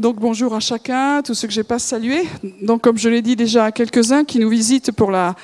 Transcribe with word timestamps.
Donc 0.00 0.16
bonjour 0.16 0.54
à 0.54 0.60
chacun, 0.60 1.20
tous 1.20 1.34
ceux 1.34 1.46
que 1.46 1.52
j'ai 1.52 1.62
pas 1.62 1.78
salués. 1.78 2.26
Donc 2.62 2.80
comme 2.80 2.96
je 2.96 3.10
l'ai 3.10 3.20
dit 3.20 3.36
déjà 3.36 3.66
à 3.66 3.70
quelques-uns 3.70 4.24
qui 4.24 4.38
nous 4.38 4.48
visitent 4.48 4.92
pour 4.92 5.10
la, 5.10 5.36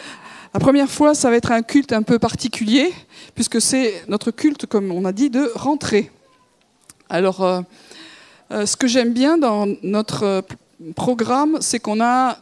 première 0.55 0.89
fois, 0.89 1.14
ça 1.14 1.29
va 1.29 1.37
être 1.37 1.53
un 1.53 1.61
culte 1.61 1.93
un 1.93 2.01
peu 2.01 2.19
particulier 2.19 2.91
puisque 3.34 3.61
c'est 3.61 4.03
notre 4.09 4.30
culte, 4.30 4.64
comme 4.64 4.93
on 4.93 5.05
a 5.05 5.12
dit, 5.12 5.29
de 5.29 5.53
rentrée. 5.57 6.11
Alors, 7.11 7.43
euh, 7.43 7.61
euh, 8.50 8.64
ce 8.64 8.79
que 8.79 8.87
j'aime 8.87 9.12
bien 9.12 9.37
dans 9.37 9.66
notre 9.82 10.23
euh, 10.23 10.41
programme, 10.95 11.59
c'est 11.61 11.79
qu'on 11.79 12.00
a 12.00 12.38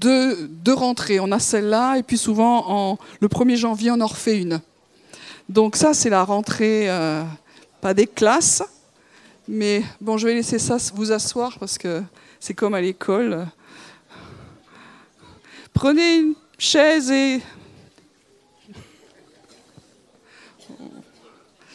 deux, 0.00 0.50
rentrées. 0.74 1.20
On 1.20 1.30
a 1.30 1.38
celle-là, 1.38 1.98
et 1.98 2.02
puis 2.02 2.18
souvent, 2.18 2.64
en, 2.68 2.98
le 3.20 3.28
1er 3.28 3.54
janvier, 3.54 3.92
on 3.92 4.00
en 4.00 4.08
refait 4.08 4.40
une. 4.40 4.60
Donc 5.48 5.76
ça, 5.76 5.94
c'est 5.94 6.10
la 6.10 6.24
rentrée, 6.24 6.88
pas 7.80 7.94
des 7.94 8.08
classes, 8.08 8.64
mais 9.48 9.82
bon, 10.00 10.18
je 10.18 10.26
vais 10.28 10.34
laisser 10.34 10.58
ça 10.58 10.76
vous 10.94 11.10
asseoir 11.10 11.58
parce 11.58 11.76
que 11.76 12.02
c'est 12.38 12.54
comme 12.54 12.74
à 12.74 12.80
l'école. 12.80 13.46
Prenez 15.72 16.18
une 16.18 16.34
chaise 16.58 17.10
et... 17.10 17.40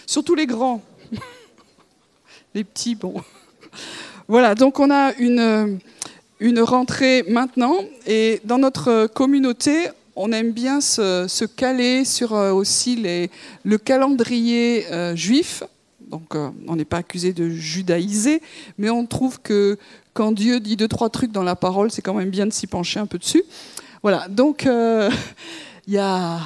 Surtout 0.06 0.36
les 0.36 0.46
grands. 0.46 0.82
Les 2.54 2.64
petits, 2.64 2.96
bon. 2.96 3.22
Voilà, 4.28 4.56
donc 4.56 4.80
on 4.80 4.90
a 4.90 5.14
une, 5.16 5.80
rentrée 6.60 7.24
maintenant 7.28 7.78
et 8.06 8.42
dans 8.46 8.58
notre 8.58 9.08
communauté, 9.08 9.90
on 10.16 10.32
aime 10.32 10.52
bien 10.52 10.80
se, 10.82 11.26
se 11.28 11.46
caler 11.46 12.06
sur 12.06 12.34
euh, 12.34 12.52
aussi 12.52 12.96
les, 12.96 13.30
le 13.64 13.78
calendrier 13.78 14.86
euh, 14.92 15.16
juif. 15.16 15.64
Donc 16.10 16.36
euh, 16.36 16.50
on 16.68 16.76
n'est 16.76 16.86
pas 16.86 16.98
accusé 16.98 17.34
de 17.34 17.50
judaïser, 17.50 18.42
mais 18.78 18.90
on 18.90 19.06
trouve 19.06 19.40
que 19.42 19.78
quand 20.14 20.32
Dieu 20.32 20.60
dit 20.60 20.76
deux, 20.76 20.88
trois 20.88 21.10
trucs 21.10 21.32
dans 21.32 21.44
la 21.44 21.56
parole, 21.56 21.92
c'est 21.92 22.02
quand 22.02 22.14
même 22.14 22.30
bien 22.30 22.46
de 22.46 22.54
s'y 22.54 22.68
pencher 22.68 23.00
un 23.00 23.06
peu 23.06 23.18
dessus. 23.18 23.44
Voilà, 24.02 24.28
donc 24.28 24.64
il 25.88 25.94
y 25.94 25.98
a 25.98 26.40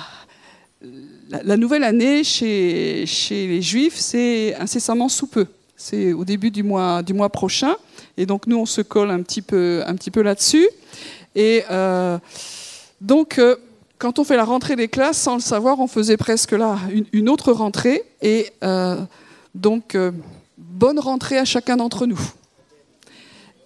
la, 1.29 1.57
nouvelle 1.57 1.83
année 1.83 2.23
chez, 2.23 3.05
chez 3.05 3.47
les 3.47 3.61
juifs, 3.61 3.97
c'est 3.97 4.55
incessamment 4.55 5.09
sous 5.09 5.27
peu. 5.27 5.47
C'est 5.77 6.13
au 6.13 6.25
début 6.25 6.51
du 6.51 6.63
mois, 6.63 7.01
du 7.01 7.13
mois 7.13 7.29
prochain. 7.29 7.75
Et 8.17 8.25
donc 8.25 8.47
nous, 8.47 8.57
on 8.57 8.65
se 8.65 8.81
colle 8.81 9.09
un 9.09 9.21
petit 9.21 9.41
peu, 9.41 9.83
un 9.85 9.95
petit 9.95 10.11
peu 10.11 10.21
là-dessus. 10.21 10.67
Et 11.35 11.63
euh, 11.71 12.17
donc, 12.99 13.39
euh, 13.39 13.55
quand 13.97 14.19
on 14.19 14.23
fait 14.23 14.35
la 14.35 14.43
rentrée 14.43 14.75
des 14.75 14.87
classes, 14.87 15.17
sans 15.17 15.35
le 15.35 15.41
savoir, 15.41 15.79
on 15.79 15.87
faisait 15.87 16.17
presque 16.17 16.51
là 16.51 16.77
une, 17.13 17.29
autre 17.29 17.51
rentrée. 17.51 18.03
Et 18.21 18.47
euh, 18.63 18.97
donc, 19.53 19.95
euh, 19.95 20.11
bonne 20.57 20.99
rentrée 20.99 21.37
à 21.37 21.45
chacun 21.45 21.77
d'entre 21.77 22.05
nous. 22.05 22.19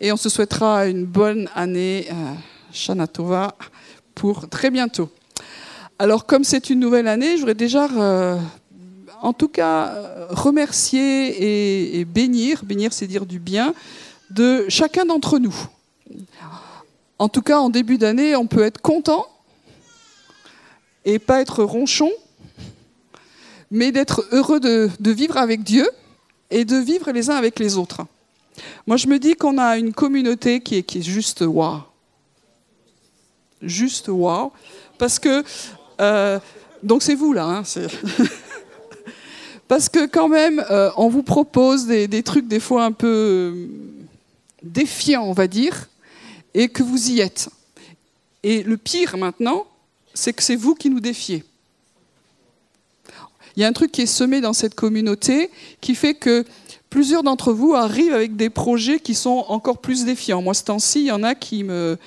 Et 0.01 0.11
on 0.11 0.17
se 0.17 0.29
souhaitera 0.29 0.87
une 0.87 1.05
bonne 1.05 1.49
année, 1.55 2.07
euh, 2.11 2.13
Shana 2.71 3.07
Tova, 3.07 3.55
pour 4.13 4.49
très 4.49 4.71
bientôt. 4.71 5.09
Alors, 5.99 6.25
comme 6.25 6.43
c'est 6.43 6.69
une 6.69 6.79
nouvelle 6.79 7.07
année, 7.07 7.33
je 7.35 7.39
voudrais 7.39 7.53
déjà 7.53 7.85
euh, 7.85 8.37
en 9.21 9.33
tout 9.33 9.47
cas 9.47 9.93
remercier 10.29 11.27
et, 11.27 11.99
et 11.99 12.05
bénir, 12.05 12.65
bénir 12.65 12.91
c'est 12.91 13.07
dire 13.07 13.25
du 13.25 13.39
bien, 13.39 13.73
de 14.29 14.65
chacun 14.67 15.05
d'entre 15.05 15.39
nous. 15.39 15.55
En 17.17 17.29
tout 17.29 17.41
cas, 17.41 17.59
en 17.59 17.69
début 17.69 17.97
d'année, 17.97 18.35
on 18.35 18.47
peut 18.47 18.63
être 18.63 18.81
content 18.81 19.25
et 21.05 21.19
pas 21.19 21.39
être 21.39 21.63
ronchon, 21.63 22.11
mais 23.71 23.91
d'être 23.91 24.25
heureux 24.31 24.59
de, 24.59 25.11
vivre 25.11 25.37
avec 25.37 25.63
Dieu 25.63 25.89
et 26.51 26.65
de 26.65 26.77
vivre 26.77 27.11
les 27.11 27.29
uns 27.29 27.35
avec 27.35 27.59
les 27.59 27.77
autres. 27.77 28.05
Moi, 28.87 28.97
je 28.97 29.07
me 29.07 29.19
dis 29.19 29.35
qu'on 29.35 29.57
a 29.57 29.77
une 29.77 29.93
communauté 29.93 30.61
qui 30.61 30.77
est, 30.77 31.01
juste 31.01 31.43
waouh. 31.45 31.81
Juste 33.61 34.07
waouh. 34.07 34.51
Parce 34.97 35.19
que, 35.19 35.43
euh, 35.99 36.39
donc 36.83 37.03
c'est 37.03 37.15
vous 37.15 37.33
là, 37.33 37.45
hein, 37.45 37.63
parce 39.67 39.89
que 39.89 40.05
quand 40.05 40.29
même, 40.29 40.63
euh, 40.69 40.91
on 40.95 41.09
vous 41.09 41.23
propose 41.23 41.85
des, 41.85 42.07
des, 42.07 42.23
trucs 42.23 42.47
des 42.47 42.59
fois 42.59 42.85
un 42.85 42.91
peu 42.91 43.67
défiants, 44.63 45.23
on 45.23 45.33
va 45.33 45.47
dire, 45.47 45.89
et 46.53 46.69
que 46.69 46.83
vous 46.83 47.11
y 47.11 47.19
êtes. 47.19 47.49
Et 48.43 48.63
le 48.63 48.77
pire 48.77 49.17
maintenant, 49.17 49.65
c'est 50.13 50.33
que 50.33 50.43
c'est 50.43 50.55
vous 50.55 50.75
qui 50.75 50.89
nous 50.89 50.99
défiez. 50.99 51.43
Il 53.55 53.61
y 53.61 53.63
a 53.63 53.67
un 53.67 53.73
truc 53.73 53.91
qui 53.91 54.01
est 54.01 54.05
semé 54.05 54.41
dans 54.41 54.53
cette 54.53 54.75
communauté 54.75 55.49
qui 55.81 55.95
fait 55.95 56.13
que 56.13 56.43
plusieurs 56.89 57.23
d'entre 57.23 57.53
vous 57.53 57.73
arrivent 57.73 58.13
avec 58.13 58.35
des 58.35 58.49
projets 58.49 58.99
qui 58.99 59.15
sont 59.15 59.45
encore 59.47 59.79
plus 59.79 60.05
défiants. 60.05 60.41
Moi, 60.41 60.53
ce 60.53 60.63
temps-ci, 60.63 61.01
il 61.01 61.05
y 61.07 61.11
en 61.11 61.23
a 61.23 61.35
qui 61.35 61.63
me, 61.63 61.97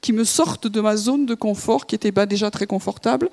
qui 0.00 0.12
me 0.12 0.24
sortent 0.24 0.66
de 0.66 0.80
ma 0.80 0.96
zone 0.96 1.26
de 1.26 1.34
confort, 1.34 1.86
qui 1.86 1.94
n'était 1.94 2.12
pas 2.12 2.26
déjà 2.26 2.50
très 2.50 2.66
confortable, 2.66 3.28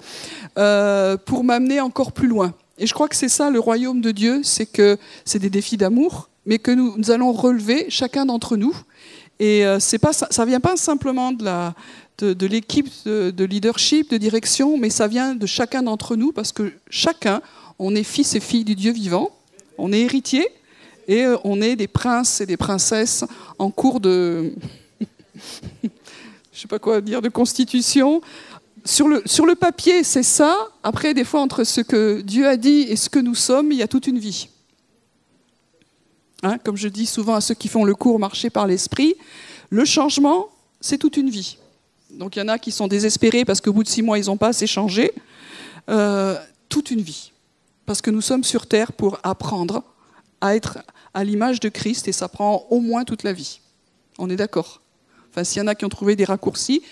euh, 0.58 1.18
pour 1.18 1.44
m'amener 1.44 1.82
encore 1.82 2.12
plus 2.12 2.28
loin. 2.28 2.54
Et 2.78 2.88
je 2.88 2.94
crois 2.94 3.08
que 3.08 3.16
c'est 3.16 3.30
ça 3.30 3.50
le 3.50 3.60
royaume 3.60 4.02
de 4.02 4.12
Dieu, 4.12 4.42
c'est 4.44 4.66
que 4.66 4.98
c'est 5.26 5.40
des 5.40 5.50
défis 5.50 5.78
d'amour, 5.78 6.30
mais 6.46 6.60
que 6.60 6.72
nous, 6.72 7.12
allons 7.12 7.32
relever 7.32 7.86
chacun 7.90 8.26
d'entre 8.26 8.58
nous. 8.58 8.76
Et 9.40 9.66
euh, 9.66 9.80
pas, 10.02 10.14
ça 10.14 10.28
ne 10.44 10.46
vient 10.48 10.60
pas 10.60 10.76
simplement 10.76 11.32
de 11.32 11.44
la, 11.44 11.76
de, 12.20 12.48
l'équipe 12.48 12.90
de, 13.06 13.44
leadership, 13.44 14.10
de 14.10 14.18
direction, 14.18 14.78
mais 14.78 14.90
ça 14.90 15.08
vient 15.08 15.36
de 15.36 15.46
chacun 15.46 15.84
d'entre 15.84 16.16
nous, 16.16 16.32
parce 16.32 16.52
que 16.52 16.72
chacun, 16.90 17.42
on 17.80 17.96
est 17.96 18.04
fils 18.04 18.36
et 18.36 18.40
filles 18.40 18.64
du 18.64 18.76
Dieu 18.76 18.92
vivant, 18.92 19.32
on 19.78 19.92
est 19.92 20.02
héritier, 20.02 20.48
et 21.08 21.26
euh, 21.26 21.38
on 21.44 21.62
est 21.62 21.76
des 21.76 21.88
princes 21.88 22.42
et 22.42 22.46
des 22.46 22.58
princesses 22.58 23.26
en 23.60 23.70
cours 23.72 24.00
de... 24.00 24.54
je 25.84 25.90
sais 26.60 26.68
pas 26.68 26.80
quoi 26.80 27.02
dire, 27.02 27.22
de 27.22 27.30
constitution. 27.30 28.22
Sur 28.86 29.08
le, 29.08 29.56
papier, 29.56 30.04
c'est 30.04 30.24
ça. 30.24 30.58
Après, 30.84 31.14
des 31.14 31.24
fois, 31.24 31.42
entre 31.42 31.64
ce 31.64 31.82
que 31.82 32.22
Dieu 32.22 32.48
a 32.48 32.58
dit 32.58 32.82
et 32.90 32.96
ce 32.96 33.10
que 33.10 33.20
nous 33.20 33.36
sommes, 33.36 33.72
il 33.72 33.78
y 33.78 33.84
a 33.84 33.88
toute 33.88 34.08
une 34.08 34.20
vie. 34.20 34.50
Hein, 36.44 36.58
comme 36.58 36.76
je 36.76 36.90
dis 36.90 37.06
souvent 37.06 37.36
à 37.36 37.42
ceux 37.42 37.56
qui 37.56 37.70
font 37.70 37.86
le 37.86 37.96
cours 37.96 38.20
marcher 38.20 38.50
par 38.50 38.68
l'esprit, 38.68 39.16
le 39.70 39.86
changement, 39.86 40.50
c'est 40.82 40.98
toute 40.98 41.16
une 41.16 41.30
vie. 41.30 41.58
Donc 42.12 42.36
il 42.36 42.40
y 42.40 42.42
en 42.42 42.50
a 42.50 42.60
qui 42.60 42.72
sont 42.72 42.88
désespérés 42.88 43.46
parce 43.46 43.62
qu'au 43.62 43.72
bout 43.72 43.84
de 43.84 43.88
six 43.88 44.02
mois, 44.02 44.20
ils 44.20 44.26
n'ont 44.26 44.38
pas 44.38 44.50
assez 44.50 44.68
changé. 44.68 45.14
Euh, 45.90 46.38
toute 46.70 46.92
une 46.92 47.02
vie. 47.02 47.33
Parce 47.86 48.02
que 48.02 48.12
nous 48.12 48.22
sommes 48.22 48.44
sur 48.44 48.68
Terre 48.68 48.94
pour 48.94 49.20
apprendre 49.24 49.84
à 50.42 50.56
être 50.56 50.80
à 51.14 51.24
l'image 51.24 51.60
de 51.60 51.70
Christ 51.70 52.08
et 52.08 52.12
ça 52.12 52.28
prend 52.28 52.66
au 52.70 52.80
moins 52.80 53.04
toute 53.04 53.24
la 53.24 53.34
vie. 53.34 53.60
On 54.18 54.30
est 54.30 54.36
d'accord 54.36 54.82
Enfin, 55.32 55.44
s'il 55.44 55.62
y 55.62 55.64
en 55.64 55.68
a 55.68 55.74
qui 55.74 55.84
ont 55.84 55.90
trouvé 55.90 56.16
des 56.16 56.26
raccourcis, 56.26 56.84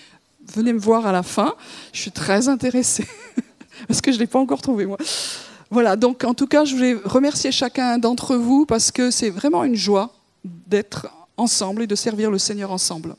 venez 0.52 0.72
me 0.72 0.78
voir 0.78 1.06
à 1.06 1.12
la 1.12 1.22
fin. 1.22 1.54
Je 1.92 2.00
suis 2.00 2.10
très 2.10 2.48
intéressée. 2.48 3.06
parce 3.86 4.00
que 4.00 4.10
je 4.10 4.16
ne 4.16 4.22
l'ai 4.22 4.26
pas 4.26 4.40
encore 4.40 4.60
trouvé, 4.60 4.84
moi. 4.84 4.98
Voilà, 5.70 5.96
donc 5.96 6.24
en 6.24 6.34
tout 6.34 6.46
cas, 6.46 6.64
je 6.64 6.74
voulais 6.74 6.96
remercier 7.04 7.52
chacun 7.52 7.98
d'entre 7.98 8.36
vous 8.36 8.66
parce 8.66 8.90
que 8.90 9.10
c'est 9.10 9.30
vraiment 9.30 9.64
une 9.64 9.76
joie 9.76 10.12
d'être 10.44 11.08
ensemble 11.36 11.82
et 11.82 11.86
de 11.86 11.94
servir 11.94 12.30
le 12.30 12.38
Seigneur 12.38 12.72
ensemble. 12.72 13.14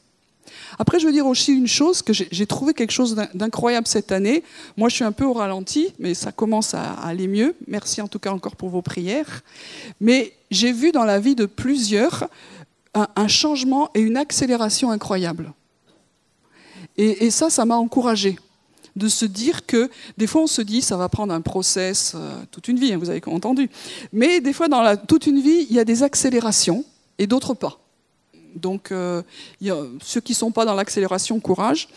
Après, 0.79 0.99
je 0.99 1.05
veux 1.05 1.11
dire 1.11 1.27
aussi 1.27 1.53
une 1.53 1.67
chose, 1.67 2.01
que 2.01 2.13
j'ai 2.13 2.47
trouvé 2.47 2.73
quelque 2.73 2.91
chose 2.91 3.15
d'incroyable 3.33 3.87
cette 3.87 4.11
année. 4.11 4.43
Moi, 4.77 4.89
je 4.89 4.95
suis 4.95 5.03
un 5.03 5.11
peu 5.11 5.25
au 5.25 5.33
ralenti, 5.33 5.93
mais 5.99 6.13
ça 6.13 6.31
commence 6.31 6.73
à 6.73 6.93
aller 6.93 7.27
mieux. 7.27 7.55
Merci 7.67 8.01
en 8.01 8.07
tout 8.07 8.19
cas 8.19 8.31
encore 8.31 8.55
pour 8.55 8.69
vos 8.69 8.81
prières. 8.81 9.43
Mais 10.01 10.33
j'ai 10.51 10.71
vu 10.71 10.91
dans 10.91 11.05
la 11.05 11.19
vie 11.19 11.35
de 11.35 11.45
plusieurs 11.45 12.27
un, 12.93 13.27
changement 13.27 13.89
et 13.95 14.01
une 14.01 14.17
accélération 14.17 14.91
incroyable. 14.91 15.53
Et, 16.95 17.31
ça, 17.31 17.49
ça 17.49 17.65
m'a 17.65 17.75
encouragée 17.75 18.37
de 18.95 19.07
se 19.07 19.25
dire 19.25 19.65
que 19.65 19.89
des 20.19 20.27
fois 20.27 20.43
on 20.43 20.47
se 20.47 20.61
dit 20.61 20.83
ça 20.83 20.97
va 20.97 21.09
prendre 21.09 21.33
un 21.33 21.41
process 21.41 22.13
euh, 22.13 22.35
toute 22.51 22.67
une 22.67 22.77
vie, 22.77 22.93
hein, 22.93 22.97
vous 22.99 23.09
avez 23.09 23.23
entendu. 23.25 23.67
Mais 24.11 24.39
des 24.39 24.53
fois 24.53 24.67
dans 24.67 24.95
toute 24.95 25.25
une 25.25 25.39
vie, 25.39 25.65
il 25.67 25.75
y 25.75 25.79
a 25.79 25.85
des 25.85 26.03
accélérations 26.03 26.85
et 27.17 27.25
d'autres 27.25 27.55
pas. 27.55 27.82
Donc 28.55 28.91
euh, 28.91 29.21
ceux 30.01 30.21
qui 30.21 30.33
ne 30.33 30.37
sont 30.37 30.51
pas 30.51 30.65
dans 30.65 30.75
l'accélération, 30.75 31.39
courage. 31.39 31.87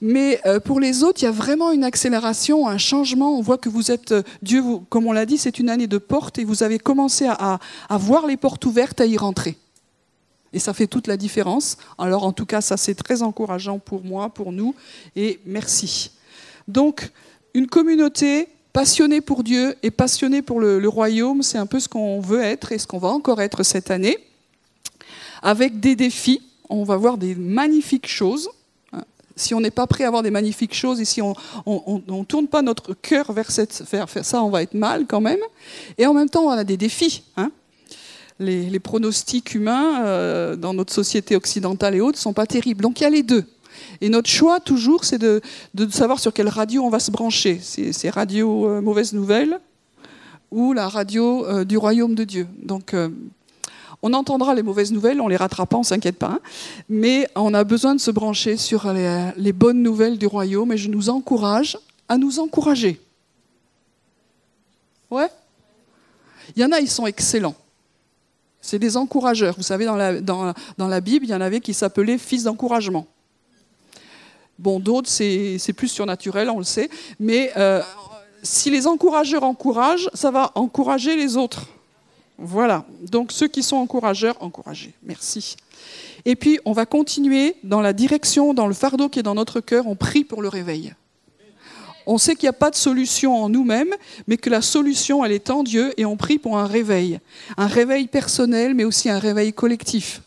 Mais 0.00 0.40
euh, 0.46 0.60
pour 0.60 0.80
les 0.80 1.02
autres, 1.02 1.22
il 1.22 1.24
y 1.24 1.28
a 1.28 1.32
vraiment 1.32 1.72
une 1.72 1.84
accélération, 1.84 2.66
un 2.66 2.78
changement. 2.78 3.36
On 3.36 3.42
voit 3.42 3.58
que 3.58 3.68
vous 3.68 3.90
êtes, 3.90 4.12
euh, 4.12 4.22
Dieu, 4.42 4.62
comme 4.88 5.06
on 5.06 5.12
l'a 5.12 5.26
dit, 5.26 5.38
c'est 5.38 5.58
une 5.58 5.68
année 5.68 5.86
de 5.86 5.98
portes 5.98 6.38
et 6.38 6.44
vous 6.44 6.62
avez 6.62 6.78
commencé 6.78 7.26
à, 7.26 7.58
voir 7.90 8.26
les 8.26 8.36
portes 8.36 8.64
ouvertes, 8.66 9.00
à 9.00 9.06
y 9.06 9.16
rentrer. 9.16 9.56
Et 10.52 10.58
ça 10.58 10.72
fait 10.72 10.86
toute 10.86 11.06
la 11.06 11.16
différence. 11.16 11.76
Alors 11.98 12.24
en 12.24 12.32
tout 12.32 12.46
cas, 12.46 12.60
ça 12.60 12.76
c'est 12.76 12.94
très 12.94 13.22
encourageant 13.22 13.78
pour 13.78 14.04
moi, 14.04 14.30
pour 14.30 14.52
nous, 14.52 14.74
et 15.14 15.38
merci. 15.46 16.10
Donc, 16.66 17.10
une 17.54 17.66
communauté 17.66 18.48
passionnée 18.72 19.20
pour 19.20 19.44
Dieu 19.44 19.76
et 19.82 19.90
passionnée 19.90 20.42
pour 20.42 20.60
le 20.60 20.88
royaume, 20.88 21.42
c'est 21.42 21.58
un 21.58 21.66
peu 21.66 21.78
ce 21.78 21.88
qu'on 21.88 22.20
veut 22.20 22.42
être 22.42 22.72
et 22.72 22.78
ce 22.78 22.86
qu'on 22.86 22.98
va 22.98 23.08
encore 23.08 23.40
être 23.40 23.62
cette 23.62 23.90
année. 23.90 24.18
Avec 25.42 25.80
des 25.80 25.96
défis, 25.96 26.40
on 26.68 26.84
va 26.84 26.96
voir 26.96 27.18
des 27.18 27.34
magnifiques 27.34 28.08
choses. 28.08 28.50
Si 29.36 29.54
on 29.54 29.60
n'est 29.60 29.70
pas 29.70 29.86
prêt 29.86 30.04
à 30.04 30.10
voir 30.10 30.22
des 30.22 30.30
magnifiques 30.30 30.74
choses 30.74 31.00
et 31.00 31.06
si 31.06 31.22
on 31.22 31.34
ne 31.66 32.24
tourne 32.24 32.46
pas 32.46 32.62
notre 32.62 32.92
cœur 32.92 33.32
vers, 33.32 33.50
cette, 33.50 33.72
ça, 33.72 34.42
on 34.42 34.50
va 34.50 34.62
être 34.62 34.74
mal 34.74 35.06
quand 35.06 35.20
même. 35.20 35.40
Et 35.96 36.06
en 36.06 36.12
même 36.12 36.28
temps, 36.28 36.42
on 36.42 36.50
a 36.50 36.64
des 36.64 36.76
défis. 36.76 37.22
Hein 37.36 37.50
les, 38.40 38.80
pronostics 38.80 39.54
humains 39.54 40.04
euh, 40.04 40.56
dans 40.56 40.74
notre 40.74 40.92
société 40.92 41.36
occidentale 41.36 41.94
et 41.94 42.00
autres 42.00 42.18
ne 42.18 42.22
sont 42.22 42.32
pas 42.32 42.46
terribles. 42.46 42.82
Donc 42.82 43.00
il 43.00 43.04
y 43.04 43.06
a 43.06 43.10
les 43.10 43.22
deux. 43.22 43.44
Et 44.00 44.08
notre 44.08 44.28
choix, 44.28 44.60
toujours, 44.60 45.04
c'est 45.04 45.18
de, 45.18 45.40
savoir 45.90 46.18
sur 46.18 46.32
quelle 46.32 46.48
radio 46.48 46.82
on 46.82 46.90
va 46.90 46.98
se 46.98 47.10
brancher. 47.10 47.60
C'est 47.62 48.10
radio 48.10 48.66
euh, 48.66 48.80
mauvaise 48.80 49.12
nouvelle 49.12 49.60
ou 50.50 50.72
la 50.72 50.88
radio 50.88 51.46
euh, 51.46 51.64
du 51.64 51.76
royaume 51.76 52.14
de 52.14 52.24
Dieu. 52.24 52.48
Donc 52.62 52.94
on 54.02 54.12
entendra 54.12 54.54
les 54.54 54.62
mauvaises 54.62 54.92
nouvelles, 54.92 55.20
on 55.20 55.28
les 55.28 55.36
rattrape 55.36 55.68
pas, 55.68 55.76
on 55.76 55.82
s'inquiète 55.82 56.16
pas. 56.16 56.32
Hein. 56.32 56.40
mais 56.88 57.28
on 57.34 57.52
a 57.54 57.64
besoin 57.64 57.94
de 57.94 58.00
se 58.00 58.10
brancher 58.10 58.56
sur 58.56 58.92
les, 58.92 59.52
bonnes 59.52 59.82
nouvelles 59.82 60.18
du 60.18 60.26
royaume 60.26 60.72
et 60.72 60.76
je 60.76 60.88
nous 60.88 61.10
encourage 61.10 61.78
à 62.08 62.16
nous 62.16 62.38
encourager. 62.38 63.00
Ouais 65.10 65.28
Il 66.56 66.62
y 66.62 66.64
en 66.64 66.72
a, 66.72 66.80
ils 66.80 66.90
sont 66.90 67.06
excellents. 67.06 67.56
C'est 68.60 68.78
des 68.78 68.96
encourageurs. 68.96 69.54
Vous 69.56 69.62
savez, 69.62 69.86
dans 69.86 69.96
la, 69.96 70.20
dans, 70.20 70.52
dans 70.76 70.88
la 70.88 71.00
Bible, 71.00 71.24
il 71.26 71.30
y 71.30 71.34
en 71.34 71.40
avait 71.40 71.60
qui 71.60 71.74
s'appelaient 71.74 72.18
fils 72.18 72.44
d'encouragement. 72.44 73.06
Bon, 74.60 74.78
d'autres, 74.78 75.08
c'est 75.08 75.72
plus 75.74 75.88
surnaturel, 75.88 76.50
on 76.50 76.58
le 76.58 76.64
sait. 76.64 76.90
Mais 77.18 77.50
euh, 77.56 77.80
si 78.42 78.70
les 78.70 78.86
encourageurs 78.86 79.42
encouragent, 79.42 80.10
ça 80.12 80.30
va 80.30 80.52
encourager 80.54 81.16
les 81.16 81.38
autres. 81.38 81.66
Voilà. 82.40 82.86
Donc 83.02 83.32
ceux 83.32 83.48
qui 83.48 83.62
sont 83.62 83.76
encourageurs, 83.76 84.36
encouragez. 84.40 84.94
Merci. 85.02 85.56
Et 86.24 86.36
puis, 86.36 86.58
on 86.64 86.72
va 86.72 86.86
continuer 86.86 87.56
dans 87.62 87.80
la 87.80 87.92
direction, 87.92 88.54
dans 88.54 88.66
le 88.66 88.74
fardeau 88.74 89.08
qui 89.08 89.18
est 89.18 89.22
dans 89.22 89.34
notre 89.34 89.60
cœur. 89.60 89.86
On 89.86 89.94
prie 89.94 90.24
pour 90.24 90.42
le 90.42 90.48
réveil. 90.48 90.94
On 92.06 92.18
sait 92.18 92.34
qu'il 92.34 92.46
n'y 92.46 92.50
a 92.50 92.54
pas 92.54 92.70
de 92.70 92.76
solution 92.76 93.36
en 93.36 93.48
nous-mêmes, 93.48 93.94
mais 94.26 94.36
que 94.36 94.50
la 94.50 94.62
solution, 94.62 95.24
elle 95.24 95.32
est 95.32 95.50
en 95.50 95.62
Dieu 95.62 95.92
et 95.96 96.04
on 96.04 96.16
prie 96.16 96.38
pour 96.38 96.58
un 96.58 96.66
réveil. 96.66 97.20
Un 97.56 97.66
réveil 97.66 98.06
personnel, 98.06 98.74
mais 98.74 98.84
aussi 98.84 99.08
un 99.10 99.18
réveil 99.18 99.52
collectif. 99.52 100.22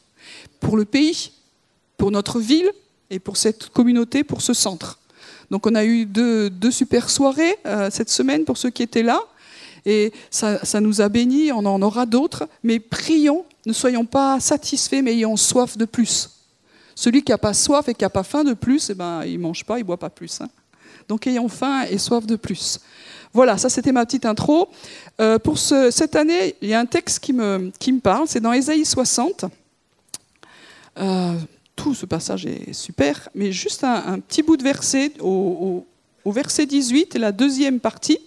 Pour 0.60 0.78
le 0.78 0.86
pays, 0.86 1.32
pour 1.98 2.12
notre 2.12 2.40
ville 2.40 2.72
et 3.10 3.20
pour 3.20 3.38
cette 3.38 3.70
communauté, 3.70 4.24
pour 4.24 4.42
ce 4.42 4.54
centre. 4.54 5.00
Donc 5.52 5.68
on 5.68 5.76
a 5.76 5.84
eu 5.84 6.06
deux, 6.06 6.52
super 6.72 7.10
soirées 7.10 7.58
euh, 7.66 7.90
cette 7.92 8.10
semaine 8.10 8.46
pour 8.46 8.58
ceux 8.58 8.70
qui 8.70 8.84
étaient 8.84 9.04
là. 9.04 9.22
Et 9.86 10.14
ça, 10.30 10.60
nous 10.80 11.02
a 11.02 11.10
bénis, 11.10 11.52
on 11.52 11.66
en 11.66 11.82
aura 11.82 12.06
d'autres. 12.06 12.48
Mais 12.64 12.80
prions, 12.80 13.46
ne 13.66 13.74
soyons 13.74 14.06
pas 14.06 14.40
satisfaits, 14.40 15.02
mais 15.04 15.14
ayons 15.14 15.36
soif 15.36 15.78
de 15.78 15.86
plus. 15.86 16.30
Celui 16.96 17.24
qui 17.24 17.32
n'a 17.32 17.38
pas 17.38 17.54
soif 17.54 17.90
et 17.90 17.94
qui 17.94 18.04
n'a 18.04 18.10
pas 18.10 18.24
faim 18.24 18.44
de 18.44 18.54
plus, 18.54 18.90
eh 18.90 18.94
ben, 18.94 19.24
il 19.26 19.34
ne 19.34 19.44
mange 19.44 19.66
pas, 19.66 19.78
il 19.78 19.82
ne 19.82 19.88
boit 19.88 19.98
pas 19.98 20.10
plus. 20.10 20.42
Hein. 20.42 20.50
Donc 21.08 21.28
ayons 21.28 21.50
faim 21.50 21.86
et 21.90 21.98
soif 21.98 22.26
de 22.26 22.36
plus. 22.36 22.80
Voilà, 23.34 23.58
ça 23.58 23.70
c'était 23.70 23.92
ma 23.92 24.06
petite 24.06 24.26
intro. 24.26 24.70
Euh, 25.20 25.40
pour 25.40 25.58
cette 25.58 26.16
année, 26.16 26.56
il 26.62 26.70
y 26.70 26.74
a 26.74 26.80
un 26.80 26.86
texte 26.86 27.20
qui 27.20 27.34
me, 27.34 27.72
qui 27.80 27.92
me 27.92 28.00
parle, 28.00 28.28
c'est 28.28 28.40
dans 28.40 28.54
Ésaïe 28.54 28.86
60. 28.86 29.46
Euh, 31.00 31.34
tout 31.76 31.96
ce 31.96 32.06
passage 32.06 32.46
est 32.46 32.74
super, 32.74 33.30
mais 33.34 33.52
juste 33.52 33.84
un, 33.84 34.20
petit 34.20 34.44
bout 34.44 34.58
de 34.58 34.64
verset 34.64 35.14
au, 35.20 35.86
verset 36.26 36.68
18, 36.68 37.16
la 37.16 37.32
deuxième 37.32 37.80
partie. 37.80 38.20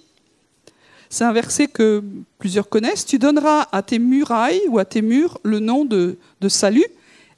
C'est 1.08 1.24
un 1.24 1.32
verset 1.32 1.68
que 1.68 2.02
plusieurs 2.38 2.68
connaissent. 2.68 3.04
Tu 3.04 3.18
donneras 3.18 3.68
à 3.72 3.82
tes 3.82 3.98
murailles 3.98 4.62
ou 4.68 4.78
à 4.78 4.84
tes 4.84 5.02
murs 5.02 5.38
le 5.42 5.60
nom 5.60 5.84
de, 5.84 6.18
salut 6.48 6.86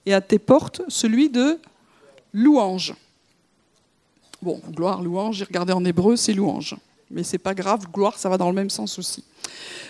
et 0.06 0.14
à 0.14 0.20
tes 0.20 0.38
portes 0.38 0.82
celui 0.88 1.28
de 1.28 1.58
louange. 2.32 2.94
Bon, 4.40 4.60
gloire, 4.70 5.02
louange, 5.02 5.36
j'ai 5.36 5.44
regardé 5.44 5.72
en 5.72 5.84
hébreu, 5.84 6.16
c'est 6.16 6.32
louange. 6.32 6.76
Mais 7.10 7.22
c'est 7.22 7.38
pas 7.38 7.54
grave, 7.54 7.86
gloire, 7.92 8.18
ça 8.18 8.28
va 8.28 8.36
dans 8.36 8.48
le 8.48 8.54
même 8.54 8.70
sens 8.70 8.98
aussi. 8.98 9.24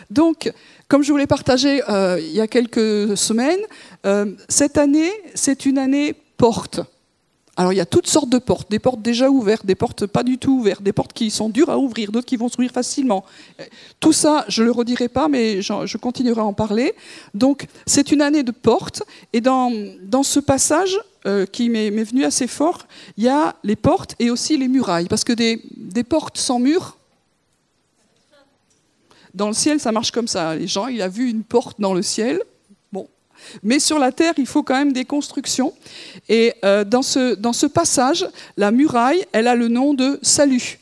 Donc, 0.09 0.51
comme 0.87 1.03
je 1.03 1.13
vous 1.13 1.19
l'ai 1.19 1.27
partagé 1.27 1.83
euh, 1.89 2.19
il 2.21 2.31
y 2.31 2.41
a 2.41 2.47
quelques 2.47 3.17
semaines, 3.17 3.61
euh, 4.07 4.33
cette 4.49 4.79
année, 4.79 5.13
c'est 5.35 5.67
une 5.67 5.79
année 5.79 6.15
porte. 6.37 6.81
Alors 7.59 7.73
il 7.73 7.77
y 7.77 7.81
a 7.81 7.87
toutes 7.87 8.07
sortes 8.07 8.29
de 8.29 8.39
portes, 8.39 8.71
des 8.71 8.79
portes 8.79 9.03
déjà 9.03 9.29
ouvertes, 9.29 9.67
des 9.67 9.75
portes 9.75 10.07
pas 10.07 10.23
du 10.23 10.39
tout 10.39 10.61
ouvertes, 10.61 10.81
des 10.85 10.93
portes 10.93 11.13
qui 11.13 11.29
sont 11.29 11.49
dures 11.49 11.71
à 11.71 11.77
ouvrir, 11.77 12.13
d'autres 12.13 12.25
qui 12.25 12.37
vont 12.37 12.49
s'ouvrir 12.49 12.71
facilement. 12.71 13.25
Tout 13.99 14.13
ça, 14.13 14.45
je 14.47 14.63
ne 14.63 14.67
le 14.67 14.73
redirai 14.73 15.09
pas, 15.09 15.27
mais 15.27 15.61
je 15.61 15.97
continuerai 15.97 16.41
à 16.41 16.45
en 16.45 16.53
parler. 16.53 16.95
Donc 17.35 17.67
c'est 17.85 18.13
une 18.13 18.23
année 18.23 18.45
de 18.45 18.53
portes, 18.53 19.03
et 19.33 19.41
dans, 19.41 19.73
dans 20.05 20.23
ce 20.23 20.39
passage 20.39 21.01
euh, 21.27 21.47
qui 21.47 21.69
m'est 21.69 21.91
venu 21.91 22.25
assez 22.25 22.47
fort, 22.47 22.87
il 23.17 23.25
y 23.25 23.29
a 23.29 23.57
les 23.65 23.75
portes 23.75 24.15
et 24.21 24.31
aussi 24.31 24.57
les 24.57 24.69
murailles, 24.69 25.09
parce 25.09 25.25
que 25.25 25.33
des, 25.33 25.61
des 25.77 26.05
portes 26.05 26.39
sans 26.39 26.61
mur, 26.61 26.97
dans 29.35 29.49
le 29.49 29.55
ciel, 29.55 29.81
ça 29.81 29.91
marche 29.91 30.13
comme 30.13 30.29
ça. 30.29 30.55
Les 30.55 30.69
gens, 30.69 30.87
il 30.87 31.03
a 31.03 31.09
vu 31.09 31.29
une 31.29 31.43
porte 31.43 31.81
dans 31.81 31.93
le 31.93 32.03
ciel, 32.03 32.41
mais 33.63 33.79
sur 33.79 33.99
la 33.99 34.13
terre, 34.13 34.35
il 34.37 34.47
faut 34.47 34.63
quand 34.63 34.75
même 34.75 34.93
des 34.93 35.05
constructions. 35.05 35.73
Et 36.29 36.55
euh, 36.65 36.85
dans, 36.85 37.03
ce, 37.03 37.67
passage, 37.67 38.27
la 38.57 38.71
muraille, 38.71 39.25
elle 39.33 39.49
a 39.49 39.55
le 39.55 39.69
nom 39.69 39.95
de 39.95 40.19
salut. 40.23 40.79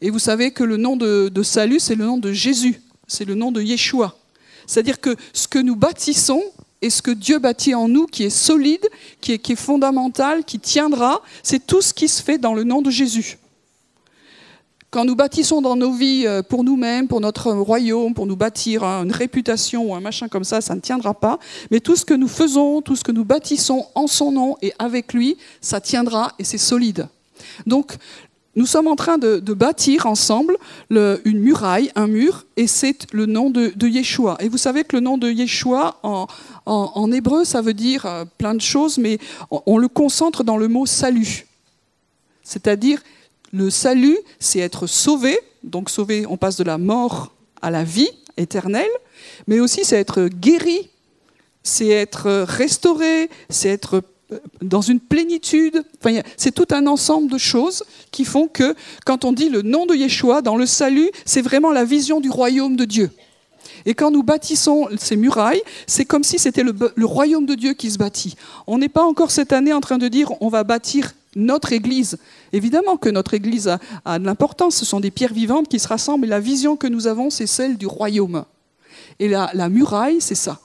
Et 0.00 0.10
vous 0.10 0.18
savez 0.18 0.50
que 0.50 0.64
le 0.64 0.76
nom 0.76 0.96
de, 0.96 1.30
salut, 1.42 1.78
c'est 1.78 1.94
le 1.94 2.04
nom 2.04 2.18
de 2.18 2.32
Jésus, 2.32 2.80
c'est 3.06 3.24
le 3.24 3.34
nom 3.34 3.52
de 3.52 3.62
Yeshua. 3.62 4.16
C'est-à-dire 4.66 5.00
que 5.00 5.16
ce 5.32 5.46
que 5.46 5.58
nous 5.58 5.76
bâtissons 5.76 6.42
et 6.80 6.90
ce 6.90 7.02
que 7.02 7.12
Dieu 7.12 7.38
bâtit 7.38 7.74
en 7.74 7.86
nous, 7.86 8.06
qui 8.06 8.24
est 8.24 8.30
solide, 8.30 8.88
qui 9.20 9.32
est 9.32 9.56
fondamental, 9.56 10.44
qui 10.44 10.58
tiendra, 10.58 11.22
c'est 11.44 11.64
tout 11.64 11.80
ce 11.80 11.94
qui 11.94 12.08
se 12.08 12.20
fait 12.22 12.38
dans 12.38 12.54
le 12.54 12.64
nom 12.64 12.82
de 12.82 12.90
Jésus. 12.90 13.38
Quand 14.92 15.06
nous 15.06 15.16
bâtissons 15.16 15.62
dans 15.62 15.74
nos 15.74 15.90
vies 15.90 16.26
euh, 16.26 16.42
pour 16.42 16.64
nous-mêmes, 16.64 17.08
pour 17.08 17.22
notre 17.22 17.50
royaume, 17.50 18.12
pour 18.12 18.26
nous 18.26 18.36
bâtir 18.36 18.84
une 18.84 19.10
réputation 19.10 19.86
ou 19.86 19.94
un 19.94 20.00
machin 20.00 20.28
comme 20.28 20.44
ça, 20.44 20.60
ça 20.60 20.74
ne 20.74 20.80
tiendra 20.80 21.14
pas. 21.14 21.38
Mais 21.70 21.80
tout 21.80 21.96
ce 21.96 22.04
que 22.04 22.12
nous 22.12 22.28
faisons, 22.28 22.82
tout 22.82 22.94
ce 22.94 23.02
que 23.02 23.10
nous 23.10 23.24
bâtissons 23.24 23.86
en 23.94 24.06
son 24.06 24.32
nom 24.32 24.58
et 24.60 24.74
avec 24.78 25.14
lui, 25.14 25.38
ça 25.62 25.80
tiendra 25.80 26.32
et 26.38 26.44
c'est 26.44 26.58
solide. 26.58 27.08
Donc, 27.66 27.96
nous 28.54 28.66
sommes 28.66 28.86
en 28.86 28.94
train 28.94 29.16
de, 29.16 29.38
bâtir 29.54 30.04
ensemble 30.04 30.58
une 30.90 31.38
muraille, 31.38 31.90
un 31.94 32.06
mur, 32.06 32.44
et 32.58 32.66
c'est 32.66 33.10
le 33.14 33.24
nom 33.24 33.48
de, 33.48 33.72
Yeshua. 33.86 34.36
Et 34.40 34.50
vous 34.50 34.58
savez 34.58 34.84
que 34.84 34.94
le 34.94 35.00
nom 35.00 35.16
de 35.16 35.30
Yeshua, 35.30 35.96
en, 36.02 37.12
hébreu, 37.12 37.46
ça 37.46 37.62
veut 37.62 37.72
dire 37.72 38.04
euh, 38.04 38.24
plein 38.36 38.54
de 38.54 38.60
choses, 38.60 38.98
mais 38.98 39.16
on 39.50 39.78
le 39.78 39.88
concentre 39.88 40.44
dans 40.44 40.58
le 40.58 40.68
mot 40.68 40.84
salut. 40.84 41.46
C'est-à-dire 42.42 43.00
le 43.52 43.70
salut, 43.70 44.18
c'est 44.40 44.58
être 44.58 44.86
sauvé. 44.86 45.38
Donc 45.62 45.90
sauvé, 45.90 46.26
on 46.26 46.36
passe 46.36 46.56
de 46.56 46.64
la 46.64 46.78
mort 46.78 47.32
à 47.60 47.70
la 47.70 47.84
vie 47.84 48.10
éternelle. 48.36 48.90
Mais 49.46 49.60
aussi, 49.60 49.84
c'est 49.84 49.96
être 49.96 50.28
guéri, 50.28 50.90
c'est 51.62 51.88
être 51.88 52.44
restauré, 52.48 53.30
c'est 53.48 53.68
être 53.68 54.02
euh, 54.32 54.40
dans 54.62 54.80
une 54.80 55.00
plénitude. 55.00 55.84
c'est 56.36 56.52
tout 56.52 56.66
un 56.70 56.86
ensemble 56.86 57.30
de 57.30 57.38
choses 57.38 57.84
qui 58.10 58.24
font 58.24 58.48
que 58.48 58.74
quand 59.04 59.24
on 59.24 59.32
dit 59.32 59.48
le 59.48 59.62
nom 59.62 59.86
de 59.86 59.94
Yeshua 59.94 60.42
dans 60.42 60.56
le 60.56 60.66
salut, 60.66 61.10
c'est 61.24 61.42
vraiment 61.42 61.70
la 61.70 61.84
vision 61.84 62.20
du 62.20 62.30
royaume 62.30 62.76
de 62.76 62.84
Dieu. 62.84 63.10
Et 63.86 63.94
quand 63.94 64.10
nous 64.10 64.22
bâtissons 64.22 64.88
ces 64.98 65.16
murailles, 65.16 65.62
c'est 65.86 66.04
comme 66.04 66.24
si 66.24 66.38
c'était 66.38 66.62
le, 66.62 67.06
royaume 67.06 67.46
de 67.46 67.54
Dieu 67.54 67.74
qui 67.74 67.90
se 67.90 67.98
bâtit. 67.98 68.36
On 68.66 68.78
n'est 68.78 68.88
pas 68.88 69.02
encore 69.02 69.30
cette 69.30 69.52
année 69.52 69.72
en 69.72 69.80
train 69.80 69.98
de 69.98 70.08
dire 70.08 70.32
on 70.40 70.48
va 70.48 70.64
bâtir 70.64 71.12
notre 71.34 71.72
Église. 71.72 72.18
Évidemment 72.52 72.96
que 72.96 73.08
notre 73.08 73.34
Église 73.34 73.76
a, 74.04 74.18
de 74.18 74.24
l'importance, 74.24 74.76
ce 74.76 74.84
sont 74.84 75.00
des 75.00 75.10
pierres 75.10 75.32
vivantes 75.32 75.68
qui 75.68 75.78
se 75.78 75.88
rassemblent, 75.88 76.26
et 76.26 76.28
la 76.28 76.40
vision 76.40 76.76
que 76.76 76.86
nous 76.86 77.06
avons, 77.06 77.30
c'est 77.30 77.46
celle 77.46 77.76
du 77.76 77.86
royaume. 77.86 78.44
Et 79.18 79.28
la, 79.28 79.68
muraille, 79.68 80.20
c'est 80.20 80.34
ça. 80.34 80.60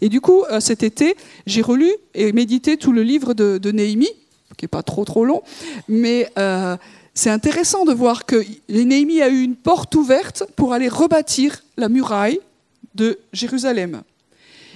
Et 0.00 0.08
du 0.08 0.20
coup, 0.20 0.44
euh, 0.50 0.60
cet 0.60 0.82
été, 0.82 1.16
j'ai 1.46 1.62
relu 1.62 1.90
et 2.14 2.32
médité 2.32 2.76
tout 2.76 2.92
le 2.92 3.02
livre 3.02 3.34
de, 3.34 3.70
Néhémie, 3.70 4.10
qui 4.56 4.64
n'est 4.64 4.68
pas 4.68 4.82
trop 4.82 5.04
trop 5.04 5.24
long, 5.24 5.42
mais 5.88 6.30
euh, 6.38 6.76
c'est 7.14 7.30
intéressant 7.30 7.84
de 7.84 7.92
voir 7.92 8.26
que 8.26 8.44
Néhémie 8.68 9.22
a 9.22 9.28
eu 9.28 9.42
une 9.42 9.56
porte 9.56 9.94
ouverte 9.94 10.44
pour 10.56 10.72
aller 10.72 10.88
rebâtir 10.88 11.62
la 11.76 11.88
muraille 11.88 12.40
de 12.94 13.18
Jérusalem. 13.32 14.02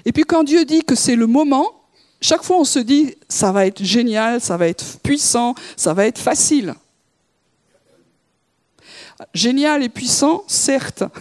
Et 0.04 0.12
puis 0.12 0.24
quand 0.24 0.44
Dieu 0.44 0.64
dit 0.64 0.84
que 0.84 0.94
c'est 0.94 1.16
le 1.16 1.26
moment, 1.26 1.76
chaque 2.20 2.42
fois, 2.42 2.58
on 2.58 2.64
se 2.64 2.78
dit, 2.78 3.14
ça 3.28 3.52
va 3.52 3.66
être 3.66 3.82
génial, 3.82 4.40
ça 4.40 4.56
va 4.56 4.68
être 4.68 4.98
puissant, 5.02 5.54
ça 5.76 5.92
va 5.92 6.06
être 6.06 6.18
facile. 6.18 6.74
Génial 9.34 9.82
et 9.82 9.88
puissant, 9.88 10.44
certes. 10.46 11.04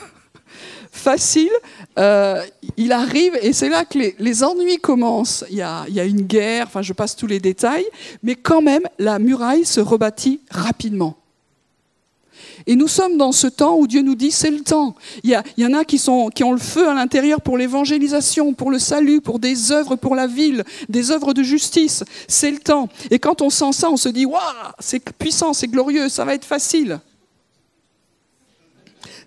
Facile, 0.92 1.52
euh, 2.00 2.42
il 2.78 2.94
arrive 2.94 3.38
et 3.42 3.52
c'est 3.52 3.68
là 3.68 3.84
que 3.84 4.00
les, 4.18 4.44
ennuis 4.44 4.78
commencent. 4.78 5.44
Il 5.50 5.58
y, 5.58 5.62
a, 5.62 5.84
il 5.90 5.94
y, 5.94 6.00
a, 6.00 6.06
une 6.06 6.22
guerre, 6.22 6.68
enfin 6.68 6.82
je 6.82 6.94
passe 6.94 7.18
tous 7.18 7.28
les 7.28 7.40
détails, 7.40 7.86
mais 8.24 8.36
quand 8.36 8.62
même, 8.62 8.84
la 8.98 9.20
muraille 9.20 9.66
se 9.66 9.82
rebâtit 9.82 10.40
rapidement. 10.50 11.18
Et 12.68 12.76
nous 12.76 12.88
sommes 12.88 13.18
dans 13.18 13.32
ce 13.32 13.48
temps 13.48 13.78
où 13.78 13.86
Dieu 13.86 14.02
nous 14.02 14.16
dit 14.16 14.32
c'est 14.32 14.50
le 14.50 14.62
temps. 14.62 14.96
Il 15.24 15.40
y, 15.58 15.66
en 15.66 15.74
a 15.74 15.86
qui, 15.86 16.02
ont 16.10 16.52
le 16.52 16.58
feu 16.58 16.88
à 16.88 16.94
l'intérieur 16.94 17.42
pour 17.42 17.58
l'évangélisation, 17.58 18.54
pour 18.54 18.72
le 18.72 18.80
salut, 18.80 19.22
pour 19.22 19.40
des 19.40 19.72
œuvres 19.72 19.96
pour 19.96 20.16
la 20.16 20.26
ville, 20.26 20.64
des 20.90 21.12
œuvres 21.12 21.34
de 21.34 21.44
justice. 21.44 22.04
C'est 22.28 22.50
le 22.50 22.60
temps. 22.60 22.90
Et 23.12 23.20
quand 23.20 23.42
on 23.42 23.50
sent 23.50 23.74
ça, 23.74 23.90
on 23.90 23.98
se 23.98 24.10
dit 24.10 24.26
waouh, 24.26 24.42
c'est 24.80 25.00
puissant, 25.00 25.54
c'est 25.54 25.68
glorieux, 25.68 26.10
ça 26.10 26.26
va 26.26 26.34
être 26.34 26.46
facile. 26.46 27.00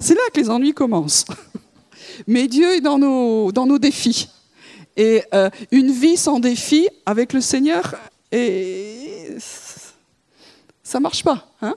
C'est 0.00 0.14
là 0.14 0.20
que 0.32 0.40
les 0.40 0.50
ennuis 0.50 0.74
commencent. 0.74 1.24
Mais 2.26 2.48
Dieu 2.48 2.74
est 2.74 2.80
dans 2.80 2.98
nos, 2.98 3.52
dans 3.52 3.66
nos 3.66 3.78
défis. 3.78 4.28
Et 4.96 5.22
euh, 5.32 5.48
une 5.70 5.92
vie 5.92 6.16
sans 6.16 6.40
défi 6.40 6.88
avec 7.06 7.32
le 7.32 7.40
Seigneur, 7.40 7.94
et 8.32 9.36
ça 10.82 10.98
marche 10.98 11.22
pas. 11.22 11.46
Hein? 11.62 11.76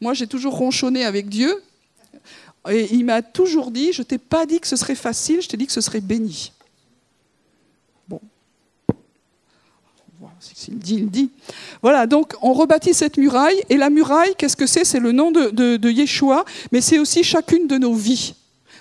Moi, 0.00 0.14
j'ai 0.14 0.26
toujours 0.26 0.54
ronchonné 0.54 1.04
avec 1.04 1.28
Dieu, 1.28 1.62
et 2.68 2.88
il 2.92 3.04
m'a 3.04 3.22
toujours 3.22 3.70
dit, 3.70 3.92
je 3.92 4.02
t'ai 4.02 4.18
pas 4.18 4.46
dit 4.46 4.60
que 4.60 4.66
ce 4.66 4.76
serait 4.76 4.94
facile, 4.94 5.40
je 5.42 5.48
t'ai 5.48 5.56
dit 5.56 5.66
que 5.66 5.72
ce 5.72 5.80
serait 5.80 6.00
béni. 6.00 6.52
Bon. 8.08 8.20
S'il 10.40 10.78
dit, 10.78 10.94
il 10.94 11.10
dit. 11.10 11.30
Voilà, 11.82 12.06
donc 12.06 12.34
on 12.40 12.52
rebâtit 12.52 12.94
cette 12.94 13.18
muraille, 13.18 13.62
et 13.68 13.76
la 13.76 13.90
muraille, 13.90 14.34
qu'est-ce 14.36 14.56
que 14.56 14.66
c'est? 14.66 14.84
C'est 14.84 15.00
le 15.00 15.12
nom 15.12 15.30
de, 15.30 15.50
de 15.50 15.90
Yeshua, 15.90 16.44
mais 16.72 16.80
c'est 16.80 16.98
aussi 16.98 17.22
chacune 17.22 17.66
de 17.66 17.76
nos 17.76 17.94
vies. 17.94 18.34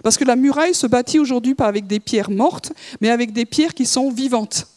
Parce 0.04 0.18
que 0.18 0.24
la 0.24 0.38
muraille 0.38 0.74
se 0.74 0.88
bâtit 0.88 1.20
aujourd'hui 1.20 1.56
pas 1.56 1.66
avec 1.66 1.86
des 1.86 2.00
pierres 2.00 2.32
mortes, 2.32 2.72
mais 3.02 3.10
avec 3.10 3.34
des 3.34 3.46
pierres 3.46 3.74
qui 3.74 3.86
sont 3.86 4.10
vivantes. 4.10 4.68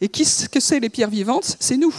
Et 0.00 0.08
qu'est-ce 0.08 0.48
que 0.48 0.60
c'est 0.60 0.80
les 0.80 0.88
pierres 0.88 1.10
vivantes? 1.10 1.56
C'est 1.60 1.76
nous. 1.76 1.94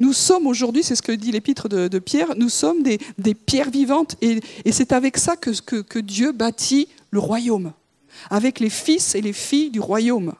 Nous 0.00 0.14
sommes 0.14 0.46
aujourd'hui, 0.46 0.82
c'est 0.82 0.96
ce 0.96 1.02
que 1.02 1.12
dit 1.12 1.30
l'épître 1.30 1.68
de, 1.68 1.98
Pierre, 1.98 2.34
nous 2.36 2.48
sommes 2.48 2.82
des, 2.82 2.98
pierres 3.34 3.70
vivantes. 3.70 4.16
Et, 4.22 4.40
c'est 4.72 4.92
avec 4.92 5.18
ça 5.18 5.36
que, 5.36 5.98
Dieu 5.98 6.32
bâtit 6.32 6.88
le 7.10 7.18
royaume. 7.18 7.72
Avec 8.30 8.60
les 8.60 8.70
fils 8.70 9.14
et 9.14 9.20
les 9.20 9.34
filles 9.34 9.70
du 9.70 9.80
royaume. 9.80 10.32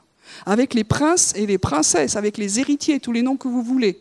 Avec 0.47 0.75
les 0.75 0.85
princes 0.85 1.35
et 1.37 1.47
les 1.47 1.59
princesses, 1.59 2.17
avec 2.17 2.39
les 2.39 2.59
héritiers, 2.59 3.01
tous 3.01 3.13
les 3.13 3.23
noms 3.23 3.37
que 3.37 3.49
vous 3.49 3.63
voulez. 3.63 4.01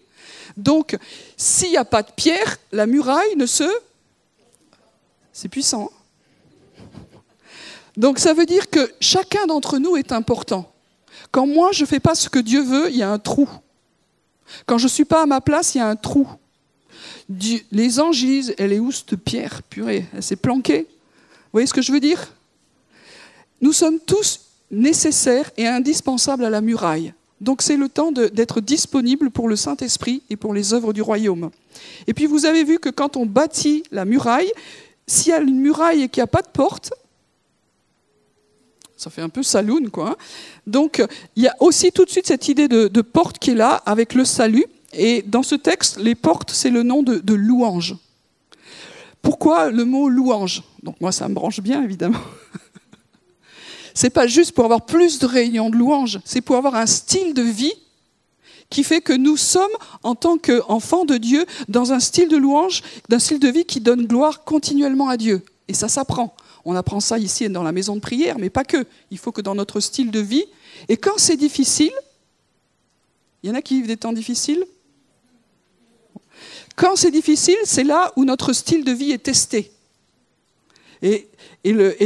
Donc, 0.56 0.98
s'il 1.36 1.72
n'y 1.72 1.78
a 1.78 1.86
pas 1.86 2.04
de 2.04 2.12
pierre, 2.16 2.58
la 2.72 2.86
muraille 2.86 3.36
ne 3.36 3.46
se... 3.46 3.70
C'est 5.34 5.50
puissant. 5.50 5.89
Hein 5.92 6.00
donc 7.98 8.18
ça 8.18 8.34
veut 8.34 8.46
dire 8.46 8.70
que 8.70 8.92
chacun 9.01 9.46
d'entre 9.46 9.78
nous 9.78 9.98
est 9.98 10.13
important. 10.13 10.72
Quand 11.32 11.46
moi 11.46 11.72
je 11.74 11.84
ne 11.84 11.88
fais 11.88 12.00
pas 12.00 12.16
ce 12.16 12.30
que 12.30 12.39
Dieu 12.39 12.62
veut, 12.62 12.89
il 12.89 12.96
y 12.96 13.04
a 13.04 13.12
un 13.12 13.20
trou. 13.20 13.50
Quand 14.65 14.77
je 14.77 14.86
ne 14.86 14.89
suis 14.89 15.06
pas 15.06 15.24
à 15.24 15.25
ma 15.25 15.41
place, 15.41 15.75
il 15.75 15.79
y 15.79 15.82
a 15.82 15.88
un 15.88 15.96
trou. 15.96 16.27
les 17.72 18.00
anges 18.00 18.20
disent, 18.20 18.53
elle 18.58 18.74
est 18.74 18.79
où 18.79 18.91
cette 18.91 19.15
pierre 19.15 19.63
Purée, 19.63 20.06
elle 20.13 20.24
s'est 20.24 20.36
planquée. 20.36 20.88
Vous 20.89 21.53
voyez 21.53 21.68
ce 21.68 21.74
que 21.74 21.82
je 21.82 21.91
veux 21.91 22.00
dire? 22.00 22.34
Nous 23.62 23.74
sommes 23.74 24.00
tous 24.00 24.41
nécessaires 24.72 25.51
et 25.58 25.68
indispensables 25.68 26.46
à 26.46 26.50
la 26.50 26.62
muraille. 26.62 27.13
Donc 27.41 27.62
c'est 27.62 27.77
le 27.77 27.88
temps 27.88 28.12
d'être 28.12 28.60
disponible 28.62 29.29
pour 29.29 29.48
le 29.48 29.56
Saint-Esprit 29.56 30.24
et 30.29 30.36
pour 30.36 30.53
les 30.53 30.74
œuvres 30.74 30.94
du 30.94 31.01
royaume. 31.01 31.51
Et 32.08 32.13
puis 32.13 32.25
vous 32.25 32.46
avez 32.46 32.63
vu 32.63 32.79
que 32.79 32.89
quand 32.89 33.15
on 33.15 33.25
bâtit 33.25 33.84
la 33.91 34.06
muraille, 34.06 34.51
s'il 35.08 35.32
y 35.32 35.34
a 35.34 35.39
une 35.39 35.60
muraille 35.60 36.03
et 36.03 36.10
qu'il 36.10 36.22
n'y 36.22 36.25
a 36.25 36.27
pas 36.27 36.41
de 36.41 36.50
porte, 36.50 36.94
ça 39.00 39.10
fait 39.10 39.22
un 39.22 39.29
peu 39.29 39.44
saloon, 39.44 39.89
quoi. 39.89 40.18
Donc, 40.68 41.01
il 41.38 41.44
y 41.44 41.48
a 41.48 41.56
aussi 41.62 41.89
tout 41.94 42.03
de 42.03 42.10
suite 42.10 42.27
cette 42.27 42.50
idée 42.50 42.68
de, 42.68 43.01
porte 43.01 43.39
qui 43.39 43.51
est 43.51 43.56
là, 43.56 43.82
avec 43.86 44.13
le 44.13 44.25
salut. 44.25 44.65
Et 44.91 45.22
dans 45.22 45.41
ce 45.41 45.56
texte, 45.56 45.98
les 45.98 46.15
portes, 46.15 46.51
c'est 46.51 46.70
le 46.70 46.84
nom 46.84 47.01
de, 47.01 47.34
louange. 47.34 47.96
Pourquoi 49.22 49.72
le 49.72 49.86
mot 49.86 50.10
louange? 50.10 50.63
Donc, 50.84 51.00
moi, 51.00 51.13
ça 51.13 51.29
me 51.29 51.34
branche 51.34 51.62
bien, 51.62 51.82
évidemment. 51.82 52.20
c'est 53.94 54.10
pas 54.10 54.27
juste 54.27 54.51
pour 54.51 54.65
avoir 54.65 54.86
plus 54.86 55.18
de 55.20 55.25
réunions 55.25 55.70
de 55.70 55.77
louange, 55.77 56.20
c'est 56.25 56.41
pour 56.41 56.58
avoir 56.58 56.75
un 56.75 56.86
style 56.86 57.34
de 57.34 57.41
vie 57.41 57.74
qui 58.70 58.84
fait 58.84 59.01
que 59.01 59.13
nous 59.13 59.38
sommes, 59.38 59.72
en 60.03 60.13
tant 60.13 60.38
qu'enfants 60.38 61.06
de 61.06 61.15
Dieu, 61.15 61.46
dans 61.70 61.94
un 61.94 62.01
style 62.01 62.27
de 62.27 62.38
louange, 62.38 62.84
d'un 63.08 63.18
style 63.18 63.39
de 63.39 63.48
vie 63.48 63.63
qui 63.63 63.79
donne 63.79 64.06
gloire 64.06 64.44
continuellement 64.44 65.08
à 65.08 65.15
Dieu. 65.15 65.41
Et 65.70 65.74
ça 65.74 65.88
s'apprend. 65.88 66.36
On 66.66 66.75
apprend 66.75 67.00
ça 67.00 67.18
ici 67.18 67.50
dans 67.50 67.63
la 67.63 67.72
maison 67.72 67.96
de 67.96 68.01
prière, 68.01 68.38
mais 68.39 68.50
pas 68.50 68.63
que. 68.63 68.86
Il 69.12 69.18
faut 69.18 69.32
que 69.32 69.42
dans 69.42 69.56
notre 69.56 69.80
style 69.80 70.12
de 70.12 70.20
vie, 70.20 70.46
et 70.88 70.98
quand 70.98 71.18
c'est 71.18 71.38
difficile, 71.38 71.92
il 73.44 73.50
y 73.50 73.51
en 73.51 73.56
a 73.56 73.62
qui 73.62 73.75
vivent 73.75 73.88
des 73.88 73.98
temps 73.98 74.13
difficiles? 74.13 74.66
Quand 76.75 76.96
c'est 76.96 77.12
difficile, 77.12 77.58
c'est 77.63 77.84
là 77.84 78.12
où 78.16 78.25
notre 78.25 78.54
style 78.54 78.84
de 78.86 78.92
vie 78.92 79.12
est 79.12 79.24
testé. 79.24 79.72
Et, 81.01 81.28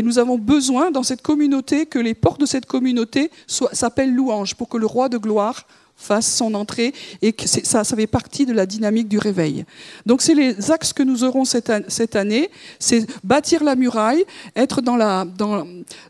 nous 0.04 0.20
avons 0.20 0.38
besoin 0.38 0.92
dans 0.92 1.04
cette 1.04 1.22
communauté 1.22 1.86
que 1.86 2.00
les 2.00 2.14
portes 2.14 2.40
de 2.40 2.46
cette 2.46 2.66
communauté 2.66 3.32
s'appellent 3.48 4.14
louange 4.14 4.56
pour 4.56 4.70
que 4.70 4.78
le 4.78 4.86
roi 4.86 5.10
de 5.10 5.18
gloire 5.18 5.68
fasse 5.96 6.32
son 6.36 6.54
entrée 6.54 6.94
et 7.22 7.34
que 7.34 7.48
ça, 7.48 7.84
ça 7.84 7.96
fait 7.96 8.08
partie 8.08 8.46
de 8.46 8.54
la 8.54 8.66
dynamique 8.66 9.08
du 9.08 9.18
réveil. 9.18 9.66
Donc 10.06 10.22
c'est 10.22 10.36
les 10.36 10.72
axes 10.72 10.94
que 10.94 11.04
nous 11.04 11.24
aurons 11.24 11.46
cette, 11.46 11.72
cette 11.88 12.16
année, 12.16 12.50
c'est 12.80 13.06
bâtir 13.24 13.64
la 13.64 13.76
muraille, 13.76 14.26
être 14.56 14.82
dans, 14.82 14.96
la, 14.96 15.26
dans, 15.26 15.66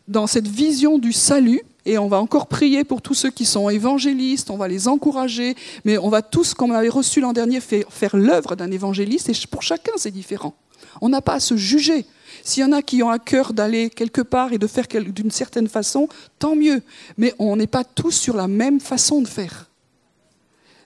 dans 0.08 0.26
cette 0.26 0.48
vision 0.48 0.98
du 0.98 1.12
salut, 1.12 1.62
et 1.86 1.98
on 1.98 2.08
va 2.08 2.18
encore 2.18 2.46
prier 2.46 2.82
pour 2.82 3.02
tous 3.02 3.14
ceux 3.14 3.30
qui 3.30 3.44
sont 3.44 3.68
évangélistes, 3.68 4.50
on 4.50 4.56
va 4.56 4.68
les 4.68 4.88
encourager, 4.88 5.54
mais 5.84 5.98
on 5.98 6.08
va 6.08 6.22
tous, 6.22 6.54
comme 6.54 6.70
on 6.70 6.74
avait 6.74 6.88
reçu 6.88 7.20
l'an 7.20 7.32
dernier, 7.32 7.60
faire, 7.60 7.84
faire 7.90 8.16
l'œuvre 8.16 8.56
d'un 8.56 8.70
évangéliste, 8.70 9.28
et 9.28 9.32
pour 9.50 9.62
chacun 9.62 9.92
c'est 9.96 10.10
différent. 10.10 10.54
On 11.00 11.08
n'a 11.08 11.20
pas 11.20 11.34
à 11.34 11.40
se 11.40 11.56
juger. 11.56 12.06
S'il 12.42 12.62
y 12.62 12.66
en 12.66 12.72
a 12.72 12.82
qui 12.82 13.02
ont 13.02 13.10
à 13.10 13.18
cœur 13.18 13.52
d'aller 13.52 13.90
quelque 13.90 14.20
part 14.20 14.52
et 14.52 14.58
de 14.58 14.66
faire 14.66 14.86
d'une 14.88 15.30
certaine 15.30 15.68
façon, 15.68 16.08
tant 16.38 16.56
mieux. 16.56 16.82
Mais 17.16 17.34
on 17.38 17.56
n'est 17.56 17.66
pas 17.66 17.84
tous 17.84 18.12
sur 18.12 18.36
la 18.36 18.48
même 18.48 18.80
façon 18.80 19.20
de 19.22 19.28
faire. 19.28 19.70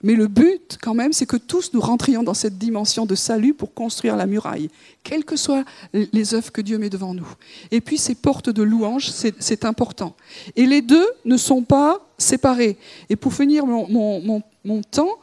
Mais 0.03 0.15
le 0.15 0.29
but, 0.29 0.79
quand 0.81 0.95
même, 0.95 1.13
c'est 1.13 1.27
que 1.27 1.37
tous 1.37 1.73
nous 1.75 1.81
rentrions 1.81 2.23
dans 2.23 2.35
cette 2.35 2.59
dimension 2.59 3.07
de 3.07 3.15
salut 3.15 3.55
pour 3.55 3.75
construire 3.75 4.17
la 4.17 4.27
muraille, 4.27 4.71
quelles 5.03 5.25
que 5.25 5.37
soient 5.37 5.65
les 5.93 6.35
œuvres 6.35 6.53
que 6.53 6.61
Dieu 6.61 6.79
met 6.79 6.91
devant 6.91 7.15
nous. 7.15 7.29
Et 7.71 7.81
puis 7.81 7.99
ces 7.99 8.15
portes 8.15 8.51
de 8.51 8.63
louange, 8.63 9.11
c'est 9.11 9.65
important. 9.65 10.15
Et 10.55 10.67
les 10.67 10.83
deux 10.83 11.07
ne 11.25 11.37
sont 11.37 11.63
pas 11.63 12.01
séparés. 12.17 12.77
Et 13.09 13.17
pour 13.17 13.35
finir 13.35 13.67
mon, 13.67 14.43
temps, 14.91 15.19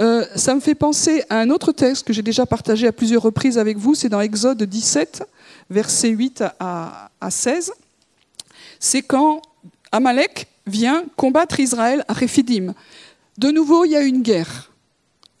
euh, 0.00 0.24
ça 0.36 0.54
me 0.54 0.60
fait 0.60 0.74
penser 0.74 1.24
à 1.28 1.38
un 1.38 1.50
autre 1.50 1.72
texte 1.72 2.06
que 2.06 2.12
j'ai 2.12 2.22
déjà 2.22 2.46
partagé 2.46 2.86
à 2.86 2.92
plusieurs 2.92 3.22
reprises 3.22 3.58
avec 3.58 3.76
vous, 3.76 3.94
c'est 3.94 4.08
dans 4.08 4.20
Exode 4.20 4.62
17, 4.62 5.24
versets 5.68 6.08
8 6.08 6.44
à, 6.60 7.10
à 7.20 7.30
16. 7.30 7.72
C'est 8.78 9.02
quand 9.02 9.42
Amalek 9.92 10.46
vient 10.66 11.04
combattre 11.16 11.60
Israël 11.60 12.04
à 12.08 12.12
Réphidim. 12.12 12.74
De 13.38 13.50
nouveau, 13.50 13.84
il 13.84 13.92
y 13.92 13.96
a 13.96 14.02
une 14.02 14.22
guerre. 14.22 14.70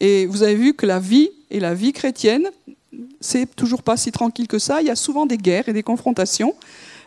Et 0.00 0.26
vous 0.26 0.42
avez 0.42 0.56
vu 0.56 0.74
que 0.74 0.86
la 0.86 0.98
vie 0.98 1.30
et 1.50 1.60
la 1.60 1.74
vie 1.74 1.92
chrétienne, 1.92 2.50
c'est 3.20 3.54
toujours 3.54 3.82
pas 3.82 3.96
si 3.96 4.10
tranquille 4.12 4.48
que 4.48 4.58
ça. 4.58 4.80
Il 4.80 4.86
y 4.86 4.90
a 4.90 4.96
souvent 4.96 5.26
des 5.26 5.38
guerres 5.38 5.68
et 5.68 5.72
des 5.72 5.82
confrontations. 5.82 6.54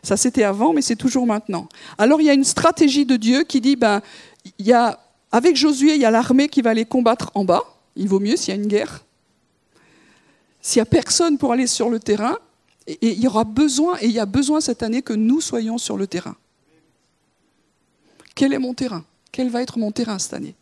Ça, 0.03 0.15
c'était 0.15 0.43
avant, 0.43 0.73
mais 0.73 0.81
c'est 0.81 0.95
toujours 0.95 1.25
maintenant. 1.25 1.67
Alors, 1.97 2.21
il 2.21 2.25
y 2.25 2.29
a 2.29 2.33
une 2.33 2.43
stratégie 2.43 3.05
de 3.05 3.17
Dieu 3.17 3.43
qui 3.43 3.59
dit, 3.61 3.75
ben, 3.75 4.01
avec 5.31 5.55
Josué, 5.55 5.95
il 5.95 6.01
y 6.01 6.05
a 6.05 6.11
l'armée 6.11 6.47
qui 6.47 6.61
va 6.61 6.73
les 6.73 6.85
combattre 6.85 7.31
en 7.35 7.43
bas. 7.43 7.63
Il 7.95 8.07
vaut 8.07 8.19
mieux 8.19 8.37
s'il 8.37 8.53
y 8.53 8.57
a 8.57 8.61
une 8.61 8.67
guerre. 8.67 9.03
S'il 10.61 10.79
n'y 10.79 10.83
a 10.83 10.85
personne 10.85 11.37
pour 11.37 11.51
aller 11.51 11.67
sur 11.67 11.89
le 11.89 11.99
terrain, 11.99 12.37
et 12.87 12.97
il 13.01 13.19
y 13.19 13.27
aura 13.27 13.43
besoin, 13.43 13.97
et 13.99 14.05
il 14.05 14.11
y 14.11 14.19
a 14.19 14.25
besoin 14.25 14.61
cette 14.61 14.81
année 14.81 15.01
que 15.01 15.13
nous 15.13 15.41
soyons 15.41 15.77
sur 15.77 15.97
le 15.97 16.07
terrain. 16.07 16.35
Quel 18.33 18.53
est 18.53 18.59
mon 18.59 18.73
terrain? 18.73 19.03
Quel 19.31 19.49
va 19.49 19.61
être 19.61 19.77
mon 19.77 19.91
terrain 19.91 20.19
cette 20.19 20.33
année? 20.33 20.55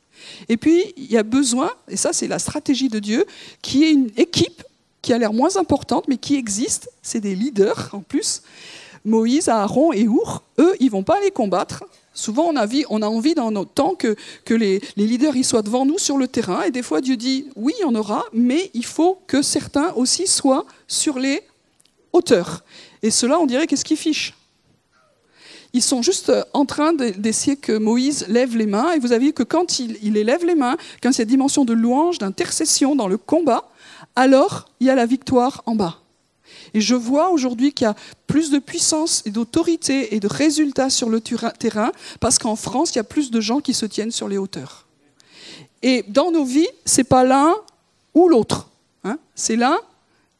Et 0.49 0.57
puis, 0.57 0.93
il 0.97 1.11
y 1.11 1.17
a 1.17 1.23
besoin, 1.23 1.71
et 1.87 1.97
ça 1.97 2.13
c'est 2.13 2.27
la 2.27 2.39
stratégie 2.39 2.89
de 2.89 2.99
Dieu, 2.99 3.25
qui 3.61 3.83
est 3.83 3.91
une 3.91 4.09
équipe 4.17 4.63
qui 5.01 5.13
a 5.13 5.17
l'air 5.17 5.33
moins 5.33 5.55
importante, 5.57 6.07
mais 6.07 6.17
qui 6.17 6.35
existe, 6.35 6.89
c'est 7.01 7.19
des 7.19 7.35
leaders 7.35 7.89
en 7.93 7.99
plus. 7.99 8.41
Moïse, 9.05 9.49
Aaron 9.49 9.93
et 9.93 10.07
Our, 10.07 10.41
eux, 10.57 10.75
ils 10.79 10.89
vont 10.89 11.03
pas 11.03 11.21
les 11.21 11.29
combattre. 11.29 11.83
Souvent, 12.15 12.51
on 12.51 12.55
a, 12.55 13.07
envie 13.07 13.35
dans 13.35 13.51
notre 13.51 13.71
temps 13.71 13.93
que, 13.93 14.15
les, 14.49 14.81
leaders 14.95 15.35
soient 15.43 15.61
devant 15.61 15.85
nous 15.85 15.99
sur 15.99 16.17
le 16.17 16.27
terrain. 16.27 16.63
Et 16.63 16.71
des 16.71 16.81
fois, 16.81 17.01
Dieu 17.01 17.17
dit, 17.17 17.49
oui, 17.55 17.73
il 17.77 17.81
y 17.81 17.85
en 17.85 17.93
aura, 17.93 18.23
mais 18.33 18.71
il 18.73 18.85
faut 18.85 19.19
que 19.27 19.41
certains 19.41 19.91
aussi 19.93 20.25
soient 20.25 20.65
sur 20.87 21.19
les 21.19 21.43
hauteurs. 22.13 22.63
Et 23.03 23.11
cela, 23.11 23.37
on 23.37 23.45
dirait, 23.45 23.67
qu'est-ce 23.67 23.85
qui 23.85 23.97
fiche 23.97 24.33
ils 25.75 25.83
sont 25.83 26.01
juste 26.01 26.29
euh, 26.29 26.41
en 26.53 26.65
train 26.65 26.93
d'essayer 26.93 27.57
que 27.57 27.77
Moïse 27.77 28.25
lève 28.29 28.55
les 28.55 28.65
mains. 28.65 28.93
Et 28.93 28.99
vous 28.99 29.11
avez 29.11 29.27
vu 29.27 29.33
que 29.33 29.43
quand 29.43 29.79
il, 29.79 30.15
élève 30.15 30.45
les 30.45 30.55
mains, 30.55 30.77
quand 31.03 31.11
il 31.17 31.21
y 31.21 31.25
dimension 31.25 31.65
de 31.65 31.73
louange, 31.73 32.17
d'intercession 32.17 32.95
dans 32.95 33.09
le 33.09 33.17
combat, 33.17 33.69
alors 34.15 34.69
il 34.79 34.87
y 34.87 34.89
a 34.89 34.95
la 34.95 35.05
victoire 35.05 35.63
en 35.65 35.75
bas. 35.75 35.99
Et 36.73 36.79
je 36.79 36.95
vois 36.95 37.29
aujourd'hui 37.29 37.73
qu'il 37.73 37.85
y 37.85 37.89
a 37.89 37.95
plus 38.25 38.51
de 38.51 38.59
puissance 38.59 39.21
et 39.25 39.31
d'autorité 39.31 40.15
et 40.15 40.21
de 40.21 40.27
résultats 40.27 40.89
sur 40.89 41.09
le 41.09 41.19
terrain 41.19 41.91
parce 42.21 42.39
qu'en 42.39 42.55
France, 42.55 42.91
il 42.91 42.95
y 42.95 42.99
a 42.99 43.03
plus 43.03 43.29
de 43.29 43.41
gens 43.41 43.59
qui 43.59 43.73
se 43.73 43.85
tiennent 43.85 44.11
sur 44.11 44.29
les 44.29 44.37
hauteurs. 44.37 44.85
Et 45.83 46.05
dans 46.07 46.31
nos 46.31 46.45
vies, 46.45 46.69
c'est 46.85 47.03
pas 47.03 47.25
l'un 47.25 47.53
ou 48.13 48.29
l'autre. 48.29 48.69
Hein. 49.03 49.17
c'est 49.35 49.57
l'un 49.57 49.77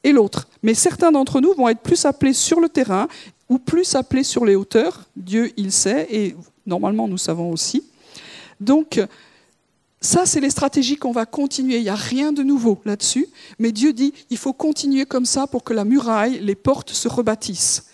et 0.06 0.14
l'autre. 0.14 0.48
Mais 0.64 0.74
certains 0.74 1.12
d'entre 1.12 1.42
nous 1.42 1.54
vont 1.54 1.68
être 1.68 1.82
plus 1.82 2.06
appelés 2.06 2.34
sur 2.34 2.62
le 2.62 2.70
terrain 2.70 3.08
ou 3.50 3.60
plus 3.60 3.96
appelés 3.96 4.24
sur 4.24 4.46
les 4.46 4.56
hauteurs. 4.56 5.06
Dieu, 5.16 5.52
il 5.58 5.72
sait, 5.72 6.08
et 6.10 6.36
normalement, 6.66 7.08
nous 7.08 7.18
savons 7.18 7.52
aussi. 7.52 7.84
Donc, 8.60 9.00
ça, 10.02 10.26
c'est 10.26 10.40
les 10.40 10.50
stratégies 10.50 10.98
qu'on 10.98 11.12
va 11.12 11.26
continuer. 11.26 11.78
Il 11.78 11.84
n'y 11.84 11.90
a 11.90 11.96
rien 11.96 12.32
de 12.32 12.44
nouveau 12.44 12.80
là-dessus. 12.86 13.28
Mais 13.58 13.72
Dieu 13.72 13.92
dit, 13.92 14.14
il 14.30 14.38
faut 14.38 14.54
continuer 14.54 15.06
comme 15.06 15.26
ça 15.26 15.48
pour 15.48 15.64
que 15.64 15.74
la 15.74 15.84
muraille, 15.84 16.40
les 16.42 16.56
portes 16.56 16.92
se 16.92 17.08
rebâtissent. 17.08 17.88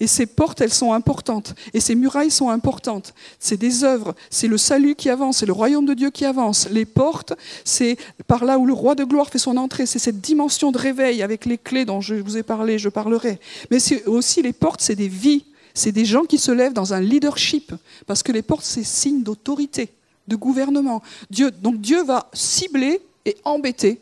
Et 0.00 0.06
ces 0.06 0.26
portes, 0.26 0.60
elles 0.60 0.72
sont 0.72 0.92
importantes. 0.92 1.54
Et 1.74 1.80
ces 1.80 1.96
murailles 1.96 2.30
sont 2.30 2.50
importantes. 2.50 3.14
C'est 3.40 3.56
des 3.56 3.82
œuvres. 3.82 4.14
C'est 4.30 4.46
le 4.46 4.56
salut 4.56 4.94
qui 4.94 5.10
avance. 5.10 5.38
C'est 5.38 5.46
le 5.46 5.52
royaume 5.52 5.86
de 5.86 5.94
Dieu 5.94 6.10
qui 6.10 6.24
avance. 6.24 6.68
Les 6.70 6.84
portes, 6.84 7.32
c'est 7.64 7.96
par 8.28 8.44
là 8.44 8.58
où 8.58 8.66
le 8.66 8.72
roi 8.72 8.94
de 8.94 9.02
gloire 9.02 9.28
fait 9.28 9.38
son 9.38 9.56
entrée. 9.56 9.86
C'est 9.86 9.98
cette 9.98 10.20
dimension 10.20 10.70
de 10.70 10.78
réveil 10.78 11.22
avec 11.22 11.46
les 11.46 11.58
clés 11.58 11.84
dont 11.84 12.00
je 12.00 12.14
vous 12.14 12.36
ai 12.36 12.44
parlé, 12.44 12.78
je 12.78 12.88
parlerai. 12.88 13.40
Mais 13.72 13.80
c'est 13.80 14.06
aussi 14.06 14.40
les 14.40 14.52
portes, 14.52 14.80
c'est 14.80 14.94
des 14.94 15.08
vies. 15.08 15.44
C'est 15.74 15.92
des 15.92 16.04
gens 16.04 16.24
qui 16.24 16.38
se 16.38 16.52
lèvent 16.52 16.72
dans 16.72 16.94
un 16.94 17.00
leadership. 17.00 17.72
Parce 18.06 18.22
que 18.22 18.30
les 18.30 18.42
portes, 18.42 18.64
c'est 18.64 18.84
signe 18.84 19.24
d'autorité, 19.24 19.90
de 20.28 20.36
gouvernement. 20.36 21.02
Dieu, 21.28 21.50
donc 21.50 21.80
Dieu 21.80 22.04
va 22.04 22.30
cibler 22.32 23.00
et 23.24 23.36
embêter 23.44 24.00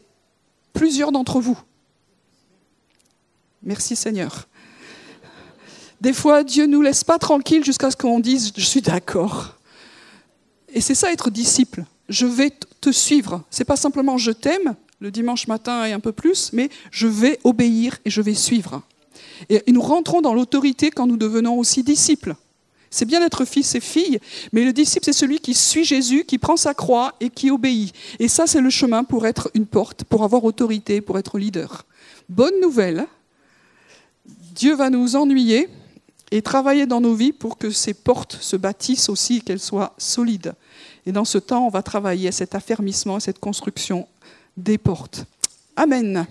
plusieurs 0.74 1.10
d'entre 1.10 1.40
vous. 1.40 1.58
Merci 3.62 3.96
Seigneur. 3.96 4.46
Des 6.00 6.12
fois, 6.12 6.44
Dieu 6.44 6.66
ne 6.66 6.72
nous 6.72 6.82
laisse 6.82 7.04
pas 7.04 7.18
tranquilles 7.18 7.64
jusqu'à 7.64 7.90
ce 7.90 7.96
qu'on 7.96 8.20
dise 8.20 8.52
Je 8.56 8.64
suis 8.64 8.82
d'accord. 8.82 9.56
Et 10.72 10.80
c'est 10.80 10.94
ça 10.94 11.12
être 11.12 11.30
disciple. 11.30 11.84
Je 12.08 12.26
vais 12.26 12.52
te 12.80 12.90
suivre. 12.90 13.42
C'est 13.50 13.64
pas 13.64 13.76
simplement 13.76 14.18
je 14.18 14.30
t'aime 14.30 14.76
le 15.00 15.10
dimanche 15.10 15.46
matin 15.46 15.84
et 15.84 15.92
un 15.92 16.00
peu 16.00 16.12
plus, 16.12 16.50
mais 16.52 16.70
je 16.90 17.06
vais 17.06 17.38
obéir 17.44 17.98
et 18.04 18.10
je 18.10 18.20
vais 18.20 18.34
suivre. 18.34 18.82
Et 19.48 19.62
nous 19.70 19.82
rentrons 19.82 20.22
dans 20.22 20.34
l'autorité 20.34 20.90
quand 20.90 21.06
nous 21.06 21.16
devenons 21.16 21.58
aussi 21.58 21.82
disciples. 21.82 22.34
C'est 22.90 23.04
bien 23.04 23.20
d'être 23.20 23.44
fils 23.44 23.74
et 23.74 23.80
fille, 23.80 24.20
mais 24.52 24.64
le 24.64 24.72
disciple, 24.72 25.04
c'est 25.04 25.12
celui 25.12 25.40
qui 25.40 25.54
suit 25.54 25.84
Jésus, 25.84 26.24
qui 26.24 26.38
prend 26.38 26.56
sa 26.56 26.72
croix 26.72 27.14
et 27.20 27.28
qui 27.28 27.50
obéit. 27.50 27.92
Et 28.18 28.28
ça, 28.28 28.46
c'est 28.46 28.60
le 28.60 28.70
chemin 28.70 29.04
pour 29.04 29.26
être 29.26 29.50
une 29.54 29.66
porte, 29.66 30.04
pour 30.04 30.24
avoir 30.24 30.44
autorité, 30.44 31.00
pour 31.00 31.18
être 31.18 31.38
leader. 31.38 31.84
Bonne 32.28 32.58
nouvelle, 32.62 33.06
Dieu 34.54 34.74
va 34.74 34.88
nous 34.88 35.16
ennuyer 35.16 35.68
et 36.30 36.42
travailler 36.42 36.86
dans 36.86 37.00
nos 37.00 37.14
vies 37.14 37.32
pour 37.32 37.58
que 37.58 37.70
ces 37.70 37.94
portes 37.94 38.36
se 38.40 38.56
bâtissent 38.56 39.08
aussi, 39.08 39.42
qu'elles 39.42 39.60
soient 39.60 39.94
solides. 39.98 40.54
Et 41.06 41.12
dans 41.12 41.24
ce 41.24 41.38
temps, 41.38 41.66
on 41.66 41.70
va 41.70 41.82
travailler 41.82 42.28
à 42.28 42.32
cet 42.32 42.54
affermissement, 42.54 43.16
à 43.16 43.20
cette 43.20 43.38
construction 43.38 44.08
des 44.56 44.78
portes. 44.78 45.24
Amen. 45.76 46.26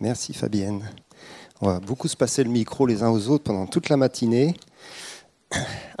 Merci 0.00 0.32
Fabienne. 0.32 0.90
On 1.60 1.66
va 1.66 1.78
beaucoup 1.78 2.08
se 2.08 2.16
passer 2.16 2.42
le 2.42 2.48
micro 2.48 2.86
les 2.86 3.02
uns 3.02 3.10
aux 3.10 3.28
autres 3.28 3.44
pendant 3.44 3.66
toute 3.66 3.90
la 3.90 3.98
matinée. 3.98 4.54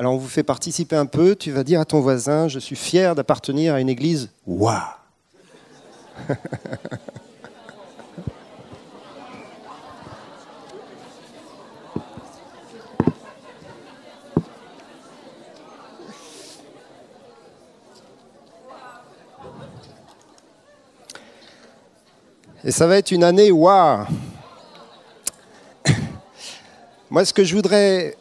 Alors 0.00 0.14
on 0.14 0.16
vous 0.16 0.28
fait 0.28 0.42
participer 0.42 0.96
un 0.96 1.04
peu. 1.04 1.36
Tu 1.36 1.52
vas 1.52 1.62
dire 1.62 1.78
à 1.78 1.84
ton 1.84 2.00
voisin, 2.00 2.48
je 2.48 2.58
suis 2.58 2.74
fier 2.74 3.14
d'appartenir 3.14 3.74
à 3.74 3.82
une 3.82 3.90
église. 3.90 4.30
Waouh 4.46 4.80
Et 22.64 22.70
ça 22.70 22.86
va 22.86 22.96
être 22.96 23.10
une 23.10 23.22
année 23.22 23.50
waouh 23.50 24.06
Moi, 27.10 27.26
ce 27.26 27.34
que 27.34 27.44
je 27.44 27.54
voudrais 27.54 28.16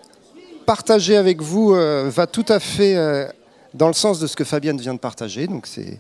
partager 0.70 1.18
avec 1.18 1.42
vous 1.42 1.74
euh, 1.74 2.12
va 2.12 2.28
tout 2.28 2.46
à 2.48 2.60
fait 2.60 2.96
euh, 2.96 3.26
dans 3.74 3.88
le 3.88 3.94
sens 3.94 4.20
de 4.20 4.28
ce 4.28 4.36
que 4.36 4.44
Fabienne 4.44 4.80
vient 4.80 4.94
de 4.94 5.00
partager. 5.00 5.48
Donc 5.48 5.66
c'est, 5.66 6.00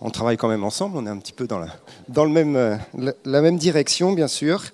on 0.00 0.10
travaille 0.10 0.36
quand 0.36 0.48
même 0.48 0.64
ensemble, 0.64 0.96
on 0.96 1.06
est 1.06 1.10
un 1.10 1.18
petit 1.18 1.32
peu 1.32 1.46
dans 1.46 1.60
la, 1.60 1.68
euh, 2.16 2.76
même 3.24 3.56
direction, 3.56 4.12
bien 4.12 4.26
sûr. 4.26 4.64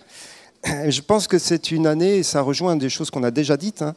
Je 0.65 1.03
pense 1.03 1.27
que 1.27 1.39
c'est 1.39 1.71
une 1.71 1.87
année, 1.87 2.17
et 2.17 2.23
ça 2.23 2.41
rejoint 2.41 2.77
des 2.77 2.89
choses 2.89 3.11
qu'on 3.11 3.23
a 3.23 3.31
déjà 3.31 3.59
dites, 3.59 3.83
hein, 3.83 3.95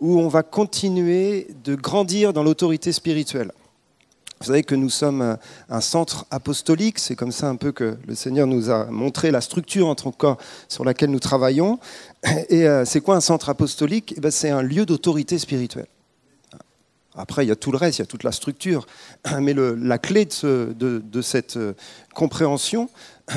où 0.00 0.18
on 0.18 0.28
va 0.28 0.42
continuer 0.42 1.48
de 1.64 1.74
grandir 1.74 2.32
dans 2.32 2.42
l'autorité 2.42 2.92
spirituelle. 2.92 3.52
Vous 4.42 4.48
savez 4.48 4.64
que 4.64 4.74
nous 4.74 4.90
sommes 4.90 5.38
un 5.70 5.80
centre 5.80 6.26
apostolique, 6.32 6.98
c'est 6.98 7.14
comme 7.14 7.30
ça 7.30 7.48
un 7.48 7.54
peu 7.54 7.70
que 7.70 7.96
le 8.08 8.16
Seigneur 8.16 8.48
nous 8.48 8.70
a 8.70 8.86
montré 8.86 9.30
la 9.30 9.40
structure 9.40 9.86
en 9.86 9.94
sur 10.68 10.84
laquelle 10.84 11.10
nous 11.10 11.20
travaillons. 11.20 11.78
Et 12.48 12.66
euh, 12.66 12.84
c'est 12.84 13.00
quoi 13.00 13.14
un 13.14 13.20
centre 13.20 13.50
apostolique? 13.50 14.14
Eh 14.16 14.20
ben, 14.20 14.32
C'est 14.32 14.50
un 14.50 14.62
lieu 14.62 14.84
d'autorité 14.84 15.38
spirituelle. 15.38 15.86
Après, 17.14 17.44
il 17.44 17.50
y 17.50 17.52
a 17.52 17.56
tout 17.56 17.70
le 17.70 17.78
reste, 17.78 17.98
il 17.98 18.02
y 18.02 18.02
a 18.02 18.06
toute 18.06 18.24
la 18.24 18.32
structure. 18.32 18.88
Mais 19.40 19.54
la 19.54 19.98
clé 19.98 20.24
de, 20.24 20.74
de 20.76 21.22
cette 21.22 21.56
euh, 21.56 21.74
compréhension 22.12 22.90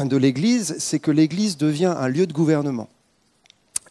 de 0.03 0.17
l'Église, 0.17 0.75
c'est 0.79 0.97
que 0.97 1.11
l'Église 1.11 1.55
devient 1.57 1.93
un 1.95 2.07
lieu 2.07 2.25
de 2.25 2.33
gouvernement. 2.33 2.89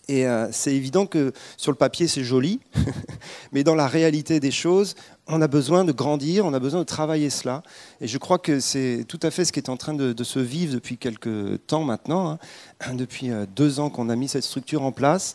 Et 0.09 0.27
euh, 0.27 0.49
c'est 0.53 0.75
évident 0.75 1.07
que 1.07 1.33
sur 1.57 1.73
le 1.73 1.77
papier, 1.77 2.09
c'est 2.09 2.25
joli, 2.25 2.61
mais 3.53 3.65
dans 3.65 3.75
la 3.75 3.87
réalité 3.87 4.39
des 4.39 4.51
choses, 4.51 4.97
on 5.27 5.41
a 5.41 5.49
besoin 5.49 5.85
de 5.85 5.93
grandir, 5.93 6.45
on 6.45 6.53
a 6.53 6.59
besoin 6.59 6.81
de 6.81 6.85
travailler 6.85 7.31
cela. 7.31 7.63
Et 8.01 8.07
je 8.07 8.19
crois 8.19 8.39
que 8.39 8.61
c'est 8.61 9.05
tout 9.09 9.21
à 9.23 9.31
fait 9.31 9.45
ce 9.45 9.53
qui 9.53 9.61
est 9.61 9.71
en 9.71 9.77
train 9.77 9.95
de, 9.95 10.25
se 10.25 10.39
vivre 10.39 10.75
depuis 10.75 10.99
quelques 10.99 11.67
temps 11.67 11.83
maintenant, 11.83 12.31
hein. 12.31 12.95
depuis 12.95 13.31
euh, 13.31 13.47
deux 13.55 13.81
ans 13.81 13.91
qu'on 13.91 14.09
a 14.09 14.17
mis 14.17 14.29
cette 14.29 14.45
structure 14.45 14.83
en 14.83 14.93
place. 14.93 15.35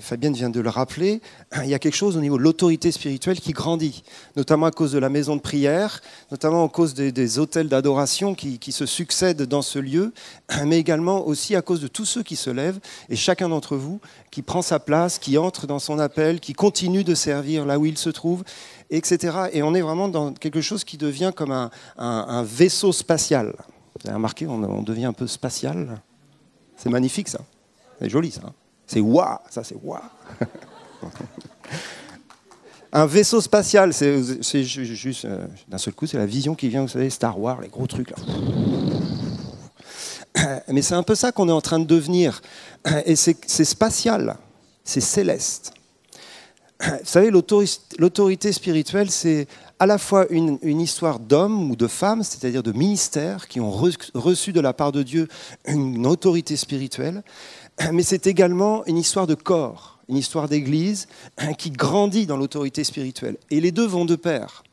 Fabienne 0.00 0.34
vient 0.34 0.50
de 0.50 0.58
le 0.58 0.68
rappeler, 0.68 1.20
il 1.62 1.68
y 1.68 1.74
a 1.74 1.78
quelque 1.78 1.94
chose 1.94 2.16
au 2.16 2.20
niveau 2.20 2.38
de 2.38 2.42
l'autorité 2.42 2.90
spirituelle 2.90 3.38
qui 3.38 3.52
grandit, 3.52 4.02
notamment 4.34 4.66
à 4.66 4.72
cause 4.72 4.90
de 4.90 4.98
la 4.98 5.08
maison 5.08 5.36
de 5.36 5.40
prière, 5.40 6.02
notamment 6.32 6.64
à 6.64 6.68
cause 6.68 6.94
des, 6.94 7.38
hôtels 7.38 7.68
d'adoration 7.68 8.34
qui, 8.34 8.72
se 8.72 8.86
succèdent 8.86 9.42
dans 9.42 9.62
ce 9.62 9.78
lieu, 9.78 10.12
mais 10.66 10.78
également 10.78 11.24
aussi 11.26 11.54
à 11.54 11.62
cause 11.62 11.80
de 11.80 11.86
tous 11.86 12.04
ceux 12.04 12.24
qui 12.24 12.34
se 12.34 12.50
lèvent, 12.50 12.80
et 13.08 13.16
chacun 13.16 13.48
d'entre 13.48 13.76
vous 13.76 14.00
qui 14.32 14.42
prend 14.42 14.62
sa 14.62 14.80
place, 14.80 15.18
qui 15.18 15.38
entre 15.38 15.68
dans 15.68 15.78
son 15.78 16.00
appel, 16.00 16.40
qui 16.40 16.52
continue 16.52 17.04
de 17.04 17.14
servir 17.14 17.64
là 17.64 17.78
où 17.78 17.86
il 17.86 17.96
se 17.96 18.10
trouve, 18.10 18.42
etc. 18.90 19.50
Et 19.52 19.62
on 19.62 19.74
est 19.74 19.82
vraiment 19.82 20.08
dans 20.08 20.32
quelque 20.32 20.60
chose 20.60 20.82
qui 20.82 20.96
devient 20.96 21.32
comme 21.34 21.70
un, 21.96 22.42
vaisseau 22.42 22.92
spatial. 22.92 23.54
Vous 24.00 24.08
avez 24.08 24.16
remarqué, 24.16 24.48
on, 24.48 24.62
on 24.64 24.82
devient 24.82 25.04
un 25.04 25.12
peu 25.12 25.28
spatial. 25.28 26.00
C'est 26.76 26.90
magnifique 26.90 27.28
ça. 27.28 27.40
C'est 28.00 28.08
joli 28.08 28.32
ça. 28.32 28.52
C'est 28.90 28.98
waouh, 28.98 29.38
ça 29.48 29.62
c'est 29.62 29.76
waouh. 29.80 30.00
Un 32.92 33.06
vaisseau 33.06 33.40
spatial, 33.40 33.94
c'est 33.94 34.64
juste 34.64 35.26
euh, 35.26 35.46
d'un 35.68 35.78
seul 35.78 35.94
coup, 35.94 36.08
c'est 36.08 36.18
la 36.18 36.26
vision 36.26 36.56
qui 36.56 36.68
vient, 36.68 36.82
vous 36.82 36.88
savez, 36.88 37.08
Star 37.08 37.38
Wars, 37.38 37.60
les 37.60 37.68
gros 37.68 37.86
trucs 37.86 38.10
là. 38.10 38.16
Mais 40.68 40.82
c'est 40.82 40.94
un 40.94 41.04
peu 41.04 41.14
ça 41.14 41.30
qu'on 41.30 41.48
est 41.48 41.52
en 41.52 41.60
train 41.60 41.78
de 41.78 41.84
devenir. 41.84 42.42
Et 43.06 43.14
c'est 43.14 43.64
spatial, 43.64 44.36
c'est 44.82 45.00
céleste. 45.00 45.72
Vous 46.80 46.96
savez, 47.04 47.30
l'autorité 47.30 48.52
spirituelle, 48.52 49.08
c'est 49.12 49.46
à 49.78 49.86
la 49.86 49.98
fois 49.98 50.26
une 50.30 50.80
histoire 50.80 51.20
d'hommes 51.20 51.70
ou 51.70 51.76
de 51.76 51.86
femmes, 51.86 52.24
c'est-à-dire 52.24 52.64
de 52.64 52.72
ministères 52.72 53.46
qui 53.46 53.60
ont 53.60 53.70
reçu 53.70 54.52
de 54.52 54.60
la 54.60 54.72
part 54.72 54.90
de 54.90 55.04
Dieu 55.04 55.28
une 55.66 56.06
autorité 56.06 56.56
spirituelle, 56.56 57.22
mais 57.92 58.02
c'est 58.02 58.26
également 58.26 58.84
une 58.86 58.98
histoire 58.98 59.26
de 59.26 59.34
corps, 59.34 59.98
une 60.08 60.16
histoire 60.16 60.48
d'église 60.48 61.08
qui 61.58 61.70
grandit 61.70 62.26
dans 62.26 62.36
l'autorité 62.36 62.84
spirituelle. 62.84 63.36
Et 63.50 63.60
les 63.60 63.72
deux 63.72 63.86
vont 63.86 64.04
de 64.04 64.16
pair. 64.16 64.64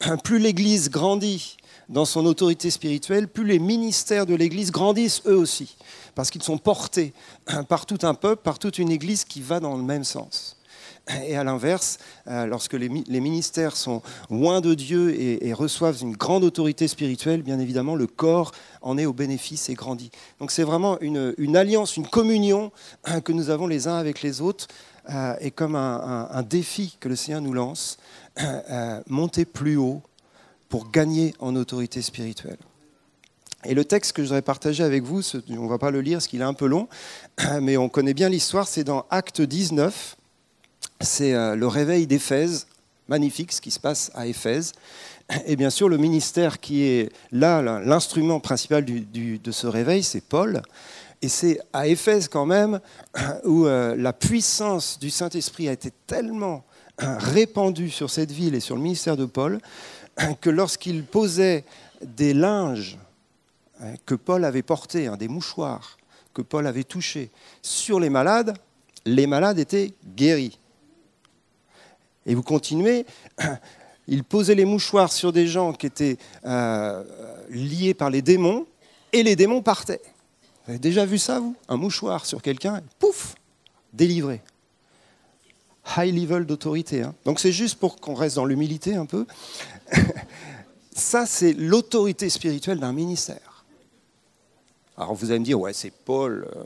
Plus 0.24 0.38
l'église 0.38 0.90
grandit 0.90 1.56
dans 1.88 2.04
son 2.04 2.24
autorité 2.26 2.70
spirituelle, 2.70 3.28
plus 3.28 3.44
les 3.44 3.58
ministères 3.58 4.24
de 4.24 4.34
l'église 4.34 4.70
grandissent 4.70 5.20
eux 5.26 5.36
aussi, 5.36 5.76
parce 6.14 6.30
qu'ils 6.30 6.42
sont 6.42 6.56
portés 6.56 7.12
par 7.68 7.84
tout 7.84 7.98
un 8.02 8.14
peuple, 8.14 8.40
par 8.42 8.58
toute 8.58 8.78
une 8.78 8.90
église 8.90 9.24
qui 9.24 9.42
va 9.42 9.60
dans 9.60 9.76
le 9.76 9.82
même 9.82 10.04
sens. 10.04 10.56
Et 11.26 11.36
à 11.36 11.44
l'inverse, 11.44 11.98
euh, 12.28 12.46
lorsque 12.46 12.74
les, 12.74 12.88
ministères 12.88 13.76
sont 13.76 14.02
loin 14.30 14.60
de 14.60 14.74
Dieu 14.74 15.14
et, 15.18 15.52
reçoivent 15.52 16.00
une 16.00 16.16
grande 16.16 16.44
autorité 16.44 16.88
spirituelle, 16.88 17.42
bien 17.42 17.58
évidemment, 17.58 17.94
le 17.94 18.06
corps 18.06 18.52
en 18.80 18.98
est 18.98 19.06
au 19.06 19.12
bénéfice 19.12 19.68
et 19.68 19.74
grandit. 19.74 20.10
Donc 20.38 20.50
c'est 20.50 20.62
vraiment 20.62 20.98
une, 21.00 21.56
alliance, 21.56 21.96
une 21.96 22.06
communion 22.06 22.72
que 23.24 23.32
nous 23.32 23.50
avons 23.50 23.66
les 23.66 23.88
uns 23.88 23.96
avec 23.96 24.22
les 24.22 24.40
autres, 24.40 24.68
euh, 25.10 25.34
et 25.40 25.50
comme 25.50 25.74
un, 25.74 26.42
défi 26.42 26.96
que 27.00 27.08
le 27.08 27.16
Seigneur 27.16 27.40
nous 27.40 27.52
lance, 27.52 27.98
euh, 28.40 29.00
monter 29.08 29.44
plus 29.44 29.76
haut 29.76 30.02
pour 30.68 30.90
gagner 30.90 31.34
en 31.38 31.56
autorité 31.56 32.02
spirituelle. 32.02 32.58
Et 33.64 33.74
le 33.74 33.84
texte 33.84 34.12
que 34.12 34.22
je 34.22 34.28
voudrais 34.28 34.42
partager 34.42 34.82
avec 34.82 35.04
vous, 35.04 35.22
on 35.50 35.62
ne 35.62 35.68
va 35.68 35.78
pas 35.78 35.92
le 35.92 36.00
lire 36.00 36.16
parce 36.16 36.26
qu'il 36.26 36.40
est 36.40 36.44
un 36.44 36.54
peu 36.54 36.66
long, 36.66 36.88
mais 37.60 37.76
on 37.76 37.88
connaît 37.88 38.14
bien 38.14 38.28
l'histoire, 38.28 38.66
c'est 38.66 38.82
dans 38.82 39.06
Acte 39.08 39.40
19 39.40 40.16
c'est 41.02 41.34
euh, 41.34 41.56
le 41.56 41.66
réveil 41.66 42.06
d'Éphèse, 42.06 42.66
magnifique 43.08 43.52
ce 43.52 43.60
qui 43.60 43.70
se 43.70 43.80
passe 43.80 44.10
à 44.14 44.26
Éphèse. 44.26 44.72
Et 45.46 45.56
bien 45.56 45.70
sûr, 45.70 45.88
le 45.88 45.96
ministère 45.96 46.60
qui 46.60 46.82
est 46.82 47.12
là, 47.30 47.62
l'instrument 47.62 48.40
principal 48.40 48.84
de 48.84 49.50
ce 49.50 49.66
réveil, 49.66 50.02
c'est 50.02 50.20
Paul. 50.20 50.62
Et 51.20 51.28
c'est 51.28 51.60
à 51.72 51.86
Éphèse 51.86 52.28
quand 52.28 52.46
même 52.46 52.80
où 53.44 53.66
euh, 53.66 53.94
la 53.96 54.12
puissance 54.12 54.98
du 54.98 55.10
Saint-Esprit 55.10 55.68
a 55.68 55.72
été 55.72 55.90
tellement 56.06 56.64
euh, 57.02 57.16
répandue 57.18 57.90
sur 57.90 58.10
cette 58.10 58.32
ville 58.32 58.54
et 58.54 58.60
sur 58.60 58.76
le 58.76 58.82
ministère 58.82 59.16
de 59.16 59.24
Paul 59.24 59.60
que 60.40 60.50
lorsqu'il 60.50 61.04
posait 61.04 61.64
des 62.02 62.34
linges 62.34 62.98
que 64.06 64.14
Paul 64.14 64.44
avait 64.44 64.62
portés, 64.62 65.06
hein, 65.06 65.16
des 65.16 65.28
mouchoirs 65.28 65.98
que 66.34 66.42
Paul 66.42 66.66
avait 66.66 66.84
touchés 66.84 67.30
sur 67.62 68.00
les 68.00 68.10
malades, 68.10 68.56
les 69.04 69.26
malades 69.26 69.58
étaient 69.58 69.92
guéris. 70.16 70.58
Et 72.26 72.34
vous 72.34 72.42
continuez, 72.42 73.06
il 74.08 74.24
posait 74.24 74.54
les 74.54 74.64
mouchoirs 74.64 75.12
sur 75.12 75.32
des 75.32 75.46
gens 75.46 75.72
qui 75.72 75.86
étaient 75.86 76.16
euh, 76.44 77.04
liés 77.50 77.94
par 77.94 78.10
les 78.10 78.22
démons, 78.22 78.66
et 79.12 79.22
les 79.22 79.36
démons 79.36 79.62
partaient. 79.62 80.00
Vous 80.64 80.70
avez 80.70 80.78
déjà 80.78 81.04
vu 81.04 81.18
ça, 81.18 81.40
vous? 81.40 81.56
Un 81.68 81.76
mouchoir 81.76 82.24
sur 82.24 82.40
quelqu'un, 82.40 82.80
pouf, 82.98 83.34
délivré. 83.92 84.40
High 85.96 86.14
level 86.14 86.46
d'autorité. 86.46 87.02
Hein. 87.02 87.14
Donc 87.24 87.40
c'est 87.40 87.52
juste 87.52 87.78
pour 87.78 87.96
qu'on 87.96 88.14
reste 88.14 88.36
dans 88.36 88.44
l'humilité 88.44 88.94
un 88.94 89.06
peu. 89.06 89.26
ça, 90.92 91.26
c'est 91.26 91.52
l'autorité 91.52 92.30
spirituelle 92.30 92.78
d'un 92.78 92.92
ministère. 92.92 93.64
Alors 94.96 95.14
vous 95.14 95.30
allez 95.30 95.40
me 95.40 95.44
dire, 95.44 95.58
ouais, 95.58 95.72
c'est 95.72 95.90
Paul. 95.90 96.48
Euh. 96.54 96.64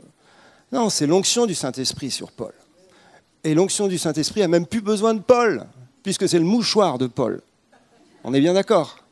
Non, 0.71 0.89
c'est 0.89 1.07
l'onction 1.07 1.45
du 1.45 1.55
Saint-Esprit 1.55 2.11
sur 2.11 2.31
Paul. 2.31 2.53
Et 3.43 3.53
l'onction 3.53 3.87
du 3.87 3.97
Saint-Esprit 3.97 4.43
a 4.43 4.47
même 4.47 4.65
plus 4.65 4.81
besoin 4.81 5.13
de 5.13 5.19
Paul, 5.19 5.65
puisque 6.03 6.27
c'est 6.27 6.39
le 6.39 6.45
mouchoir 6.45 6.97
de 6.97 7.07
Paul. 7.07 7.41
On 8.23 8.33
est 8.33 8.41
bien 8.41 8.53
d'accord 8.53 9.03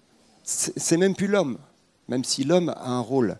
C'est 0.43 0.97
même 0.97 1.15
plus 1.15 1.27
l'homme, 1.27 1.57
même 2.07 2.23
si 2.23 2.43
l'homme 2.43 2.69
a 2.69 2.89
un 2.89 2.99
rôle. 2.99 3.37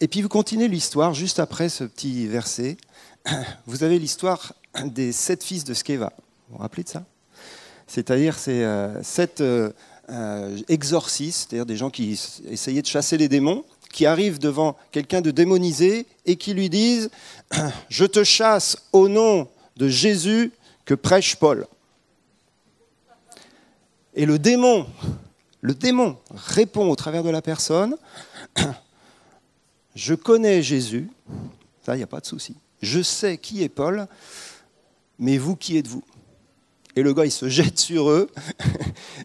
Et 0.00 0.08
puis 0.08 0.22
vous 0.22 0.28
continuez 0.28 0.68
l'histoire 0.68 1.14
juste 1.14 1.38
après 1.38 1.68
ce 1.68 1.84
petit 1.84 2.26
verset. 2.26 2.76
Vous 3.66 3.84
avez 3.84 3.98
l'histoire 3.98 4.52
des 4.84 5.12
sept 5.12 5.44
fils 5.44 5.64
de 5.64 5.74
Skeva. 5.74 6.12
Vous 6.48 6.56
vous 6.56 6.62
rappelez 6.62 6.82
de 6.82 6.88
ça? 6.88 7.04
C'est-à-dire 7.86 8.38
c'est 8.38 8.64
euh, 8.64 9.02
sept 9.02 9.40
euh, 9.40 9.70
euh, 10.08 10.58
exorcistes, 10.68 11.50
c'est-à-dire 11.50 11.66
des 11.66 11.76
gens 11.76 11.90
qui 11.90 12.18
essayaient 12.48 12.82
de 12.82 12.86
chasser 12.86 13.16
les 13.16 13.28
démons, 13.28 13.64
qui 13.92 14.06
arrivent 14.06 14.38
devant 14.38 14.76
quelqu'un 14.90 15.20
de 15.20 15.30
démonisé 15.30 16.06
et 16.26 16.36
qui 16.36 16.54
lui 16.54 16.68
disent 16.68 17.10
Je 17.88 18.04
te 18.04 18.24
chasse 18.24 18.76
au 18.92 19.08
nom 19.08 19.48
de 19.76 19.88
Jésus 19.88 20.52
que 20.84 20.94
prêche 20.94 21.36
Paul. 21.36 21.66
Et 24.14 24.26
le 24.26 24.38
démon, 24.38 24.86
le 25.60 25.74
démon 25.74 26.18
répond 26.34 26.90
au 26.90 26.96
travers 26.96 27.22
de 27.22 27.30
la 27.30 27.42
personne 27.42 27.96
Je 29.94 30.14
connais 30.14 30.62
Jésus, 30.62 31.08
ça, 31.84 31.94
il 31.94 31.98
n'y 31.98 32.04
a 32.04 32.08
pas 32.08 32.20
de 32.20 32.26
souci. 32.26 32.56
Je 32.80 33.02
sais 33.02 33.38
qui 33.38 33.62
est 33.62 33.68
Paul, 33.68 34.06
mais 35.18 35.38
vous, 35.38 35.54
qui 35.54 35.76
êtes-vous? 35.76 36.02
Et 36.96 37.02
le 37.02 37.14
gars, 37.14 37.24
il 37.24 37.30
se 37.30 37.48
jette 37.48 37.78
sur 37.78 38.10
eux, 38.10 38.28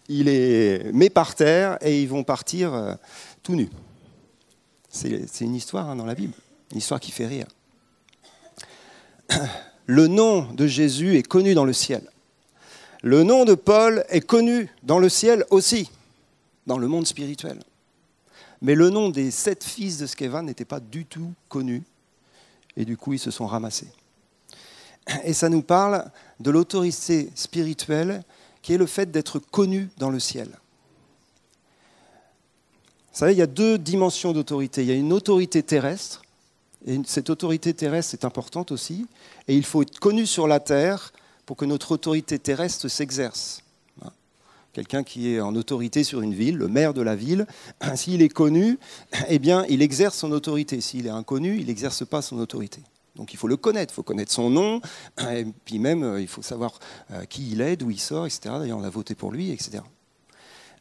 il 0.07 0.25
les 0.25 0.91
met 0.93 1.09
par 1.09 1.35
terre 1.35 1.77
et 1.81 2.01
ils 2.01 2.07
vont 2.07 2.23
partir 2.23 2.73
euh, 2.73 2.93
tout 3.43 3.55
nus. 3.55 3.69
C'est 4.89 5.41
une 5.41 5.55
histoire 5.55 5.89
hein, 5.89 5.95
dans 5.95 6.05
la 6.05 6.15
Bible, 6.15 6.33
une 6.71 6.77
histoire 6.77 6.99
qui 6.99 7.11
fait 7.11 7.27
rire. 7.27 7.47
Le 9.85 10.07
nom 10.07 10.51
de 10.53 10.67
Jésus 10.67 11.15
est 11.15 11.23
connu 11.23 11.53
dans 11.53 11.65
le 11.65 11.73
ciel. 11.73 12.01
Le 13.03 13.23
nom 13.23 13.45
de 13.45 13.53
Paul 13.53 14.03
est 14.09 14.25
connu 14.25 14.69
dans 14.83 14.99
le 14.99 15.07
ciel 15.07 15.45
aussi, 15.49 15.89
dans 16.65 16.77
le 16.77 16.87
monde 16.87 17.05
spirituel. 17.05 17.59
Mais 18.61 18.75
le 18.75 18.89
nom 18.89 19.09
des 19.09 19.31
sept 19.31 19.63
fils 19.63 19.97
de 19.97 20.07
Skevan 20.07 20.45
n'était 20.45 20.65
pas 20.65 20.79
du 20.79 21.05
tout 21.05 21.31
connu, 21.47 21.83
et 22.75 22.85
du 22.85 22.97
coup 22.97 23.13
ils 23.13 23.19
se 23.19 23.31
sont 23.31 23.45
ramassés. 23.45 23.87
Et 25.23 25.33
ça 25.33 25.47
nous 25.47 25.61
parle 25.61 26.09
de 26.39 26.51
l'autorité 26.51 27.29
spirituelle 27.35 28.23
qui 28.61 28.73
est 28.73 28.77
le 28.77 28.87
fait 28.87 29.09
d'être 29.09 29.39
connu 29.39 29.89
dans 29.97 30.09
le 30.09 30.19
ciel. 30.19 30.49
Vous 33.17 33.21
savez, 33.21 33.33
il 33.33 33.39
y 33.39 33.41
a 33.41 33.47
deux 33.47 33.79
dimensions 33.79 34.31
d'autorité. 34.31 34.83
Il 34.83 34.89
y 34.89 34.91
a 34.91 34.93
une 34.93 35.11
autorité 35.11 35.63
terrestre, 35.63 36.21
et 36.85 37.01
cette 37.07 37.31
autorité 37.31 37.73
terrestre 37.73 38.13
est 38.13 38.25
importante 38.25 38.71
aussi, 38.71 39.07
et 39.47 39.55
il 39.55 39.65
faut 39.65 39.81
être 39.81 39.97
connu 39.97 40.27
sur 40.27 40.47
la 40.47 40.59
terre 40.59 41.11
pour 41.47 41.57
que 41.57 41.65
notre 41.65 41.93
autorité 41.93 42.37
terrestre 42.37 42.87
s'exerce. 42.87 43.63
Quelqu'un 44.71 45.03
qui 45.03 45.33
est 45.33 45.39
en 45.39 45.55
autorité 45.55 46.03
sur 46.03 46.21
une 46.21 46.35
ville, 46.35 46.57
le 46.57 46.67
maire 46.67 46.93
de 46.93 47.01
la 47.01 47.15
ville, 47.15 47.47
s'il 47.95 48.21
est 48.21 48.29
connu, 48.29 48.77
eh 49.29 49.39
bien, 49.39 49.65
il 49.67 49.81
exerce 49.81 50.15
son 50.15 50.31
autorité. 50.31 50.79
S'il 50.79 51.07
est 51.07 51.09
inconnu, 51.09 51.57
il 51.59 51.65
n'exerce 51.65 52.05
pas 52.05 52.21
son 52.21 52.37
autorité. 52.37 52.83
Donc 53.15 53.33
il 53.33 53.37
faut 53.37 53.47
le 53.47 53.57
connaître, 53.57 53.93
il 53.93 53.95
faut 53.95 54.03
connaître 54.03 54.31
son 54.31 54.51
nom, 54.51 54.79
et 55.31 55.47
puis 55.65 55.79
même 55.79 56.03
euh, 56.03 56.21
il 56.21 56.27
faut 56.27 56.43
savoir 56.43 56.77
euh, 57.09 57.25
qui 57.25 57.49
il 57.49 57.61
est, 57.61 57.77
d'où 57.77 57.89
il 57.89 57.99
sort, 57.99 58.27
etc. 58.27 58.41
D'ailleurs, 58.59 58.77
on 58.77 58.83
a 58.83 58.91
voté 58.91 59.15
pour 59.15 59.31
lui, 59.31 59.49
etc. 59.49 59.81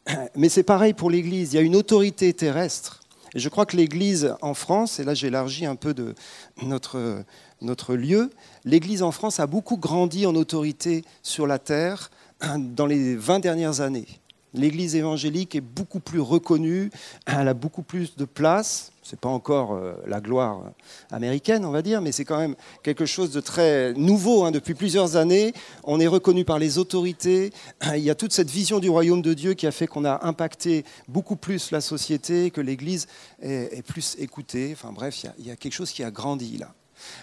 Mais 0.35 0.49
c'est 0.49 0.63
pareil 0.63 0.93
pour 0.93 1.09
l'Église. 1.09 1.53
Il 1.53 1.55
y 1.55 1.59
a 1.59 1.61
une 1.61 1.75
autorité 1.75 2.33
terrestre. 2.33 3.01
Et 3.33 3.39
je 3.39 3.49
crois 3.49 3.65
que 3.65 3.75
l'Église 3.75 4.35
en 4.41 4.53
France, 4.53 4.99
et 4.99 5.03
là 5.03 5.13
j'élargis 5.13 5.65
un 5.65 5.75
peu 5.75 5.93
de 5.93 6.15
notre, 6.63 7.23
notre 7.61 7.95
lieu, 7.95 8.31
l'Église 8.63 9.03
en 9.03 9.11
France 9.11 9.39
a 9.39 9.47
beaucoup 9.47 9.77
grandi 9.77 10.25
en 10.25 10.33
autorité 10.35 11.03
sur 11.23 11.45
la 11.45 11.59
terre 11.59 12.09
dans 12.57 12.85
les 12.85 13.15
20 13.15 13.39
dernières 13.39 13.81
années. 13.81 14.07
L'Église 14.53 14.95
évangélique 14.95 15.55
est 15.55 15.61
beaucoup 15.61 15.99
plus 15.99 16.21
reconnue, 16.21 16.89
elle 17.25 17.47
a 17.47 17.53
beaucoup 17.53 17.83
plus 17.83 18.15
de 18.15 18.25
place. 18.25 18.91
Ce 19.07 19.15
n'est 19.15 19.19
pas 19.19 19.29
encore 19.29 19.71
euh, 19.71 19.93
la 20.05 20.19
gloire 20.19 20.63
américaine, 21.11 21.63
on 21.63 21.71
va 21.71 21.81
dire, 21.81 22.01
mais 22.01 22.11
c'est 22.11 22.25
quand 22.25 22.39
même 22.39 22.57
quelque 22.83 23.05
chose 23.05 23.31
de 23.31 23.39
très 23.39 23.93
nouveau. 23.93 24.43
Hein. 24.43 24.51
Depuis 24.51 24.73
plusieurs 24.73 25.15
années, 25.15 25.53
on 25.85 26.01
est 26.01 26.07
reconnu 26.07 26.43
par 26.43 26.59
les 26.59 26.77
autorités. 26.77 27.53
Il 27.95 28.01
y 28.01 28.09
a 28.09 28.15
toute 28.15 28.33
cette 28.33 28.49
vision 28.49 28.79
du 28.79 28.89
royaume 28.89 29.21
de 29.21 29.33
Dieu 29.33 29.53
qui 29.53 29.65
a 29.65 29.71
fait 29.71 29.87
qu'on 29.87 30.03
a 30.03 30.25
impacté 30.25 30.83
beaucoup 31.07 31.37
plus 31.37 31.71
la 31.71 31.79
société, 31.79 32.51
que 32.51 32.59
l'Église 32.59 33.07
est, 33.41 33.81
plus 33.81 34.17
écoutée. 34.19 34.71
Enfin 34.73 34.91
bref, 34.91 35.23
il 35.39 35.47
y, 35.47 35.51
a, 35.51 35.55
quelque 35.55 35.71
chose 35.71 35.91
qui 35.93 36.03
a 36.03 36.11
grandi 36.11 36.57
là. 36.57 36.73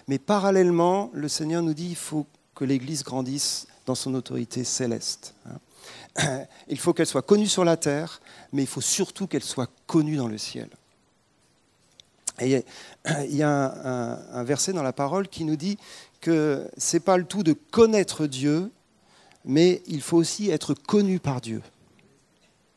Mais 0.09 0.19
parallèlement, 0.19 1.11
le 1.13 1.29
Seigneur 1.29 1.63
nous 1.63 1.75
dit 1.75 1.89
qu'il 1.89 1.97
faut 1.97 2.25
que 2.55 2.65
l'Église 2.65 3.05
grandisse 3.05 3.67
dans 3.85 3.95
son 3.95 4.15
autorité 4.15 4.65
céleste. 4.65 5.35
Hein. 5.47 6.47
Il 6.69 6.79
faut 6.79 6.95
qu'elle 6.95 7.07
soit 7.07 7.21
connue 7.21 7.47
sur 7.47 7.63
la 7.63 7.77
terre, 7.77 8.23
mais 8.55 8.63
il 8.63 8.69
faut 8.69 8.81
surtout 8.81 9.27
qu'elle 9.27 9.45
soit 9.45 9.69
connue 9.87 10.17
dans 10.17 10.29
le 10.29 10.39
ciel. 10.39 10.71
Et 12.41 12.65
il 13.07 13.37
y 13.37 13.43
a 13.43 14.25
un, 14.33 14.45
verset 14.45 14.73
dans 14.73 14.83
la 14.83 14.93
parole 14.93 15.29
qui 15.29 15.45
nous 15.45 15.57
dit 15.57 15.79
que 16.21 16.69
ce 16.77 16.97
n'est 16.97 17.01
pas 17.01 17.17
le 17.17 17.25
tout 17.25 17.43
de 17.43 17.53
connaître 17.53 18.27
Dieu, 18.27 18.71
mais 19.45 19.83
il 19.87 20.01
faut 20.01 20.17
aussi 20.17 20.51
être 20.51 20.75
connu 20.75 21.21
par 21.21 21.41
Dieu. 21.41 21.63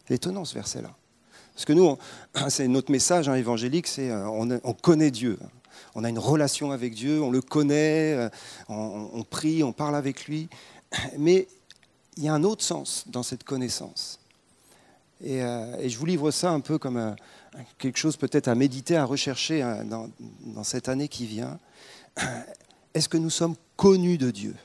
C'est 0.08 0.16
étonnant 0.16 0.46
ce 0.46 0.54
verset-là. 0.54 0.96
Parce 1.54 1.66
que 1.66 1.74
nous, 1.74 1.98
c'est 2.50 2.68
notre 2.68 2.92
message 2.92 3.30
hein, 3.30 3.36
évangélique, 3.36 3.88
c'est 3.88 4.12
euh, 4.12 4.28
on, 4.28 4.74
connaît 4.74 5.12
Dieu. 5.12 5.40
On 5.96 6.04
a 6.04 6.10
une 6.10 6.20
relation 6.20 6.72
avec 6.72 6.94
Dieu, 6.94 7.22
on 7.22 7.32
le 7.32 7.42
connaît, 7.42 8.14
euh, 8.14 8.30
on 8.70 9.24
prie, 9.24 9.64
on 9.64 9.74
parle 9.74 9.96
avec 9.96 10.26
lui. 10.26 10.50
Mais 11.18 11.48
il 12.18 12.24
y 12.24 12.28
a 12.28 12.34
un 12.34 12.44
autre 12.44 12.64
sens 12.64 13.06
dans 13.08 13.24
cette 13.24 13.44
connaissance. 13.44 14.20
Et, 15.24 15.42
euh, 15.42 15.88
je 15.88 15.98
vous 15.98 16.06
livre 16.06 16.32
ça 16.32 16.52
un 16.52 16.60
peu 16.60 16.78
comme 16.78 17.16
quelque 17.78 17.98
chose 17.98 18.18
peut-être 18.18 18.48
à 18.48 18.56
méditer, 18.56 18.96
à 18.96 19.06
rechercher 19.06 19.62
hein, 19.62 19.84
dans, 19.86 20.64
cette 20.64 20.90
année 20.90 21.08
qui 21.08 21.26
vient. 21.26 21.60
Est-ce 22.94 23.10
que 23.10 23.18
nous 23.18 23.30
sommes 23.30 23.56
connus 23.76 24.18
de 24.18 24.32
Dieu? 24.32 24.56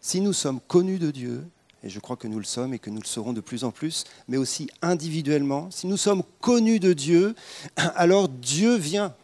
Si 0.00 0.20
nous 0.20 0.32
sommes 0.32 0.60
connus 0.60 0.98
de 0.98 1.10
Dieu, 1.10 1.44
et 1.84 1.88
je 1.88 2.00
crois 2.00 2.16
que 2.16 2.28
nous 2.28 2.38
le 2.38 2.44
sommes 2.44 2.74
et 2.74 2.78
que 2.78 2.90
nous 2.90 3.00
le 3.00 3.06
serons 3.06 3.32
de 3.32 3.40
plus 3.40 3.64
en 3.64 3.70
plus, 3.70 4.04
mais 4.28 4.36
aussi 4.36 4.68
individuellement, 4.82 5.70
si 5.70 5.86
nous 5.86 5.96
sommes 5.96 6.22
connus 6.40 6.80
de 6.80 6.92
Dieu, 6.92 7.34
alors 7.76 8.28
Dieu 8.28 8.76
vient 8.76 9.14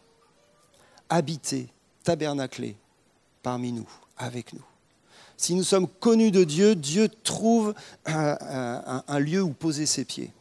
habiter, 1.09 1.69
tabernacler 2.05 2.77
parmi 3.43 3.73
nous, 3.73 3.89
avec 4.17 4.53
nous. 4.53 4.65
Si 5.37 5.55
nous 5.55 5.63
sommes 5.63 5.87
connus 5.87 6.33
de 6.33 6.43
Dieu, 6.43 6.75
Dieu 6.75 7.09
trouve 7.09 7.73
un, 8.05 9.19
lieu 9.21 9.41
où 9.41 9.53
poser 9.53 9.87
ses 9.87 10.05
pieds. 10.05 10.33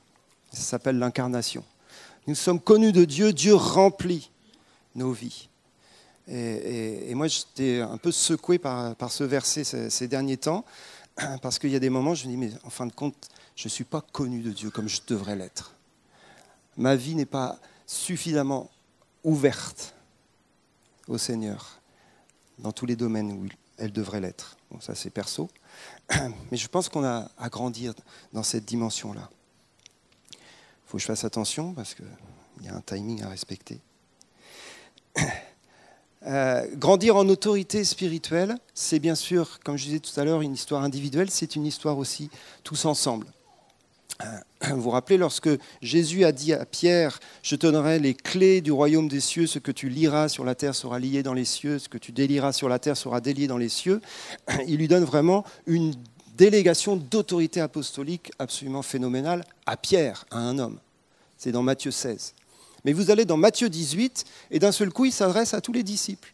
Ça 0.51 0.61
s'appelle 0.61 0.97
l'incarnation. 0.97 1.63
Nous 2.27 2.35
sommes 2.35 2.59
connus 2.59 2.91
de 2.91 3.05
Dieu, 3.05 3.31
Dieu 3.31 3.55
remplit 3.55 4.29
nos 4.95 5.13
vies. 5.13 5.47
Et, 6.27 7.15
moi, 7.15 7.27
j'étais 7.27 7.79
un 7.79 7.97
peu 7.97 8.11
secoué 8.11 8.57
par, 8.57 8.95
ce 9.09 9.23
verset 9.23 9.63
ces, 9.63 10.07
derniers 10.09 10.35
temps, 10.35 10.65
parce 11.41 11.57
qu'il 11.57 11.69
y 11.69 11.75
a 11.75 11.79
des 11.79 11.89
moments, 11.89 12.15
je 12.15 12.27
me 12.27 12.31
dis, 12.31 12.37
mais 12.37 12.51
en 12.63 12.69
fin 12.69 12.85
de 12.85 12.91
compte, 12.91 13.29
je 13.55 13.67
ne 13.67 13.69
suis 13.69 13.85
pas 13.85 14.01
connu 14.01 14.41
de 14.41 14.51
Dieu 14.51 14.69
comme 14.69 14.89
je 14.89 14.99
devrais 15.07 15.37
l'être. 15.37 15.73
Ma 16.75 16.97
vie 16.97 17.15
n'est 17.15 17.25
pas 17.25 17.59
suffisamment 17.85 18.69
ouverte 19.23 19.95
au 21.07 21.17
Seigneur 21.17 21.79
dans 22.59 22.73
tous 22.73 22.85
les 22.85 22.97
domaines 22.97 23.31
où 23.31 23.47
elle 23.77 23.93
devrait 23.93 24.19
l'être. 24.19 24.57
Bon, 24.69 24.81
ça 24.81 24.95
c'est 24.95 25.09
perso. 25.09 25.49
Mais 26.51 26.57
je 26.57 26.67
pense 26.67 26.89
qu'on 26.89 27.05
a 27.05 27.31
à 27.37 27.49
grandir 27.49 27.93
dans 28.33 28.43
cette 28.43 28.65
dimension-là. 28.65 29.29
Faut 30.87 30.97
que 30.97 31.01
je 31.01 31.07
fasse 31.07 31.25
attention 31.25 31.73
parce 31.73 31.93
qu'il 31.93 32.05
y 32.63 32.69
a 32.69 32.75
un 32.75 32.81
timing 32.81 33.23
à 33.23 33.29
respecter. 33.29 33.79
Euh, 36.25 36.65
grandir 36.75 37.15
en 37.15 37.29
autorité 37.29 37.85
spirituelle, 37.85 38.57
c'est 38.73 38.99
bien 38.99 39.15
sûr, 39.15 39.59
comme 39.63 39.77
je 39.77 39.85
disais 39.85 39.99
tout 39.99 40.19
à 40.19 40.25
l'heure, 40.25 40.41
une 40.41 40.55
histoire 40.55 40.83
individuelle, 40.83 41.29
c'est 41.29 41.55
une 41.55 41.65
histoire 41.65 41.97
aussi 41.99 42.29
tous 42.63 42.85
ensemble. 42.85 43.27
Vous 44.69 44.81
vous 44.81 44.89
rappelez 44.89 45.17
lorsque 45.17 45.49
Jésus 45.81 46.25
a 46.25 46.33
dit 46.33 46.51
à 46.53 46.65
Pierre, 46.65 47.19
je 47.43 47.55
te 47.55 47.67
donnerai 47.67 47.99
les 47.99 48.13
clés 48.13 48.59
du 48.61 48.71
royaume 48.73 49.07
des 49.07 49.21
cieux, 49.21 49.47
ce 49.47 49.59
que 49.59 49.71
tu 49.71 49.87
liras 49.89 50.27
sur 50.27 50.43
la 50.43 50.55
terre 50.55 50.75
sera 50.75 50.99
lié 50.99 51.23
dans 51.23 51.35
les 51.35 51.45
cieux, 51.45 51.79
ce 51.79 51.87
que 51.87 51.99
tu 51.99 52.11
délieras 52.11 52.51
sur 52.51 52.67
la 52.67 52.79
terre 52.79 52.97
sera 52.97 53.21
délié 53.21 53.47
dans 53.47 53.59
les 53.59 53.69
cieux, 53.69 54.01
il 54.67 54.77
lui 54.77 54.87
donne 54.87 55.05
vraiment 55.05 55.45
une 55.65 55.93
délégation 56.37 56.95
d'autorité 56.95 57.59
apostolique 57.59 58.31
absolument 58.39 58.83
phénoménale 58.83 59.43
à 59.65 59.75
Pierre, 59.75 60.25
à 60.31 60.37
un 60.37 60.59
homme. 60.59 60.77
C'est 61.37 61.51
dans 61.51 61.63
Matthieu 61.63 61.91
16. 61.91 62.33
Mais 62.85 62.93
vous 62.93 63.11
allez 63.11 63.25
dans 63.25 63.37
Matthieu 63.37 63.69
18, 63.69 64.23
et 64.51 64.59
d'un 64.59 64.71
seul 64.71 64.91
coup, 64.91 65.05
il 65.05 65.11
s'adresse 65.11 65.53
à 65.53 65.61
tous 65.61 65.73
les 65.73 65.83
disciples. 65.83 66.31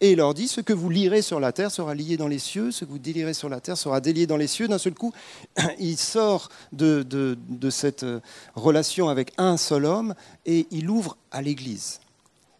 Et 0.00 0.12
il 0.12 0.16
leur 0.16 0.32
dit, 0.32 0.48
ce 0.48 0.60
que 0.60 0.72
vous 0.72 0.90
lirez 0.90 1.22
sur 1.22 1.40
la 1.40 1.52
terre 1.52 1.70
sera 1.70 1.94
lié 1.94 2.16
dans 2.16 2.28
les 2.28 2.38
cieux, 2.38 2.70
ce 2.70 2.84
que 2.84 2.90
vous 2.90 2.98
délirez 2.98 3.34
sur 3.34 3.48
la 3.48 3.60
terre 3.60 3.76
sera 3.76 4.00
délié 4.00 4.26
dans 4.26 4.36
les 4.36 4.46
cieux. 4.46 4.68
D'un 4.68 4.78
seul 4.78 4.94
coup, 4.94 5.12
il 5.78 5.98
sort 5.98 6.48
de, 6.72 7.02
de, 7.02 7.70
cette 7.70 8.04
euh, 8.04 8.20
relation 8.54 9.08
avec 9.08 9.32
un 9.38 9.56
seul 9.56 9.84
homme 9.84 10.14
et 10.46 10.66
il 10.70 10.88
ouvre 10.88 11.16
à 11.32 11.42
l'Église. 11.42 12.00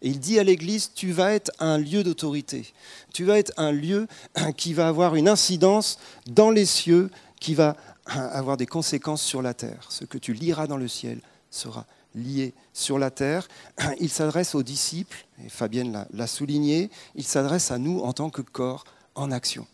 Et 0.01 0.09
il 0.09 0.19
dit 0.19 0.39
à 0.39 0.43
l'Église, 0.43 0.91
tu 0.93 1.11
vas 1.11 1.33
être 1.33 1.51
un 1.59 1.77
lieu 1.77 2.03
d'autorité, 2.03 2.73
tu 3.13 3.25
vas 3.25 3.37
être 3.37 3.53
un 3.57 3.71
lieu 3.71 4.07
qui 4.57 4.73
va 4.73 4.87
avoir 4.87 5.15
une 5.15 5.27
incidence 5.27 5.99
dans 6.25 6.51
les 6.51 6.65
cieux, 6.65 7.09
qui 7.39 7.53
va 7.53 7.75
avoir 8.05 8.57
des 8.57 8.65
conséquences 8.65 9.21
sur 9.21 9.41
la 9.41 9.53
terre. 9.53 9.87
Ce 9.89 10.05
que 10.05 10.17
tu 10.17 10.33
liras 10.33 10.67
dans 10.67 10.77
le 10.77 10.87
ciel 10.87 11.19
sera 11.51 11.85
lié 12.15 12.53
sur 12.73 12.97
la 12.97 13.11
terre. 13.11 13.47
Il 13.99 14.09
s'adresse 14.09 14.55
aux 14.55 14.63
disciples, 14.63 15.25
et 15.45 15.49
Fabienne 15.49 16.05
l'a 16.13 16.27
souligné, 16.27 16.89
il 17.15 17.23
s'adresse 17.23 17.71
à 17.71 17.77
nous 17.77 17.99
en 17.99 18.13
tant 18.13 18.29
que 18.29 18.41
corps 18.41 18.85
en 19.15 19.31
action. 19.31 19.67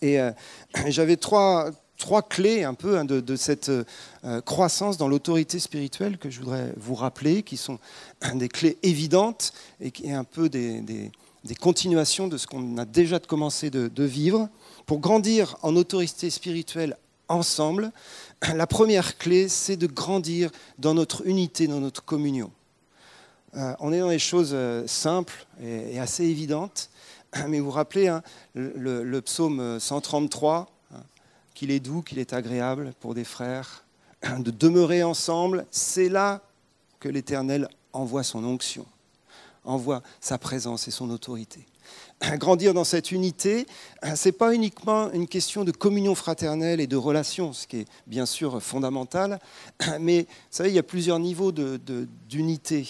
Et 0.00 0.20
euh, 0.20 0.30
j'avais 0.86 1.16
trois, 1.16 1.70
trois 1.98 2.22
clés 2.22 2.64
un 2.64 2.74
peu 2.74 2.96
hein, 2.96 3.04
de, 3.04 3.36
cette 3.36 3.68
euh, 3.68 4.40
croissance 4.42 4.96
dans 4.96 5.08
l'autorité 5.08 5.58
spirituelle 5.58 6.16
que 6.16 6.30
je 6.30 6.38
voudrais 6.38 6.72
vous 6.76 6.94
rappeler, 6.94 7.42
qui 7.42 7.56
sont 7.56 7.78
des 8.34 8.48
clés 8.48 8.78
évidentes 8.82 9.52
et 9.80 9.90
qui 9.90 10.06
est 10.06 10.12
un 10.12 10.24
peu 10.24 10.48
des, 10.48 11.10
continuations 11.60 12.28
de 12.28 12.38
ce 12.38 12.46
qu'on 12.46 12.78
a 12.78 12.84
déjà 12.84 13.18
commencé 13.18 13.68
de, 13.70 14.04
vivre. 14.04 14.48
Pour 14.86 15.00
grandir 15.00 15.58
en 15.62 15.76
autorité 15.76 16.30
spirituelle 16.30 16.96
ensemble, 17.28 17.92
la 18.54 18.66
première 18.66 19.18
clé, 19.18 19.48
c'est 19.48 19.76
de 19.76 19.86
grandir 19.86 20.50
dans 20.78 20.94
notre 20.94 21.26
unité, 21.26 21.66
dans 21.66 21.80
notre 21.80 22.04
communion. 22.04 22.50
Euh, 23.56 23.74
on 23.80 23.92
est 23.92 23.98
dans 23.98 24.10
des 24.10 24.18
choses 24.18 24.50
euh, 24.52 24.86
simples 24.86 25.46
et, 25.60 25.98
assez 25.98 26.24
évidentes, 26.24 26.90
mais 27.48 27.58
vous 27.58 27.66
vous 27.66 27.70
rappelez 27.72 28.06
hein, 28.06 28.22
le, 28.54 29.20
psaume 29.20 29.80
133, 29.80 30.56
hein, 30.56 30.66
qu'il 31.58 31.72
est 31.72 31.80
doux, 31.80 32.02
qu'il 32.02 32.20
est 32.20 32.34
agréable 32.34 32.92
pour 33.00 33.14
des 33.14 33.24
frères 33.24 33.84
de 34.38 34.52
demeurer 34.52 35.02
ensemble, 35.02 35.66
c'est 35.72 36.08
là 36.08 36.40
que 37.00 37.08
l'Éternel 37.08 37.68
envoie 37.92 38.22
son 38.22 38.44
onction, 38.44 38.86
envoie 39.64 40.04
sa 40.20 40.38
présence 40.38 40.86
et 40.86 40.92
son 40.92 41.10
autorité 41.10 41.66
grandir 42.36 42.74
dans 42.74 42.84
cette 42.84 43.10
unité, 43.10 43.66
ce 44.14 44.28
n'est 44.28 44.32
pas 44.32 44.54
uniquement 44.54 45.10
une 45.10 45.26
question 45.26 45.64
de 45.64 45.72
communion 45.72 46.14
fraternelle 46.14 46.80
et 46.80 46.86
de 46.86 46.94
relation, 46.94 47.52
ce 47.52 47.66
qui 47.66 47.78
est 47.78 47.88
bien 48.06 48.24
sûr 48.24 48.62
fondamental, 48.62 49.40
mais 49.98 50.20
vous 50.20 50.28
savez, 50.50 50.68
il 50.68 50.76
y 50.76 50.78
a 50.78 50.84
plusieurs 50.84 51.18
niveaux 51.18 51.50
d'unité. 51.50 52.86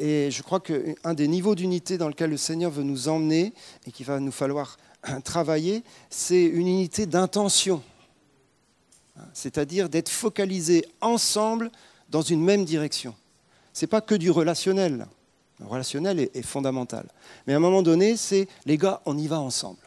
et 0.00 0.32
je 0.32 0.42
crois 0.42 0.58
qu'un 0.58 1.14
des 1.14 1.28
niveaux 1.28 1.54
d'unité 1.54 1.96
dans 1.96 2.08
lequel 2.08 2.30
le 2.30 2.36
Seigneur 2.36 2.72
veut 2.72 2.82
nous 2.82 3.06
emmener 3.06 3.52
et 3.86 3.92
qu'il 3.92 4.06
va 4.06 4.18
nous 4.18 4.32
falloir 4.32 4.78
travailler, 5.22 5.84
c'est 6.10 6.44
une 6.44 6.66
unité 6.66 7.06
d'intention. 7.06 7.80
C'est-à-dire 9.32 9.88
d'être 9.88 10.08
focalisé 10.08 10.86
ensemble 11.00 11.70
dans 12.10 12.22
une 12.22 12.42
même 12.42 12.64
direction. 12.64 13.14
Ce 13.72 13.84
n'est 13.84 13.88
pas 13.88 14.00
que 14.00 14.14
du 14.14 14.30
relationnel. 14.30 15.06
Le 15.60 15.66
relationnel 15.66 16.18
est, 16.18 16.42
fondamental. 16.42 17.06
Mais 17.46 17.52
à 17.52 17.56
un 17.56 17.60
moment 17.60 17.82
donné, 17.82 18.16
c'est 18.16 18.48
les 18.64 18.78
gars, 18.78 19.02
on 19.04 19.16
y 19.18 19.26
va 19.26 19.40
ensemble. 19.40 19.78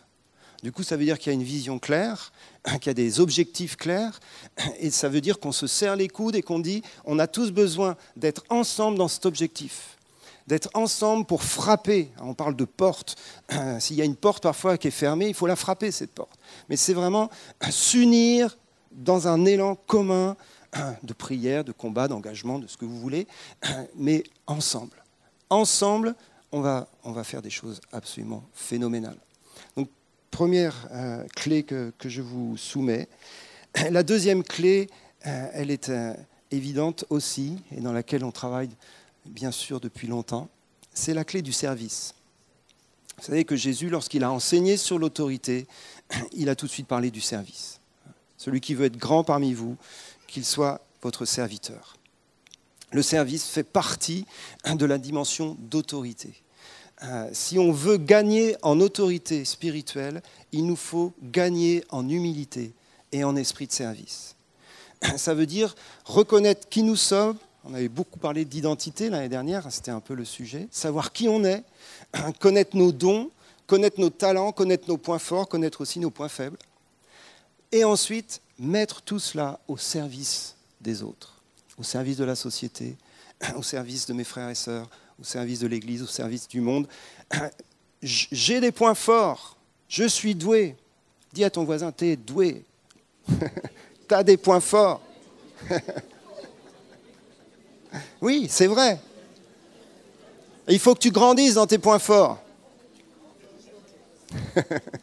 Du 0.62 0.72
coup, 0.72 0.84
ça 0.84 0.96
veut 0.96 1.04
dire 1.04 1.17
qu'il 1.17 1.32
y 1.32 1.36
a 1.36 1.38
une 1.38 1.43
vision 1.43 1.80
claire, 1.80 2.32
qu'il 2.80 2.88
y 2.88 2.89
a 2.89 2.93
des 2.93 3.19
objectifs 3.19 3.76
clairs, 3.76 4.19
et 4.80 4.91
ça 4.91 5.10
veut 5.10 5.22
dire 5.22 5.39
qu'on 5.39 5.52
se 5.52 5.67
serre 5.67 5.96
les 5.96 6.08
coudes 6.08 6.36
et 6.36 6.41
qu'on 6.41 6.60
dit 6.60 6.84
on 7.06 7.19
a 7.19 7.28
tous 7.28 7.52
besoin 7.52 7.98
d'être 8.15 8.43
ensemble 8.50 8.98
dans 8.98 9.08
cet 9.08 9.26
objectif, 9.26 9.98
d'être 10.46 10.69
ensemble 10.76 11.26
pour 11.26 11.43
frapper. 11.43 12.12
On 12.22 12.36
parle 12.36 12.56
de 12.56 12.65
porte. 12.65 13.15
S'il 13.80 13.98
y 13.98 14.02
a 14.02 14.06
une 14.06 14.15
porte 14.15 14.43
parfois 14.43 14.78
qui 14.78 14.89
est 14.89 14.91
fermée, 14.91 15.28
il 15.28 15.34
faut 15.34 15.48
la 15.48 15.56
frapper, 15.56 15.91
cette 15.91 16.12
porte. 16.12 16.39
Mais 16.69 16.78
c'est 16.78 16.93
vraiment 16.93 17.32
s'unir 17.72 18.56
dans 18.94 19.28
un 19.28 19.46
élan 19.46 19.76
commun 19.76 20.36
de 21.04 21.14
prière, 21.14 21.64
de 21.64 21.72
combat, 21.72 22.08
d'engagement, 22.08 22.60
de 22.60 22.68
ce 22.68 22.78
que 22.78 22.86
vous 22.86 23.00
voulez, 23.00 23.28
mais 23.96 24.24
ensemble 24.48 25.04
ensemble, 25.54 26.16
on 26.52 26.62
va, 26.62 26.88
on 27.04 27.12
va 27.12 27.24
faire 27.24 27.42
des 27.42 27.50
choses 27.50 27.80
absolument 27.92 28.44
phénoménales. 28.54 29.18
Donc, 29.76 29.90
première 30.32 30.88
euh, 30.92 31.24
clé 31.36 31.64
que, 31.64 31.94
je 32.04 32.22
vous 32.22 32.58
soumets. 32.58 33.08
La 33.92 34.04
deuxième 34.04 34.44
clé, 34.44 34.90
euh, 35.26 35.48
elle 35.54 35.72
est 35.72 35.90
euh, 35.90 36.14
évidente 36.52 37.06
aussi, 37.10 37.58
et 37.72 37.82
dans 37.82 37.94
laquelle 37.94 38.24
on 38.24 38.32
travaille 38.32 38.70
bien 39.26 39.52
sûr 39.52 39.80
depuis 39.80 40.08
longtemps, 40.08 40.50
c'est 40.94 41.14
la 41.14 41.24
clé 41.24 41.42
du 41.42 41.54
service. 41.54 42.14
Vous 43.18 43.24
savez 43.24 43.46
que 43.46 43.56
Jésus, 43.56 43.90
lorsqu'il 43.90 44.24
a 44.24 44.32
enseigné 44.32 44.76
sur 44.76 45.00
l'autorité, 45.00 45.68
il 46.34 46.50
a 46.50 46.56
tout 46.56 46.66
de 46.66 46.72
suite 46.72 46.88
parlé 46.88 47.10
du 47.10 47.22
service. 47.22 47.80
Celui 48.44 48.62
qui 48.62 48.74
veut 48.74 48.86
être 48.86 48.98
grand 48.98 49.24
parmi 49.24 49.54
vous, 49.54 49.78
qu'il 50.28 50.44
soit 50.44 50.82
votre 51.02 51.26
serviteur 51.26 51.98
le 52.94 53.02
service 53.02 53.46
fait 53.46 53.64
partie 53.64 54.26
de 54.66 54.86
la 54.86 54.98
dimension 54.98 55.58
d'autorité. 55.60 56.34
Euh, 57.04 57.28
si 57.34 57.60
on 57.60 57.72
veut 57.72 57.98
gagner 57.98 58.56
en 58.62 58.80
autorité 58.80 59.44
spirituelle, 59.46 60.22
il 60.52 60.66
nous 60.66 60.76
faut 60.76 61.12
gagner 61.22 61.84
en 61.90 62.08
humilité 62.08 62.72
et 63.12 63.24
en 63.24 63.36
esprit 63.36 63.68
de 63.68 63.74
service. 63.74 64.36
Ça 65.18 65.34
veut 65.34 65.48
dire 65.48 65.76
reconnaître 66.06 66.70
qui 66.70 66.84
nous 66.84 66.96
sommes. 66.96 67.36
On 67.66 67.74
avait 67.74 67.90
beaucoup 67.90 68.20
parlé 68.20 68.46
d'identité 68.46 69.10
l'année 69.10 69.30
dernière, 69.30 69.70
c'était 69.72 69.92
un 69.92 70.00
peu 70.00 70.14
le 70.14 70.26
sujet. 70.26 70.68
Savoir 70.72 71.12
qui 71.12 71.28
on 71.28 71.44
est, 71.44 71.64
connaître 72.40 72.78
nos 72.78 72.92
dons, 72.92 73.32
connaître 73.68 74.00
nos 74.00 74.10
talents, 74.10 74.52
connaître 74.52 74.88
nos 74.88 74.98
points 74.98 75.20
forts, 75.20 75.50
connaître 75.50 75.82
aussi 75.82 76.00
nos 76.00 76.12
points 76.12 76.30
faibles. 76.30 76.58
Et 77.74 77.84
ensuite, 77.84 78.42
mettre 78.58 79.02
tout 79.02 79.20
cela 79.20 79.60
au 79.68 79.76
service 79.78 80.56
des 80.80 81.04
autres 81.04 81.34
au 81.78 81.84
service 81.84 82.18
de 82.18 82.24
la 82.24 82.36
société, 82.36 82.98
au 83.56 83.64
service 83.64 84.06
de 84.06 84.14
mes 84.14 84.24
frères 84.24 84.50
et 84.50 84.56
sœurs, 84.56 84.90
au 85.20 85.24
service 85.24 85.60
de 85.60 85.68
l'Église, 85.68 86.02
au 86.02 86.08
service 86.08 86.48
du 86.48 86.62
monde. 86.62 86.88
J'ai 88.02 88.60
des 88.60 88.72
points 88.72 88.96
forts, 88.96 89.58
je 89.88 90.06
suis 90.06 90.36
doué. 90.36 90.76
Dis 91.32 91.44
à 91.44 91.50
ton 91.50 91.64
voisin, 91.64 91.92
tu 91.92 92.06
es 92.06 92.16
doué. 92.16 92.64
tu 93.28 94.14
as 94.14 94.24
des 94.24 94.38
points 94.38 94.60
forts. 94.60 95.02
oui, 98.22 98.48
c'est 98.50 98.68
vrai. 98.68 99.00
Il 100.68 100.80
faut 100.80 100.94
que 100.94 101.00
tu 101.00 101.12
grandisses 101.12 101.56
dans 101.56 101.68
tes 101.68 101.78
points 101.78 102.00
forts. 102.00 102.42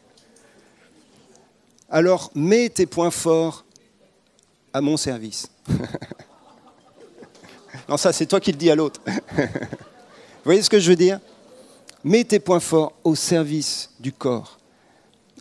Alors 1.91 2.31
mets 2.33 2.69
tes 2.69 2.85
points 2.85 3.11
forts 3.11 3.65
à 4.73 4.81
mon 4.81 4.97
service. 4.97 5.47
Non, 7.89 7.97
ça, 7.97 8.13
c'est 8.13 8.25
toi 8.25 8.39
qui 8.39 8.51
le 8.53 8.57
dis 8.57 8.69
à 8.69 8.75
l'autre. 8.75 9.01
Vous 9.05 10.45
voyez 10.45 10.61
ce 10.61 10.69
que 10.69 10.79
je 10.79 10.89
veux 10.89 10.95
dire? 10.95 11.19
Mets 12.05 12.23
tes 12.23 12.39
points 12.39 12.61
forts 12.61 12.93
au 13.03 13.15
service 13.15 13.89
du 13.99 14.13
corps, 14.13 14.59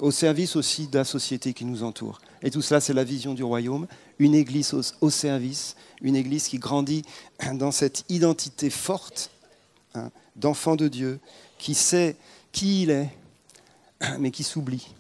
au 0.01 0.11
service 0.11 0.57
aussi 0.57 0.89
de 0.89 0.99
la 0.99 1.05
société 1.05 1.53
qui 1.53 1.65
nous 1.65 1.85
entoure. 1.85 2.21
Et 2.43 2.51
tout 2.51 2.63
cela, 2.63 2.81
c'est 2.81 2.93
la 2.93 3.05
vision 3.05 3.35
du 3.35 3.45
royaume, 3.45 3.87
une 4.19 4.35
église 4.35 4.75
au, 5.01 5.11
service, 5.11 5.77
une 6.03 6.17
église 6.17 6.49
qui 6.49 6.59
grandit 6.59 7.03
dans 7.55 7.71
cette 7.71 8.05
identité 8.09 8.69
forte 8.69 9.31
hein, 9.95 10.11
d'enfant 10.35 10.75
de 10.75 10.89
Dieu, 10.89 11.21
qui 11.59 11.75
sait 11.75 12.17
qui 12.51 12.83
il 12.83 12.91
est, 12.91 13.11
mais 14.19 14.31
qui 14.33 14.43
s'oublie 14.43 14.95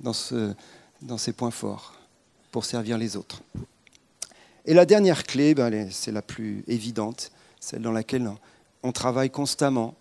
dans, 0.00 0.12
ce, 0.12 0.54
dans 1.02 1.18
ses 1.18 1.32
points 1.32 1.50
forts 1.50 1.94
pour 2.50 2.64
servir 2.64 2.98
les 2.98 3.16
autres. 3.16 3.42
Et 4.66 4.74
la 4.74 4.84
dernière 4.84 5.24
clé, 5.24 5.54
ben, 5.54 5.88
c'est 5.90 6.12
la 6.12 6.22
plus 6.22 6.64
évidente, 6.66 7.32
celle 7.60 7.82
dans 7.82 7.92
laquelle 7.92 8.30
on 8.82 8.92
travaille 8.92 9.30
constamment, 9.30 9.94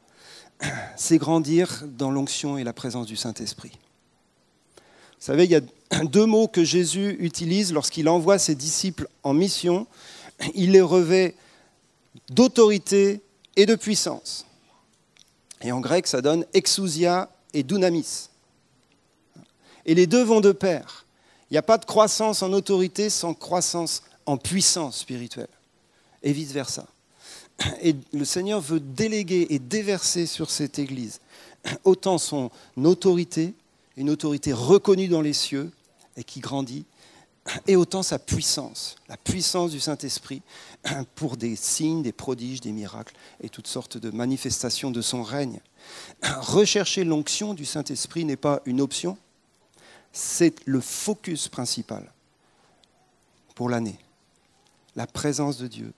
c'est 0.98 1.18
grandir 1.18 1.84
dans 1.88 2.12
l'onction 2.12 2.58
et 2.58 2.64
la 2.64 2.74
présence 2.74 3.08
du 3.08 3.16
Saint-Esprit. 3.16 3.72
Vous 3.72 5.26
savez, 5.26 5.46
il 5.46 5.52
y 5.52 5.56
a 5.56 5.62
deux 6.04 6.26
mots 6.26 6.48
que 6.48 6.64
Jésus 6.64 7.16
utilise 7.20 7.74
lorsqu'il 7.74 8.10
envoie 8.10 8.40
ses 8.40 8.56
disciples 8.56 9.08
en 9.24 9.34
mission. 9.34 9.88
Il 10.56 10.72
les 10.72 10.82
revêt 10.82 11.36
d'autorité 12.30 13.22
et 13.56 13.66
de 13.66 13.76
puissance. 13.76 14.46
Et 15.62 15.72
en 15.72 15.82
grec, 15.82 16.08
ça 16.08 16.22
donne 16.22 16.46
exousia 16.54 17.30
et 17.54 17.64
dunamis. 17.64 18.29
Et 19.86 19.96
les 19.96 20.08
deux 20.08 20.24
vont 20.24 20.42
de 20.42 20.52
pair. 20.52 21.06
Il 21.50 21.54
n'y 21.54 21.58
a 21.58 21.64
pas 21.64 21.78
de 21.78 21.86
croissance 21.86 22.44
en 22.44 22.54
autorité 22.54 23.10
sans 23.10 23.34
croissance 23.34 24.04
en 24.26 24.38
puissance 24.38 25.00
spirituelle, 25.00 25.50
et 26.22 26.32
vice-versa. 26.32 26.86
Et 27.82 27.96
le 28.14 28.26
Seigneur 28.26 28.62
veut 28.62 28.80
déléguer 28.80 29.48
et 29.50 29.60
déverser 29.60 30.28
sur 30.28 30.52
cette 30.52 30.80
Église 30.80 31.20
autant 31.84 32.18
son 32.18 32.52
autorité, 32.78 33.54
une 33.98 34.10
autorité 34.10 34.54
reconnue 34.54 35.08
dans 35.08 35.22
les 35.22 35.34
cieux 35.34 35.72
et 36.16 36.24
qui 36.24 36.40
grandit, 36.40 36.86
et 37.68 37.76
autant 37.76 38.04
sa 38.04 38.20
puissance, 38.20 38.96
la 39.08 39.18
puissance 39.18 39.72
du 39.72 39.80
Saint-Esprit 39.80 40.42
pour 41.16 41.36
des 41.36 41.56
signes, 41.56 42.04
des 42.04 42.12
prodiges, 42.12 42.62
des 42.62 42.72
miracles 42.72 43.16
et 43.42 43.50
toutes 43.50 43.68
sortes 43.68 43.98
de 43.98 44.12
manifestations 44.12 44.92
de 44.92 45.02
son 45.02 45.24
règne. 45.24 45.60
Rechercher 46.24 47.04
l'onction 47.04 47.54
du 47.54 47.66
Saint-Esprit 47.66 48.26
n'est 48.26 48.36
pas 48.36 48.62
une 48.66 48.82
option, 48.82 49.18
c'est 50.12 50.56
le 50.66 50.82
focus 50.82 51.48
principal 51.48 52.12
pour 53.56 53.70
l'année. 53.70 54.00
La 54.96 55.08
présence 55.08 55.58
de 55.58 55.68
Dieu, 55.68 55.94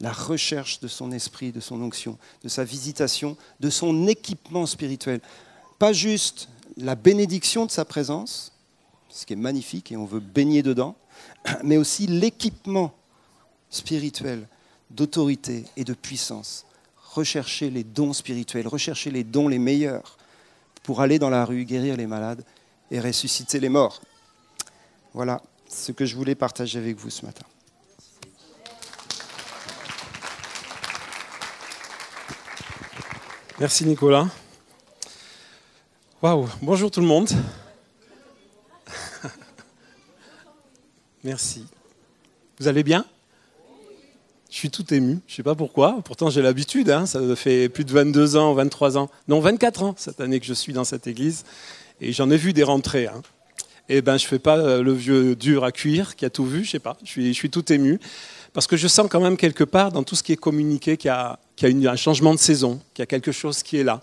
la 0.00 0.12
recherche 0.12 0.80
de 0.80 0.88
son 0.88 1.12
esprit, 1.12 1.52
de 1.52 1.60
son 1.60 1.80
onction, 1.80 2.18
de 2.42 2.48
sa 2.48 2.64
visitation, 2.64 3.36
de 3.60 3.70
son 3.70 4.08
équipement 4.08 4.66
spirituel. 4.66 5.20
Pas 5.78 5.92
juste 5.92 6.48
la 6.76 6.94
bénédiction 6.94 7.66
de 7.66 7.70
sa 7.70 7.84
présence, 7.84 8.52
ce 9.08 9.24
qui 9.26 9.34
est 9.34 9.36
magnifique 9.36 9.92
et 9.92 9.96
on 9.96 10.04
veut 10.04 10.20
baigner 10.20 10.62
dedans, 10.62 10.96
mais 11.62 11.76
aussi 11.76 12.06
l'équipement 12.06 12.92
spirituel 13.70 14.48
d'autorité 14.90 15.64
et 15.76 15.84
de 15.84 15.94
puissance. 15.94 16.66
Rechercher 17.12 17.70
les 17.70 17.84
dons 17.84 18.12
spirituels, 18.12 18.66
rechercher 18.66 19.10
les 19.10 19.24
dons 19.24 19.46
les 19.46 19.58
meilleurs 19.58 20.18
pour 20.82 21.00
aller 21.00 21.18
dans 21.18 21.30
la 21.30 21.44
rue, 21.44 21.64
guérir 21.64 21.96
les 21.96 22.06
malades 22.06 22.44
et 22.90 23.00
ressusciter 23.00 23.60
les 23.60 23.68
morts. 23.68 24.00
Voilà 25.12 25.42
ce 25.68 25.92
que 25.92 26.06
je 26.06 26.14
voulais 26.14 26.34
partager 26.34 26.78
avec 26.78 26.96
vous 26.96 27.10
ce 27.10 27.24
matin. 27.24 27.44
Merci 33.60 33.84
Nicolas. 33.84 34.28
Waouh, 36.20 36.48
bonjour 36.62 36.90
tout 36.90 37.00
le 37.00 37.06
monde. 37.06 37.30
Merci. 41.24 41.64
Vous 42.58 42.66
allez 42.68 42.82
bien? 42.82 43.04
Je 44.50 44.56
suis 44.56 44.70
tout 44.70 44.92
ému, 44.94 45.18
je 45.26 45.32
ne 45.32 45.36
sais 45.36 45.42
pas 45.42 45.54
pourquoi, 45.54 46.00
pourtant 46.04 46.30
j'ai 46.30 46.40
l'habitude, 46.40 46.88
hein. 46.88 47.06
ça 47.06 47.20
fait 47.34 47.68
plus 47.68 47.84
de 47.84 47.92
22 47.92 48.36
ans, 48.36 48.54
23 48.54 48.96
ans, 48.98 49.10
non 49.26 49.40
24 49.40 49.82
ans 49.82 49.94
cette 49.96 50.20
année 50.20 50.38
que 50.38 50.46
je 50.46 50.54
suis 50.54 50.72
dans 50.72 50.84
cette 50.84 51.08
église, 51.08 51.44
et 52.04 52.12
j'en 52.12 52.30
ai 52.30 52.36
vu 52.36 52.52
des 52.52 52.62
rentrées. 52.62 53.06
Hein. 53.06 53.22
Et 53.88 53.98
eh 53.98 54.02
ben 54.02 54.16
je 54.16 54.24
ne 54.24 54.28
fais 54.28 54.38
pas 54.38 54.56
euh, 54.56 54.82
le 54.82 54.92
vieux 54.94 55.36
dur 55.36 55.62
à 55.62 55.70
cuire 55.70 56.16
qui 56.16 56.24
a 56.24 56.30
tout 56.30 56.46
vu, 56.46 56.64
je 56.64 56.70
sais 56.70 56.78
pas, 56.78 56.96
je 57.04 57.32
suis, 57.32 57.50
tout 57.50 57.70
ému, 57.70 58.00
parce 58.54 58.66
que 58.66 58.78
je 58.78 58.88
sens 58.88 59.08
quand 59.10 59.20
même 59.20 59.36
quelque 59.36 59.64
part 59.64 59.92
dans 59.92 60.02
tout 60.02 60.16
ce 60.16 60.22
qui 60.22 60.32
est 60.32 60.38
communiqué 60.38 60.96
qu'il 60.96 61.08
y 61.08 61.10
a, 61.10 61.38
un 61.90 61.96
changement 61.96 62.32
de 62.32 62.38
saison, 62.38 62.80
qu'il 62.94 63.02
y 63.02 63.04
a 63.04 63.06
quelque 63.06 63.30
chose 63.30 63.62
qui 63.62 63.76
est 63.76 63.84
là. 63.84 64.00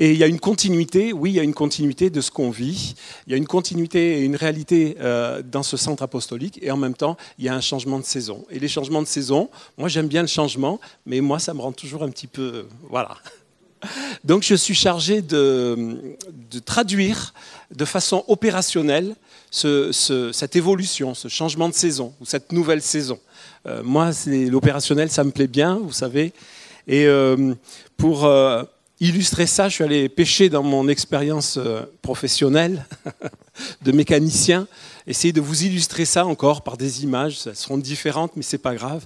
Et 0.00 0.10
il 0.10 0.16
y 0.16 0.24
a 0.24 0.26
une 0.26 0.40
continuité, 0.40 1.12
oui, 1.12 1.30
il 1.30 1.36
y 1.36 1.40
a 1.40 1.44
une 1.44 1.54
continuité 1.54 2.10
de 2.10 2.20
ce 2.20 2.32
qu'on 2.32 2.50
vit, 2.50 2.96
il 3.28 3.30
y 3.30 3.34
a 3.34 3.36
une 3.36 3.46
continuité 3.46 4.18
et 4.18 4.22
une 4.22 4.34
réalité 4.34 4.96
euh, 5.00 5.40
dans 5.40 5.62
ce 5.62 5.76
centre 5.76 6.02
apostolique, 6.02 6.58
et 6.60 6.72
en 6.72 6.76
même 6.76 6.94
temps, 6.94 7.16
il 7.38 7.44
y 7.44 7.48
a 7.48 7.54
un 7.54 7.60
changement 7.60 8.00
de 8.00 8.04
saison. 8.04 8.44
Et 8.50 8.58
les 8.58 8.66
changements 8.66 9.02
de 9.02 9.06
saison, 9.06 9.50
moi 9.78 9.88
j'aime 9.88 10.08
bien 10.08 10.22
le 10.22 10.28
changement, 10.28 10.80
mais 11.06 11.20
moi 11.20 11.38
ça 11.38 11.54
me 11.54 11.60
rend 11.60 11.70
toujours 11.70 12.02
un 12.02 12.10
petit 12.10 12.26
peu... 12.26 12.66
Voilà. 12.90 13.16
Donc 14.24 14.42
je 14.42 14.54
suis 14.54 14.74
chargé 14.74 15.22
de, 15.22 16.16
traduire 16.64 17.34
de 17.74 17.84
façon 17.84 18.24
opérationnelle 18.28 19.14
cette 19.50 20.56
évolution, 20.56 21.14
ce 21.14 21.28
changement 21.28 21.68
de 21.68 21.74
saison, 21.74 22.14
ou 22.20 22.24
cette 22.24 22.52
nouvelle 22.52 22.82
saison. 22.82 23.18
Euh, 23.66 23.82
moi, 23.84 24.10
l'opérationnel, 24.26 25.10
ça 25.10 25.24
me 25.24 25.30
plaît 25.30 25.46
bien, 25.46 25.78
vous 25.82 25.92
savez. 25.92 26.32
Et 26.88 27.06
euh, 27.06 27.54
pour 27.96 28.26
illustrer 29.02 29.48
ça, 29.48 29.68
je 29.68 29.74
suis 29.74 29.84
allé 29.84 30.08
pêcher 30.08 30.48
dans 30.48 30.62
mon 30.62 30.86
expérience 30.86 31.56
euh, 31.58 31.82
professionnelle 32.02 32.86
de 33.82 33.90
mécanicien, 33.90 34.68
essayer 35.08 35.32
de 35.32 35.40
vous 35.40 35.64
illustrer 35.64 36.04
ça 36.04 36.24
encore 36.24 36.62
par 36.62 36.76
des 36.76 37.02
images. 37.02 37.40
Elles 37.46 37.56
seront 37.56 37.78
différentes, 37.78 38.36
mais 38.36 38.44
c'est 38.44 38.58
pas 38.58 38.76
grave. 38.76 39.04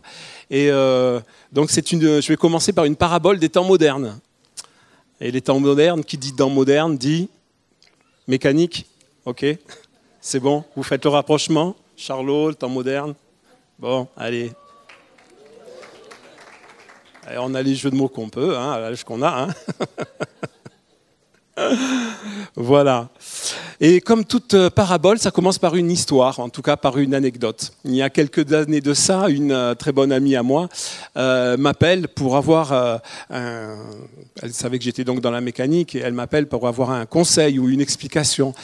Et 0.50 0.70
euh, 0.70 1.18
donc, 1.50 1.70
une, 1.92 2.20
je 2.20 2.28
vais 2.28 2.36
commencer 2.36 2.74
par 2.74 2.84
une 2.84 2.94
parabole 2.94 3.38
des 3.38 3.48
temps 3.48 3.64
modernes. 3.64 4.18
Et 5.20 5.30
les 5.30 5.40
temps 5.40 5.58
modernes, 5.58 6.04
qui 6.04 6.18
dit 6.18 6.34
temps 6.34 6.50
moderne, 6.50 6.96
dit 6.96 7.28
mécanique. 8.28 8.86
Ok, 9.24 9.44
c'est 10.20 10.40
bon. 10.40 10.64
Vous 10.76 10.82
faites 10.82 11.04
le 11.04 11.10
rapprochement. 11.10 11.74
Charlot, 11.96 12.48
le 12.48 12.54
temps 12.54 12.68
moderne. 12.68 13.14
Bon, 13.78 14.08
allez, 14.16 14.52
on 17.38 17.54
a 17.54 17.62
les 17.62 17.74
jeux 17.74 17.90
de 17.90 17.96
mots 17.96 18.08
qu'on 18.08 18.28
peut, 18.28 18.56
hein, 18.56 18.72
à 18.72 18.80
l'âge 18.80 19.04
qu'on 19.04 19.22
a. 19.22 19.48
Hein. 19.48 19.54
voilà. 22.56 23.08
Et 23.80 24.00
comme 24.00 24.24
toute 24.24 24.54
euh, 24.54 24.70
parabole, 24.70 25.18
ça 25.18 25.30
commence 25.30 25.58
par 25.58 25.74
une 25.74 25.90
histoire, 25.90 26.38
en 26.40 26.48
tout 26.48 26.62
cas 26.62 26.76
par 26.76 26.98
une 26.98 27.14
anecdote. 27.14 27.72
Il 27.84 27.94
y 27.94 28.02
a 28.02 28.10
quelques 28.10 28.52
années 28.52 28.80
de 28.80 28.94
ça, 28.94 29.28
une 29.28 29.52
euh, 29.52 29.74
très 29.74 29.92
bonne 29.92 30.12
amie 30.12 30.36
à 30.36 30.42
moi 30.42 30.68
euh, 31.16 31.56
m'appelle 31.56 32.08
pour 32.08 32.36
avoir 32.36 33.00
un... 33.30 33.76
Elle 34.42 34.52
savait 34.52 34.78
que 34.78 34.84
j'étais 34.84 35.04
donc 35.04 35.20
dans 35.20 35.30
la 35.30 35.40
mécanique 35.40 35.94
et 35.94 36.00
elle 36.00 36.12
m'appelle 36.12 36.46
pour 36.46 36.68
avoir 36.68 36.90
un 36.90 37.06
conseil 37.06 37.58
ou 37.58 37.68
une 37.68 37.80
explication. 37.80 38.54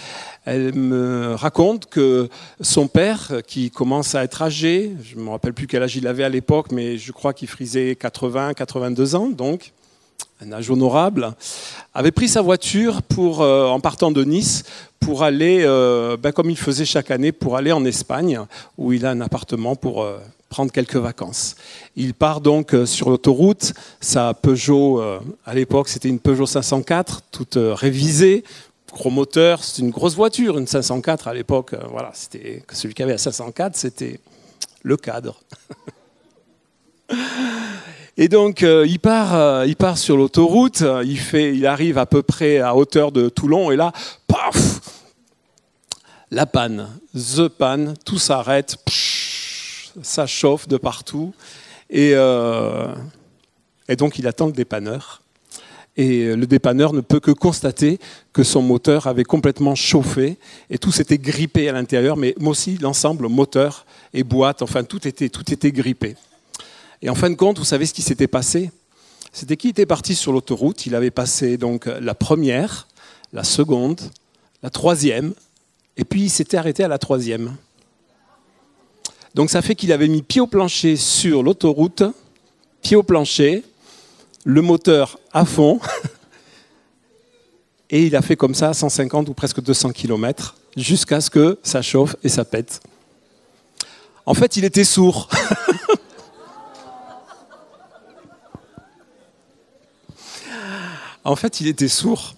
Elle 0.45 0.75
me 0.75 1.35
raconte 1.35 1.87
que 1.87 2.29
son 2.61 2.89
père, 2.89 3.33
qui 3.47 3.71
commence 3.71 4.15
à 4.15 4.25
être 4.25 4.43
âgé, 4.43 4.93
je 5.03 5.17
ne 5.17 5.23
me 5.23 5.31
rappelle 5.31 5.55
plus 5.55 5.67
quel 5.67 5.83
âge 5.83 5.97
il 5.97 6.07
avait 6.07 6.25
à 6.25 6.29
l'époque, 6.29 6.73
mais 6.73 6.99
je 6.99 7.13
crois 7.13 7.33
qu'il 7.33 7.49
frisait 7.49 7.97
80, 7.97 8.55
82 8.55 9.15
ans, 9.15 9.29
donc 9.29 9.73
un 10.43 10.53
âge 10.53 10.71
honorable, 10.71 11.35
avait 11.95 12.11
pris 12.11 12.29
sa 12.29 12.43
voiture 12.43 13.03
pour, 13.03 13.43
euh, 13.43 13.67
en 13.67 13.81
partant 13.81 14.11
de 14.11 14.25
Nice 14.25 14.65
pour 15.01 15.23
aller, 15.23 15.63
euh, 15.65 16.17
ben, 16.17 16.33
comme 16.33 16.51
il 16.51 16.57
faisait 16.57 16.85
chaque 16.85 17.11
année, 17.11 17.33
pour 17.33 17.57
aller 17.57 17.73
en 17.73 17.85
Espagne, 17.85 18.41
où 18.79 18.93
il 18.93 19.05
a 19.05 19.11
un 19.11 19.21
appartement 19.21 19.75
pour 19.77 20.03
euh, 20.03 20.19
prendre 20.49 20.71
quelques 20.71 20.97
vacances. 20.97 21.57
Il 21.97 22.15
part 22.15 22.41
donc 22.41 22.75
sur 22.85 23.11
l'autoroute, 23.11 23.73
sa 24.01 24.35
Peugeot, 24.35 25.03
à 25.47 25.55
l'époque 25.55 25.89
c'était 25.89 26.11
une 26.11 26.19
Peugeot 26.19 26.45
504, 26.45 27.23
toute 27.31 27.57
révisée, 27.57 28.45
gros 28.93 29.09
moteur, 29.09 29.65
c'est 29.65 29.81
une 29.81 29.91
grosse 29.91 30.15
voiture, 30.15 30.59
une 30.59 30.67
504 30.67 31.29
à 31.29 31.33
l'époque. 31.33 31.75
Voilà, 31.91 32.11
c'était 32.13 32.63
celui 32.71 32.93
qui 32.93 33.03
avait 33.03 33.13
la 33.13 33.19
504, 33.19 33.77
c'était 33.77 34.21
le 34.83 34.99
cadre. 34.99 35.41
Et 38.17 38.29
donc 38.29 38.63
euh, 38.63 38.87
il 38.87 38.99
part, 38.99 39.35
euh, 39.35 39.67
il 39.67 39.77
part 39.77 39.97
sur 39.97 40.17
l'autoroute, 40.17 40.85
il 41.05 41.19
fait, 41.19 41.57
il 41.57 41.67
arrive 41.67 41.97
à 41.97 42.07
peu 42.07 42.23
près 42.23 42.59
à 42.59 42.77
hauteur 42.77 43.11
de 43.11 43.29
Toulon 43.29 43.71
et 43.71 43.77
là, 43.77 43.93
paf, 44.27 44.81
la 46.31 46.45
panne, 46.45 46.89
the 47.15 47.49
panne, 47.49 47.95
tout 48.05 48.19
s'arrête, 48.19 48.77
ça 50.03 50.27
chauffe 50.27 50.69
de 50.69 50.77
partout 50.77 51.33
et, 51.89 52.13
et 52.13 53.97
donc 53.97 54.19
il 54.19 54.27
attend 54.27 54.47
le 54.47 54.53
dépanneur. 54.53 55.23
Et 55.99 56.35
le 56.35 56.47
dépanneur 56.47 56.95
ne 56.95 57.03
peut 57.03 57.21
que 57.21 57.33
constater 57.33 57.99
que 58.33 58.43
son 58.43 58.63
moteur 58.63 59.07
avait 59.07 59.25
complètement 59.25 59.75
chauffé 59.75 60.39
et 60.71 60.79
tout 60.79 60.91
s'était 60.91 61.19
grippé 61.19 61.69
à 61.69 61.73
l'intérieur, 61.73 62.17
mais 62.17 62.35
aussi 62.43 62.79
l'ensemble 62.79 63.29
moteur 63.29 63.85
et 64.15 64.25
boîte, 64.25 64.63
enfin 64.63 64.85
tout 64.85 65.07
était, 65.07 65.29
tout 65.29 65.53
était 65.53 65.71
grippé. 65.71 66.17
Et 67.03 67.11
en 67.11 67.17
fin 67.17 67.29
de 67.29 67.35
compte, 67.35 67.59
vous 67.59 67.65
savez 67.65 67.85
ce 67.85 67.93
qui 67.93 68.03
s'était 68.03 68.29
passé? 68.29 68.71
C'était 69.33 69.57
qu'il 69.57 69.71
était 69.71 69.87
parti 69.87 70.15
sur 70.15 70.33
l'autoroute, 70.33 70.87
il 70.87 70.95
avait 70.95 71.11
passé 71.11 71.57
donc 71.57 71.87
la 71.87 72.15
première, 72.15 72.87
la 73.33 73.43
seconde, 73.43 74.01
la 74.63 74.71
troisième, 74.71 75.35
et 75.97 76.05
puis 76.05 76.25
il 76.25 76.31
s'était 76.31 76.57
arrêté 76.57 76.85
à 76.85 76.89
la 76.89 76.99
troisième. 76.99 77.57
Donc 79.35 79.51
ça 79.51 79.63
fait 79.63 79.75
qu'il 79.75 79.91
avait 79.91 80.07
mis 80.07 80.23
pied 80.23 80.41
au 80.41 80.47
plancher 80.47 80.97
sur 80.97 81.43
l'autoroute, 81.43 82.05
pied 82.83 82.97
au 82.97 83.03
plancher, 83.03 83.65
le 84.45 84.63
moteur 84.63 85.19
à 85.33 85.45
fond, 85.45 85.81
et 87.91 88.07
il 88.07 88.15
a 88.15 88.23
fait 88.23 88.37
comme 88.37 88.55
ça 88.55 88.75
150 88.75 89.29
ou 89.29 89.35
presque 89.35 89.61
200 89.61 89.91
km, 89.91 90.55
jusqu'à 90.77 91.21
ce 91.21 91.31
que 91.31 91.59
ça 91.65 91.83
chauffe 91.83 92.15
et 92.23 92.29
ça 92.29 92.45
pète. 92.45 92.81
En 94.25 94.35
fait, 94.35 94.57
il 94.57 94.65
était 94.65 94.85
sourd. 94.85 95.29
en 101.25 101.37
fait, 101.37 101.61
il 101.61 101.69
était 101.69 101.89
sourd, 101.89 102.35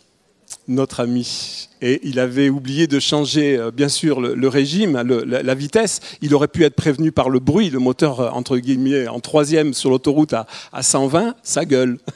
notre 0.69 1.01
ami. 1.01 1.69
Et 1.81 2.01
il 2.05 2.19
avait 2.19 2.49
oublié 2.49 2.87
de 2.87 2.99
changer, 2.99 3.57
euh, 3.57 3.71
bien 3.71 3.89
sûr, 3.89 4.21
le, 4.21 4.49
régime, 4.49 5.01
la, 5.03 5.55
vitesse. 5.55 6.01
Il 6.23 6.35
aurait 6.35 6.49
pu 6.49 6.65
être 6.65 6.75
prévenu 6.75 7.13
par 7.13 7.31
le 7.31 7.41
bruit. 7.41 7.71
Le 7.71 7.79
moteur, 7.79 8.21
euh, 8.21 8.31
entre 8.31 8.59
guillemets, 8.59 9.09
en 9.09 9.21
troisième 9.21 9.75
sur 9.75 9.91
l'autoroute 9.91 10.33
à, 10.33 10.47
à 10.73 10.83
120, 10.83 11.35
ça 11.43 11.65
gueule. 11.65 11.99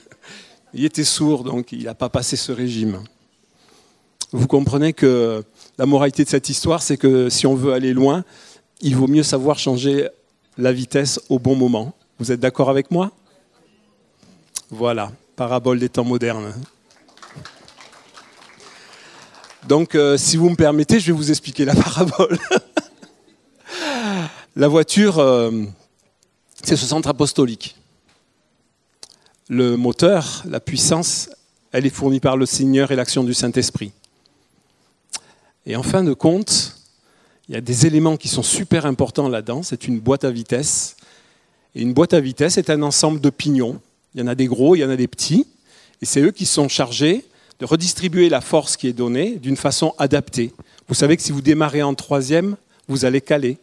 Il 0.75 0.85
était 0.85 1.05
sourd, 1.05 1.45
donc 1.45 1.73
il 1.73 1.85
n'a 1.85 1.95
pas 1.95 2.11
passé 2.11 2.37
ce 2.37 2.53
régime. 2.53 3.01
Vous 4.33 4.47
comprenez 4.47 4.93
que 4.93 5.43
la 5.79 5.87
moralité 5.87 6.25
de 6.25 6.29
cette 6.29 6.51
histoire, 6.51 6.83
c'est 6.83 6.99
que 6.99 7.31
si 7.31 7.47
on 7.47 7.55
veut 7.55 7.73
aller 7.73 7.95
loin, 7.95 8.23
il 8.83 8.95
vaut 8.95 9.07
mieux 9.07 9.23
savoir 9.23 9.59
changer 9.59 10.09
la 10.59 10.73
vitesse 10.73 11.21
au 11.31 11.39
bon 11.39 11.57
moment. 11.57 11.95
Vous 12.19 12.33
êtes 12.33 12.41
d'accord 12.41 12.69
avec 12.69 12.91
moi? 12.91 13.13
Voilà, 14.71 15.11
parabole 15.39 15.79
des 15.79 15.89
temps 15.89 16.03
modernes. 16.03 16.53
Donc, 19.69 19.95
euh, 19.95 20.17
si 20.17 20.37
vous 20.37 20.51
me 20.51 20.57
permettez, 20.57 20.99
je 20.99 21.07
vais 21.07 21.17
vous 21.17 21.31
expliquer 21.31 21.65
la 21.65 21.75
parabole. 21.87 22.37
la 24.57 24.67
voiture, 24.67 25.21
euh, 25.21 25.53
c'est 26.65 26.75
ce 26.75 26.87
centre 26.87 27.09
apostolique. 27.09 27.77
Le 29.49 29.77
moteur, 29.77 30.43
la 30.45 30.59
puissance, 30.59 31.31
elle 31.71 31.87
est 31.87 31.91
fournie 31.91 32.19
par 32.19 32.37
le 32.37 32.45
Seigneur 32.45 32.91
et 32.91 32.97
l'action 32.97 33.23
du 33.23 33.33
Saint-Esprit. 33.33 33.93
Et 35.67 35.77
en 35.77 35.85
fin 35.85 36.03
de 36.03 36.15
compte, 36.15 36.75
il 37.49 37.55
y 37.55 37.57
a 37.57 37.61
des 37.61 37.87
éléments 37.87 38.17
qui 38.17 38.27
sont 38.27 38.43
super 38.43 38.87
importants 38.87 39.29
là-dedans. 39.29 39.63
C'est 39.63 39.87
une 39.87 40.01
boîte 40.01 40.25
à 40.25 40.33
vitesse. 40.33 40.97
Et 41.77 41.83
une 41.83 41.93
boîte 41.93 42.13
à 42.13 42.19
vitesse 42.19 42.59
est 42.59 42.71
un 42.71 42.83
ensemble 42.83 43.21
de 43.21 43.31
pignons. 43.31 43.81
Il 44.15 44.21
y 44.21 44.25
en 44.25 44.27
a 44.27 44.35
des 44.35 44.47
gros, 44.47 44.75
il 44.75 44.81
y 44.81 44.85
en 44.85 44.91
a 44.91 44.97
des 44.97 45.09
petits. 45.09 45.47
Et 46.01 46.07
c'est 46.07 46.21
eux 46.21 46.31
qui 46.31 46.47
sont 46.47 46.69
chargés 46.69 47.25
de 47.59 47.65
redistribuer 47.65 48.29
la 48.29 48.41
force 48.41 48.77
qui 48.77 48.87
est 48.87 48.93
donnée 48.93 49.37
d'une 49.37 49.57
façon 49.57 49.95
adaptée. 49.99 50.53
Vous 50.87 50.95
savez 50.95 51.17
que 51.17 51.23
si 51.23 51.33
vous 51.33 51.43
démarrez 51.43 51.83
en 51.83 51.95
troisième, 51.95 52.57
vous 52.87 53.05
allez 53.05 53.21
caler. 53.21 53.59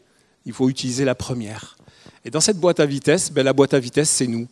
Il 0.46 0.54
faut 0.54 0.70
utiliser 0.70 1.06
la 1.06 1.16
première. 1.16 1.78
Et 2.24 2.30
dans 2.30 2.42
cette 2.42 2.58
boîte 2.58 2.80
à 2.80 2.86
vitesse, 2.86 3.32
ben, 3.32 3.44
la 3.44 3.54
boîte 3.54 3.74
à 3.74 3.80
vitesse, 3.80 4.10
c'est 4.10 4.28
nous. 4.28 4.48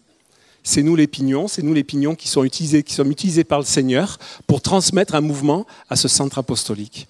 C'est 0.63 0.81
nous 0.81 0.95
les 0.95 1.07
pignons, 1.07 1.47
c'est 1.47 1.61
nous 1.61 1.73
les 1.73 1.83
pignons 1.83 2.15
qui 2.15 2.29
sont, 2.29 2.43
qui 2.47 2.93
sont 2.93 3.09
utilisés 3.09 3.43
par 3.43 3.59
le 3.59 3.65
Seigneur 3.65 4.17
pour 4.47 4.61
transmettre 4.61 5.13
un 5.13 5.21
mouvement 5.21 5.67
à 5.89 5.97
ce 5.97 6.07
centre 6.07 6.37
apostolique. 6.37 7.07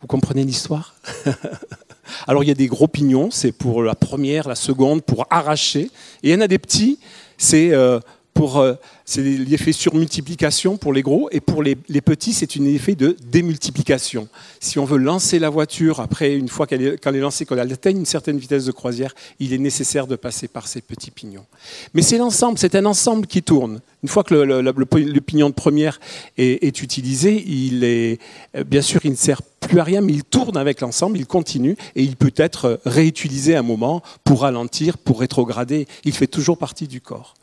Vous 0.00 0.06
comprenez 0.06 0.44
l'histoire? 0.44 0.94
Alors 2.26 2.44
il 2.44 2.48
y 2.48 2.50
a 2.52 2.54
des 2.54 2.66
gros 2.66 2.88
pignons, 2.88 3.30
c'est 3.30 3.52
pour 3.52 3.82
la 3.82 3.94
première, 3.94 4.48
la 4.48 4.54
seconde, 4.54 5.02
pour 5.02 5.26
arracher. 5.30 5.90
Et 6.22 6.28
il 6.28 6.30
y 6.30 6.34
en 6.34 6.40
a 6.40 6.48
des 6.48 6.58
petits, 6.58 6.98
c'est 7.38 7.72
euh, 7.72 8.00
pour 8.34 8.58
euh, 8.58 8.74
c'est 9.12 9.20
l'effet 9.20 9.72
surmultiplication 9.72 10.78
pour 10.78 10.94
les 10.94 11.02
gros, 11.02 11.28
et 11.32 11.40
pour 11.40 11.62
les, 11.62 11.74
petits, 11.74 12.32
c'est 12.32 12.56
un 12.56 12.64
effet 12.64 12.94
de 12.94 13.14
démultiplication. 13.30 14.26
Si 14.58 14.78
on 14.78 14.86
veut 14.86 14.96
lancer 14.96 15.38
la 15.38 15.50
voiture, 15.50 16.00
après, 16.00 16.34
une 16.34 16.48
fois 16.48 16.66
qu'elle 16.66 16.82
est, 16.82 17.12
lancée, 17.20 17.44
quand 17.44 17.56
elle 17.56 17.70
atteint 17.70 17.90
une 17.90 18.06
certaine 18.06 18.38
vitesse 18.38 18.64
de 18.64 18.72
croisière, 18.72 19.14
il 19.38 19.52
est 19.52 19.58
nécessaire 19.58 20.06
de 20.06 20.16
passer 20.16 20.48
par 20.48 20.66
ces 20.66 20.80
petits 20.80 21.10
pignons. 21.10 21.44
Mais 21.92 22.00
c'est 22.00 22.16
l'ensemble, 22.16 22.58
c'est 22.58 22.74
un 22.74 22.86
ensemble 22.86 23.26
qui 23.26 23.42
tourne. 23.42 23.80
Une 24.02 24.08
fois 24.08 24.24
que 24.24 24.34
le, 24.34 25.20
pignon 25.20 25.50
de 25.50 25.54
première 25.54 26.00
est, 26.38 26.80
utilisé, 26.80 27.44
il 27.46 27.84
est, 27.84 28.18
bien 28.64 28.80
sûr, 28.80 29.02
il 29.04 29.10
ne 29.10 29.16
sert 29.16 29.42
plus 29.42 29.78
à 29.78 29.84
rien, 29.84 30.00
mais 30.00 30.14
il 30.14 30.24
tourne 30.24 30.56
avec 30.56 30.80
l'ensemble, 30.80 31.18
il 31.18 31.26
continue, 31.26 31.76
et 31.96 32.02
il 32.02 32.16
peut 32.16 32.32
être 32.36 32.80
réutilisé 32.86 33.56
à 33.56 33.58
un 33.58 33.62
moment 33.62 34.02
pour 34.24 34.40
ralentir, 34.40 34.96
pour 34.96 35.20
rétrograder. 35.20 35.86
Il 36.04 36.14
fait 36.14 36.26
toujours 36.26 36.56
partie 36.56 36.88
du 36.88 37.02
corps. 37.02 37.34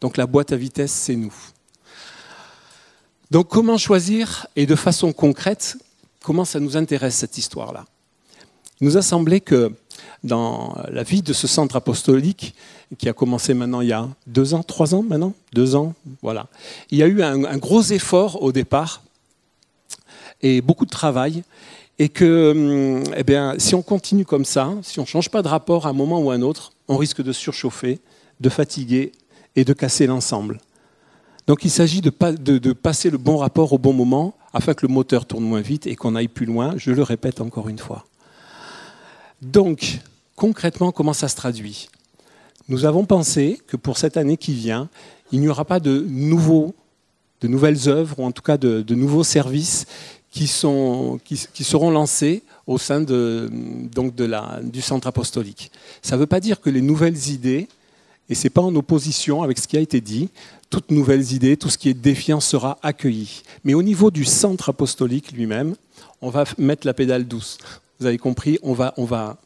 Donc 0.00 0.16
la 0.16 0.26
boîte 0.26 0.52
à 0.52 0.56
vitesse, 0.56 0.92
c'est 0.92 1.16
nous. 1.16 1.34
Donc 3.30 3.48
comment 3.48 3.76
choisir 3.76 4.46
et 4.56 4.66
de 4.66 4.74
façon 4.74 5.12
concrète, 5.12 5.76
comment 6.22 6.44
ça 6.44 6.60
nous 6.60 6.76
intéresse 6.76 7.16
cette 7.16 7.36
histoire-là? 7.36 7.84
Il 8.80 8.86
nous 8.86 8.96
a 8.96 9.02
semblé 9.02 9.40
que 9.40 9.72
dans 10.24 10.76
la 10.90 11.02
vie 11.02 11.22
de 11.22 11.32
ce 11.32 11.46
centre 11.46 11.76
apostolique, 11.76 12.54
qui 12.96 13.08
a 13.08 13.12
commencé 13.12 13.52
maintenant 13.52 13.80
il 13.80 13.88
y 13.88 13.92
a 13.92 14.08
deux 14.26 14.54
ans, 14.54 14.62
trois 14.62 14.94
ans 14.94 15.02
maintenant, 15.02 15.34
deux 15.52 15.74
ans, 15.74 15.94
voilà, 16.22 16.46
il 16.90 16.98
y 16.98 17.02
a 17.02 17.06
eu 17.06 17.22
un, 17.22 17.58
gros 17.58 17.82
effort 17.82 18.42
au 18.42 18.52
départ 18.52 19.02
et 20.40 20.60
beaucoup 20.60 20.86
de 20.86 20.90
travail. 20.90 21.42
Et 22.00 22.08
que 22.08 22.52
hum, 22.52 23.12
eh 23.16 23.24
bien, 23.24 23.56
si 23.58 23.74
on 23.74 23.82
continue 23.82 24.24
comme 24.24 24.44
ça, 24.44 24.72
si 24.82 25.00
on 25.00 25.02
ne 25.02 25.08
change 25.08 25.30
pas 25.30 25.42
de 25.42 25.48
rapport 25.48 25.84
à 25.84 25.90
un 25.90 25.92
moment 25.92 26.20
ou 26.20 26.30
à 26.30 26.34
un 26.34 26.42
autre, 26.42 26.72
on 26.86 26.96
risque 26.96 27.22
de 27.22 27.32
surchauffer, 27.32 27.98
de 28.38 28.48
fatiguer 28.48 29.10
et 29.58 29.64
de 29.64 29.72
casser 29.72 30.06
l'ensemble. 30.06 30.60
Donc 31.48 31.64
il 31.64 31.70
s'agit 31.70 32.00
de, 32.00 32.10
passer 32.72 33.10
le 33.10 33.18
bon 33.18 33.38
rapport 33.38 33.72
au 33.72 33.78
bon 33.78 33.92
moment 33.92 34.34
afin 34.52 34.72
que 34.74 34.86
le 34.86 34.92
moteur 34.92 35.26
tourne 35.26 35.44
moins 35.44 35.62
vite 35.62 35.88
et 35.88 35.96
qu'on 35.96 36.14
aille 36.14 36.28
plus 36.28 36.46
loin, 36.46 36.74
je 36.76 36.92
le 36.92 37.02
répète 37.02 37.40
encore 37.40 37.68
une 37.68 37.78
fois. 37.78 38.04
Donc, 39.42 39.98
concrètement, 40.36 40.92
comment 40.92 41.12
ça 41.12 41.26
se 41.26 41.34
traduit? 41.34 41.88
Nous 42.68 42.84
avons 42.84 43.04
pensé 43.04 43.60
que 43.66 43.76
pour 43.76 43.98
cette 43.98 44.16
année 44.16 44.36
qui 44.36 44.52
vient, 44.52 44.88
il 45.32 45.40
n'y 45.40 45.48
aura 45.48 45.64
pas 45.64 45.80
de, 45.80 46.04
nouveaux, 46.08 46.74
nouvelles 47.42 47.88
œuvres, 47.88 48.20
ou 48.20 48.24
en 48.24 48.32
tout 48.32 48.42
cas 48.42 48.58
de, 48.58 48.94
nouveaux 48.94 49.24
services 49.24 49.86
qui, 50.30 50.46
seront 50.46 51.90
lancés 51.90 52.42
au 52.66 52.78
sein 52.78 53.00
du 53.00 54.82
centre 54.82 55.08
apostolique. 55.08 55.72
Ça 56.02 56.14
ne 56.14 56.20
veut 56.20 56.26
pas 56.26 56.40
dire 56.40 56.60
que 56.60 56.70
les 56.70 56.82
nouvelles 56.82 57.28
idées 57.28 57.68
et 58.28 58.34
ce 58.34 58.44
n'est 58.44 58.50
pas 58.50 58.62
en 58.62 58.74
opposition 58.76 59.42
avec 59.42 59.58
ce 59.58 59.66
qui 59.66 59.76
a 59.76 59.80
été 59.80 60.00
dit. 60.00 60.28
Toutes 60.70 60.90
nouvelles 60.90 61.32
idées, 61.32 61.56
tout 61.56 61.70
ce 61.70 61.78
qui 61.78 61.88
est 61.88 61.94
défiant 61.94 62.40
sera 62.40 62.78
accueilli. 62.82 63.42
Mais 63.64 63.74
au 63.74 63.82
niveau 63.82 64.10
du 64.10 64.24
centre 64.24 64.68
apostolique 64.68 65.32
lui-même, 65.32 65.74
on 66.20 66.30
va 66.30 66.44
mettre 66.58 66.86
la 66.86 66.94
pédale 66.94 67.26
douce. 67.26 67.58
Vous 68.00 68.06
avez 68.06 68.18
compris 68.18 68.58
on 68.62 68.74
va, 68.74 68.94
on 68.96 69.04
va... 69.04 69.38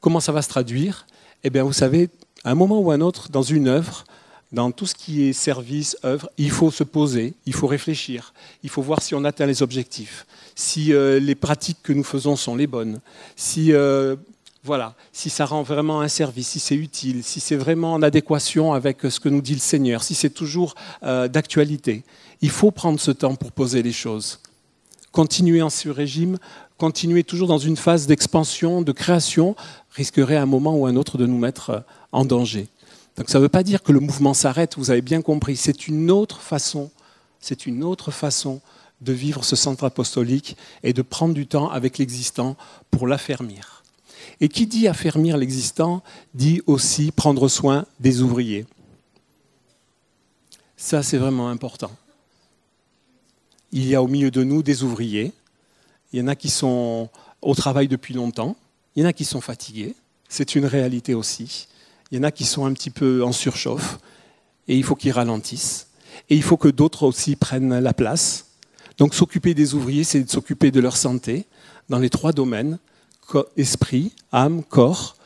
Comment 0.00 0.20
ça 0.20 0.32
va 0.32 0.42
se 0.42 0.48
traduire? 0.48 1.06
Eh 1.44 1.50
bien, 1.50 1.62
vous 1.62 1.72
savez, 1.72 2.08
à 2.44 2.50
un 2.50 2.54
moment 2.54 2.80
ou 2.80 2.90
à 2.90 2.94
un 2.94 3.00
autre, 3.00 3.30
dans 3.30 3.42
une 3.42 3.68
œuvre, 3.68 4.04
dans 4.52 4.72
tout 4.72 4.86
ce 4.86 4.94
qui 4.94 5.24
est 5.24 5.32
service, 5.32 5.96
œuvre, 6.04 6.28
il 6.38 6.50
faut 6.50 6.70
se 6.70 6.82
poser, 6.82 7.34
il 7.46 7.52
faut 7.52 7.66
réfléchir, 7.66 8.34
il 8.62 8.70
faut 8.70 8.82
voir 8.82 9.00
si 9.00 9.14
on 9.14 9.24
atteint 9.24 9.46
les 9.46 9.62
objectifs, 9.62 10.26
si 10.56 10.92
euh, 10.92 11.20
les 11.20 11.34
pratiques 11.34 11.78
que 11.82 11.92
nous 11.92 12.02
faisons 12.02 12.34
sont 12.34 12.56
les 12.56 12.66
bonnes, 12.66 13.00
si 13.36 13.72
euh, 13.72 14.16
voilà, 14.62 14.94
si 15.12 15.30
ça 15.30 15.46
rend 15.46 15.62
vraiment 15.62 16.02
un 16.02 16.08
service, 16.08 16.48
si 16.48 16.60
c'est 16.60 16.74
utile, 16.74 17.24
si 17.24 17.40
c'est 17.40 17.56
vraiment 17.56 17.94
en 17.94 18.02
adéquation 18.02 18.74
avec 18.74 18.98
ce 19.08 19.18
que 19.18 19.30
nous 19.30 19.40
dit 19.40 19.54
le 19.54 19.60
Seigneur, 19.60 20.02
si 20.02 20.14
c'est 20.14 20.30
toujours 20.30 20.74
euh, 21.02 21.28
d'actualité. 21.28 22.04
Il 22.42 22.50
faut 22.50 22.70
prendre 22.70 23.00
ce 23.00 23.10
temps 23.10 23.36
pour 23.36 23.52
poser 23.52 23.82
les 23.82 23.92
choses. 23.92 24.40
Continuer 25.12 25.62
en 25.62 25.70
ce 25.70 25.88
régime, 25.88 26.38
continuer 26.76 27.24
toujours 27.24 27.48
dans 27.48 27.58
une 27.58 27.76
phase 27.76 28.06
d'expansion, 28.06 28.82
de 28.82 28.92
création, 28.92 29.56
risquerait 29.92 30.36
à 30.36 30.42
un 30.42 30.46
moment 30.46 30.76
ou 30.76 30.86
à 30.86 30.90
un 30.90 30.96
autre 30.96 31.16
de 31.16 31.26
nous 31.26 31.38
mettre 31.38 31.70
euh, 31.70 31.80
en 32.12 32.26
danger. 32.26 32.68
Donc 33.16 33.30
ça 33.30 33.38
ne 33.38 33.42
veut 33.42 33.48
pas 33.48 33.62
dire 33.62 33.82
que 33.82 33.92
le 33.92 34.00
mouvement 34.00 34.34
s'arrête, 34.34 34.76
vous 34.76 34.90
avez 34.90 35.02
bien 35.02 35.22
compris, 35.22 35.56
c'est 35.56 35.88
une 35.88 36.10
autre 36.10 36.40
façon, 36.40 36.90
c'est 37.40 37.66
une 37.66 37.82
autre 37.82 38.10
façon 38.10 38.60
de 39.00 39.12
vivre 39.14 39.42
ce 39.42 39.56
centre 39.56 39.84
apostolique 39.84 40.56
et 40.82 40.92
de 40.92 41.00
prendre 41.00 41.32
du 41.32 41.46
temps 41.46 41.70
avec 41.70 41.96
l'existant 41.96 42.56
pour 42.90 43.06
l'affermir. 43.06 43.79
Et 44.40 44.48
qui 44.48 44.66
dit 44.66 44.88
affermir 44.88 45.36
l'existant 45.36 46.02
dit 46.34 46.62
aussi 46.66 47.10
prendre 47.12 47.48
soin 47.48 47.86
des 47.98 48.22
ouvriers. 48.22 48.66
Ça, 50.76 51.02
c'est 51.02 51.18
vraiment 51.18 51.48
important. 51.48 51.90
Il 53.72 53.86
y 53.86 53.94
a 53.94 54.02
au 54.02 54.08
milieu 54.08 54.30
de 54.30 54.42
nous 54.42 54.62
des 54.62 54.82
ouvriers. 54.82 55.32
Il 56.12 56.18
y 56.18 56.22
en 56.22 56.28
a 56.28 56.34
qui 56.34 56.48
sont 56.48 57.10
au 57.42 57.54
travail 57.54 57.86
depuis 57.86 58.14
longtemps. 58.14 58.56
Il 58.96 59.02
y 59.02 59.06
en 59.06 59.08
a 59.08 59.12
qui 59.12 59.24
sont 59.24 59.40
fatigués. 59.40 59.94
C'est 60.28 60.54
une 60.54 60.64
réalité 60.64 61.14
aussi. 61.14 61.68
Il 62.10 62.16
y 62.16 62.20
en 62.20 62.24
a 62.24 62.30
qui 62.30 62.44
sont 62.44 62.64
un 62.64 62.72
petit 62.72 62.90
peu 62.90 63.22
en 63.22 63.32
surchauffe. 63.32 63.98
Et 64.68 64.76
il 64.76 64.82
faut 64.82 64.96
qu'ils 64.96 65.12
ralentissent. 65.12 65.88
Et 66.28 66.36
il 66.36 66.42
faut 66.42 66.56
que 66.56 66.68
d'autres 66.68 67.02
aussi 67.04 67.36
prennent 67.36 67.78
la 67.78 67.92
place. 67.92 68.46
Donc 68.98 69.14
s'occuper 69.14 69.54
des 69.54 69.74
ouvriers, 69.74 70.04
c'est 70.04 70.22
de 70.22 70.30
s'occuper 70.30 70.70
de 70.70 70.80
leur 70.80 70.96
santé 70.96 71.46
dans 71.88 71.98
les 71.98 72.10
trois 72.10 72.32
domaines 72.32 72.78
esprit, 73.56 74.12
âme, 74.32 74.62
corps. 74.62 75.16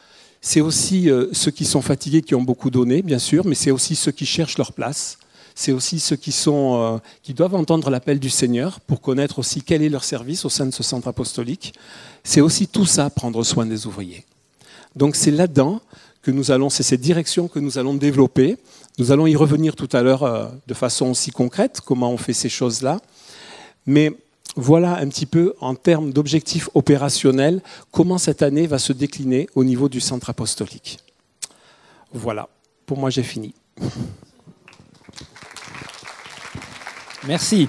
C'est 0.40 0.60
aussi 0.60 1.10
euh, 1.10 1.28
ceux 1.32 1.50
qui 1.50 1.64
sont 1.64 1.82
fatigués, 1.82 2.22
qui 2.22 2.34
ont 2.34 2.42
beaucoup 2.42 2.70
donné, 2.70 3.02
bien 3.02 3.18
sûr, 3.18 3.46
mais 3.46 3.54
c'est 3.54 3.70
aussi 3.70 3.96
ceux 3.96 4.12
qui 4.12 4.26
cherchent 4.26 4.58
leur 4.58 4.72
place. 4.72 5.18
C'est 5.54 5.72
aussi 5.72 6.00
ceux 6.00 6.16
qui, 6.16 6.32
sont, 6.32 6.74
euh, 6.74 6.98
qui 7.22 7.32
doivent 7.32 7.54
entendre 7.54 7.88
l'appel 7.88 8.18
du 8.18 8.28
Seigneur 8.28 8.80
pour 8.80 9.00
connaître 9.00 9.38
aussi 9.38 9.62
quel 9.62 9.82
est 9.82 9.88
leur 9.88 10.04
service 10.04 10.44
au 10.44 10.48
sein 10.48 10.66
de 10.66 10.72
ce 10.72 10.82
centre 10.82 11.06
apostolique. 11.06 11.74
C'est 12.24 12.40
aussi 12.40 12.66
tout 12.66 12.86
ça, 12.86 13.08
prendre 13.08 13.42
soin 13.44 13.64
des 13.64 13.86
ouvriers. 13.86 14.24
Donc 14.96 15.16
c'est 15.16 15.30
là-dedans 15.30 15.80
que 16.22 16.30
nous 16.30 16.50
allons, 16.50 16.70
c'est 16.70 16.82
cette 16.82 17.00
direction 17.00 17.48
que 17.48 17.60
nous 17.60 17.78
allons 17.78 17.94
développer. 17.94 18.56
Nous 18.98 19.12
allons 19.12 19.26
y 19.26 19.36
revenir 19.36 19.76
tout 19.76 19.88
à 19.92 20.02
l'heure 20.02 20.24
euh, 20.24 20.48
de 20.66 20.74
façon 20.74 21.06
aussi 21.06 21.30
concrète, 21.30 21.80
comment 21.84 22.10
on 22.10 22.16
fait 22.16 22.32
ces 22.32 22.48
choses-là. 22.48 23.00
Mais 23.86 24.12
voilà 24.56 24.98
un 24.98 25.08
petit 25.08 25.26
peu 25.26 25.54
en 25.60 25.74
termes 25.74 26.12
d'objectifs 26.12 26.68
opérationnels 26.74 27.60
comment 27.90 28.18
cette 28.18 28.42
année 28.42 28.66
va 28.66 28.78
se 28.78 28.92
décliner 28.92 29.48
au 29.54 29.64
niveau 29.64 29.88
du 29.88 30.00
centre 30.00 30.30
apostolique. 30.30 30.98
Voilà, 32.12 32.48
pour 32.86 32.98
moi 32.98 33.10
j'ai 33.10 33.22
fini. 33.22 33.54
Merci. 37.26 37.68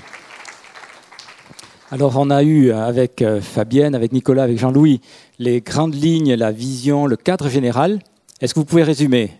Alors 1.92 2.18
on 2.18 2.30
a 2.30 2.44
eu 2.44 2.72
avec 2.72 3.22
euh, 3.22 3.42
Fabienne, 3.42 3.96
avec 3.96 4.12
Nicolas, 4.12 4.44
avec 4.44 4.60
Jean-Louis 4.60 5.02
les 5.40 5.62
grandes 5.62 5.96
lignes, 5.96 6.34
la 6.34 6.52
vision, 6.52 7.06
le 7.06 7.16
cadre 7.16 7.50
général. 7.50 8.00
Est-ce 8.42 8.54
que 8.54 8.60
vous 8.60 8.66
pouvez 8.66 8.84
résumer? 8.84 9.32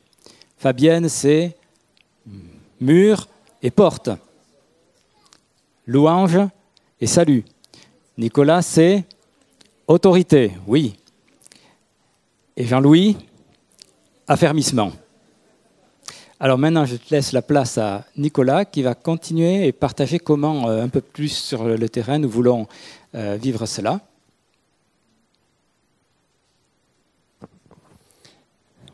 Fabienne, 0.58 1.10
c'est 1.10 1.56
mur 2.80 3.28
et 3.62 3.72
porte. 3.72 4.10
Louange, 5.86 6.40
et 7.00 7.08
salut. 7.08 7.44
Nicolas, 8.18 8.62
c'est 8.62 9.04
autorité, 9.88 10.52
oui. 10.68 10.96
Et 12.56 12.66
Jean-Louis, 12.66 13.18
affermissement. 14.28 14.94
Alors 16.40 16.58
maintenant, 16.58 16.86
je 16.86 16.96
te 16.96 17.14
laisse 17.14 17.32
la 17.32 17.42
place 17.42 17.78
à 17.78 18.06
Nicolas 18.18 18.66
qui 18.66 18.82
va 18.82 18.96
continuer 18.96 19.68
et 19.68 19.72
partager 19.72 20.20
comment, 20.20 20.70
euh, 20.70 20.84
un 20.84 20.90
peu 20.90 21.02
plus 21.02 21.30
sur 21.30 21.66
le 21.66 21.90
terrain, 21.90 22.20
nous 22.20 22.30
voulons 22.30 22.68
euh, 23.16 23.38
vivre 23.42 23.66
cela. 23.66 24.00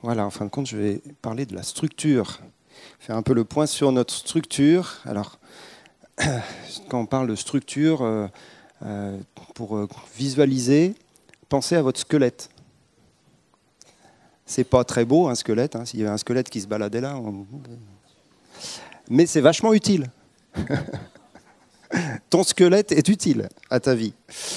Voilà, 0.04 0.26
en 0.26 0.32
fin 0.32 0.45
de 0.45 0.49
compte, 0.49 0.66
je 0.66 0.78
vais 0.78 1.02
parler 1.22 1.45
de 1.45 1.54
la 1.54 1.62
structure, 1.62 2.39
faire 2.99 3.16
un 3.16 3.22
peu 3.22 3.34
le 3.34 3.43
point 3.43 3.68
sur 3.68 3.91
notre 3.91 4.14
structure. 4.16 4.99
Alors, 5.06 5.38
quand 6.89 6.99
on 6.99 7.05
parle 7.05 7.28
de 7.28 7.36
structure, 7.36 8.01
euh, 8.84 9.17
pour 9.53 9.88
visualiser, 10.15 10.95
pensez 11.49 11.76
à 11.76 11.82
votre 11.82 11.99
squelette. 11.99 12.49
C'est 14.45 14.63
pas 14.63 14.84
très 14.84 15.05
beau 15.05 15.28
un 15.28 15.36
squelette, 15.36 15.76
hein, 15.76 15.86
s'il 15.86 15.99
y 15.99 16.03
avait 16.03 16.11
un 16.11 16.17
squelette 16.17 16.49
qui 16.49 16.61
se 16.61 16.67
baladait 16.67 17.01
là. 17.01 17.15
Mais 19.09 19.26
c'est 19.26 19.41
vachement 19.41 19.74
utile. 19.74 20.09
Ton 22.30 22.43
squelette 22.43 22.91
est 22.91 23.07
utile 23.07 23.49
à 23.69 23.80
ta 23.80 23.95
vie. 23.95 24.13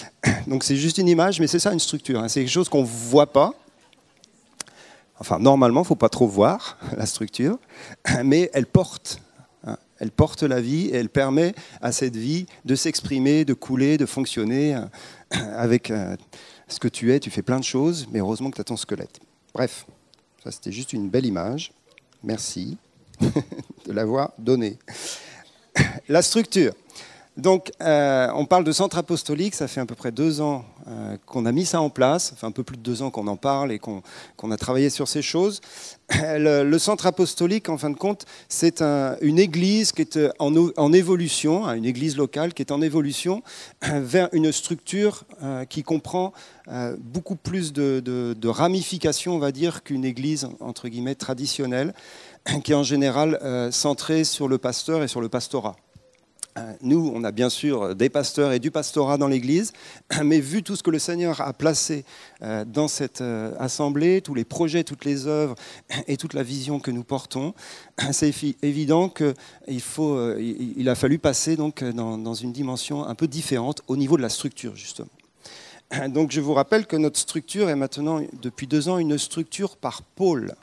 Donc 0.46 0.64
c'est 0.64 0.76
juste 0.76 0.98
une 0.98 1.08
image, 1.08 1.40
mais 1.40 1.46
c'est 1.46 1.58
ça 1.58 1.72
une 1.72 1.80
structure. 1.80 2.20
Hein. 2.20 2.28
C'est 2.28 2.40
quelque 2.40 2.52
chose 2.52 2.68
qu'on 2.68 2.82
ne 2.82 2.88
voit 2.88 3.32
pas. 3.32 3.52
Enfin, 5.20 5.38
normalement, 5.38 5.80
il 5.80 5.84
ne 5.84 5.88
faut 5.88 5.94
pas 5.94 6.08
trop 6.08 6.26
voir 6.26 6.76
la 6.96 7.06
structure, 7.06 7.58
mais 8.24 8.50
elle 8.52 8.66
porte. 8.66 9.20
Elle 9.98 10.10
porte 10.10 10.42
la 10.42 10.60
vie 10.60 10.86
et 10.86 10.96
elle 10.96 11.08
permet 11.08 11.54
à 11.80 11.92
cette 11.92 12.16
vie 12.16 12.46
de 12.64 12.74
s'exprimer, 12.74 13.44
de 13.44 13.54
couler, 13.54 13.96
de 13.96 14.06
fonctionner 14.06 14.78
avec 15.30 15.90
euh, 15.90 16.16
ce 16.68 16.80
que 16.80 16.88
tu 16.88 17.12
es. 17.12 17.20
Tu 17.20 17.30
fais 17.30 17.42
plein 17.42 17.58
de 17.58 17.64
choses, 17.64 18.06
mais 18.10 18.18
heureusement 18.18 18.50
que 18.50 18.56
tu 18.56 18.60
as 18.60 18.64
ton 18.64 18.76
squelette. 18.76 19.20
Bref, 19.54 19.86
ça 20.42 20.50
c'était 20.50 20.72
juste 20.72 20.92
une 20.92 21.08
belle 21.08 21.26
image. 21.26 21.72
Merci 22.22 22.76
de 23.20 23.92
l'avoir 23.92 24.32
donnée. 24.38 24.78
La 26.08 26.22
structure. 26.22 26.72
Donc, 27.36 27.72
euh, 27.80 28.28
on 28.36 28.46
parle 28.46 28.62
de 28.62 28.70
centre 28.70 28.96
apostolique, 28.96 29.56
ça 29.56 29.66
fait 29.66 29.80
à 29.80 29.86
peu 29.86 29.96
près 29.96 30.12
deux 30.12 30.40
ans 30.40 30.64
euh, 30.86 31.16
qu'on 31.26 31.46
a 31.46 31.52
mis 31.52 31.66
ça 31.66 31.80
en 31.80 31.90
place, 31.90 32.32
fait 32.36 32.46
un 32.46 32.52
peu 32.52 32.62
plus 32.62 32.76
de 32.76 32.82
deux 32.82 33.02
ans 33.02 33.10
qu'on 33.10 33.26
en 33.26 33.36
parle 33.36 33.72
et 33.72 33.80
qu'on 33.80 34.02
a 34.52 34.56
travaillé 34.56 34.88
sur 34.88 35.08
ces 35.08 35.20
choses. 35.20 35.60
Le, 36.14 36.78
centre 36.78 37.06
apostolique, 37.06 37.68
en 37.68 37.76
fin 37.76 37.90
de 37.90 37.96
compte, 37.96 38.24
c'est 38.48 38.82
une 38.82 39.40
église 39.40 39.90
qui 39.90 40.02
est 40.02 40.18
en, 40.38 40.92
évolution, 40.92 41.66
hein, 41.66 41.74
une 41.74 41.86
église 41.86 42.16
locale 42.16 42.54
qui 42.54 42.62
est 42.62 42.70
en 42.70 42.80
évolution 42.80 43.42
vers 43.82 44.28
une 44.30 44.52
structure 44.52 45.24
euh, 45.42 45.64
qui 45.64 45.82
comprend 45.82 46.32
beaucoup 46.98 47.36
plus 47.36 47.72
de, 47.72 48.00
de 48.00 48.48
ramifications, 48.48 49.34
on 49.34 49.38
va 49.38 49.50
dire, 49.50 49.82
qu'une 49.82 50.04
église, 50.04 50.48
entre 50.60 50.88
guillemets, 50.88 51.16
traditionnelle, 51.16 51.94
qui 52.62 52.72
est 52.72 52.76
en 52.76 52.84
général 52.84 53.40
centrée 53.72 54.22
sur 54.22 54.46
le 54.46 54.56
pasteur 54.56 55.02
et 55.02 55.08
sur 55.08 55.20
le 55.20 55.28
pastorat. 55.28 55.74
Euh, 56.56 56.72
nous, 56.82 57.10
on 57.12 57.24
a 57.24 57.32
bien 57.32 57.50
sûr 57.50 57.96
des 57.96 58.08
pasteurs 58.08 58.52
et 58.52 58.60
du 58.60 58.70
pastorat 58.70 59.18
dans 59.18 59.26
l'Église, 59.26 59.72
mais 60.24 60.38
vu 60.38 60.62
tout 60.62 60.76
ce 60.76 60.82
que 60.84 60.90
le 60.90 61.00
Seigneur 61.00 61.40
a 61.40 61.52
placé 61.52 62.04
euh, 62.42 62.64
dans 62.64 62.86
cette 62.86 63.22
euh, 63.22 63.52
assemblée, 63.58 64.20
tous 64.20 64.34
les 64.34 64.44
projets, 64.44 64.84
toutes 64.84 65.04
les 65.04 65.26
œuvres 65.26 65.56
et 66.06 66.16
toute 66.16 66.32
la 66.32 66.44
vision 66.44 66.78
que 66.78 66.92
nous 66.92 67.02
portons, 67.02 67.54
c'est 68.12 68.32
évident 68.62 69.08
qu'il 69.08 69.34
il 69.66 70.88
a 70.88 70.94
fallu 70.94 71.18
passer 71.18 71.56
donc 71.56 71.82
dans 71.82 72.34
une 72.34 72.52
dimension 72.52 73.04
un 73.04 73.14
peu 73.14 73.26
différente 73.26 73.82
au 73.88 73.96
niveau 73.96 74.16
de 74.16 74.22
la 74.22 74.28
structure, 74.28 74.76
justement. 74.76 75.08
Donc 76.08 76.32
je 76.32 76.40
vous 76.40 76.54
rappelle 76.54 76.86
que 76.86 76.96
notre 76.96 77.18
structure 77.18 77.68
est 77.68 77.76
maintenant, 77.76 78.20
depuis 78.42 78.66
deux 78.66 78.88
ans, 78.88 78.98
une 78.98 79.18
structure 79.18 79.76
par 79.76 80.02
pôle 80.02 80.54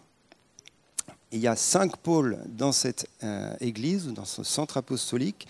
il 1.31 1.39
y 1.39 1.47
a 1.47 1.55
cinq 1.55 1.97
pôles 1.97 2.37
dans 2.47 2.71
cette 2.71 3.07
euh, 3.23 3.53
église, 3.61 4.07
dans 4.07 4.25
ce 4.25 4.43
centre 4.43 4.77
apostolique. 4.77 5.47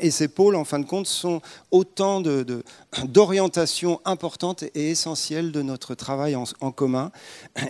Et 0.00 0.10
ces 0.10 0.28
pôles, 0.28 0.54
en 0.56 0.64
fin 0.64 0.78
de 0.78 0.84
compte, 0.84 1.06
sont 1.06 1.40
autant 1.70 2.22
d'orientations 3.04 4.00
importantes 4.04 4.62
et 4.62 4.90
essentielles 4.90 5.52
de 5.52 5.62
notre 5.62 5.94
travail 5.94 6.36
en, 6.36 6.70
commun. 6.70 7.10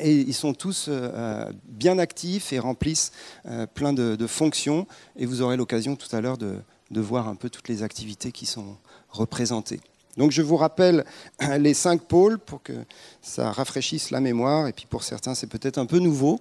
Et 0.01 0.15
ils 0.15 0.35
sont 0.35 0.53
tous 0.53 0.87
euh, 0.89 1.51
bien 1.65 1.99
actifs 1.99 2.53
et 2.53 2.59
remplissent 2.59 3.13
euh, 3.47 3.67
plein 3.67 3.93
de, 3.93 4.27
fonctions. 4.27 4.87
Et 5.17 5.25
vous 5.25 5.41
aurez 5.41 5.57
l'occasion 5.57 5.97
tout 5.97 6.15
à 6.15 6.21
l'heure 6.21 6.37
de 6.39 6.61
voir 6.91 7.29
un 7.29 7.37
peu 7.37 7.49
toutes 7.49 7.69
les 7.69 7.83
activités 7.83 8.33
qui 8.33 8.45
sont 8.45 8.77
représentées. 9.11 9.81
Donc 10.17 10.31
je 10.31 10.43
vous 10.43 10.57
rappelle 10.57 11.05
les 11.59 11.75
cinq 11.75 12.03
pôles 12.03 12.39
pour 12.39 12.63
que 12.63 12.73
ça 13.21 13.53
rafraîchisse 13.53 14.11
la 14.11 14.21
mémoire, 14.21 14.67
et 14.67 14.73
puis 14.73 14.87
pour 14.87 15.03
certains 15.03 15.35
c'est 15.35 15.47
peut-être 15.47 15.79
un 15.79 15.87
peu 15.87 15.99
nouveau. 15.99 16.41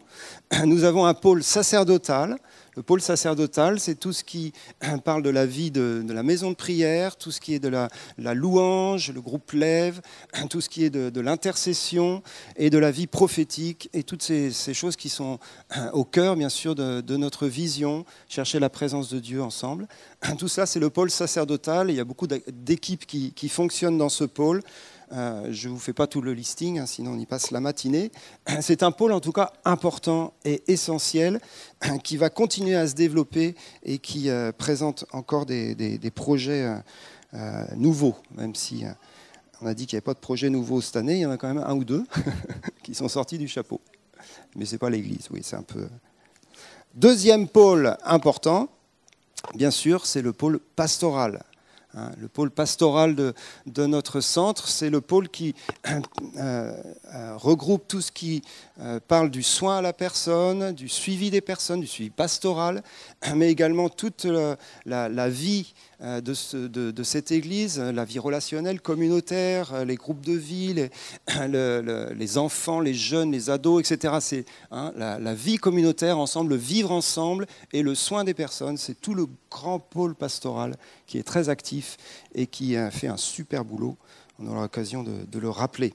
Nous 0.65 0.83
avons 0.83 1.05
un 1.05 1.13
pôle 1.13 1.43
sacerdotal, 1.43 2.37
le 2.75 2.83
pôle 2.83 3.01
sacerdotal, 3.01 3.79
c'est 3.79 3.95
tout 3.95 4.13
ce 4.13 4.23
qui 4.23 4.53
parle 5.05 5.23
de 5.23 5.29
la 5.29 5.45
vie 5.45 5.71
de, 5.71 6.03
la 6.07 6.23
maison 6.23 6.51
de 6.51 6.55
prière, 6.55 7.15
tout 7.15 7.31
ce 7.31 7.39
qui 7.39 7.53
est 7.53 7.59
de 7.59 7.69
la, 7.69 7.89
louange, 8.33 9.11
le 9.11 9.21
groupe 9.21 9.51
lève, 9.53 10.01
tout 10.49 10.61
ce 10.61 10.69
qui 10.69 10.83
est 10.83 10.89
de, 10.89 11.21
l'intercession 11.21 12.21
et 12.57 12.69
de 12.69 12.77
la 12.77 12.91
vie 12.91 13.07
prophétique, 13.07 13.89
et 13.93 14.03
toutes 14.03 14.23
ces, 14.23 14.51
choses 14.73 14.95
qui 14.95 15.09
sont 15.09 15.39
au 15.93 16.03
cœur, 16.03 16.35
bien 16.35 16.49
sûr, 16.49 16.75
de, 16.75 17.15
notre 17.15 17.47
vision, 17.47 18.05
chercher 18.27 18.59
la 18.59 18.69
présence 18.69 19.09
de 19.09 19.19
Dieu 19.19 19.41
ensemble. 19.41 19.87
Tout 20.37 20.47
ça, 20.47 20.65
c'est 20.65 20.79
le 20.79 20.89
pôle 20.89 21.09
sacerdotal. 21.09 21.89
Il 21.89 21.95
y 21.95 21.99
a 21.99 22.03
beaucoup 22.03 22.27
d'équipes 22.27 23.05
qui, 23.05 23.49
fonctionnent 23.49 23.97
dans 23.97 24.09
ce 24.09 24.25
pôle. 24.25 24.61
Euh, 25.11 25.47
je 25.51 25.67
ne 25.67 25.73
vous 25.73 25.79
fais 25.79 25.93
pas 25.93 26.07
tout 26.07 26.21
le 26.21 26.33
listing, 26.33 26.79
hein, 26.79 26.85
sinon 26.85 27.11
on 27.11 27.19
y 27.19 27.25
passe 27.25 27.51
la 27.51 27.59
matinée. 27.59 28.11
C'est 28.61 28.83
un 28.83 28.91
pôle 28.91 29.11
en 29.11 29.19
tout 29.19 29.31
cas 29.31 29.53
important 29.63 30.33
et 30.43 30.63
essentiel 30.67 31.39
qui 32.03 32.17
va 32.17 32.29
continuer 32.29 32.75
à 32.75 32.87
se 32.87 32.95
développer 32.95 33.55
et 33.83 33.99
qui 33.99 34.29
euh, 34.29 34.51
présente 34.51 35.05
encore 35.11 35.45
des, 35.45 36.11
projets 36.13 36.75
euh, 37.33 37.65
nouveaux, 37.75 38.15
même 38.35 38.55
si 38.55 38.83
on 39.61 39.67
a 39.67 39.73
dit 39.73 39.85
qu'il 39.85 39.95
n'y 39.95 39.99
avait 39.99 40.05
pas 40.05 40.13
de 40.13 40.19
projet 40.19 40.49
nouveau 40.49 40.81
cette 40.81 40.95
année, 40.95 41.15
il 41.15 41.21
y 41.21 41.25
en 41.25 41.31
a 41.31 41.37
quand 41.37 41.53
même 41.53 41.63
un 41.63 41.75
ou 41.75 41.83
deux 41.83 42.03
qui 42.83 42.95
sont 42.95 43.07
sortis 43.07 43.37
du 43.37 43.47
chapeau. 43.47 43.81
Mais 44.55 44.65
ce 44.65 44.73
n'est 44.73 44.79
pas 44.79 44.89
l'Église, 44.89 45.27
oui, 45.31 45.41
c'est 45.43 45.55
un 45.55 45.63
peu... 45.63 45.87
Deuxième 46.95 47.47
pôle 47.47 47.97
important, 48.05 48.69
bien 49.53 49.71
sûr, 49.71 50.05
c'est 50.05 50.21
le 50.21 50.31
pôle 50.31 50.59
pastoral. 50.75 51.43
Hein, 51.97 52.11
le 52.19 52.27
pôle 52.27 52.51
pastoral 52.51 53.15
de, 53.15 53.33
notre 53.85 54.19
centre, 54.19 54.67
c'est 54.67 54.89
le 54.89 54.99
pôle 54.99 55.29
qui 55.29 55.55
euh, 55.87 56.01
euh, 56.37 57.37
regroupe 57.37 57.87
tout 57.87 58.01
ce 58.01 58.11
qui 58.11 58.41
euh, 58.81 58.99
parle 59.07 59.29
du 59.29 59.43
soin 59.43 59.77
à 59.77 59.81
la 59.81 59.93
personne, 59.93 60.73
du 60.73 60.89
suivi 60.89 61.31
des 61.31 61.39
personnes, 61.39 61.79
du 61.79 61.87
suivi 61.87 62.09
pastoral, 62.09 62.83
mais 63.35 63.49
également 63.49 63.87
toute 63.87 64.27
la, 64.85 65.29
vie 65.29 65.73
de, 66.01 67.03
cette 67.03 67.31
Église, 67.31 67.79
la 67.79 68.05
vie 68.05 68.19
relationnelle, 68.19 68.81
communautaire, 68.81 69.85
les 69.85 69.95
groupes 69.95 70.25
de 70.25 70.33
vie, 70.33 70.73
les, 71.49 72.37
enfants, 72.37 72.79
les 72.79 72.93
jeunes, 72.93 73.31
les 73.31 73.49
ados, 73.49 73.79
etc. 73.79 74.15
C'est 74.19 74.45
hein, 74.71 74.91
la, 74.95 75.33
vie 75.33 75.57
communautaire 75.57 76.17
ensemble, 76.17 76.51
le 76.51 76.57
vivre 76.57 76.91
ensemble 76.91 77.47
et 77.73 77.81
le 77.81 77.95
soin 77.95 78.23
des 78.23 78.33
personnes. 78.33 78.77
C'est 78.77 78.99
tout 78.99 79.13
le 79.13 79.27
grand 79.49 79.79
pôle 79.79 80.15
pastoral 80.15 80.75
qui 81.07 81.17
est 81.17 81.23
très 81.23 81.49
actif 81.49 81.97
et 82.33 82.47
qui 82.47 82.75
fait 82.91 83.07
un 83.07 83.17
super 83.17 83.63
boulot. 83.63 83.97
On 84.39 84.47
aura 84.47 84.63
l'occasion 84.63 85.03
de, 85.03 85.39
le 85.39 85.49
rappeler. 85.49 85.93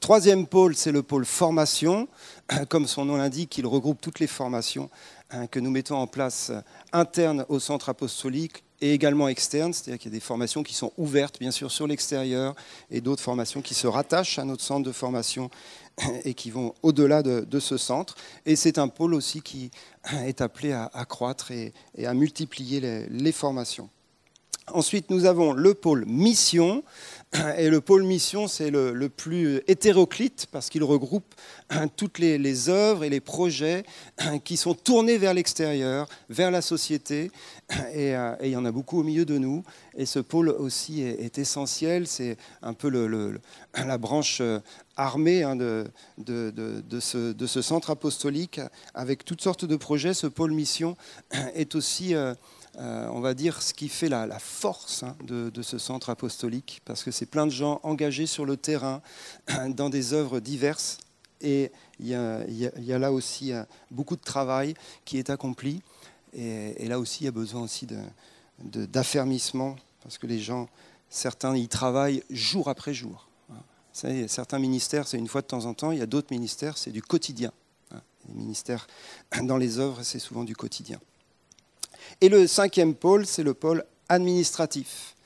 Troisième 0.00 0.46
pôle, 0.46 0.74
c'est 0.74 0.92
le 0.92 1.02
pôle 1.02 1.24
formation. 1.24 2.08
Comme 2.68 2.86
son 2.86 3.04
nom 3.04 3.16
l'indique, 3.16 3.58
il 3.58 3.66
regroupe 3.66 4.00
toutes 4.00 4.20
les 4.20 4.26
formations 4.26 4.90
hein, 5.30 5.46
que 5.46 5.60
nous 5.60 5.70
mettons 5.70 5.96
en 5.96 6.06
place 6.06 6.52
internes 6.92 7.44
au 7.48 7.58
centre 7.58 7.88
apostolique 7.88 8.64
et 8.80 8.92
également 8.92 9.28
externes, 9.28 9.72
c'est-à-dire 9.72 9.98
qu'il 9.98 10.10
y 10.12 10.14
a 10.14 10.18
des 10.18 10.24
formations 10.24 10.62
qui 10.62 10.74
sont 10.74 10.92
ouvertes, 10.98 11.38
bien 11.40 11.50
sûr, 11.50 11.70
sur 11.70 11.86
l'extérieur, 11.86 12.54
et 12.90 13.00
d'autres 13.00 13.22
formations 13.22 13.62
qui 13.62 13.74
se 13.74 13.86
rattachent 13.86 14.38
à 14.38 14.44
notre 14.44 14.62
centre 14.62 14.86
de 14.86 14.92
formation 14.92 15.50
et 16.24 16.34
qui 16.34 16.50
vont 16.50 16.74
au-delà 16.82 17.22
de, 17.22 17.60
ce 17.60 17.78
centre. 17.78 18.16
Et 18.44 18.54
c'est 18.54 18.78
un 18.78 18.88
pôle 18.88 19.14
aussi 19.14 19.40
qui 19.40 19.70
est 20.12 20.40
appelé 20.40 20.72
à, 20.72 21.04
croître 21.08 21.50
et, 21.50 21.72
à 22.04 22.12
multiplier 22.12 23.06
les 23.08 23.32
formations. 23.32 23.88
Ensuite, 24.72 25.10
nous 25.10 25.26
avons 25.26 25.52
le 25.52 25.74
pôle 25.74 26.04
mission. 26.06 26.82
Et 27.58 27.70
le 27.70 27.80
pôle 27.80 28.04
mission, 28.04 28.48
c'est 28.48 28.70
le, 28.70 29.08
plus 29.08 29.60
hétéroclite 29.66 30.46
parce 30.52 30.68
qu'il 30.68 30.84
regroupe 30.84 31.34
toutes 31.96 32.18
les, 32.18 32.68
œuvres 32.68 33.04
et 33.04 33.10
les 33.10 33.20
projets 33.20 33.84
qui 34.44 34.56
sont 34.56 34.74
tournés 34.74 35.18
vers 35.18 35.34
l'extérieur, 35.34 36.08
vers 36.28 36.50
la 36.50 36.62
société. 36.62 37.30
Et, 37.92 38.14
euh, 38.14 38.34
il 38.42 38.50
y 38.50 38.56
en 38.56 38.64
a 38.64 38.72
beaucoup 38.72 39.00
au 39.00 39.02
milieu 39.02 39.24
de 39.24 39.38
nous. 39.38 39.64
Et 39.96 40.06
ce 40.06 40.18
pôle 40.18 40.50
aussi 40.50 41.02
est, 41.02 41.38
essentiel. 41.38 42.06
C'est 42.06 42.36
un 42.62 42.74
peu 42.74 42.88
la 43.74 43.98
branche 43.98 44.38
euh, 44.40 44.60
armée 44.96 45.42
hein, 45.42 45.56
de, 45.56 45.86
ce, 47.00 47.32
de, 47.32 47.46
ce, 47.46 47.62
centre 47.62 47.90
apostolique 47.90 48.60
avec 48.94 49.24
toutes 49.24 49.40
sortes 49.42 49.64
de 49.64 49.76
projets. 49.76 50.14
Ce 50.14 50.26
pôle 50.26 50.52
mission 50.52 50.96
est 51.54 51.74
aussi 51.74 52.14
euh, 52.78 52.86
euh, 52.86 53.08
on 53.12 53.20
va 53.20 53.34
dire, 53.34 53.62
ce 53.62 53.74
qui 53.74 53.88
fait 53.88 54.08
la, 54.08 54.38
force 54.38 55.02
hein, 55.02 55.16
de, 55.24 55.62
ce 55.62 55.78
centre 55.78 56.10
apostolique, 56.10 56.82
parce 56.84 57.02
que 57.02 57.10
c'est 57.10 57.26
plein 57.26 57.46
de 57.46 57.50
gens 57.50 57.80
engagés 57.82 58.26
sur 58.26 58.44
le 58.44 58.56
terrain 58.56 59.02
dans 59.68 59.90
des 59.90 60.12
œuvres 60.12 60.40
diverses 60.40 60.98
Et 61.40 61.72
il 62.00 62.06
y, 62.06 62.14
a, 62.14 62.98
là 62.98 63.12
aussi 63.12 63.52
beaucoup 63.90 64.16
de 64.16 64.22
travail 64.22 64.74
qui 65.04 65.18
est 65.18 65.30
accompli. 65.30 65.82
Et, 66.34 66.86
là 66.88 66.98
aussi, 66.98 67.22
il 67.22 67.26
y 67.26 67.28
a 67.28 67.32
besoin 67.32 67.62
aussi 67.62 67.86
d'affermissement, 68.58 69.76
parce 70.02 70.18
que 70.18 70.26
les 70.26 70.38
gens, 70.38 70.68
certains 71.08 71.56
y 71.56 71.68
travaillent 71.68 72.22
jour 72.30 72.68
après 72.68 72.94
jour. 72.94 73.28
Savez, 73.92 74.28
certains 74.28 74.58
ministères, 74.58 75.08
c'est 75.08 75.16
une 75.16 75.28
fois 75.28 75.40
de 75.40 75.46
temps 75.46 75.64
en 75.64 75.72
temps, 75.72 75.90
il 75.90 75.98
y 75.98 76.02
a 76.02 76.06
d'autres 76.06 76.30
ministères, 76.30 76.76
c'est 76.76 76.90
du 76.90 77.00
quotidien. 77.00 77.50
Les 78.28 78.34
ministères 78.34 78.86
dans 79.42 79.56
les 79.56 79.78
œuvres, 79.78 80.02
c'est 80.02 80.18
souvent 80.18 80.44
du 80.44 80.54
quotidien. 80.54 81.00
Et 82.22 82.28
le 82.30 82.46
cinquième 82.46 82.94
pôle, 82.94 83.26
c'est 83.26 83.42
le 83.42 83.52
pôle 83.52 83.84
administratif 84.08 85.16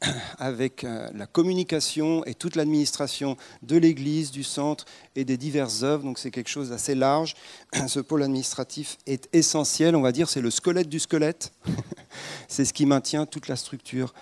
avec 0.38 0.84
euh, 0.84 1.08
la 1.12 1.26
communication 1.26 2.24
et 2.24 2.34
toute 2.34 2.54
l'administration 2.54 3.36
de 3.62 3.76
l'Église, 3.76 4.30
du 4.30 4.44
centre 4.44 4.84
et 5.16 5.24
des 5.24 5.36
diverses 5.36 5.82
œuvres. 5.82 6.04
Donc 6.04 6.20
c'est 6.20 6.30
quelque 6.30 6.48
chose 6.48 6.70
d'assez 6.70 6.94
large. 6.94 7.34
Ce 7.88 7.98
pôle 7.98 8.22
administratif 8.22 8.96
est 9.06 9.28
essentiel, 9.32 9.96
on 9.96 10.02
va 10.02 10.12
dire, 10.12 10.28
c'est 10.28 10.40
le 10.40 10.50
squelette 10.50 10.88
du 10.88 11.00
squelette. 11.00 11.52
c'est 12.48 12.64
ce 12.64 12.72
qui 12.72 12.86
maintient 12.86 13.26
toute 13.26 13.48
la 13.48 13.56
structure 13.56 14.14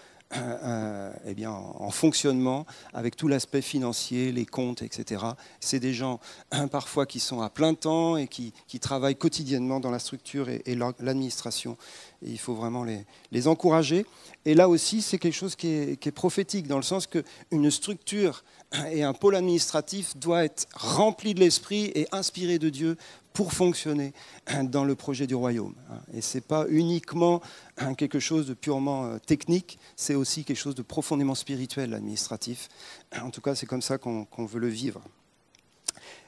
eh 1.26 1.34
bien, 1.34 1.50
en 1.50 1.90
fonctionnement 1.90 2.66
avec 2.92 3.16
tout 3.16 3.28
l'aspect 3.28 3.62
financier, 3.62 4.32
les 4.32 4.46
comptes, 4.46 4.82
etc. 4.82 5.24
C'est 5.60 5.80
des 5.80 5.94
gens 5.94 6.20
parfois 6.70 7.06
qui 7.06 7.20
sont 7.20 7.40
à 7.40 7.50
plein 7.50 7.74
temps 7.74 8.16
et 8.16 8.28
qui, 8.28 8.52
travaillent 8.80 9.16
quotidiennement 9.16 9.80
dans 9.80 9.90
la 9.90 9.98
structure 9.98 10.48
et, 10.48 10.62
l'administration. 11.00 11.76
il 12.22 12.38
faut 12.38 12.54
vraiment 12.54 12.84
les, 12.84 13.06
les, 13.32 13.48
encourager. 13.48 14.04
Et 14.44 14.54
là 14.54 14.68
aussi, 14.68 15.00
c'est 15.00 15.18
quelque 15.18 15.34
chose 15.34 15.56
qui 15.56 15.68
est, 15.68 16.00
qui 16.00 16.08
est, 16.08 16.12
prophétique, 16.12 16.66
dans 16.66 16.76
le 16.76 16.82
sens 16.82 17.06
qu'une 17.06 17.70
structure 17.70 18.44
et 18.90 19.02
un 19.02 19.12
pôle 19.12 19.36
administratif 19.36 20.16
doit 20.16 20.44
être 20.44 20.66
rempli 20.74 21.34
de 21.34 21.40
l'esprit 21.40 21.92
et 21.94 22.06
inspiré 22.12 22.58
de 22.58 22.68
Dieu 22.68 22.96
pour 23.32 23.52
fonctionner 23.52 24.12
dans 24.64 24.84
le 24.84 24.94
projet 24.94 25.26
du 25.26 25.34
royaume. 25.34 25.74
Et 26.14 26.20
ce 26.20 26.38
n'est 26.38 26.42
pas 26.42 26.66
uniquement 26.68 27.40
quelque 27.98 28.20
chose 28.20 28.46
de 28.46 28.54
purement 28.54 29.06
euh, 29.06 29.18
technique, 29.18 29.78
c'est 29.96 30.14
aussi 30.14 30.44
quelque 30.44 30.56
chose 30.56 30.76
de 30.76 30.82
profondément 30.82 31.34
spirituel, 31.34 31.94
administratif. 31.94 32.68
En 33.20 33.30
tout 33.30 33.40
cas, 33.40 33.56
c'est 33.56 33.66
comme 33.66 33.82
ça 33.82 33.98
qu'on 33.98 34.46
veut 34.46 34.60
le 34.60 34.68
vivre. 34.68 35.02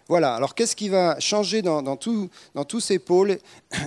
Voilà, 0.08 0.36
alors 0.36 0.54
qu'est-ce 0.54 0.76
qui 0.76 0.88
va 0.88 1.18
changer 1.18 1.62
dans, 1.62 1.96
tous 1.96 2.30
ces 2.80 3.00
pôles 3.00 3.38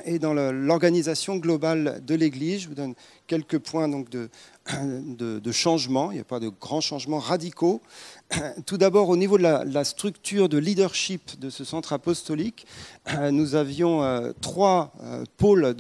et 0.04 0.20
dans 0.20 0.34
l'organisation 0.34 1.38
globale 1.38 2.02
de 2.06 2.14
l'Église? 2.14 2.64
Je 2.64 2.68
vous 2.68 2.76
donne 2.76 2.94
quelques 3.26 3.60
points 3.60 3.88
donc, 3.88 4.10
de, 4.10 5.52
changement. 5.54 6.12
Il 6.12 6.16
n'y 6.16 6.22
a 6.22 6.26
pas 6.26 6.42
de 6.42 6.50
grands 6.50 6.82
changements 6.82 7.20
radicaux. 7.20 7.82
Tout 8.66 8.78
d'abord, 8.78 9.10
au 9.10 9.18
niveau 9.18 9.38
de 9.38 9.44
la, 9.44 9.84
structure 9.84 10.50
de 10.50 10.58
leadership 10.58 11.40
de 11.40 11.50
ce 11.50 11.64
centre 11.64 11.94
apostolique, 11.94 12.66
nous 13.32 13.56
avions 13.56 14.04
euh, 14.04 14.32
trois 14.42 14.94
euh, 15.04 15.24
pôles 15.38 15.76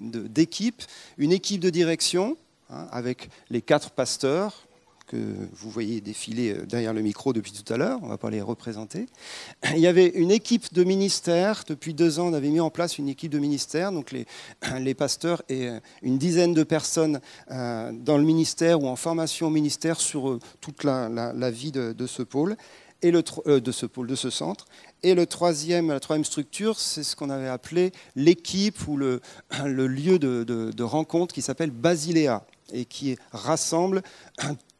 d'équipe. 0.00 0.82
Une 1.16 1.32
équipe 1.32 1.60
de 1.60 1.70
direction, 1.70 2.36
hein, 2.70 2.86
avec 2.92 3.30
les 3.50 3.62
quatre 3.62 3.90
pasteurs, 3.90 4.67
que 5.08 5.16
vous 5.54 5.70
voyez 5.70 6.00
défiler 6.00 6.52
euh, 6.52 6.66
derrière 6.66 6.92
le 6.92 7.00
micro 7.00 7.32
depuis 7.32 7.50
tout 7.50 7.72
à 7.72 7.76
l'heure, 7.76 7.98
on 8.02 8.06
ne 8.06 8.10
va 8.10 8.18
pas 8.18 8.30
les 8.30 8.42
représenter. 8.42 9.06
Il 9.74 9.80
y 9.80 9.86
avait 9.86 10.08
une 10.08 10.30
équipe 10.30 10.72
de 10.72 10.84
ministère, 10.84 11.64
depuis 11.66 11.94
deux 11.94 12.20
ans 12.20 12.28
on 12.28 12.34
avait 12.34 12.50
mis 12.50 12.60
en 12.60 12.70
place 12.70 12.98
une 12.98 13.08
équipe 13.08 13.32
de 13.32 13.38
ministère, 13.38 13.90
donc 13.90 14.12
les, 14.78 14.94
pasteurs 14.94 15.42
et 15.48 15.68
euh, 15.68 15.80
une 16.02 16.18
dizaine 16.18 16.54
de 16.54 16.62
personnes 16.62 17.20
euh, 17.50 17.90
dans 17.92 18.18
le 18.18 18.24
ministère 18.24 18.82
ou 18.82 18.86
en 18.86 18.96
formation 18.96 19.48
au 19.48 19.50
ministère 19.50 19.98
sur 19.98 20.38
toute 20.60 20.84
la, 20.84 21.50
vie 21.50 21.72
de, 21.72 22.06
ce 22.06 22.22
pôle. 22.22 22.56
Et 23.00 23.12
le, 23.12 23.22
de 23.60 23.72
ce 23.72 23.86
pôle, 23.86 24.08
de 24.08 24.16
ce 24.16 24.28
centre. 24.28 24.66
Et 25.04 25.14
le 25.14 25.24
troisième, 25.24 25.88
la 25.88 26.00
troisième 26.00 26.24
structure, 26.24 26.80
c'est 26.80 27.04
ce 27.04 27.14
qu'on 27.14 27.30
avait 27.30 27.46
appelé 27.46 27.92
l'équipe 28.16 28.88
ou 28.88 28.96
le, 28.96 29.20
lieu 29.64 30.18
de, 30.18 30.42
de, 30.42 30.72
de 30.72 30.82
rencontre 30.82 31.32
qui 31.32 31.40
s'appelle 31.40 31.70
Basiléa 31.70 32.44
et 32.72 32.84
qui 32.84 33.16
rassemble 33.32 34.02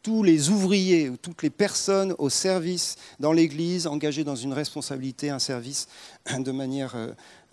tous 0.09 0.23
les 0.23 0.49
ouvriers 0.49 1.11
ou 1.11 1.19
toutes 1.19 1.43
les 1.43 1.51
personnes 1.51 2.15
au 2.17 2.31
service 2.31 2.97
dans 3.21 3.31
l'Église, 3.31 3.87
engagées 3.87 4.25
dans 4.25 4.37
une 4.37 4.55
responsabilité, 4.55 5.29
un 5.29 5.39
service 5.39 5.87
de 6.39 6.51
manière 6.51 6.97
euh, 6.97 7.09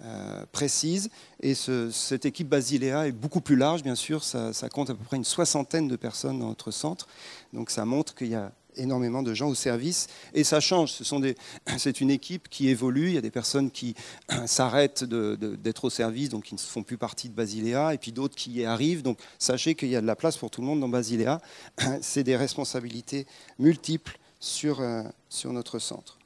euh, 0.06 0.46
précise. 0.54 1.10
Et 1.42 1.54
cette 1.54 2.26
équipe 2.26 2.48
Basiléa 2.48 3.10
est 3.10 3.12
beaucoup 3.12 3.42
plus 3.42 3.58
large, 3.58 3.84
bien 3.84 3.96
sûr, 3.96 4.24
ça, 4.24 4.54
compte 4.72 4.90
à 4.90 4.94
peu 4.94 5.04
près 5.04 5.18
une 5.18 5.26
soixantaine 5.26 5.90
de 5.90 5.98
personnes 5.98 6.40
dans 6.40 6.48
notre 6.48 6.72
centre. 6.72 7.10
Donc 7.52 7.72
ça 7.72 7.84
montre 7.84 8.16
qu'il 8.16 8.28
y 8.28 8.36
a 8.36 8.54
énormément 8.78 9.24
de 9.24 9.34
gens 9.34 9.48
au 9.48 9.56
service 9.56 10.08
et 10.34 10.44
ça 10.44 10.60
change. 10.60 10.94
C'est 11.78 12.02
une 12.02 12.10
équipe 12.10 12.50
qui 12.50 12.70
évolue. 12.70 13.10
Il 13.10 13.16
y 13.16 13.18
a 13.18 13.22
des 13.22 13.32
personnes 13.32 13.72
qui 13.72 13.96
s'arrêtent 14.46 15.04
d'être 15.04 15.86
au 15.86 15.90
service, 15.90 16.30
donc 16.30 16.46
qui 16.46 16.56
ne 16.56 16.60
font 16.60 16.84
plus 16.84 16.98
partie 16.98 17.30
de 17.30 17.34
Basiléa, 17.34 17.94
et 17.94 17.98
puis 17.98 18.12
d'autres 18.12 18.36
qui 18.36 18.52
y 18.52 18.66
arrivent. 18.66 19.02
Donc 19.02 19.18
sachez 19.40 19.76
qu'il 19.76 19.90
y 19.90 19.96
a 19.96 20.02
de 20.02 20.08
la 20.08 20.16
place 20.16 20.38
pour 20.38 20.52
tout 20.52 20.62
le 20.62 20.68
monde 20.68 20.80
dans 20.80 20.90
Basiléa. 20.90 21.42
C'est 22.02 22.24
des 22.24 22.36
responsabilités 22.36 23.26
multiples 23.60 24.18
sur, 24.40 24.82
euh, 24.82 25.04
sur 25.30 25.52
notre 25.54 25.80
centre. 25.80 26.18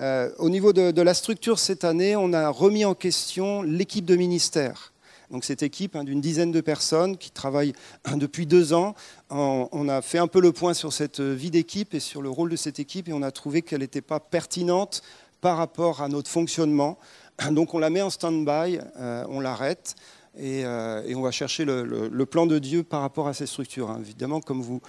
Euh, 0.00 0.30
au 0.38 0.48
niveau 0.48 0.72
de, 0.72 1.02
la 1.02 1.14
structure 1.14 1.58
cette 1.58 1.84
année, 1.84 2.14
on 2.14 2.32
a 2.32 2.48
remis 2.50 2.84
en 2.84 2.94
question 2.94 3.62
l'équipe 3.62 4.04
de 4.04 4.16
ministère. 4.16 4.92
Donc 5.30 5.44
cette 5.44 5.62
équipe 5.62 5.96
hein, 5.96 6.04
d'une 6.04 6.20
dizaine 6.20 6.52
de 6.52 6.60
personnes 6.60 7.16
qui 7.16 7.30
travaillent 7.30 7.74
hein, 8.04 8.16
depuis 8.16 8.46
deux 8.46 8.72
ans, 8.72 8.94
on 9.30 9.88
a 9.88 10.00
fait 10.00 10.18
un 10.18 10.26
peu 10.26 10.40
le 10.40 10.52
point 10.52 10.74
sur 10.74 10.92
cette 10.92 11.20
vie 11.20 11.50
d'équipe 11.50 11.92
et 11.94 12.00
sur 12.00 12.22
le 12.22 12.30
rôle 12.30 12.50
de 12.50 12.56
cette 12.56 12.78
équipe 12.78 13.08
et 13.08 13.12
on 13.12 13.22
a 13.22 13.30
trouvé 13.30 13.62
qu'elle 13.62 13.80
n'était 13.80 14.00
pas 14.00 14.20
pertinente 14.20 15.02
par 15.40 15.56
rapport 15.56 16.02
à 16.02 16.08
notre 16.08 16.30
fonctionnement. 16.30 16.98
Donc 17.50 17.74
on 17.74 17.78
la 17.78 17.90
met 17.90 18.02
en 18.02 18.10
stand-by, 18.10 18.78
euh, 18.98 19.24
on 19.28 19.40
l'arrête. 19.40 19.94
Euh, 20.40 21.02
et, 21.04 21.16
on 21.16 21.22
va 21.22 21.32
chercher 21.32 21.64
le, 21.64 22.24
plan 22.26 22.46
de 22.46 22.60
Dieu 22.60 22.84
par 22.84 23.00
rapport 23.00 23.26
à 23.26 23.34
ces 23.34 23.46
structures. 23.46 23.90
Hein. 23.90 23.98
Évidemment, 24.00 24.40
comme 24.40 24.62
vous 24.62 24.80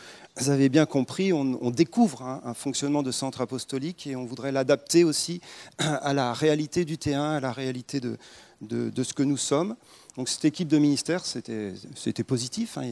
avez 0.46 0.70
bien 0.70 0.86
compris, 0.86 1.34
on, 1.34 1.72
découvre 1.72 2.22
un 2.22 2.54
fonctionnement 2.54 3.02
de 3.02 3.12
centre 3.12 3.42
apostolique 3.42 4.06
et 4.06 4.16
on 4.16 4.26
voudrait 4.26 4.52
l'adapter 4.52 5.04
aussi 5.04 5.42
à 5.80 6.14
la 6.14 6.34
réalité 6.34 6.86
du 6.86 7.00
terrain, 7.00 7.38
à 7.38 7.40
la 7.40 7.52
réalité 7.52 8.00
de 8.00 9.04
ce 9.04 9.14
que 9.14 9.24
nous 9.24 9.38
sommes. 9.38 9.76
Donc 10.18 10.28
cette 10.28 10.45
équipe 10.45 10.68
de 10.68 10.78
ministère, 10.78 11.24
c'était 11.26 12.24
positif. 12.26 12.78
Hein. 12.78 12.82
Ce 12.84 12.88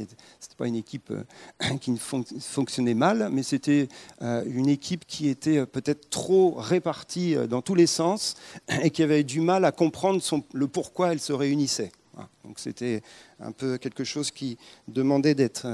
n'était 0.45 0.55
pas 0.57 0.67
une 0.67 0.75
équipe 0.75 1.11
euh, 1.11 1.77
qui 1.81 1.97
fonctionnait 1.97 2.93
mal, 2.93 3.29
mais 3.31 3.43
c'était 3.43 3.87
euh, 4.21 4.43
une 4.47 4.69
équipe 4.69 5.05
qui 5.05 5.27
était 5.27 5.57
euh, 5.57 5.65
peut-être 5.65 6.09
trop 6.09 6.53
répartie 6.57 7.35
dans 7.49 7.61
tous 7.61 7.75
les 7.75 7.87
sens 7.87 8.35
et 8.83 8.91
qui 8.91 9.03
avait 9.03 9.23
du 9.23 9.41
mal 9.41 9.65
à 9.65 9.71
comprendre 9.71 10.21
le 10.53 10.67
pourquoi 10.67 11.11
elle 11.11 11.19
se 11.19 11.33
réunissait. 11.33 11.91
Donc 12.43 12.57
c'était 12.57 13.03
un 13.39 13.51
peu 13.51 13.77
quelque 13.77 14.03
chose 14.03 14.31
qui 14.31 14.57
demandait 14.87 15.35
d'être 15.35 15.67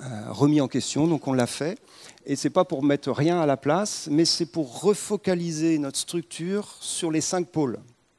remis 0.00 0.60
en 0.60 0.66
question. 0.66 1.06
Donc 1.06 1.28
on 1.28 1.32
l'a 1.32 1.46
fait. 1.46 1.78
Et 2.24 2.34
ce 2.34 2.48
n'est 2.48 2.52
pas 2.52 2.64
pour 2.64 2.82
mettre 2.82 3.12
rien 3.12 3.40
à 3.40 3.46
la 3.46 3.56
place, 3.56 4.08
mais 4.10 4.24
c'est 4.24 4.46
pour 4.46 4.80
refocaliser 4.80 5.78
notre 5.78 5.98
structure 5.98 6.76
sur 6.80 7.12
les 7.12 7.20
cinq 7.20 7.48
pôles. 7.48 7.78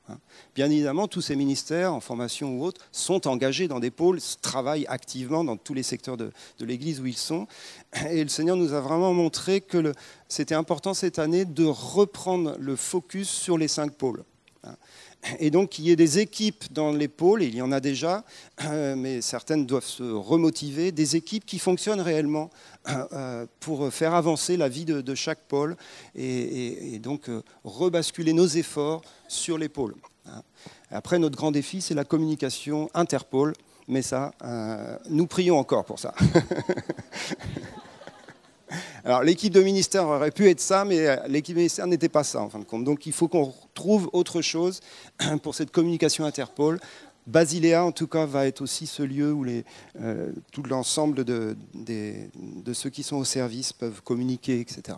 Hein. 0.10 0.18
Bien 0.56 0.70
évidemment, 0.70 1.08
tous 1.08 1.22
ces 1.22 1.36
ministères, 1.36 1.94
en 1.94 2.00
formation 2.00 2.58
ou 2.58 2.64
autres, 2.64 2.82
sont 2.92 3.28
engagés 3.28 3.68
dans 3.68 3.80
des 3.80 3.92
pôles, 3.92 4.20
travaillent 4.42 4.88
activement 4.88 5.44
dans 5.44 5.58
tous 5.58 5.74
les 5.74 5.84
secteurs 5.84 6.18
de, 6.18 6.32
l'Église 6.60 7.00
où 7.00 7.06
ils 7.06 7.18
sont. 7.18 7.48
Et 8.10 8.24
le 8.24 8.30
Seigneur 8.30 8.58
nous 8.58 8.74
a 8.74 8.82
vraiment 8.82 9.14
montré 9.14 9.62
que 9.62 9.94
c'était 10.28 10.56
important 10.56 10.94
cette 10.94 11.20
année 11.20 11.46
de 11.46 11.66
reprendre 11.66 12.56
le 12.60 12.76
focus 12.76 13.30
sur 13.30 13.58
les 13.58 13.68
cinq 13.68 13.94
pôles. 13.94 14.24
Et 15.40 15.52
donc 15.52 15.70
qu'il 15.70 15.86
y 15.86 15.92
ait 15.92 15.96
des 15.96 16.20
équipes 16.20 16.66
dans 16.72 16.92
les 16.92 17.08
pôles, 17.08 17.44
il 17.44 17.56
y 17.56 17.62
en 17.62 17.72
a 17.72 17.80
déjà, 17.80 18.24
euh, 18.66 18.96
mais 18.96 19.22
certaines 19.22 19.66
doivent 19.66 19.84
se 19.86 20.04
remotiver, 20.04 20.92
des 20.92 21.16
équipes 21.16 21.46
qui 21.46 21.60
fonctionnent 21.60 22.02
réellement 22.02 22.50
euh, 22.88 23.06
euh, 23.14 23.46
pour 23.60 23.92
faire 23.92 24.14
avancer 24.14 24.58
la 24.58 24.70
vie 24.70 24.86
de, 24.86 25.16
chaque 25.16 25.42
pôle 25.48 25.76
et, 26.16 27.00
donc 27.00 27.30
rebasculer 27.64 28.34
nos 28.34 28.48
efforts 28.48 29.02
sur 29.28 29.58
les 29.58 29.70
pôles. 29.70 29.96
Après, 30.92 31.20
notre 31.20 31.38
grand 31.38 31.52
défi, 31.52 31.82
c'est 31.82 31.94
la 31.94 32.06
communication 32.06 32.90
interpôle, 32.94 33.54
mais 33.88 34.02
ça, 34.02 34.32
nous 35.10 35.28
prions 35.28 35.58
encore 35.58 35.86
pour 35.86 36.00
ça. 36.00 36.14
Alors 39.04 39.24
l'équipe 39.24 39.54
de 39.54 39.62
ministère 39.62 40.06
aurait 40.06 40.32
pu 40.32 40.50
être 40.50 40.60
ça, 40.60 40.86
mais 40.86 41.08
euh, 41.08 41.16
l'équipe 41.28 41.56
de 41.56 41.60
ministère 41.60 41.88
n'était 41.88 42.10
pas 42.10 42.24
ça 42.24 42.42
en 42.42 42.50
fin 42.50 42.60
de 42.60 42.66
compte. 42.66 42.84
Donc 42.84 43.06
il 43.06 43.14
faut 43.14 43.28
qu'on 43.28 43.54
trouve 43.74 44.10
autre 44.14 44.42
chose 44.42 44.82
pour 45.44 45.56
cette 45.56 45.72
communication 45.72 46.26
Interpol. 46.26 46.80
Basiléa, 47.28 47.84
en 47.84 47.92
tout 47.92 48.08
cas, 48.08 48.26
va 48.26 48.48
être 48.48 48.62
aussi 48.62 48.88
ce 48.88 49.04
lieu 49.04 49.34
où 49.34 49.46
euh, 49.46 50.32
tout 50.54 50.64
l'ensemble 50.64 51.26
de, 51.26 51.58
de, 51.74 52.74
ceux 52.74 52.90
qui 52.90 53.04
sont 53.04 53.18
au 53.18 53.26
service 53.26 53.74
peuvent 53.74 54.02
communiquer, 54.02 54.62
etc. 54.62 54.98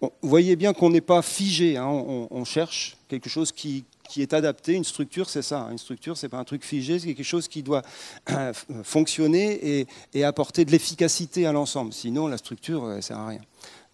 vous 0.00 0.10
voyez 0.22 0.56
bien 0.56 0.72
qu'on 0.72 0.88
n'est 0.88 1.02
pas 1.02 1.20
figé, 1.20 1.76
hein. 1.76 1.86
on, 1.86 2.44
cherche 2.46 2.96
quelque 3.08 3.28
chose 3.28 3.52
qui, 3.52 3.84
qui 4.10 4.22
est 4.22 4.34
adapté. 4.34 4.74
Une 4.74 4.84
structure, 4.84 5.30
c'est 5.30 5.42
ça. 5.42 5.68
Une 5.70 5.78
structure, 5.78 6.16
c'est 6.16 6.28
pas 6.28 6.38
un 6.38 6.44
truc 6.44 6.64
figé, 6.64 6.98
c'est 6.98 7.14
quelque 7.14 7.22
chose 7.22 7.46
qui 7.46 7.62
doit 7.62 7.82
euh, 8.30 8.52
fonctionner 8.82 9.86
et, 10.12 10.24
apporter 10.24 10.64
de 10.64 10.72
l'efficacité 10.72 11.46
à 11.46 11.52
l'ensemble. 11.52 11.92
Sinon, 11.92 12.26
la 12.26 12.36
structure, 12.36 12.84
ne 12.86 13.00
sert 13.00 13.18
à 13.18 13.28
rien. 13.28 13.40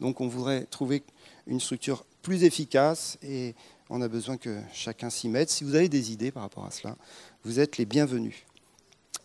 Donc, 0.01 0.23
on 0.23 0.27
voudrait 0.27 0.65
trouver 0.65 1.03
une 1.47 1.61
structure 1.61 2.05
plus 2.23 2.45
efficace 2.45 3.19
et 3.23 3.55
on 3.91 4.01
a 4.01 4.09
besoin 4.09 4.39
que 4.39 4.59
chacun 4.73 5.11
s'y 5.11 5.29
mette. 5.29 5.51
Si 5.51 5.65
vous 5.65 5.75
avez 5.75 5.91
des 5.91 6.13
idées 6.13 6.31
par 6.31 6.43
rapport 6.43 6.65
à 6.65 6.71
cela, 6.71 6.97
vous 7.45 7.61
êtes 7.61 7.77
les 7.77 7.85
bienvenus. 7.85 8.47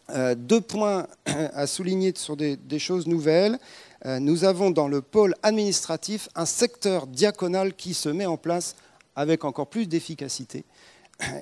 Euh, 0.10 0.36
deux 0.36 0.62
points 0.62 1.08
à 1.26 1.68
souligner 1.68 2.12
sur 2.16 2.36
des, 2.36 2.80
choses 2.80 3.08
nouvelles. 3.08 3.58
Euh, 4.06 4.20
nous 4.20 4.44
avons 4.44 4.72
dans 4.72 4.90
le 4.90 5.02
pôle 5.02 5.36
administratif 5.42 6.28
un 6.36 6.46
secteur 6.46 7.08
diaconal 7.08 7.74
qui 7.74 7.94
se 7.94 8.10
met 8.10 8.26
en 8.26 8.38
place 8.38 8.76
avec 9.16 9.44
encore 9.46 9.68
plus 9.68 9.88
d'efficacité. 9.88 10.66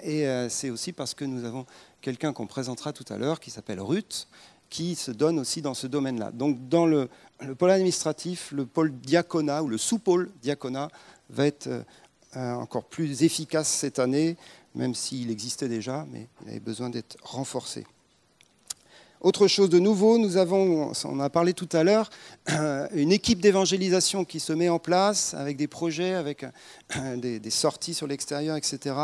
Et 0.03 0.27
euh, 0.27 0.49
c'est 0.49 0.69
aussi 0.69 0.91
parce 0.91 1.13
que 1.13 1.25
nous 1.25 1.45
avons 1.45 1.65
quelqu'un 2.01 2.33
qu'on 2.33 2.47
présentera 2.47 2.93
tout 2.93 3.05
à 3.09 3.17
l'heure 3.17 3.39
qui 3.39 3.51
s'appelle 3.51 3.79
Ruth, 3.79 4.27
qui 4.69 4.95
se 4.95 5.11
donne 5.11 5.39
aussi 5.39 5.61
dans 5.61 5.73
ce 5.73 5.87
domaine-là. 5.87 6.31
Donc 6.31 6.67
dans 6.67 6.85
le, 6.85 7.09
pôle 7.57 7.71
administratif, 7.71 8.51
le 8.51 8.65
pôle 8.65 8.91
diaconat 8.91 9.63
ou 9.63 9.67
le 9.67 9.77
sous-pôle 9.77 10.29
diaconat 10.41 10.89
va 11.29 11.47
être 11.47 11.69
encore 12.35 12.83
plus 12.83 13.23
efficace 13.23 13.67
cette 13.67 13.97
année, 13.97 14.37
même 14.75 14.93
s'il 14.93 15.31
existait 15.31 15.67
déjà, 15.67 16.05
mais 16.11 16.27
il 16.43 16.49
avait 16.49 16.59
besoin 16.59 16.91
d'être 16.91 17.17
renforcé. 17.23 17.85
Autre 19.21 19.47
chose 19.47 19.69
de 19.69 19.79
nouveau, 19.79 20.17
nous 20.17 20.37
avons, 20.37 20.93
on 21.03 21.19
a 21.19 21.29
parlé 21.29 21.53
tout 21.53 21.67
à 21.73 21.83
l'heure, 21.83 22.09
une 22.93 23.11
équipe 23.11 23.41
d'évangélisation 23.41 24.23
qui 24.23 24.39
se 24.39 24.53
met 24.53 24.69
en 24.69 24.79
place 24.79 25.33
avec 25.33 25.57
des 25.57 25.67
projets, 25.67 26.13
avec 26.13 26.45
euh, 26.95 27.17
des, 27.17 27.49
sorties 27.49 27.93
sur 27.93 28.07
l'extérieur, 28.07 28.55
etc. 28.55 28.95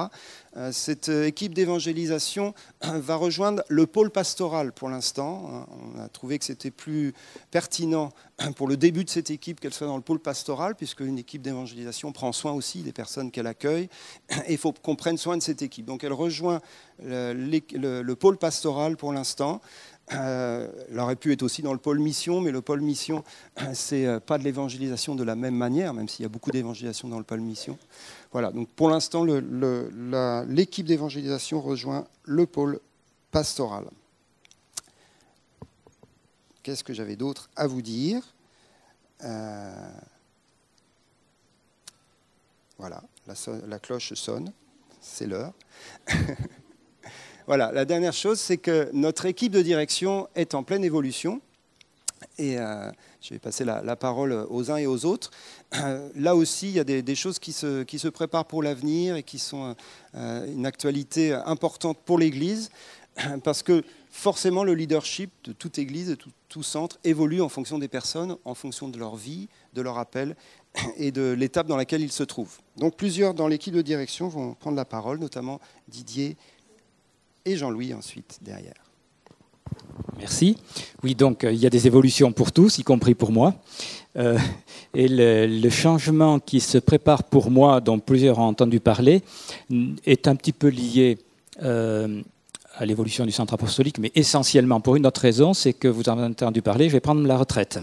Euh, 0.57 0.71
cette 0.71 1.09
équipe 1.09 1.53
d'évangélisation 1.53 2.53
va 2.81 3.15
rejoindre 3.15 3.63
le 3.67 3.85
pôle 3.85 4.09
pastoral 4.09 4.71
pour 4.71 4.89
l'instant. 4.89 5.67
On 5.95 5.99
a 5.99 6.07
trouvé 6.07 6.39
que 6.39 6.45
c'était 6.45 6.71
plus 6.71 7.13
pertinent 7.51 8.11
pour 8.55 8.67
le 8.67 8.77
début 8.77 9.03
de 9.03 9.09
cette 9.09 9.31
équipe 9.31 9.59
qu'elle 9.59 9.73
soit 9.73 9.87
dans 9.87 9.97
le 9.97 10.01
pôle 10.01 10.19
pastoral, 10.19 10.75
puisque 10.75 11.01
une 11.01 11.17
équipe 11.17 11.41
d'évangélisation 11.41 12.11
prend 12.11 12.31
soin 12.31 12.53
aussi 12.53 12.83
des 12.83 12.93
personnes 12.93 13.31
qu'elle 13.31 13.47
accueille, 13.47 13.89
il 14.49 14.57
faut 14.57 14.71
qu'on 14.71 14.95
prenne 14.95 15.17
soin 15.17 15.37
de 15.37 15.43
cette 15.43 15.61
équipe. 15.61 15.85
Donc 15.85 16.03
elle 16.03 16.13
rejoint 16.13 16.61
le 16.99 18.13
pôle 18.13 18.37
pastoral 18.37 18.97
pour 18.97 19.11
l'instant. 19.13 19.61
Euh, 20.13 20.67
elle 20.91 20.99
aurait 20.99 21.15
pu 21.15 21.31
être 21.31 21.41
aussi 21.41 21.61
dans 21.61 21.73
le 21.73 21.79
pôle 21.79 21.99
mission, 21.99 22.39
mais 22.39 22.51
le 22.51 22.61
pôle 22.61 22.81
mission, 22.81 23.23
c'est 23.73 24.05
euh, 24.05 24.19
pas 24.19 24.37
de 24.37 24.43
l'évangélisation 24.43 25.15
de 25.15 25.23
la 25.23 25.35
même 25.35 25.55
manière, 25.55 25.93
même 25.93 26.07
s'il 26.07 26.23
y 26.23 26.25
a 26.25 26.29
beaucoup 26.29 26.51
d'évangélisation 26.51 27.07
dans 27.07 27.17
le 27.17 27.23
pôle 27.23 27.41
mission. 27.41 27.77
Voilà, 28.35 28.51
donc 28.51 28.67
pour 28.71 28.89
l'instant, 28.89 29.23
l'équipe 29.23 30.85
d'évangélisation 30.85 31.61
rejoint 31.61 32.05
le 32.25 32.45
pôle 32.45 32.81
pastoral. 33.31 33.85
Qu'est-ce 36.61 36.83
que 36.83 36.93
j'avais 36.93 37.15
d'autre 37.15 37.49
à 37.55 37.65
vous 37.65 37.81
dire? 37.81 38.35
Euh, 39.23 39.89
Voilà, 42.77 43.01
la 43.67 43.79
cloche 43.79 44.13
sonne, 44.15 44.51
c'est 44.99 45.27
l'heure. 45.27 45.53
Voilà, 47.47 47.71
la 47.71 47.85
dernière 47.85 48.11
chose, 48.11 48.37
c'est 48.37 48.57
que 48.57 48.89
notre 48.91 49.27
équipe 49.27 49.53
de 49.53 49.61
direction 49.61 50.27
est 50.35 50.55
en 50.55 50.63
pleine 50.63 50.83
évolution. 50.83 51.39
Et 52.37 52.57
euh, 52.57 52.91
je 53.21 53.33
vais 53.33 53.39
passer 53.39 53.65
la, 53.65 53.95
parole 53.95 54.45
aux 54.49 54.71
uns 54.71 54.77
et 54.77 54.87
aux 54.87 55.05
autres. 55.05 55.31
Euh, 55.75 56.09
là 56.15 56.35
aussi, 56.35 56.69
il 56.69 56.75
y 56.75 56.79
a 56.79 56.83
des, 56.83 57.15
choses 57.15 57.39
qui 57.39 57.53
se, 57.53 58.07
préparent 58.09 58.45
pour 58.45 58.63
l'avenir 58.63 59.15
et 59.15 59.23
qui 59.23 59.39
sont 59.39 59.75
euh, 60.15 60.53
une 60.53 60.65
actualité 60.65 61.33
importante 61.33 61.97
pour 62.05 62.17
l'Église, 62.17 62.69
parce 63.43 63.63
que 63.63 63.83
forcément, 64.09 64.63
le 64.63 64.73
leadership 64.73 65.31
de 65.43 65.53
toute 65.53 65.77
Église, 65.77 66.09
de 66.09 66.17
tout, 66.49 66.63
centre, 66.63 66.97
évolue 67.03 67.41
en 67.41 67.49
fonction 67.49 67.79
des 67.79 67.89
personnes, 67.89 68.37
en 68.45 68.53
fonction 68.53 68.87
de 68.87 68.97
leur 68.97 69.15
vie, 69.15 69.49
de 69.73 69.81
leur 69.81 69.97
appel 69.97 70.35
et 70.97 71.11
de 71.11 71.31
l'étape 71.31 71.67
dans 71.67 71.75
laquelle 71.75 72.01
ils 72.01 72.11
se 72.11 72.23
trouvent. 72.23 72.57
Donc 72.77 72.95
plusieurs 72.95 73.33
dans 73.33 73.47
l'équipe 73.47 73.73
de 73.73 73.81
direction 73.81 74.29
vont 74.29 74.53
prendre 74.53 74.77
la 74.77 74.85
parole, 74.85 75.19
notamment 75.19 75.59
Didier 75.89 76.37
et 77.43 77.57
Jean-Louis 77.57 77.93
ensuite 77.93 78.39
derrière. 78.41 78.85
Merci. 80.17 80.57
Oui, 81.03 81.15
donc 81.15 81.43
euh, 81.43 81.51
il 81.51 81.59
y 81.59 81.65
a 81.65 81.69
des 81.69 81.87
évolutions 81.87 82.31
pour 82.31 82.51
tous, 82.51 82.79
y 82.79 82.83
compris 82.83 83.15
pour 83.15 83.31
moi. 83.31 83.53
Euh, 84.17 84.37
et 84.93 85.07
le, 85.09 85.69
changement 85.69 86.39
qui 86.39 86.61
se 86.61 86.77
prépare 86.77 87.23
pour 87.23 87.51
moi, 87.51 87.81
dont 87.81 87.99
plusieurs 87.99 88.39
ont 88.39 88.47
entendu 88.47 88.79
parler, 88.79 89.21
est 90.05 90.27
un 90.27 90.35
petit 90.35 90.53
peu 90.53 90.67
lié 90.67 91.17
euh, 91.63 92.21
à 92.77 92.85
l'évolution 92.85 93.25
du 93.25 93.31
centre 93.31 93.53
apostolique, 93.53 93.99
mais 93.99 94.11
essentiellement 94.15 94.79
pour 94.79 94.95
une 94.95 95.05
autre 95.05 95.21
raison, 95.21 95.53
c'est 95.53 95.73
que 95.73 95.87
vous 95.87 96.07
en 96.07 96.17
avez 96.17 96.27
entendu 96.27 96.61
parler, 96.61 96.87
je 96.87 96.93
vais 96.93 97.01
prendre 97.01 97.25
la 97.27 97.37
retraite. 97.37 97.79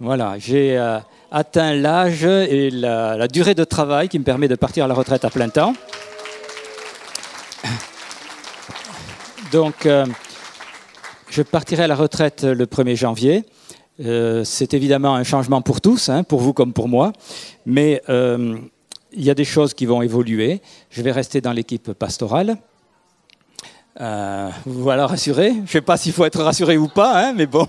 Voilà, 0.00 0.38
j'ai 0.38 0.76
atteint 1.30 1.72
l'âge 1.72 2.24
et 2.24 2.70
la, 2.70 3.16
la 3.16 3.28
durée 3.28 3.54
de 3.54 3.62
travail 3.62 4.08
qui 4.08 4.18
me 4.18 4.24
permet 4.24 4.48
de 4.48 4.56
partir 4.56 4.84
à 4.84 4.88
la 4.88 4.94
retraite 4.94 5.24
à 5.24 5.30
plein 5.30 5.48
temps. 5.48 5.72
Donc, 9.52 9.86
je 11.34 11.42
partirai 11.42 11.82
à 11.82 11.86
la 11.88 11.96
retraite 11.96 12.44
le 12.44 12.64
1er 12.64 12.94
janvier. 12.94 13.44
Euh, 13.98 14.44
c'est 14.44 14.72
évidemment 14.72 15.16
un 15.16 15.24
changement 15.24 15.62
pour 15.62 15.80
tous, 15.80 16.08
hein, 16.08 16.22
pour 16.22 16.40
vous 16.40 16.52
comme 16.52 16.72
pour 16.72 16.86
moi, 16.86 17.12
mais 17.66 18.02
euh, 18.08 18.56
il 19.12 19.24
y 19.24 19.30
a 19.30 19.34
des 19.34 19.44
choses 19.44 19.74
qui 19.74 19.84
vont 19.84 20.00
évoluer. 20.00 20.62
Je 20.90 21.02
vais 21.02 21.10
rester 21.10 21.40
dans 21.40 21.52
l'équipe 21.52 21.92
pastorale. 21.92 22.56
voilà, 23.96 25.08
rassuré? 25.08 25.54
Je 25.54 25.60
ne 25.60 25.66
sais 25.66 25.80
pas 25.80 25.96
s'il 25.96 26.12
faut 26.12 26.24
être 26.24 26.40
rassuré 26.40 26.76
ou 26.76 26.86
pas, 26.86 27.26
hein, 27.26 27.32
mais 27.32 27.46
bon. 27.46 27.66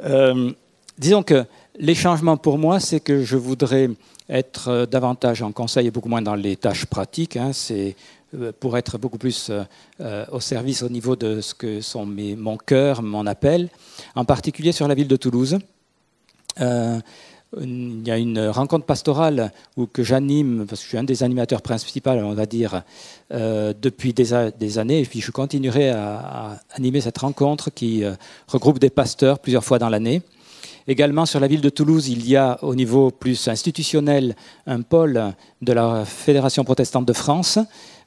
disons 0.98 1.22
que 1.22 1.44
les 1.78 1.94
changements 1.94 2.36
pour 2.36 2.58
moi, 2.58 2.80
c'est 2.80 2.98
que 2.98 3.22
je 3.22 3.36
voudrais 3.36 3.90
être 4.28 4.86
davantage 4.90 5.40
en 5.42 5.52
conseil 5.52 5.86
et 5.86 5.90
beaucoup 5.92 6.08
moins 6.08 6.22
dans 6.22 6.34
les 6.34 6.56
tâches 6.56 6.86
pratiques. 6.86 7.36
Hein. 7.36 7.52
c'est 7.52 7.90
euh, 7.90 7.92
pour 8.60 8.78
être 8.78 8.98
beaucoup 8.98 9.18
plus 9.18 9.50
euh, 9.50 9.62
euh, 10.00 10.24
au 10.32 10.40
service 10.40 10.82
au 10.82 10.88
niveau 10.88 11.16
de 11.16 11.40
ce 11.40 11.54
que 11.54 11.80
sont 11.80 12.06
mes, 12.06 12.36
mon 12.36 12.56
cœur, 12.56 13.02
mon 13.02 13.26
appel, 13.26 13.68
en 14.14 14.24
particulier 14.24 14.72
sur 14.72 14.88
la 14.88 14.94
ville 14.94 15.08
de 15.08 15.16
Toulouse. 15.16 15.58
il 16.58 18.02
y 18.06 18.10
a 18.10 18.16
une 18.16 18.48
rencontre 18.48 18.86
pastorale 18.86 19.52
où 19.76 19.86
que 19.86 20.02
j'anime, 20.02 20.64
parce 20.66 20.80
que 20.80 20.84
je 20.84 20.88
suis 20.88 20.98
un 20.98 21.04
des 21.04 21.22
animateurs 21.22 21.60
principaux, 21.60 22.10
on 22.10 22.34
va 22.34 22.46
dire, 22.46 22.82
depuis 23.30 24.14
des, 24.14 24.50
des, 24.58 24.78
années, 24.78 25.00
et 25.00 25.04
puis 25.04 25.20
je 25.20 25.30
continuerai 25.30 25.90
à 25.90 26.60
animer 26.72 27.02
cette 27.02 27.18
rencontre 27.18 27.70
qui 27.70 28.04
regroupe 28.48 28.78
des 28.78 28.88
pasteurs 28.88 29.38
plusieurs 29.38 29.64
fois 29.64 29.78
dans 29.78 29.90
l'année. 29.90 30.22
Également 30.88 31.26
sur 31.26 31.38
la 31.38 31.46
ville 31.46 31.60
de 31.60 31.68
Toulouse, 31.68 32.08
il 32.08 32.28
y 32.28 32.36
a 32.36 32.58
au 32.62 32.74
niveau 32.74 33.10
plus 33.10 33.46
institutionnel 33.48 34.34
un 34.66 34.82
pôle 34.82 35.32
de 35.60 35.72
la 35.72 36.04
Fédération 36.04 36.64
protestante 36.64 37.06
de 37.06 37.12
France 37.12 37.58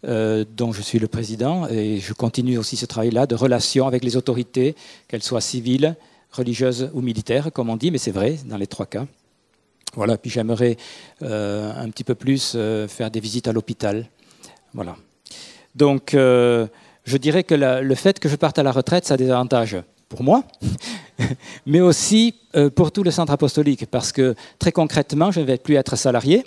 euh, 0.04 0.46
dont 0.56 0.72
je 0.72 0.82
suis 0.82 1.00
le 1.00 1.08
président, 1.08 1.68
et 1.68 2.00
je 2.00 2.14
continue 2.14 2.58
aussi 2.58 2.76
ce 2.76 2.86
travail-là 2.86 3.26
de 3.28 3.36
relation 3.36 3.88
avec 3.88 4.04
les 4.04 4.18
autorités, 4.18 4.76
qu'elles 5.08 5.24
soient 5.24 5.42
civiles, 5.42 5.96
religieuses 6.32 6.90
ou 6.94 7.02
militaires, 7.02 7.52
comme 7.54 7.70
on 7.70 7.78
dit, 7.78 7.92
mais 7.92 7.98
c'est 7.98 8.12
vrai 8.12 8.38
dans 8.46 8.58
les 8.58 8.68
trois 8.68 8.86
cas. 8.86 9.06
Voilà, 9.94 10.18
puis 10.18 10.30
j'aimerais 10.30 10.78
euh, 11.22 11.72
un 11.76 11.90
petit 11.90 12.04
peu 12.04 12.16
plus 12.16 12.54
euh, 12.56 12.88
faire 12.88 13.10
des 13.10 13.20
visites 13.20 13.48
à 13.48 13.54
l'hôpital. 13.54 14.08
Voilà. 14.74 14.98
Donc, 15.74 16.12
je 16.14 17.18
dirais 17.18 17.44
que 17.44 17.56
le 17.56 17.96
fait 17.96 18.20
que 18.20 18.30
je 18.30 18.36
parte 18.36 18.58
à 18.60 18.64
la 18.64 18.72
retraite, 18.72 19.06
ça 19.06 19.16
a 19.16 19.18
des 19.18 19.30
avantages 19.30 19.78
pour 20.08 20.24
moi, 20.24 20.44
mais 21.66 21.82
aussi 21.82 22.36
pour 22.76 22.92
tout 22.92 23.04
le 23.04 23.12
centre 23.12 23.34
apostolique, 23.34 23.86
parce 23.86 24.12
que 24.12 24.36
très 24.60 24.72
concrètement, 24.72 25.32
je 25.32 25.42
ne 25.42 25.46
vais 25.46 25.58
plus 25.58 25.76
être 25.76 25.98
salarié, 25.98 26.46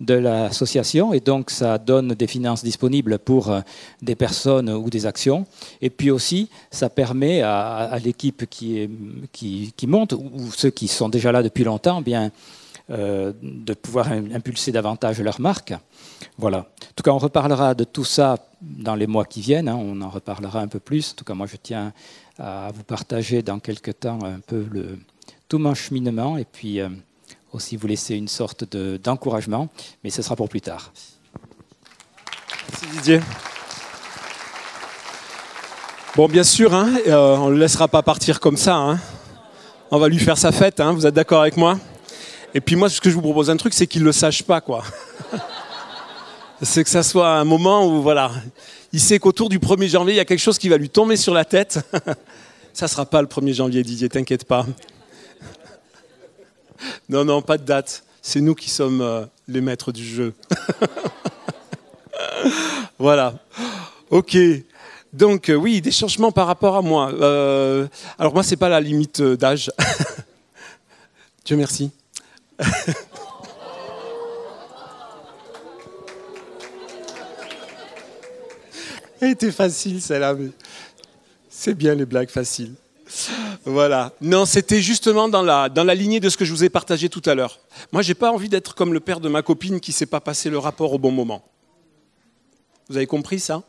de 0.00 0.14
l'association 0.14 1.12
et 1.12 1.20
donc 1.20 1.50
ça 1.50 1.78
donne 1.78 2.08
des 2.14 2.26
finances 2.26 2.62
disponibles 2.62 3.18
pour 3.18 3.50
euh, 3.50 3.60
des 4.00 4.14
personnes 4.14 4.70
ou 4.70 4.90
des 4.90 5.06
actions. 5.06 5.46
Et 5.82 5.90
puis 5.90 6.10
aussi, 6.10 6.48
ça 6.70 6.88
permet 6.88 7.42
à, 7.42 7.98
l'équipe 8.04 8.48
qui, 8.48 8.88
monte 9.86 10.12
ou 10.12 10.50
ceux 10.54 10.70
qui 10.70 10.88
sont 10.88 11.08
déjà 11.08 11.32
là 11.32 11.42
depuis 11.42 11.64
longtemps, 11.64 12.00
bien, 12.00 12.30
euh, 12.90 13.32
de 13.42 13.74
pouvoir 13.74 14.08
impulser 14.12 14.72
davantage 14.72 15.20
leur 15.20 15.40
marque. 15.40 15.74
Voilà. 16.36 16.58
En 16.58 16.94
tout 16.94 17.02
cas, 17.02 17.10
on 17.10 17.18
reparlera 17.18 17.74
de 17.74 17.84
tout 17.84 18.04
ça 18.04 18.36
dans 18.62 18.94
les 18.94 19.06
mois 19.06 19.24
qui 19.24 19.40
viennent. 19.40 19.68
Hein. 19.68 19.78
on 19.80 20.00
en 20.00 20.10
reparlera 20.10 20.60
un 20.60 20.68
peu 20.68 20.78
plus. 20.78 21.12
En 21.12 21.14
tout 21.16 21.24
cas, 21.24 21.34
moi, 21.34 21.46
je 21.46 21.56
tiens 21.60 21.92
à 22.38 22.70
vous 22.72 22.84
partager 22.84 23.42
dans 23.42 23.58
quelques 23.58 23.98
temps 23.98 24.20
un 24.24 24.38
peu 24.38 24.64
le, 24.70 24.98
tout 25.48 25.58
mon 25.58 25.74
cheminement 25.74 26.38
et 26.38 26.44
puis. 26.44 26.80
Euh, 26.80 26.88
aussi 27.52 27.76
vous 27.76 27.86
laisser 27.86 28.14
une 28.14 28.28
sorte 28.28 28.64
d'encouragement, 28.74 29.68
mais 30.04 30.10
ce 30.10 30.22
sera 30.22 30.36
pour 30.36 30.48
plus 30.48 30.60
tard. 30.60 30.92
Merci 32.70 32.86
Didier. 32.96 33.20
Bon, 36.16 36.28
bien 36.28 36.42
sûr, 36.42 36.74
hein, 36.74 36.92
euh, 37.06 37.36
on 37.36 37.48
ne 37.48 37.54
le 37.54 37.60
laissera 37.60 37.86
pas 37.86 38.02
partir 38.02 38.40
comme 38.40 38.56
ça. 38.56 38.76
Hein. 38.76 38.98
On 39.90 39.98
va 39.98 40.08
lui 40.08 40.18
faire 40.18 40.36
sa 40.36 40.52
fête, 40.52 40.80
hein, 40.80 40.92
vous 40.92 41.06
êtes 41.06 41.14
d'accord 41.14 41.42
avec 41.42 41.56
moi? 41.56 41.78
Et 42.54 42.60
puis 42.60 42.76
moi, 42.76 42.90
ce 42.90 43.00
que 43.00 43.08
je 43.08 43.14
vous 43.14 43.22
propose 43.22 43.50
un 43.50 43.56
truc, 43.56 43.72
c'est 43.72 43.86
qu'il 43.86 44.00
ne 44.00 44.06
le 44.06 44.12
sache 44.12 44.42
pas, 44.42 44.60
quoi. 44.60 44.82
c'est 46.62 46.82
que 46.82 46.90
ça 46.90 47.02
soit 47.02 47.30
un 47.38 47.44
moment 47.44 47.86
où, 47.86 48.02
voilà, 48.02 48.32
il 48.92 49.00
sait 49.00 49.18
qu'autour 49.18 49.48
du 49.48 49.58
1er 49.58 49.88
janvier, 49.88 50.14
il 50.14 50.16
y 50.16 50.20
a 50.20 50.24
quelque 50.24 50.40
chose 50.40 50.58
qui 50.58 50.68
va 50.68 50.76
lui 50.76 50.90
tomber 50.90 51.16
sur 51.16 51.34
la 51.34 51.44
tête. 51.44 51.78
ça 52.72 52.86
ne 52.86 52.90
sera 52.90 53.06
pas 53.06 53.22
le 53.22 53.28
1er 53.28 53.54
janvier, 53.54 53.82
Didier, 53.82 54.08
t'inquiète 54.08 54.44
pas. 54.44 54.66
Non, 57.08 57.24
non, 57.24 57.42
pas 57.42 57.58
de 57.58 57.64
date. 57.64 58.04
C'est 58.22 58.40
nous 58.40 58.54
qui 58.54 58.70
sommes 58.70 59.00
euh, 59.00 59.24
les 59.46 59.60
maîtres 59.60 59.92
du 59.92 60.04
jeu. 60.04 60.34
voilà. 62.98 63.34
Ok. 64.10 64.36
Donc 65.12 65.50
oui, 65.54 65.80
des 65.80 65.90
changements 65.90 66.32
par 66.32 66.46
rapport 66.46 66.76
à 66.76 66.82
moi. 66.82 67.08
alors 68.18 68.34
moi, 68.34 68.42
c'est 68.42 68.56
pas 68.56 68.68
la 68.68 68.80
limite 68.80 69.22
d'âge. 69.22 69.70
Dieu 71.44 71.56
merci. 71.56 71.90
Elle 79.20 79.30
était 79.30 79.50
facile 79.50 80.00
celle-là, 80.00 80.36
c'est 81.48 81.74
bien 81.74 81.94
les 81.94 82.06
blagues 82.06 82.30
faciles. 82.30 82.74
Voilà. 83.64 84.12
Non, 84.20 84.46
c'était 84.46 84.80
justement 84.80 85.28
dans 85.28 85.42
la, 85.42 85.68
dans 85.68 85.84
la 85.84 85.94
lignée 85.94 86.20
de 86.20 86.28
ce 86.28 86.36
que 86.36 86.44
je 86.44 86.52
vous 86.52 86.64
ai 86.64 86.68
partagé 86.68 87.08
tout 87.08 87.22
à 87.26 87.34
l'heure. 87.34 87.60
Moi, 87.92 88.02
j'ai 88.02 88.14
pas 88.14 88.30
envie 88.32 88.48
d'être 88.48 88.74
comme 88.74 88.92
le 88.92 89.00
père 89.00 89.20
de 89.20 89.28
ma 89.28 89.42
copine 89.42 89.80
qui 89.80 89.90
ne 89.90 89.94
sait 89.94 90.06
pas 90.06 90.20
passer 90.20 90.50
le 90.50 90.58
rapport 90.58 90.92
au 90.92 90.98
bon 90.98 91.10
moment. 91.10 91.44
Vous 92.88 92.96
avez 92.96 93.06
compris 93.06 93.40
ça? 93.40 93.62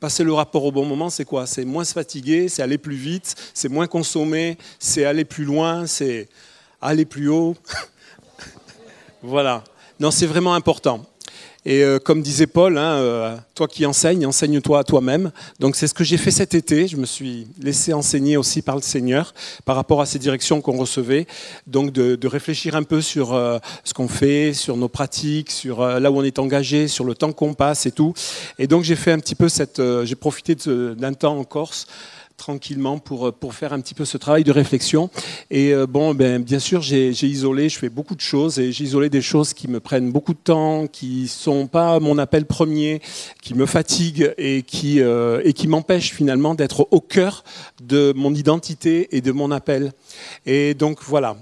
Passer 0.00 0.22
le 0.22 0.32
rapport 0.32 0.64
au 0.64 0.72
bon 0.72 0.84
moment, 0.84 1.10
c'est 1.10 1.24
quoi? 1.24 1.46
C'est 1.46 1.64
moins 1.64 1.84
se 1.84 1.92
fatiguer, 1.92 2.48
c'est 2.48 2.62
aller 2.62 2.78
plus 2.78 2.94
vite, 2.94 3.34
c'est 3.52 3.68
moins 3.68 3.86
consommer, 3.86 4.56
c'est 4.78 5.04
aller 5.04 5.24
plus 5.24 5.44
loin, 5.44 5.86
c'est 5.86 6.28
aller 6.80 7.04
plus 7.04 7.28
haut. 7.28 7.56
voilà. 9.22 9.64
Non, 9.98 10.10
c'est 10.10 10.26
vraiment 10.26 10.54
important. 10.54 11.04
Et 11.64 11.82
euh, 11.82 11.98
comme 11.98 12.22
disait 12.22 12.46
Paul, 12.46 12.78
hein, 12.78 12.94
euh, 12.94 13.36
toi 13.54 13.66
qui 13.66 13.84
enseignes, 13.84 14.24
enseigne-toi 14.24 14.78
à 14.78 14.84
toi-même. 14.84 15.32
Donc 15.58 15.76
c'est 15.76 15.86
ce 15.86 15.94
que 15.94 16.04
j'ai 16.04 16.16
fait 16.16 16.30
cet 16.30 16.54
été. 16.54 16.86
Je 16.86 16.96
me 16.96 17.04
suis 17.04 17.48
laissé 17.60 17.92
enseigner 17.92 18.36
aussi 18.36 18.62
par 18.62 18.76
le 18.76 18.82
Seigneur 18.82 19.34
par 19.64 19.76
rapport 19.76 20.00
à 20.00 20.06
ces 20.06 20.18
directions 20.18 20.60
qu'on 20.60 20.76
recevait. 20.76 21.26
Donc 21.66 21.92
de, 21.92 22.26
réfléchir 22.28 22.76
un 22.76 22.82
peu 22.82 23.00
sur 23.00 23.34
euh, 23.34 23.58
ce 23.84 23.94
qu'on 23.94 24.08
fait, 24.08 24.52
sur 24.52 24.76
nos 24.76 24.88
pratiques, 24.88 25.50
sur 25.50 25.84
là 25.84 26.10
où 26.10 26.18
on 26.18 26.24
est 26.24 26.38
engagé, 26.38 26.88
sur 26.88 27.04
le 27.04 27.14
temps 27.14 27.32
qu'on 27.32 27.54
passe 27.54 27.86
et 27.86 27.92
tout. 27.92 28.14
Et 28.58 28.66
donc 28.66 28.84
j'ai 28.84 28.96
fait 28.96 29.12
un 29.12 29.18
petit 29.18 29.34
peu 29.34 29.48
cette, 29.48 29.82
j'ai 30.04 30.14
profité 30.14 30.54
d'un 30.54 31.14
temps 31.14 31.38
en 31.38 31.44
Corse 31.44 31.86
tranquillement 32.38 32.98
pour, 32.98 33.34
pour 33.34 33.52
faire 33.52 33.74
un 33.74 33.80
petit 33.80 33.92
peu 33.92 34.06
ce 34.06 34.16
travail 34.16 34.44
de 34.44 34.52
réflexion. 34.52 35.10
Et 35.50 35.74
euh, 35.74 35.86
bon, 35.86 36.14
ben, 36.14 36.42
bien 36.42 36.58
sûr, 36.58 36.80
j'ai 36.80 37.10
isolé, 37.10 37.68
je 37.68 37.78
fais 37.78 37.90
beaucoup 37.90 38.14
de 38.14 38.22
choses 38.22 38.58
et 38.58 38.72
j'ai 38.72 38.84
isolé 38.84 39.10
des 39.10 39.20
choses 39.20 39.52
qui 39.52 39.68
me 39.68 39.80
prennent 39.80 40.10
beaucoup 40.10 40.32
de 40.32 40.38
temps, 40.38 40.86
qui 40.86 41.28
sont 41.28 41.66
pas 41.66 42.00
mon 42.00 42.16
appel 42.16 42.46
premier, 42.46 43.02
qui 43.42 43.54
me 43.54 43.66
fatiguent 43.66 44.32
et 44.38 44.62
qui, 44.62 45.02
euh, 45.02 45.42
qui 45.52 45.68
m'empêchent 45.68 46.12
finalement 46.12 46.54
d'être 46.54 46.88
au 46.90 47.00
cœur 47.00 47.44
de 47.82 48.14
mon 48.16 48.34
identité 48.34 49.14
et 49.16 49.20
de 49.20 49.32
mon 49.32 49.50
appel. 49.50 49.92
Et 50.46 50.72
donc 50.74 51.00
voilà. 51.02 51.36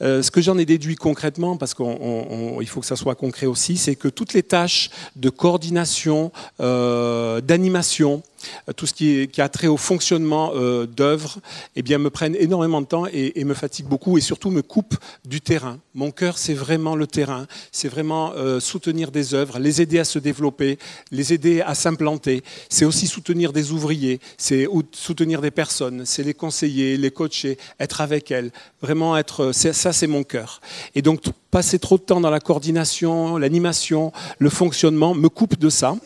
Euh, 0.00 0.22
ce 0.22 0.30
que 0.30 0.40
j'en 0.40 0.56
ai 0.56 0.64
déduit 0.64 0.96
concrètement, 0.96 1.58
parce 1.58 1.74
qu'il 1.74 2.66
faut 2.66 2.80
que 2.80 2.86
ça 2.86 2.96
soit 2.96 3.14
concret 3.14 3.46
aussi, 3.46 3.76
c'est 3.76 3.94
que 3.94 4.08
toutes 4.08 4.32
les 4.32 4.42
tâches 4.42 4.90
de 5.16 5.28
coordination, 5.28 6.32
d'animation, 6.58 8.22
euh, 8.24 8.29
tout 8.76 8.86
ce 8.86 8.94
qui, 8.94 9.28
a 9.40 9.48
trait 9.48 9.66
au 9.66 9.76
fonctionnement 9.76 10.52
euh, 10.54 10.86
d'œuvres, 10.86 11.38
eh 11.76 11.82
bien, 11.82 11.98
me 11.98 12.10
prennent 12.10 12.36
énormément 12.36 12.80
de 12.80 12.86
temps 12.86 13.06
et, 13.12 13.44
me 13.44 13.54
fatiguent 13.54 13.88
beaucoup 13.88 14.18
et 14.18 14.20
surtout 14.20 14.50
me 14.50 14.62
coupent 14.62 14.96
du 15.24 15.40
terrain. 15.40 15.78
Mon 15.94 16.10
cœur, 16.10 16.38
c'est 16.38 16.54
vraiment 16.54 16.94
le 16.94 17.06
terrain, 17.06 17.46
c'est 17.72 17.88
vraiment 17.88 18.32
euh, 18.36 18.60
soutenir 18.60 19.10
des 19.10 19.34
œuvres, 19.34 19.58
les 19.58 19.80
aider 19.80 19.98
à 19.98 20.04
se 20.04 20.18
développer, 20.18 20.78
les 21.10 21.32
aider 21.32 21.62
à 21.62 21.74
s'implanter. 21.74 22.42
C'est 22.68 22.84
aussi 22.84 23.06
soutenir 23.06 23.52
des 23.52 23.72
ouvriers, 23.72 24.20
c'est 24.36 24.68
soutenir 24.92 25.40
des 25.40 25.50
personnes, 25.50 26.04
c'est 26.04 26.22
les 26.22 26.34
conseiller, 26.34 26.96
les 26.96 27.10
coacher, 27.10 27.58
être 27.78 28.00
avec 28.00 28.30
elles. 28.30 28.50
Vraiment 28.82 29.16
être, 29.16 29.52
ça, 29.52 29.92
c'est 29.92 30.06
mon 30.06 30.22
cœur. 30.22 30.60
Et 30.94 31.02
donc, 31.02 31.22
passer 31.50 31.78
trop 31.78 31.98
de 31.98 32.02
temps 32.02 32.20
dans 32.20 32.30
la 32.30 32.40
coordination, 32.40 33.36
l'animation, 33.36 34.12
le 34.38 34.50
fonctionnement 34.50 35.14
me 35.14 35.28
coupe 35.28 35.58
de 35.58 35.68
ça. 35.68 35.96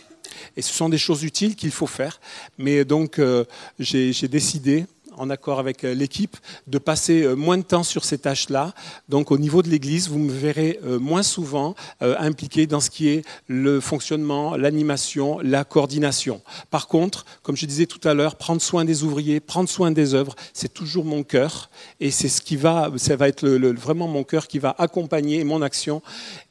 Et 0.56 0.62
ce 0.62 0.72
sont 0.72 0.88
des 0.88 0.98
choses 0.98 1.22
utiles 1.22 1.56
qu'il 1.56 1.70
faut 1.70 1.86
faire. 1.86 2.20
Mais 2.58 2.84
donc, 2.84 3.18
euh, 3.18 3.44
j'ai 3.78 4.28
décidé 4.28 4.86
en 5.16 5.30
accord 5.30 5.60
avec 5.60 5.84
euh, 5.84 5.94
l'équipe, 5.94 6.36
de 6.66 6.78
passer 6.78 7.22
euh, 7.22 7.36
moins 7.36 7.56
de 7.56 7.62
temps 7.62 7.84
sur 7.84 8.04
ces 8.04 8.18
tâches-là. 8.18 8.74
Donc 9.08 9.30
au 9.30 9.38
niveau 9.38 9.62
de 9.62 9.68
l'Église, 9.68 10.08
vous 10.08 10.18
me 10.18 10.32
verrez 10.32 10.80
moins 10.82 11.22
souvent 11.22 11.76
impliqué 12.00 12.66
dans 12.66 12.80
ce 12.80 12.90
qui 12.90 13.08
est 13.08 13.22
le 13.46 13.80
fonctionnement, 13.80 14.56
l'animation, 14.56 15.38
la 15.40 15.62
coordination. 15.62 16.42
Par 16.70 16.88
contre, 16.88 17.24
comme 17.42 17.56
je 17.56 17.66
disais 17.66 17.86
tout 17.86 18.00
à 18.06 18.12
l'heure, 18.12 18.34
prendre 18.34 18.60
soin 18.60 18.84
des 18.84 19.04
ouvriers, 19.04 19.38
prendre 19.38 19.68
soin 19.68 19.92
des 19.92 20.14
œuvres, 20.14 20.34
c'est 20.52 20.72
toujours 20.72 21.04
mon 21.04 21.22
cœur. 21.22 21.70
Et 22.00 22.10
c'est 22.10 22.28
ce 22.28 22.40
qui 22.40 22.56
va, 22.56 22.90
ça 22.96 23.14
va 23.14 23.28
être 23.28 23.48
vraiment 23.48 24.08
mon 24.08 24.24
cœur 24.24 24.48
qui 24.48 24.58
va 24.58 24.74
accompagner 24.78 25.44
mon 25.44 25.62
action 25.62 26.02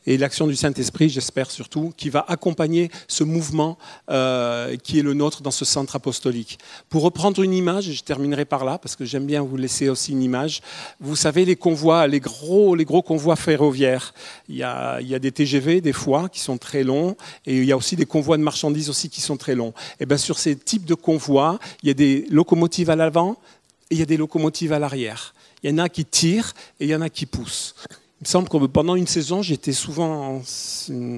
et 0.05 0.17
l'action 0.17 0.47
du 0.47 0.55
Saint-Esprit, 0.55 1.09
j'espère 1.09 1.51
surtout, 1.51 1.93
qui 1.95 2.09
va 2.09 2.25
accompagner 2.27 2.89
ce 3.07 3.23
mouvement 3.23 3.77
qui 4.07 4.99
est 4.99 5.03
le 5.03 5.13
nôtre 5.13 5.41
dans 5.41 5.51
ce 5.51 5.65
centre 5.65 5.95
apostolique. 5.95 6.59
Pour 6.89 7.03
reprendre 7.03 7.41
une 7.41 7.53
image, 7.53 7.89
et 7.89 7.93
je 7.93 8.03
terminerai 8.03 8.45
par 8.45 8.65
là, 8.65 8.77
parce 8.77 8.95
que 8.95 9.05
j'aime 9.05 9.25
bien 9.25 9.41
vous 9.41 9.57
laisser 9.57 9.89
aussi 9.89 10.11
une 10.11 10.21
image. 10.21 10.61
Vous 10.99 11.15
savez, 11.15 11.45
les 11.45 11.55
convois, 11.55 12.07
les 12.07 12.19
gros, 12.19 12.75
les 12.75 12.85
gros 12.85 13.01
convois 13.01 13.35
ferroviaires, 13.35 14.13
il 14.49 14.55
y, 14.55 14.63
a, 14.63 14.99
il 15.01 15.07
y 15.07 15.15
a 15.15 15.19
des 15.19 15.31
TGV 15.31 15.81
des 15.81 15.93
fois 15.93 16.29
qui 16.29 16.39
sont 16.39 16.57
très 16.57 16.83
longs, 16.83 17.15
et 17.45 17.57
il 17.57 17.65
y 17.65 17.71
a 17.71 17.77
aussi 17.77 17.95
des 17.95 18.05
convois 18.05 18.37
de 18.37 18.43
marchandises 18.43 18.89
aussi 18.89 19.09
qui 19.09 19.21
sont 19.21 19.37
très 19.37 19.55
longs. 19.55 19.73
Et 19.99 20.05
bien 20.05 20.17
sur 20.17 20.39
ces 20.39 20.55
types 20.55 20.85
de 20.85 20.95
convois, 20.95 21.59
il 21.81 21.87
y 21.87 21.91
a 21.91 21.93
des 21.93 22.25
locomotives 22.29 22.89
à 22.89 22.95
l'avant 22.95 23.37
et 23.89 23.95
il 23.95 23.99
y 23.99 24.01
a 24.01 24.05
des 24.05 24.17
locomotives 24.17 24.73
à 24.73 24.79
l'arrière. 24.79 25.33
Il 25.61 25.69
y 25.69 25.73
en 25.73 25.77
a 25.77 25.89
qui 25.89 26.05
tirent 26.05 26.53
et 26.79 26.85
il 26.85 26.89
y 26.89 26.95
en 26.95 27.01
a 27.01 27.09
qui 27.09 27.25
poussent. 27.25 27.75
Il 28.23 28.27
me 28.27 28.29
semble 28.29 28.47
que 28.47 28.55
pendant 28.67 28.95
une 28.95 29.05
saison, 29.05 29.41
j'étais 29.41 29.73
souvent 29.73 30.41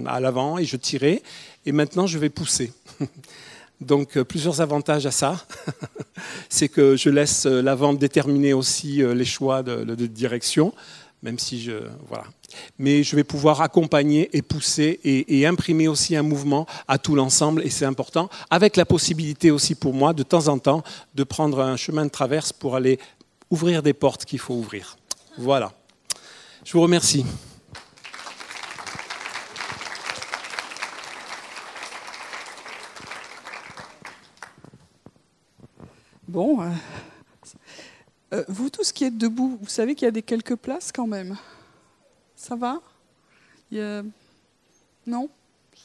à 0.08 0.20
l'avant 0.20 0.58
et 0.58 0.66
je 0.66 0.76
tirais, 0.76 1.22
et 1.68 1.72
maintenant 1.72 2.08
je 2.08 2.18
vais 2.18 2.32
pousser. 2.32 2.74
Donc 3.80 4.18
euh, 4.18 4.24
plusieurs 4.24 4.60
avantages 4.60 5.06
à 5.06 5.12
ça. 5.12 5.46
c'est 6.50 6.68
que 6.68 6.96
je 6.96 7.12
laisse 7.12 7.46
euh, 7.46 7.62
la 7.62 7.76
vente 7.76 8.00
déterminer 8.00 8.54
aussi 8.54 9.04
euh, 9.04 9.14
les 9.14 9.24
choix 9.24 9.62
de, 9.62 9.94
direction, 10.08 10.74
même 11.22 11.38
si 11.38 11.62
je 11.62 11.74
voilà. 12.08 12.24
Mais 12.80 13.04
je 13.04 13.16
vais 13.16 13.24
pouvoir 13.24 13.62
accompagner 13.62 14.36
et 14.36 14.42
pousser 14.42 15.00
et 15.04 15.46
imprimer 15.46 15.88
aussi 15.88 16.16
un 16.16 16.24
mouvement 16.24 16.66
à 16.88 16.98
tout 16.98 17.14
l'ensemble 17.14 17.62
et 17.64 17.70
c'est 17.70 17.86
important, 17.86 18.32
avec 18.50 18.78
la 18.78 18.86
possibilité 18.86 19.52
aussi 19.52 19.76
pour 19.76 19.94
moi 19.94 20.14
de 20.14 20.24
temps 20.24 20.48
en 20.48 20.58
temps 20.58 20.82
de 21.14 21.24
prendre 21.24 21.60
un 21.60 21.78
chemin 21.78 22.06
de 22.06 22.10
traverse 22.10 22.52
pour 22.52 22.76
aller 22.76 22.98
ouvrir 23.52 23.84
des 23.84 23.94
portes 23.94 24.26
qu'il 24.26 24.40
faut 24.40 24.56
ouvrir. 24.56 24.98
Voilà. 25.38 25.72
Je 26.66 26.74
vous 26.74 26.82
remercie. 26.82 27.24
Bon, 36.28 36.60
euh, 36.60 36.70
euh, 38.34 38.44
vous 38.48 38.72
tous 38.72 38.92
qui 38.92 39.04
êtes 39.04 39.16
debout, 39.16 39.60
vous 39.62 39.70
savez 39.70 39.94
qu'il 39.94 40.06
y 40.06 40.10
a 40.10 40.12
des 40.12 40.24
quelques 40.24 40.56
places 40.56 40.92
quand 40.92 41.06
même. 41.06 41.38
Ça 42.36 42.56
va? 42.56 42.82
Non? 45.06 45.30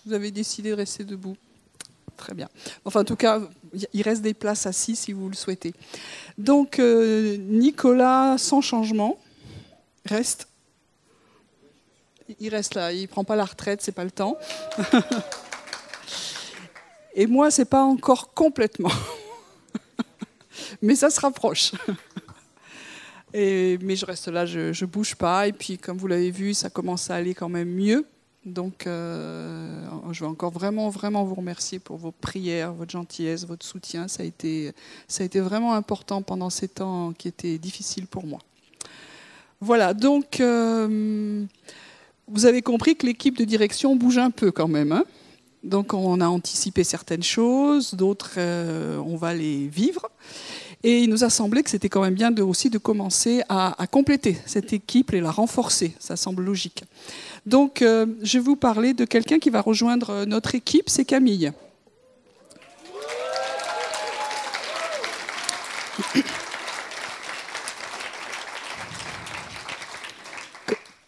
Vous 0.07 0.14
avez 0.14 0.31
décidé 0.31 0.70
de 0.70 0.76
rester 0.76 1.05
debout 1.05 1.37
Très 2.16 2.33
bien. 2.33 2.49
Enfin, 2.87 3.01
en 3.01 3.05
tout 3.05 3.16
cas, 3.16 3.43
il 3.93 4.03
reste 4.03 4.22
des 4.22 4.35
places 4.35 4.64
assises 4.64 5.01
si 5.01 5.12
vous 5.12 5.28
le 5.28 5.37
souhaitez. 5.37 5.74
Donc, 6.39 6.78
euh, 6.78 7.37
Nicolas, 7.37 8.39
sans 8.39 8.62
changement, 8.62 9.18
reste. 10.07 10.49
Il 12.39 12.51
reste 12.51 12.74
là, 12.74 12.93
il 12.93 13.09
prend 13.09 13.24
pas 13.24 13.37
la 13.37 13.45
retraite, 13.45 13.81
c'est 13.83 13.93
pas 13.93 14.05
le 14.05 14.11
temps. 14.11 14.37
Et 17.14 17.26
moi, 17.26 17.51
c'est 17.51 17.64
pas 17.64 17.83
encore 17.83 18.33
complètement 18.35 18.93
mais 20.83 20.95
ça 20.95 21.11
se 21.11 21.20
rapproche. 21.20 21.72
Mais 23.33 23.95
je 23.95 24.05
reste 24.05 24.26
là, 24.26 24.45
je 24.45 24.68
ne 24.68 24.91
bouge 24.91 25.14
pas. 25.14 25.47
Et 25.47 25.53
puis, 25.53 25.78
comme 25.78 25.97
vous 25.97 26.09
l'avez 26.09 26.33
vu, 26.33 26.53
ça 26.53 26.68
commence 26.68 27.11
à 27.11 27.14
aller 27.14 27.33
quand 27.33 27.49
même 27.49 27.68
mieux. 27.68 28.05
Donc, 28.45 28.87
euh, 28.87 29.85
je 30.11 30.24
veux 30.24 30.31
encore 30.31 30.51
vraiment, 30.51 30.89
vraiment 30.89 31.24
vous 31.24 31.35
remercier 31.35 31.78
pour 31.78 31.97
vos 31.97 32.11
prières, 32.11 32.72
votre 32.72 32.91
gentillesse, 32.91 33.47
votre 33.47 33.64
soutien. 33.64 34.09
Ça 34.09 34.22
a 34.22 34.26
été, 34.26 34.72
ça 35.07 35.22
a 35.22 35.26
été 35.26 35.41
vraiment 35.41 35.74
important 35.74 36.22
pendant 36.22 36.51
ces 36.51 36.66
temps 36.66 37.12
qui 37.12 37.28
étaient 37.28 37.59
difficiles 37.59 38.07
pour 38.07 38.26
moi. 38.26 38.41
Voilà, 39.61 39.95
donc, 39.95 40.41
euh, 40.41 41.45
vous 42.29 42.47
avez 42.47 42.62
compris 42.62 42.97
que 42.97 43.07
l'équipe 43.07 43.37
de 43.37 43.45
direction 43.45 43.97
bouge 43.97 44.18
un 44.18 44.31
peu 44.31 44.51
quand 44.51 44.68
même. 44.68 44.93
Hein 44.93 45.05
donc, 45.62 45.93
on 45.93 46.21
a 46.21 46.27
anticipé 46.27 46.85
certaines 46.85 47.23
choses, 47.23 47.95
d'autres, 47.95 48.35
euh, 48.39 48.97
on 48.99 49.16
va 49.16 49.35
les 49.35 49.68
vivre. 49.68 50.11
Et 50.83 51.01
il 51.01 51.11
nous 51.11 51.25
a 51.25 51.29
semblé 51.29 51.62
que 51.62 51.68
c'était 51.68 51.91
quand 51.91 52.01
même 52.01 52.14
bien 52.14 52.35
aussi 52.39 52.71
de 52.71 52.79
commencer 52.79 53.43
à, 53.51 53.75
compléter 53.91 54.39
cette 54.47 54.73
équipe 54.73 55.12
et 55.12 55.21
la 55.21 55.31
renforcer. 55.31 55.95
Ça 55.99 56.16
semble 56.16 56.43
logique. 56.43 56.85
Donc, 57.45 57.83
euh, 57.83 58.07
je 58.23 58.39
vais 58.39 58.45
vous 58.45 58.57
parler 58.57 58.95
de 58.95 59.05
quelqu'un 59.05 59.39
qui 59.39 59.51
va 59.51 59.61
rejoindre 59.61 60.25
notre 60.25 60.55
équipe, 60.55 60.89
c'est 60.89 61.05
Camille. 61.05 61.53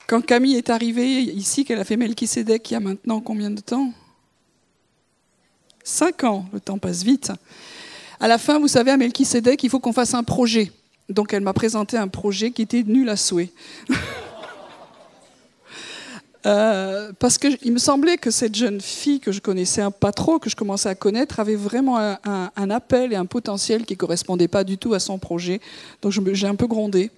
Quand 0.07 0.25
Camille 0.25 0.57
est 0.57 0.71
arrivée 0.71 1.23
ici, 1.23 1.65
qu'elle 1.65 1.79
a 1.79 1.85
fait 1.85 1.97
Melchisedec 1.97 2.71
il 2.71 2.75
y 2.75 2.77
a 2.77 2.81
maintenant 2.81 3.21
combien 3.21 3.51
de 3.51 3.61
temps? 3.61 3.93
Cinq 5.85 6.25
ans, 6.25 6.47
le 6.53 6.61
temps 6.61 6.79
passe 6.79 7.03
vite. 7.03 7.33
À 8.21 8.29
la 8.29 8.39
fin, 8.39 8.59
vous 8.59 8.69
savez, 8.69 8.91
à 8.91 8.97
Melchisedec, 8.97 9.63
il 9.65 9.71
faut 9.71 9.81
qu'on 9.81 9.93
fasse 9.93 10.15
un 10.15 10.23
projet. 10.23 10.71
Donc 11.09 11.33
elle 11.33 11.43
m'a 11.43 11.53
présenté 11.53 11.97
un 11.97 12.09
projet 12.09 12.51
qui 12.51 12.63
était 12.63 12.83
nul 12.83 13.09
à 13.09 13.17
souhait. 13.17 13.51
Euh, 16.45 17.13
parce 17.21 17.39
qu'il 17.39 17.73
me 17.73 17.79
semblait 17.79 18.19
que 18.19 18.33
cette 18.33 18.57
jeune 18.57 18.81
fille 18.81 19.21
que 19.21 19.31
je 19.31 19.41
connaissais 19.41 19.83
pas 20.01 20.11
trop, 20.11 20.41
que 20.41 20.51
je 20.51 20.57
commençais 20.57 20.89
à 20.89 20.97
connaître, 20.97 21.39
avait 21.39 21.55
vraiment 21.55 21.99
un, 21.99 22.71
appel 22.71 23.13
et 23.13 23.17
un 23.17 23.27
potentiel 23.27 23.85
qui 23.87 23.95
ne 23.95 23.99
correspondait 23.99 24.49
pas 24.49 24.65
du 24.65 24.77
tout 24.77 24.93
à 24.93 24.99
son 24.99 25.19
projet. 25.19 25.61
Donc 26.01 26.13
j'ai 26.33 26.47
un 26.49 26.57
peu 26.57 26.67
grondé, 26.67 27.13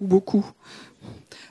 ou 0.00 0.06
beaucoup. 0.06 0.46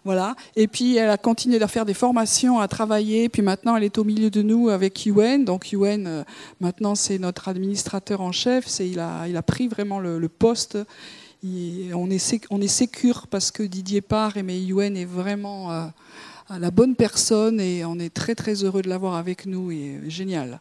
Voilà. 0.05 0.35
Et 0.55 0.67
puis 0.67 0.95
elle 0.95 1.09
a 1.09 1.17
continué 1.17 1.59
de 1.59 1.65
faire 1.65 1.85
des 1.85 1.93
formations, 1.93 2.59
à 2.59 2.67
travailler. 2.67 3.27
Puis 3.27 3.41
maintenant, 3.41 3.75
elle 3.75 3.83
est 3.83 3.97
au 3.97 4.03
milieu 4.03 4.29
de 4.29 4.41
nous 4.41 4.69
avec 4.69 5.05
Yuen. 5.05 5.43
Donc 5.43 5.71
Yuen, 5.71 6.05
euh, 6.07 6.23
maintenant, 6.61 6.95
c'est 6.95 7.17
notre 7.17 7.49
administrateur 7.49 8.21
en 8.21 8.31
chef. 8.31 8.67
il, 8.79 8.99
a, 8.99 9.27
il 9.27 9.35
a 9.35 9.41
pris 9.41 9.67
vraiment 9.67 9.99
le, 9.99 10.29
poste. 10.29 10.77
on 11.43 12.09
est, 12.11 12.45
on 12.49 12.61
est 12.61 12.67
sécure 12.67 13.27
parce 13.27 13.51
que 13.51 13.63
Didier 13.63 14.01
part, 14.01 14.33
mais 14.43 14.59
Yuen 14.61 14.95
est 14.95 15.05
vraiment... 15.05 15.71
Euh, 15.71 15.85
la 16.59 16.69
bonne 16.69 16.95
personne 16.95 17.59
et 17.59 17.83
on 17.85 17.97
est 17.97 18.13
très 18.13 18.35
très 18.35 18.63
heureux 18.63 18.83
de 18.83 18.89
l'avoir 18.89 19.15
avec 19.15 19.47
nous 19.47 19.71
et 19.71 19.99
génial. 20.07 20.59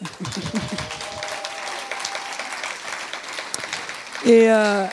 Euh, 4.26 4.86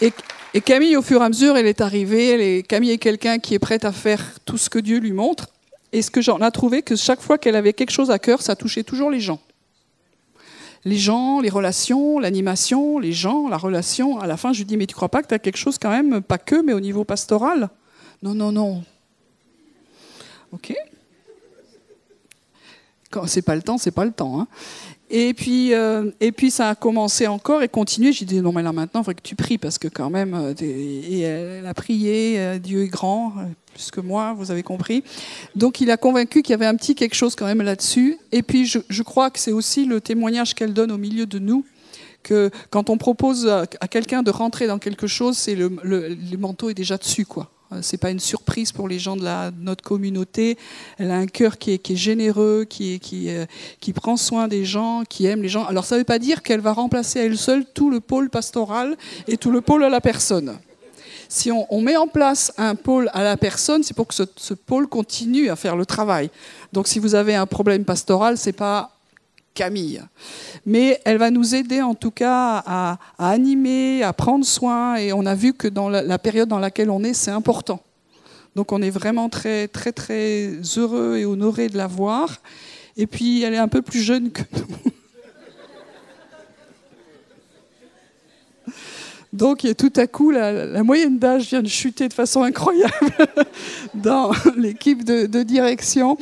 et, 0.00 0.10
et, 0.54 0.60
Camille, 0.60 0.96
au 0.96 1.02
fur 1.02 1.20
et 1.20 1.24
à 1.24 1.28
mesure, 1.28 1.56
elle 1.56 1.66
est 1.66 1.80
arrivée. 1.80 2.28
Elle 2.30 2.40
est, 2.40 2.62
Camille 2.66 2.90
est 2.90 2.98
quelqu'un 2.98 3.38
qui 3.38 3.54
est 3.54 3.58
prête 3.58 3.84
à 3.84 3.92
faire 3.92 4.22
tout 4.44 4.58
ce 4.58 4.70
que 4.70 4.78
Dieu 4.78 4.98
lui 4.98 5.12
montre. 5.12 5.48
Et 5.92 6.02
ce 6.02 6.10
que 6.10 6.20
j'en 6.20 6.38
ai 6.40 6.50
trouvé, 6.50 6.82
que 6.82 6.96
chaque 6.96 7.20
fois 7.20 7.38
qu'elle 7.38 7.56
avait 7.56 7.72
quelque 7.72 7.90
chose 7.90 8.10
à 8.10 8.18
cœur, 8.18 8.42
ça 8.42 8.56
touchait 8.56 8.84
toujours 8.84 9.10
les 9.10 9.20
gens. 9.20 9.40
Les 10.84 10.96
gens, 10.96 11.40
les 11.40 11.48
relations, 11.48 12.18
l'animation, 12.18 12.98
les 12.98 13.12
gens, 13.12 13.48
la 13.48 13.56
relation. 13.56 14.18
À 14.20 14.26
la 14.26 14.36
fin, 14.36 14.52
je 14.52 14.58
lui 14.58 14.64
dis, 14.64 14.76
mais 14.76 14.86
tu 14.86 14.94
crois 14.94 15.08
pas 15.08 15.22
que 15.22 15.28
tu 15.28 15.34
as 15.34 15.38
quelque 15.38 15.56
chose 15.56 15.78
quand 15.78 15.90
même, 15.90 16.22
pas 16.22 16.38
que, 16.38 16.62
mais 16.62 16.72
au 16.72 16.80
niveau 16.80 17.04
pastoral? 17.04 17.70
Non, 18.22 18.34
non, 18.34 18.52
non. 18.52 18.82
Ok 20.52 20.72
Quand 23.10 23.26
c'est 23.26 23.42
pas 23.42 23.56
le 23.56 23.62
temps, 23.62 23.78
c'est 23.78 23.90
pas 23.90 24.04
le 24.04 24.12
temps. 24.12 24.40
Hein. 24.40 24.46
Et 25.10 25.32
puis, 25.32 25.72
euh, 25.72 26.10
et 26.20 26.32
puis 26.32 26.50
ça 26.50 26.70
a 26.70 26.74
commencé 26.74 27.26
encore 27.26 27.62
et 27.62 27.68
continué. 27.68 28.12
J'ai 28.12 28.26
dit 28.26 28.40
non 28.40 28.52
mais 28.52 28.62
là 28.62 28.72
maintenant, 28.72 29.00
il 29.00 29.04
faudrait 29.04 29.14
que 29.14 29.22
tu 29.22 29.36
pries 29.36 29.56
parce 29.56 29.78
que 29.78 29.88
quand 29.88 30.10
même, 30.10 30.34
euh, 30.34 30.54
et 30.60 31.20
elle 31.20 31.66
a 31.66 31.74
prié. 31.74 32.38
Euh, 32.38 32.58
Dieu 32.58 32.82
est 32.82 32.88
grand, 32.88 33.32
plus 33.72 33.90
que 33.90 34.00
moi, 34.00 34.34
vous 34.36 34.50
avez 34.50 34.62
compris. 34.62 35.02
Donc 35.56 35.80
il 35.80 35.90
a 35.90 35.96
convaincu 35.96 36.42
qu'il 36.42 36.52
y 36.52 36.54
avait 36.54 36.66
un 36.66 36.76
petit 36.76 36.94
quelque 36.94 37.14
chose 37.14 37.34
quand 37.34 37.46
même 37.46 37.62
là-dessus. 37.62 38.18
Et 38.32 38.42
puis 38.42 38.66
je, 38.66 39.02
crois 39.02 39.30
que 39.30 39.38
c'est 39.38 39.52
aussi 39.52 39.86
le 39.86 40.00
témoignage 40.00 40.54
qu'elle 40.54 40.74
donne 40.74 40.92
au 40.92 40.98
milieu 40.98 41.24
de 41.24 41.38
nous 41.38 41.64
que 42.22 42.50
quand 42.68 42.90
on 42.90 42.98
propose 42.98 43.48
à 43.48 43.88
quelqu'un 43.88 44.22
de 44.22 44.30
rentrer 44.30 44.66
dans 44.66 44.78
quelque 44.78 45.06
chose, 45.06 45.38
c'est 45.38 45.54
le, 45.54 45.70
le, 45.82 46.08
le 46.08 46.36
manteau 46.36 46.68
est 46.68 46.74
déjà 46.74 46.98
dessus 46.98 47.24
quoi. 47.24 47.50
Euh, 47.72 47.80
c'est 47.82 47.98
pas 47.98 48.10
une 48.10 48.20
surprise 48.20 48.72
pour 48.72 48.88
les 48.88 48.98
gens 48.98 49.16
de, 49.16 49.50
notre 49.60 49.84
communauté. 49.84 50.56
Elle 50.98 51.10
a 51.10 51.16
un 51.16 51.26
cœur 51.26 51.58
qui 51.58 51.72
est, 51.72 51.96
généreux, 51.96 52.66
euh, 52.80 53.46
qui, 53.80 53.92
prend 53.92 54.16
soin 54.16 54.48
des 54.48 54.64
gens, 54.64 55.02
qui 55.08 55.26
aime 55.26 55.42
les 55.42 55.48
gens. 55.48 55.64
Alors 55.64 55.84
ça 55.84 55.96
ne 55.96 56.00
veut 56.00 56.04
pas 56.04 56.18
dire 56.18 56.42
qu'elle 56.42 56.60
va 56.60 56.72
remplacer 56.72 57.20
à 57.20 57.24
elle 57.24 57.38
seule 57.38 57.64
tout 57.66 57.90
le 57.90 58.00
pôle 58.00 58.30
pastoral 58.30 58.96
et 59.26 59.36
tout 59.36 59.50
le 59.50 59.60
pôle 59.60 59.84
à 59.84 59.88
la 59.88 60.00
personne. 60.00 60.58
Si 61.28 61.52
on, 61.52 61.66
on 61.68 61.82
met 61.82 61.96
en 61.96 62.08
place 62.08 62.52
un 62.56 62.74
pôle 62.74 63.10
à 63.12 63.22
la 63.22 63.36
personne, 63.36 63.82
c'est 63.82 63.94
pour 63.94 64.06
que 64.06 64.14
ce, 64.14 64.22
ce, 64.36 64.54
pôle 64.54 64.86
continue 64.86 65.50
à 65.50 65.56
faire 65.56 65.76
le 65.76 65.84
travail. 65.84 66.30
Donc 66.72 66.88
si 66.88 66.98
vous 66.98 67.14
avez 67.14 67.34
un 67.34 67.44
problème 67.44 67.84
pastoral, 67.84 68.38
c'est 68.38 68.52
pas 68.52 68.97
Camille. 69.58 70.00
Mais 70.66 71.00
elle 71.04 71.18
va 71.18 71.32
nous 71.32 71.56
aider 71.56 71.82
en 71.82 71.96
tout 71.96 72.12
cas 72.12 72.62
à, 72.64 72.98
animer, 73.18 74.04
à 74.04 74.12
prendre 74.12 74.44
soin. 74.44 74.94
Et 74.94 75.12
on 75.12 75.26
a 75.26 75.34
vu 75.34 75.52
que 75.52 75.66
dans 75.66 75.88
la, 75.88 76.18
période 76.18 76.48
dans 76.48 76.60
laquelle 76.60 76.90
on 76.90 77.02
est, 77.02 77.12
c'est 77.12 77.32
important. 77.32 77.82
Donc 78.54 78.70
on 78.70 78.80
est 78.80 78.90
vraiment 78.90 79.28
très 79.28 79.66
très 79.66 79.90
très 79.90 80.52
heureux 80.76 81.16
et 81.16 81.24
honoré 81.24 81.68
de 81.68 81.76
la 81.76 81.88
voir. 81.88 82.36
Et 82.96 83.08
puis 83.08 83.42
elle 83.42 83.54
est 83.54 83.58
un 83.58 83.66
peu 83.66 83.82
plus 83.82 84.00
jeune 84.00 84.30
que 84.30 84.42
nous. 84.56 84.92
Donc 89.32 89.66
tout 89.76 89.92
à 89.96 90.06
coup, 90.06 90.30
la, 90.30 90.82
moyenne 90.84 91.18
d'âge 91.18 91.48
vient 91.48 91.62
de 91.62 91.68
chuter 91.68 92.08
de 92.08 92.14
façon 92.14 92.44
incroyable 92.44 92.92
dans 93.94 94.30
l'équipe 94.56 95.02
de, 95.04 95.42
direction. 95.42 96.16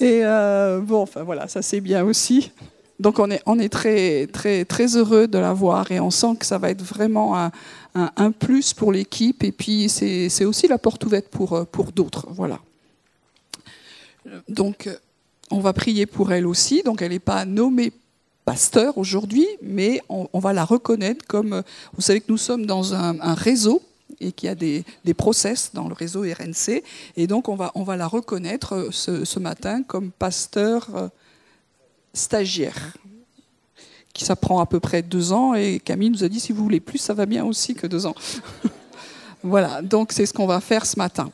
Et 0.00 0.20
euh, 0.22 0.80
bon, 0.80 1.00
enfin 1.00 1.22
voilà, 1.22 1.48
ça 1.48 1.62
c'est 1.62 1.80
bien 1.80 2.04
aussi. 2.04 2.52
Donc 3.00 3.18
on 3.18 3.30
est, 3.30 3.68
très, 3.68 4.26
très, 4.28 4.64
très 4.64 4.96
heureux 4.96 5.26
de 5.26 5.38
la 5.38 5.52
voir 5.52 5.90
et 5.90 5.98
on 5.98 6.10
sent 6.10 6.36
que 6.38 6.46
ça 6.46 6.58
va 6.58 6.70
être 6.70 6.82
vraiment 6.82 7.38
un, 7.38 7.50
un, 7.94 8.30
plus 8.30 8.72
pour 8.72 8.92
l'équipe 8.92 9.42
et 9.42 9.52
puis 9.52 9.88
c'est 9.88 10.44
aussi 10.44 10.68
la 10.68 10.78
porte 10.78 11.04
ouverte 11.04 11.28
pour, 11.28 11.66
pour 11.66 11.92
d'autres. 11.92 12.26
Voilà. 12.30 12.60
Donc 14.48 14.88
on 15.50 15.60
va 15.60 15.72
prier 15.72 16.06
pour 16.06 16.32
elle 16.32 16.46
aussi. 16.46 16.82
Donc 16.84 17.02
elle 17.02 17.10
n'est 17.10 17.18
pas 17.18 17.44
nommée 17.44 17.92
pasteur 18.44 18.98
aujourd'hui, 18.98 19.46
mais 19.62 20.00
on, 20.08 20.38
va 20.38 20.52
la 20.52 20.64
reconnaître 20.64 21.24
comme, 21.26 21.62
vous 21.94 22.02
savez 22.02 22.20
que 22.20 22.30
nous 22.30 22.38
sommes 22.38 22.66
dans 22.66 22.94
un, 22.94 23.18
un 23.20 23.34
réseau 23.34 23.82
et 24.20 24.32
qu'il 24.32 24.48
y 24.48 24.50
a 24.50 24.54
des, 24.54 24.84
des, 25.04 25.14
process 25.14 25.70
dans 25.72 25.88
le 25.88 25.94
réseau 25.94 26.22
RNC. 26.22 26.82
Et 27.16 27.26
donc, 27.26 27.48
on 27.48 27.56
va, 27.56 27.72
on 27.74 27.84
va 27.84 27.96
la 27.96 28.06
reconnaître 28.06 28.88
ce, 28.90 29.24
ce 29.24 29.38
matin 29.38 29.82
comme 29.82 30.10
pasteur 30.10 30.88
euh, 30.94 31.08
stagiaire, 32.14 32.94
qui 34.14 34.24
s'apprend 34.24 34.60
à 34.60 34.66
peu 34.66 34.80
près 34.80 35.02
deux 35.02 35.32
ans. 35.32 35.54
Et 35.54 35.80
Camille 35.84 36.10
nous 36.10 36.24
a 36.24 36.28
dit, 36.28 36.40
si 36.40 36.52
vous 36.52 36.62
voulez 36.62 36.80
plus, 36.80 36.98
ça 36.98 37.12
va 37.12 37.26
bien 37.26 37.44
aussi 37.44 37.74
que 37.74 37.86
deux 37.86 38.06
ans. 38.06 38.14
voilà, 39.42 39.82
donc 39.82 40.12
c'est 40.12 40.24
ce 40.24 40.32
qu'on 40.32 40.46
va 40.46 40.60
faire 40.60 40.86
ce 40.86 40.98
matin. 40.98 41.30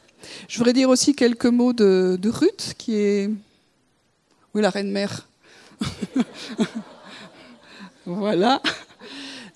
Je 0.49 0.59
voudrais 0.59 0.73
dire 0.73 0.89
aussi 0.89 1.15
quelques 1.15 1.47
mots 1.47 1.73
de, 1.73 2.19
Ruth, 2.25 2.75
qui 2.77 2.95
est... 2.95 3.31
Oui, 4.55 4.63
la 4.63 4.71
reine-mère. 4.71 5.29
voilà. 8.07 8.61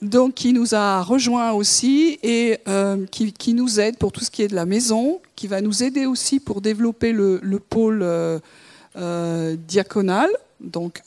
Donc, 0.00 0.34
qui 0.34 0.52
nous 0.52 0.74
a 0.74 1.02
rejoints 1.02 1.52
aussi 1.52 2.18
et 2.22 2.58
euh, 2.68 3.06
qui, 3.06 3.54
nous 3.54 3.80
aide 3.80 3.96
pour 3.96 4.12
tout 4.12 4.20
ce 4.20 4.30
qui 4.30 4.42
est 4.42 4.48
de 4.48 4.54
la 4.54 4.66
maison, 4.66 5.20
qui 5.34 5.46
va 5.46 5.60
nous 5.60 5.82
aider 5.82 6.06
aussi 6.06 6.40
pour 6.40 6.60
développer 6.60 7.12
le, 7.12 7.40
pôle 7.58 8.02
euh, 8.02 8.38
euh, 8.96 9.56
diaconal 9.56 10.28
donc 10.64 11.02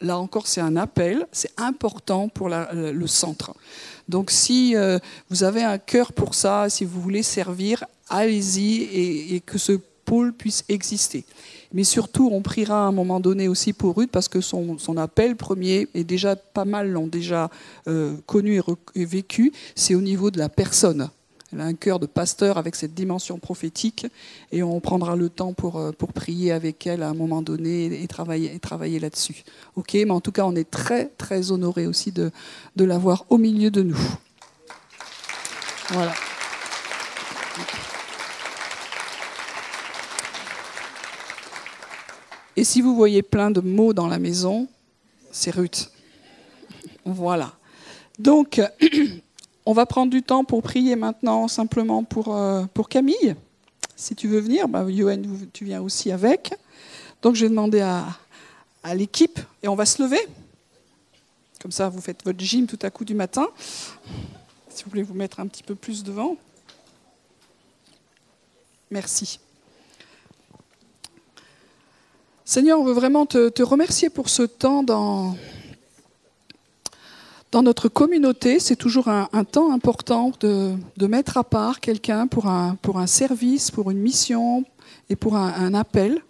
là 0.00 0.18
encore, 0.18 0.46
c'est 0.46 0.60
un 0.60 0.76
appel, 0.76 1.26
c'est 1.32 1.52
important 1.56 2.28
pour 2.28 2.48
le 2.48 3.06
centre. 3.06 3.54
Donc 4.08 4.30
si 4.30 4.76
euh, 4.76 4.98
vous 5.30 5.44
avez 5.44 5.62
un 5.62 5.78
cœur 5.78 6.12
pour 6.12 6.34
ça, 6.34 6.68
si 6.68 6.84
vous 6.84 7.00
voulez 7.00 7.22
servir, 7.22 7.84
allez-y 8.08 8.82
et, 9.34 9.40
que 9.40 9.58
ce 9.58 9.72
pôle 10.04 10.32
puisse 10.32 10.64
exister. 10.68 11.24
Mais 11.72 11.84
surtout, 11.84 12.28
on 12.30 12.42
priera 12.42 12.84
à 12.84 12.86
un 12.86 12.92
moment 12.92 13.18
donné 13.18 13.48
aussi 13.48 13.72
pour 13.72 13.96
Ruth 13.96 14.10
parce 14.10 14.28
que 14.28 14.40
son, 14.40 14.78
appel 14.96 15.34
premier, 15.34 15.88
est 15.94 16.04
déjà 16.04 16.36
pas 16.36 16.64
mal 16.64 16.90
l'ont 16.90 17.08
déjà 17.08 17.50
euh, 17.88 18.14
connu 18.26 18.60
et 18.94 19.04
vécu, 19.04 19.52
c'est 19.74 19.94
au 19.94 20.00
niveau 20.00 20.30
de 20.30 20.38
la 20.38 20.48
personne. 20.48 21.08
Elle 21.54 21.60
a 21.60 21.64
un 21.66 21.74
cœur 21.74 22.00
de 22.00 22.06
pasteur 22.06 22.58
avec 22.58 22.74
cette 22.74 22.94
dimension 22.94 23.38
prophétique 23.38 24.08
et 24.50 24.64
on 24.64 24.80
prendra 24.80 25.14
le 25.14 25.28
temps 25.28 25.52
pour, 25.52 25.76
euh, 25.76 25.92
pour 25.92 26.12
prier 26.12 26.50
avec 26.50 26.84
elle 26.86 27.04
à 27.04 27.08
un 27.08 27.14
moment 27.14 27.42
donné 27.42 28.02
et 28.02 28.08
travailler, 28.08 28.52
et 28.52 28.58
travailler 28.58 28.98
là-dessus. 28.98 29.44
Ok, 29.76 29.94
mais 29.94 30.10
en 30.10 30.20
tout 30.20 30.32
cas, 30.32 30.44
on 30.44 30.56
est 30.56 30.68
très, 30.68 31.06
très 31.16 31.52
honoré 31.52 31.86
aussi 31.86 32.10
de, 32.10 32.32
de 32.74 32.84
l'avoir 32.84 33.24
au 33.30 33.38
milieu 33.38 33.70
de 33.70 33.82
nous. 33.82 33.98
Voilà. 35.90 36.12
Et 42.56 42.64
si 42.64 42.80
vous 42.80 42.96
voyez 42.96 43.22
plein 43.22 43.52
de 43.52 43.60
mots 43.60 43.92
dans 43.92 44.08
la 44.08 44.18
maison, 44.18 44.66
c'est 45.30 45.52
Ruth. 45.52 45.90
Voilà. 47.04 47.52
Donc, 48.18 48.60
On 49.66 49.72
va 49.72 49.86
prendre 49.86 50.10
du 50.10 50.22
temps 50.22 50.44
pour 50.44 50.62
prier 50.62 50.94
maintenant 50.94 51.48
simplement 51.48 52.04
pour, 52.04 52.36
euh, 52.36 52.64
Camille. 52.88 53.34
Si 53.96 54.14
tu 54.14 54.28
veux 54.28 54.40
venir, 54.40 54.68
bah, 54.68 54.84
tu 55.52 55.64
viens 55.64 55.80
aussi 55.80 56.12
avec. 56.12 56.54
Donc 57.22 57.34
je 57.34 57.44
vais 57.44 57.48
demander 57.48 57.80
à, 57.80 58.04
à 58.82 58.94
l'équipe 58.94 59.40
et 59.62 59.68
on 59.68 59.74
va 59.74 59.86
se 59.86 60.02
lever. 60.02 60.20
Comme 61.62 61.72
ça, 61.72 61.88
vous 61.88 62.02
faites 62.02 62.22
votre 62.24 62.40
gym 62.40 62.66
tout 62.66 62.78
à 62.82 62.90
coup 62.90 63.06
du 63.06 63.14
matin. 63.14 63.48
Si 64.68 64.84
vous 64.84 64.90
voulez 64.90 65.02
vous 65.02 65.14
mettre 65.14 65.40
un 65.40 65.46
petit 65.46 65.62
peu 65.62 65.74
plus 65.74 66.04
devant. 66.04 66.36
Merci. 68.90 69.40
Seigneur, 72.44 72.78
on 72.78 72.84
veut 72.84 72.92
vraiment 72.92 73.24
te, 73.24 73.48
te 73.48 73.62
remercier 73.62 74.10
pour 74.10 74.28
ce 74.28 74.42
temps 74.42 74.82
dans, 74.82 75.34
Dans 77.54 77.62
notre 77.62 77.88
communauté, 77.88 78.58
c'est 78.58 78.74
toujours 78.74 79.06
un, 79.06 79.28
temps 79.44 79.72
important 79.72 80.32
de, 80.40 80.72
de 80.96 81.06
mettre 81.06 81.36
à 81.36 81.44
part 81.44 81.78
quelqu'un 81.78 82.26
pour 82.26 82.46
un, 82.46 82.76
pour 82.82 82.98
un 82.98 83.06
service, 83.06 83.70
pour 83.70 83.92
une 83.92 83.98
mission 83.98 84.64
et 85.08 85.14
pour 85.14 85.36
un, 85.36 85.72
appel. 85.72 86.20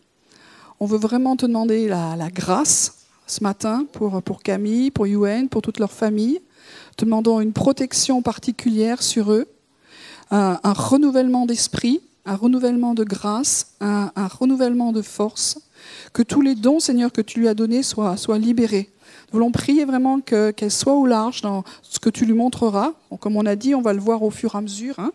On 0.81 0.85
veut 0.85 0.99
vraiment 0.99 1.35
te 1.35 1.47
demander 1.47 1.89
la, 1.89 2.15
la 2.17 2.29
grâce 2.29 3.07
ce 3.27 3.43
matin 3.43 3.87
pour, 3.91 4.23
pour 4.23 4.43
Camille, 4.43 4.91
pour 4.91 5.07
Yuen, 5.07 5.49
pour 5.49 5.63
toute 5.63 5.79
leur 5.79 5.93
famille. 5.93 6.43
Te 6.99 7.07
demandons 7.07 7.41
une 7.41 7.55
protection 7.55 8.21
particulière 8.21 9.03
sur 9.03 9.33
eux, 9.33 9.47
un, 10.31 10.61
un 10.63 10.73
renouvellement 10.75 11.47
d'esprit, 11.47 12.03
un 12.27 12.37
renouvellement 12.37 12.93
de 12.93 13.03
grâce, 13.03 13.69
un, 13.81 14.13
un 14.15 14.27
renouvellement 14.27 14.93
de 14.93 15.01
force. 15.01 15.59
Que 16.13 16.23
tous 16.23 16.43
les 16.43 16.55
dons, 16.55 16.81
Seigneur, 16.81 17.13
que 17.13 17.23
tu 17.23 17.41
lui 17.41 17.49
as 17.49 17.55
donnés 17.55 17.83
soient, 17.83 18.19
soient 18.19 18.39
libérés. 18.39 18.91
Nous 19.33 19.39
voulons 19.39 19.51
prier 19.51 19.85
vraiment 19.85 20.21
que- 20.21 20.51
qu'elle 20.51 20.71
soit 20.71 20.95
au 20.95 21.07
large 21.07 21.41
dans 21.43 21.65
ce 21.83 21.99
que 21.99 22.11
tu 22.11 22.25
lui 22.25 22.35
montreras. 22.35 22.93
Comme 23.21 23.37
on 23.37 23.47
a 23.47 23.57
dit, 23.57 23.75
on 23.75 23.83
va 23.83 23.93
le 23.93 24.01
voir 24.01 24.23
au 24.23 24.31
fur 24.31 24.55
et 24.55 24.59
à 24.59 24.61
mesure. 24.61 24.99
hein. 24.99 25.13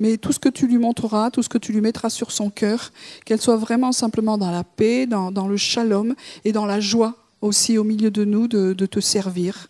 Mais 0.00 0.16
tout 0.16 0.32
ce 0.32 0.38
que 0.38 0.48
tu 0.48 0.66
lui 0.66 0.78
montreras, 0.78 1.30
tout 1.30 1.42
ce 1.42 1.48
que 1.48 1.58
tu 1.58 1.72
lui 1.72 1.80
mettras 1.80 2.10
sur 2.10 2.30
son 2.32 2.50
cœur, 2.50 2.92
qu'elle 3.24 3.40
soit 3.40 3.56
vraiment 3.56 3.92
simplement 3.92 4.38
dans 4.38 4.50
la 4.50 4.64
paix, 4.64 5.06
dans, 5.06 5.30
le 5.48 5.56
shalom 5.56 6.14
et 6.44 6.52
dans 6.52 6.66
la 6.66 6.80
joie 6.80 7.14
aussi 7.40 7.78
au 7.78 7.84
milieu 7.84 8.10
de 8.10 8.24
nous 8.24 8.48
de 8.48 8.86
te 8.86 9.00
servir. 9.00 9.68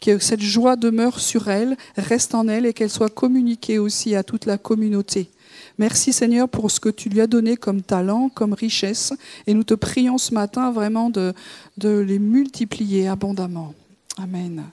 Que 0.00 0.18
cette 0.18 0.40
joie 0.40 0.76
demeure 0.76 1.20
sur 1.20 1.48
elle, 1.48 1.76
reste 1.96 2.34
en 2.34 2.48
elle 2.48 2.64
et 2.64 2.72
qu'elle 2.72 2.90
soit 2.90 3.10
communiquée 3.10 3.78
aussi 3.78 4.14
à 4.14 4.22
toute 4.22 4.46
la 4.46 4.56
communauté. 4.56 5.30
Merci 5.78 6.12
Seigneur 6.12 6.48
pour 6.48 6.70
ce 6.70 6.80
que 6.80 6.88
tu 6.88 7.08
lui 7.08 7.20
as 7.20 7.26
donné 7.26 7.56
comme 7.56 7.82
talent, 7.82 8.28
comme 8.28 8.52
richesse. 8.52 9.12
Et 9.46 9.54
nous 9.54 9.64
te 9.64 9.74
prions 9.74 10.18
ce 10.18 10.34
matin 10.34 10.70
vraiment 10.70 11.10
de, 11.10 11.34
les 11.82 12.18
multiplier 12.18 13.08
abondamment. 13.08 13.74
Amen. 14.18 14.64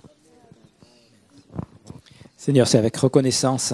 Seigneur, 2.36 2.68
c'est 2.68 2.78
avec 2.78 2.98
reconnaissance 2.98 3.74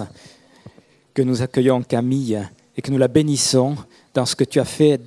que 1.12 1.22
nous 1.22 1.42
accueillons 1.42 1.82
Camille 1.82 2.40
et 2.76 2.82
que 2.82 2.90
nous 2.90 2.98
la 2.98 3.08
bénissons 3.08 3.76
dans 4.14 4.26
ce 4.26 4.34
que 4.34 4.44
tu 4.44 4.60
as 4.60 4.64
fait 4.64 5.00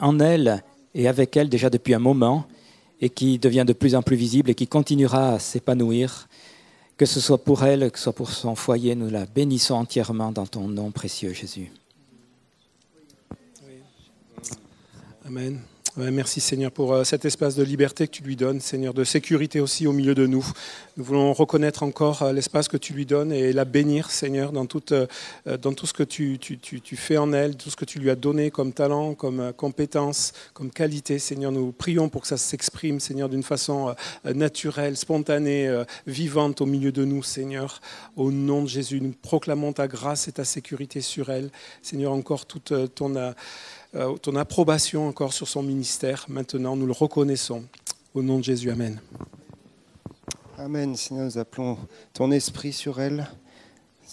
en 0.00 0.20
elle 0.20 0.62
et 0.94 1.08
avec 1.08 1.36
elle 1.36 1.48
déjà 1.48 1.70
depuis 1.70 1.94
un 1.94 1.98
moment 1.98 2.46
et 3.00 3.10
qui 3.10 3.38
devient 3.38 3.64
de 3.66 3.72
plus 3.72 3.94
en 3.94 4.02
plus 4.02 4.16
visible 4.16 4.50
et 4.50 4.54
qui 4.54 4.66
continuera 4.66 5.34
à 5.34 5.38
s'épanouir. 5.38 6.28
Que 6.96 7.06
ce 7.06 7.20
soit 7.20 7.42
pour 7.42 7.64
elle, 7.64 7.90
que 7.90 7.98
ce 7.98 8.04
soit 8.04 8.12
pour 8.12 8.30
son 8.30 8.54
foyer, 8.54 8.94
nous 8.94 9.10
la 9.10 9.26
bénissons 9.26 9.74
entièrement 9.74 10.30
dans 10.30 10.46
ton 10.46 10.68
nom 10.68 10.90
précieux, 10.92 11.32
Jésus. 11.32 11.72
Amen. 15.26 15.60
Merci 15.96 16.40
Seigneur 16.40 16.72
pour 16.72 16.92
euh, 16.92 17.04
cet 17.04 17.24
espace 17.24 17.54
de 17.54 17.62
liberté 17.62 18.08
que 18.08 18.12
tu 18.12 18.24
lui 18.24 18.34
donnes, 18.34 18.60
Seigneur, 18.60 18.94
de 18.94 19.04
sécurité 19.04 19.60
aussi 19.60 19.86
au 19.86 19.92
milieu 19.92 20.16
de 20.16 20.26
nous. 20.26 20.44
Nous 20.96 21.04
voulons 21.04 21.32
reconnaître 21.32 21.84
encore 21.84 22.22
euh, 22.22 22.32
l'espace 22.32 22.66
que 22.66 22.76
tu 22.76 22.94
lui 22.94 23.06
donnes 23.06 23.30
et 23.30 23.52
la 23.52 23.64
bénir, 23.64 24.10
Seigneur, 24.10 24.50
dans, 24.50 24.66
toute, 24.66 24.90
euh, 24.90 25.06
tout 25.56 25.86
ce 25.86 25.92
que 25.92 26.02
tu, 26.02 26.36
fais 26.96 27.16
en 27.16 27.32
elle, 27.32 27.56
tout 27.56 27.70
ce 27.70 27.76
que 27.76 27.84
tu 27.84 28.00
lui 28.00 28.10
as 28.10 28.16
donné 28.16 28.50
comme 28.50 28.72
talent, 28.72 29.14
comme 29.14 29.52
compétence, 29.52 30.32
comme 30.52 30.72
qualité. 30.72 31.20
Seigneur, 31.20 31.52
nous 31.52 31.70
prions 31.70 32.08
pour 32.08 32.22
que 32.22 32.28
ça 32.28 32.38
s'exprime, 32.38 32.98
Seigneur, 32.98 33.28
d'une 33.28 33.44
façon 33.44 33.94
naturelle, 34.24 34.96
spontanée, 34.96 35.84
vivante 36.08 36.60
au 36.60 36.66
milieu 36.66 36.90
de 36.90 37.04
nous, 37.04 37.22
Seigneur. 37.22 37.80
Au 38.16 38.32
nom 38.32 38.62
de 38.62 38.68
Jésus, 38.68 39.00
nous 39.00 39.14
proclamons 39.22 39.72
ta 39.72 39.86
grâce 39.86 40.26
et 40.26 40.32
ta 40.32 40.44
sécurité 40.44 41.00
sur 41.00 41.30
elle. 41.30 41.50
Seigneur, 41.82 42.12
encore 42.12 42.46
toute 42.46 42.72
ton... 42.96 43.14
euh, 43.96 44.16
ton 44.16 44.34
approbation 44.34 45.06
encore 45.06 45.32
sur 45.32 45.46
son 45.46 45.62
ministère. 45.62 46.26
Maintenant, 46.28 46.74
nous 46.74 46.86
le 46.86 46.92
reconnaissons. 46.92 47.64
Au 48.12 48.22
nom 48.22 48.38
de 48.38 48.44
Jésus, 48.44 48.70
Amen. 48.70 49.00
Amen, 50.58 50.96
Seigneur, 50.96 51.26
nous 51.26 51.38
appelons 51.38 51.78
ton 52.12 52.30
esprit 52.32 52.72
sur 52.72 53.00
elle, 53.00 53.28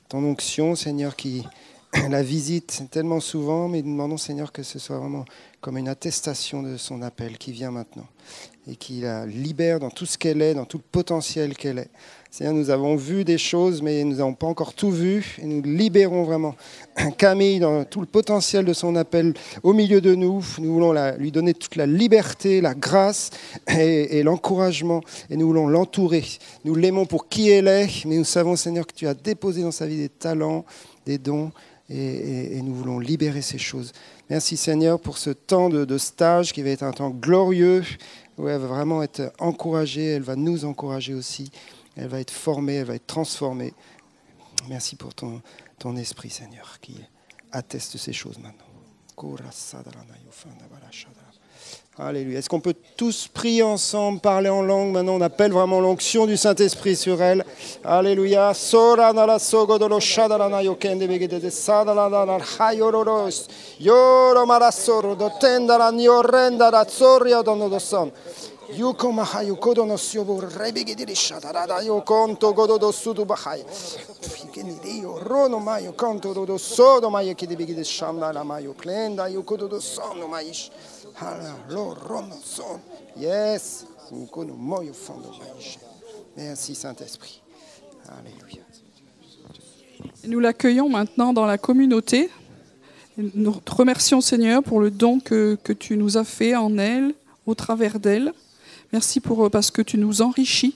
ton 0.10 0.24
onction, 0.24 0.76
Seigneur, 0.76 1.16
qui 1.16 1.44
la 2.10 2.22
visite 2.22 2.84
tellement 2.92 3.20
souvent, 3.20 3.68
mais 3.68 3.82
nous 3.82 3.92
demandons, 3.92 4.18
Seigneur, 4.18 4.52
que 4.52 4.64
ce 4.64 4.78
soit 4.78 4.98
vraiment 4.98 5.26
comme 5.62 5.78
une 5.78 5.88
attestation 5.88 6.62
de 6.62 6.78
son 6.78 7.02
appel 7.02 7.38
qui 7.38 7.52
vient 7.52 7.72
maintenant 7.72 8.08
et 8.68 8.76
qui 8.76 9.02
la 9.02 9.26
libère 9.26 9.80
dans 9.80 9.90
tout 9.90 10.06
ce 10.06 10.18
qu'elle 10.18 10.42
est, 10.42 10.54
dans 10.54 10.66
tout 10.66 10.78
le 10.78 10.84
potentiel 10.92 11.56
qu'elle 11.56 11.80
est. 11.80 11.90
Seigneur, 12.34 12.54
nous 12.54 12.70
avons 12.70 12.96
vu 12.96 13.26
des 13.26 13.38
choses, 13.38 13.82
mais 13.82 14.06
nous 14.06 14.16
n'avons 14.16 14.34
pas 14.34 14.48
encore 14.48 14.74
tout 14.74 14.90
vu 14.90 15.36
nous 15.44 15.62
libérons 15.64 16.24
vraiment 16.24 16.56
Camille 17.18 17.60
dans 17.60 17.84
tout 17.84 18.00
le 18.00 18.06
potentiel 18.06 18.64
de 18.64 18.72
son 18.72 18.96
appel 18.96 19.34
au 19.64 19.74
milieu 19.74 20.00
de 20.00 20.16
nous. 20.16 20.42
Nous 20.60 20.74
voulons 20.74 20.94
lui 21.18 21.34
donner 21.34 21.54
toute 21.54 21.76
la 21.76 21.86
liberté, 21.86 22.62
la 22.62 22.74
grâce 22.74 23.32
et, 23.68 24.24
l'encouragement 24.24 25.02
et 25.30 25.36
nous 25.36 25.48
voulons 25.48 25.68
l'entourer. 25.68 26.24
Nous 26.64 26.74
l'aimons 26.74 27.06
pour 27.06 27.28
qui 27.28 27.50
elle 27.50 27.68
est, 27.68 28.06
mais 28.06 28.16
nous 28.16 28.24
savons, 28.24 28.56
Seigneur, 28.56 28.88
que 28.88 28.94
tu 28.94 29.08
as 29.08 29.14
déposé 29.14 29.62
dans 29.62 29.72
sa 29.72 29.86
vie 29.86 29.98
des 29.98 30.08
talents, 30.08 30.64
des 31.06 31.18
dons 31.18 31.52
et, 31.90 32.62
nous 32.64 32.74
voulons 32.74 33.00
libérer 33.00 33.42
ces 33.42 33.58
choses. 33.58 33.92
Merci, 34.30 34.56
Seigneur, 34.56 35.02
pour 35.02 35.18
ce 35.18 35.32
temps 35.32 35.68
de, 35.68 35.84
de 35.84 35.98
stage 35.98 36.54
qui 36.54 36.62
va 36.62 36.70
être 36.70 36.84
un 36.84 36.94
temps 36.94 37.10
glorieux 37.10 37.84
où 38.38 38.48
elle 38.48 38.58
va 38.58 38.68
vraiment 38.68 39.04
être 39.04 39.34
encouragée, 39.38 40.06
elle 40.06 40.22
va 40.22 40.38
nous 40.38 40.64
encourager 40.64 41.14
aussi. 41.14 41.52
Elle 41.96 42.08
va 42.08 42.20
être 42.20 42.32
formée, 42.32 42.76
elle 42.76 42.86
va 42.86 42.96
être 42.96 43.08
transformée. 43.08 43.74
Merci 44.70 44.96
pour 44.96 45.14
ton, 45.14 45.42
esprit, 45.98 46.30
Seigneur, 46.30 46.80
qui 46.80 46.96
atteste 47.52 47.98
ces 47.98 48.14
choses 48.14 48.38
maintenant. 48.38 48.66
Alléluia. 51.98 52.39
Est-ce 52.39 52.50
qu'on 52.50 52.62
peut 52.62 52.76
tous 52.96 53.28
prier 53.28 53.64
ensemble, 53.64 54.22
parler 54.22 54.50
en 54.50 54.62
langue 54.62 54.94
Maintenant, 54.94 55.16
on 55.16 55.22
appelle 55.22 55.52
vraiment 55.52 55.82
l'onction 55.82 56.26
du 56.26 56.38
Saint-Esprit 56.38 56.96
sur 56.96 57.22
elle. 57.22 57.46
Alléluia. 57.84 58.54
Yuko 68.78 69.11
mahayu 69.11 69.55
kodo 69.55 69.86
no. 69.86 69.97
Merci 86.38 86.76
Saint-Esprit. 86.76 87.41
Nous 90.26 90.39
l'accueillons 90.39 90.89
maintenant 90.89 91.34
dans 91.34 91.45
la 91.45 91.57
communauté. 91.57 92.30
Nous 93.18 93.52
te 93.56 93.73
remercions 93.73 94.22
Seigneur 94.22 94.64
pour 94.64 94.80
le 94.80 94.89
don 94.89 95.19
que, 95.19 95.57
que 95.64 95.73
tu 95.73 95.98
nous 95.98 96.18
as 96.18 96.23
fait 96.23 96.56
en 96.56 96.77
elle, 96.77 97.14
au 97.45 97.56
travers 97.56 97.99
d'elle. 97.99 98.34
Merci 98.93 99.19
pour, 99.19 99.49
parce 99.49 99.72
que 99.72 99.81
tu 99.81 99.97
nous 99.97 100.22
enrichis 100.22 100.76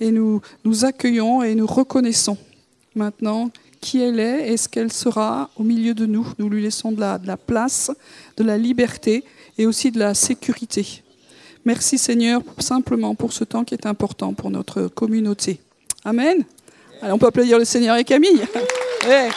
et 0.00 0.10
nous 0.10 0.40
nous 0.64 0.84
accueillons 0.84 1.42
et 1.42 1.54
nous 1.54 1.66
reconnaissons 1.66 2.36
maintenant 2.94 3.50
qui 3.80 4.00
elle 4.00 4.20
est 4.20 4.52
et 4.52 4.56
ce 4.56 4.68
qu'elle 4.68 4.92
sera 4.92 5.50
au 5.56 5.62
milieu 5.62 5.94
de 5.94 6.06
nous. 6.06 6.26
Nous 6.38 6.48
lui 6.48 6.62
laissons 6.62 6.92
de 6.92 7.00
la, 7.00 7.18
de 7.18 7.26
la 7.26 7.36
place, 7.36 7.90
de 8.36 8.44
la 8.44 8.58
liberté 8.58 9.24
et 9.58 9.66
aussi 9.66 9.90
de 9.90 9.98
la 9.98 10.14
sécurité. 10.14 11.02
Merci 11.64 11.98
Seigneur 11.98 12.42
simplement 12.58 13.14
pour 13.14 13.32
ce 13.32 13.44
temps 13.44 13.64
qui 13.64 13.74
est 13.74 13.86
important 13.86 14.32
pour 14.34 14.50
notre 14.50 14.86
communauté. 14.88 15.60
Amen. 16.04 16.44
Allez, 17.02 17.12
on 17.12 17.18
peut 17.18 17.26
applaudir 17.26 17.58
le 17.58 17.64
Seigneur 17.64 17.96
et 17.96 18.04
Camille. 18.04 18.42
Ouais. 19.06 19.28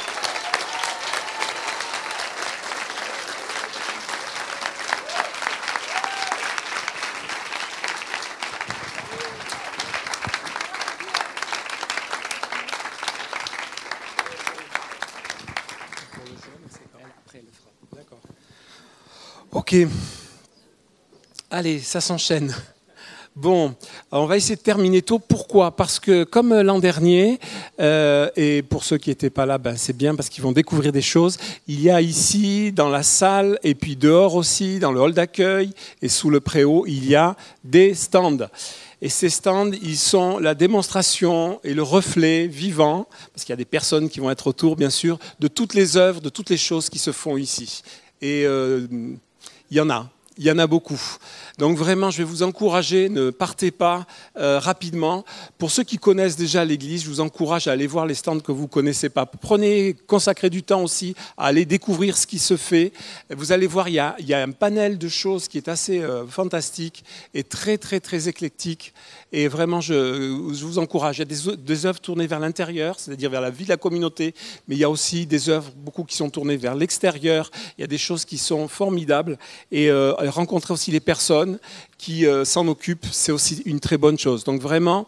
Ok. 19.71 19.87
Allez, 21.51 21.77
ça 21.77 22.01
s'enchaîne. 22.01 22.55
Bon, 23.35 23.75
on 24.11 24.25
va 24.25 24.35
essayer 24.35 24.55
de 24.55 24.61
terminer 24.61 25.03
tôt. 25.03 25.19
Pourquoi? 25.19 25.75
Parce 25.75 25.99
que 25.99 26.23
comme 26.23 26.59
l'an 26.59 26.79
dernier, 26.79 27.39
euh, 27.79 28.31
et 28.35 28.63
pour 28.63 28.83
ceux 28.83 28.97
qui 28.97 29.11
n'étaient 29.11 29.29
pas 29.29 29.45
là, 29.45 29.59
ben, 29.59 29.77
c'est 29.77 29.95
bien 29.95 30.15
parce 30.15 30.27
qu'ils 30.27 30.43
vont 30.43 30.53
découvrir 30.53 30.91
des 30.91 31.03
choses. 31.03 31.37
Il 31.67 31.79
y 31.81 31.91
a 31.91 32.01
ici, 32.01 32.71
dans 32.71 32.89
la 32.89 33.03
salle, 33.03 33.59
et 33.61 33.75
puis 33.75 33.95
dehors 33.95 34.33
aussi, 34.33 34.79
dans 34.79 34.91
le 34.91 35.01
hall 35.01 35.13
d'accueil, 35.13 35.69
et 36.01 36.09
sous 36.09 36.31
le 36.31 36.39
préau, 36.39 36.87
il 36.87 37.07
y 37.07 37.13
a 37.15 37.35
des 37.63 37.93
stands. 37.93 38.49
Et 39.03 39.09
ces 39.09 39.29
stands, 39.29 39.71
ils 39.83 39.99
sont 39.99 40.39
la 40.39 40.55
démonstration 40.55 41.59
et 41.63 41.75
le 41.75 41.83
reflet 41.83 42.47
vivant, 42.47 43.05
parce 43.35 43.45
qu'il 43.45 43.53
y 43.53 43.53
a 43.53 43.57
des 43.57 43.65
personnes 43.65 44.09
qui 44.09 44.19
vont 44.19 44.31
être 44.31 44.47
autour, 44.47 44.75
bien 44.75 44.89
sûr, 44.89 45.19
de 45.39 45.47
toutes 45.47 45.75
les 45.75 45.95
œuvres, 45.95 46.21
de 46.21 46.29
toutes 46.29 46.49
les 46.49 46.57
choses 46.57 46.89
qui 46.89 46.97
se 46.97 47.11
font 47.11 47.37
ici. 47.37 47.83
Et 48.19 48.45
euh, 48.45 48.87
il 49.71 49.77
y 49.77 49.81
en 49.81 49.89
a, 49.89 50.09
il 50.37 50.45
y 50.45 50.51
en 50.51 50.57
a 50.57 50.67
beaucoup. 50.67 50.99
Donc 51.60 51.77
vraiment, 51.77 52.10
je 52.10 52.19
vais 52.19 52.23
vous 52.23 52.41
encourager, 52.41 53.10
ne 53.10 53.31
partez 53.31 53.69
pas 53.69 54.07
euh, 54.38 54.60
rapidement. 54.60 55.26
Pour 55.57 55.72
ceux 55.72 55.84
qui 55.84 55.98
connaissent 55.98 56.38
déjà 56.38 56.64
l'Église, 56.64 57.03
je 57.03 57.10
vous 57.10 57.19
encourage 57.19 57.68
à 57.68 57.73
aller 57.73 57.86
voir 57.86 58.06
les 58.06 58.14
stands 58.14 58.40
que 58.40 58.53
vous 58.53 58.64
ne 58.64 58.68
connaissez 58.68 59.10
pas. 59.10 59.26
Prenez, 59.26 59.94
consacrez 60.07 60.49
du 60.49 60.64
temps 60.64 60.81
aussi 60.81 61.15
à 61.38 61.48
aller 61.48 61.65
découvrir 61.65 62.15
ce 62.15 62.27
qui 62.27 62.40
se 62.40 62.56
fait. 62.56 62.94
Vous 63.30 63.52
allez 63.52 63.68
voir, 63.68 63.90
il 63.90 63.95
y 63.95 63.99
a, 63.99 64.15
un 64.41 64.52
panel 64.52 64.98
de 64.98 65.10
choses 65.10 65.49
qui 65.49 65.57
est 65.57 65.68
assez 65.68 65.99
euh, 65.99 66.26
fantastique 66.26 67.03
et 67.34 67.44
très, 67.44 67.77
très, 67.77 67.99
très 67.99 68.30
éclectique. 68.30 68.94
Et 69.34 69.49
vraiment, 69.49 69.81
je, 69.81 70.30
vous 70.64 70.80
encourage. 70.80 71.18
Il 71.18 71.19
y 71.19 71.22
a 71.23 71.26
des, 71.26 71.57
des 71.57 71.86
œuvres 71.86 71.99
tournées 71.99 72.26
vers 72.26 72.40
l'intérieur, 72.40 73.02
c'est-à-dire 73.02 73.30
vers 73.30 73.41
la 73.41 73.49
vie 73.49 73.65
de 73.65 73.69
la 73.69 73.77
communauté, 73.77 74.34
mais 74.69 74.76
il 74.76 74.80
y 74.80 74.86
a 74.86 74.90
aussi 74.90 75.26
des 75.26 75.49
œuvres, 75.49 75.72
beaucoup 75.76 76.06
qui 76.06 76.15
sont 76.15 76.30
tournées 76.30 76.56
vers 76.56 76.73
l'extérieur. 76.73 77.52
Il 77.77 77.81
y 77.81 77.84
a 77.84 77.88
des 77.88 77.98
choses 77.98 78.23
qui 78.23 78.38
sont 78.38 78.69
formidables. 78.69 79.38
Et 79.73 79.91
euh, 79.91 80.14
rencontrer 80.30 80.73
aussi 80.73 80.91
les 80.91 81.02
personnes 81.02 81.48
qui 81.97 82.26
euh, 82.26 82.45
s'en 82.45 82.67
occupent, 82.67 83.05
c'est 83.11 83.31
aussi 83.31 83.61
une 83.65 83.80
très 83.80 83.97
bonne 83.97 84.17
chose. 84.17 84.43
Donc 84.43 84.61
vraiment, 84.61 85.07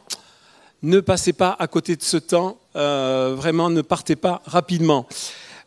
ne 0.83 0.99
passez 0.99 1.33
pas 1.33 1.55
à 1.59 1.67
côté 1.67 1.95
de 1.95 2.01
ce 2.01 2.17
temps. 2.17 2.57
Euh, 2.75 3.35
vraiment, 3.37 3.69
ne 3.69 3.81
partez 3.81 4.15
pas 4.15 4.41
rapidement. 4.45 5.07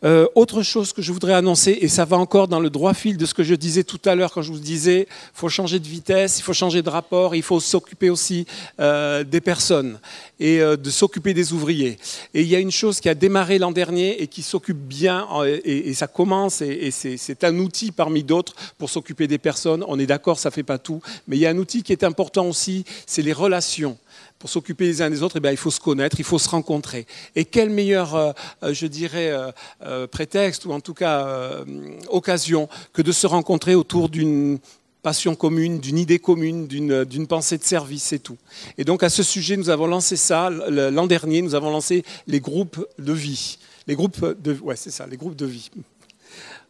Euh, 0.03 0.27
autre 0.35 0.61
chose 0.61 0.93
que 0.93 1.01
je 1.01 1.11
voudrais 1.11 1.33
annoncer, 1.33 1.77
et 1.81 1.87
ça 1.87 2.05
va 2.05 2.17
encore 2.17 2.47
dans 2.47 2.59
le 2.59 2.69
droit 2.69 2.93
fil 2.93 3.17
de 3.17 3.25
ce 3.25 3.33
que 3.33 3.43
je 3.43 3.55
disais 3.55 3.83
tout 3.83 3.99
à 4.05 4.15
l'heure 4.15 4.31
quand 4.31 4.41
je 4.41 4.51
vous 4.51 4.59
disais, 4.59 5.07
il 5.09 5.37
faut 5.37 5.49
changer 5.49 5.79
de 5.79 5.87
vitesse, 5.87 6.39
il 6.39 6.41
faut 6.41 6.53
changer 6.53 6.81
de 6.81 6.89
rapport, 6.89 7.35
il 7.35 7.43
faut 7.43 7.59
s'occuper 7.59 8.09
aussi 8.09 8.45
euh, 8.79 9.23
des 9.23 9.41
personnes 9.41 9.99
et 10.39 10.59
euh, 10.59 10.75
de 10.75 10.89
s'occuper 10.89 11.33
des 11.33 11.53
ouvriers. 11.53 11.97
Et 12.33 12.41
il 12.41 12.47
y 12.47 12.55
a 12.55 12.59
une 12.59 12.71
chose 12.71 12.99
qui 12.99 13.09
a 13.09 13.15
démarré 13.15 13.57
l'an 13.57 13.71
dernier 13.71 14.21
et 14.21 14.27
qui 14.27 14.41
s'occupe 14.41 14.77
bien, 14.77 15.27
et, 15.63 15.93
ça 15.93 16.07
commence, 16.07 16.61
et, 16.61 16.67
et 16.67 16.91
c'est 16.91 17.43
un 17.43 17.57
outil 17.59 17.91
parmi 17.91 18.23
d'autres 18.23 18.53
pour 18.77 18.89
s'occuper 18.89 19.27
des 19.27 19.37
personnes. 19.37 19.83
On 19.87 19.99
est 19.99 20.05
d'accord, 20.05 20.39
ça 20.39 20.49
ne 20.49 20.53
fait 20.53 20.63
pas 20.63 20.77
tout, 20.77 21.01
mais 21.27 21.37
il 21.37 21.39
y 21.39 21.45
a 21.45 21.49
un 21.49 21.57
outil 21.57 21.83
qui 21.83 21.91
est 21.91 22.03
important 22.03 22.47
aussi, 22.47 22.85
c'est 23.05 23.21
les 23.21 23.33
relations 23.33 23.97
pour 24.45 24.51
s'occuper 24.51 24.85
les 24.85 25.01
uns 25.01 25.09
des 25.09 25.23
autres, 25.23 25.37
eh 25.37 25.39
bien, 25.39 25.49
il 25.49 25.57
faut 25.57 25.71
se 25.71 25.79
connaître, 25.79 26.17
il 26.19 26.23
faut 26.23 26.37
se 26.37 26.47
rencontrer. 26.47 27.07
Et 27.35 27.45
quel 27.45 27.71
meilleur, 27.71 28.13
euh, 28.13 28.31
euh, 28.61 28.75
je 28.75 28.85
dirais, 28.85 29.35
euh, 29.81 30.05
prétexte, 30.05 30.65
ou 30.65 30.71
en 30.71 30.81
tout 30.81 30.93
cas 30.93 31.63
occasion, 32.09 32.69
que 32.93 33.01
de 33.01 33.11
se 33.11 33.25
rencontrer 33.25 33.73
autour 33.73 34.07
d'une 34.07 34.59
passion 35.01 35.33
commune, 35.33 35.79
d'une 35.79 35.97
idée 35.97 36.19
commune, 36.19 36.67
d'une 36.67 37.25
pensée 37.27 37.57
de 37.57 37.63
service, 37.63 38.03
c'est 38.03 38.19
tout. 38.19 38.37
Et 38.77 38.83
donc 38.83 39.01
à 39.01 39.09
ce 39.09 39.23
sujet, 39.23 39.57
nous 39.57 39.71
avons 39.71 39.87
lancé 39.87 40.15
ça 40.15 40.51
l'an 40.51 41.07
dernier, 41.07 41.41
nous 41.41 41.55
avons 41.55 41.71
lancé 41.71 42.05
les 42.27 42.39
groupes 42.39 42.85
de 42.99 43.13
vie. 43.13 43.57
Les 43.87 43.95
groupes 43.95 44.39
de, 44.43 44.53
ouais, 44.61 44.75
c'est 44.75 44.91
ça, 44.91 45.07
les 45.07 45.17
groupes 45.17 45.35
de 45.35 45.47
vie. 45.47 45.71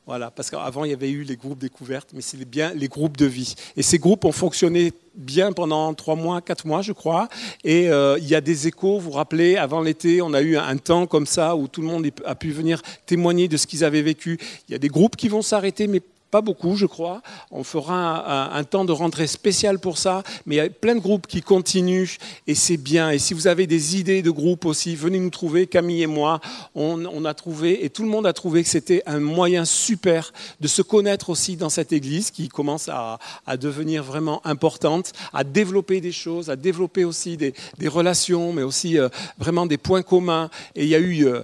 Voilà, 0.08 0.30
parce 0.30 0.52
qu'avant 0.52 0.86
il 0.86 0.92
y 0.92 0.94
avait 0.94 1.10
eu 1.10 1.24
les 1.24 1.36
groupes 1.36 1.58
découvertes, 1.58 2.10
mais 2.14 2.22
c'est 2.22 2.38
bien 2.46 2.74
les 2.76 2.88
groupes 2.88 3.18
de 3.18 3.26
vie. 3.26 3.56
Et 3.76 3.82
ces 3.82 3.98
groupes 3.98 4.24
ont 4.26 4.32
fonctionné 4.32 4.94
bien 5.16 5.52
pendant 5.52 5.92
trois 5.96 6.16
mois, 6.16 6.42
quatre 6.42 6.68
mois, 6.68 6.84
je 6.84 6.92
crois. 6.92 7.28
Et 7.64 7.90
euh, 7.90 8.18
il 8.20 8.28
y 8.28 8.36
a 8.36 8.42
des 8.42 8.68
échos. 8.68 9.00
Vous 9.00 9.06
vous 9.06 9.12
rappelez, 9.12 9.58
avant 9.58 9.82
l'été, 9.82 10.22
on 10.22 10.34
a 10.34 10.42
eu 10.42 10.58
un 10.58 10.78
temps 10.78 11.08
comme 11.08 11.26
ça 11.26 11.56
où 11.56 11.68
tout 11.68 11.82
le 11.82 11.88
monde 11.88 12.08
a 12.24 12.36
pu 12.36 12.52
venir 12.52 12.84
témoigner 13.08 13.48
de 13.48 13.58
ce 13.58 13.66
qu'ils 13.66 13.84
avaient 13.84 14.04
vécu. 14.04 14.38
Il 14.70 14.74
y 14.74 14.76
a 14.76 14.80
des 14.80 14.90
groupes 14.90 15.16
qui 15.16 15.28
vont 15.28 15.42
s'arrêter, 15.42 15.88
mais 15.88 16.02
pas 16.32 16.42
beaucoup, 16.42 16.76
je 16.76 16.86
crois. 16.86 17.22
On 17.52 17.64
fera 17.64 18.56
un, 18.56 18.64
temps 18.64 18.86
de 18.86 18.92
rentrée 18.92 19.28
spécial 19.28 19.80
pour 19.80 19.98
ça, 19.98 20.24
mais 20.46 20.56
il 20.56 20.58
y 20.58 20.62
a 20.62 20.70
plein 20.70 20.96
de 20.96 21.00
groupes 21.00 21.28
qui 21.28 21.42
continuent 21.42 22.18
et 22.48 22.56
c'est 22.56 22.78
bien. 22.78 23.12
Et 23.12 23.20
si 23.20 23.34
vous 23.34 23.48
avez 23.48 23.68
des 23.68 23.98
idées 23.98 24.22
de 24.22 24.32
groupes 24.32 24.66
aussi, 24.66 24.96
venez 24.96 25.20
nous 25.20 25.30
trouver. 25.30 25.68
Camille 25.68 26.04
et 26.04 26.08
moi, 26.08 26.42
on, 26.74 27.26
a 27.26 27.34
trouvé 27.34 27.86
et 27.86 27.90
tout 27.90 28.04
le 28.04 28.10
monde 28.10 28.28
a 28.28 28.34
trouvé 28.34 28.64
que 28.64 28.70
c'était 28.70 29.02
un 29.06 29.20
moyen 29.20 29.66
super 29.66 30.34
de 30.60 30.68
se 30.68 30.82
connaître 30.82 31.30
aussi 31.30 31.56
dans 31.56 31.70
cette 31.70 31.94
église 31.94 32.32
qui 32.32 32.50
commence 32.50 32.90
à, 32.90 33.18
devenir 33.58 34.04
vraiment 34.04 34.46
importante, 34.46 35.14
à 35.34 35.44
développer 35.44 36.02
des 36.02 36.12
choses, 36.12 36.50
à 36.50 36.56
développer 36.56 37.06
aussi 37.06 37.38
des, 37.38 37.54
relations, 37.88 38.52
mais 38.52 38.64
aussi 38.64 38.98
euh, 38.98 39.10
vraiment 39.38 39.66
des 39.66 39.78
points 39.78 40.02
communs. 40.02 40.50
Et 40.76 40.84
il 40.84 40.90
y 40.90 40.96
a 40.96 41.00
eu 41.00 41.28
euh, 41.28 41.44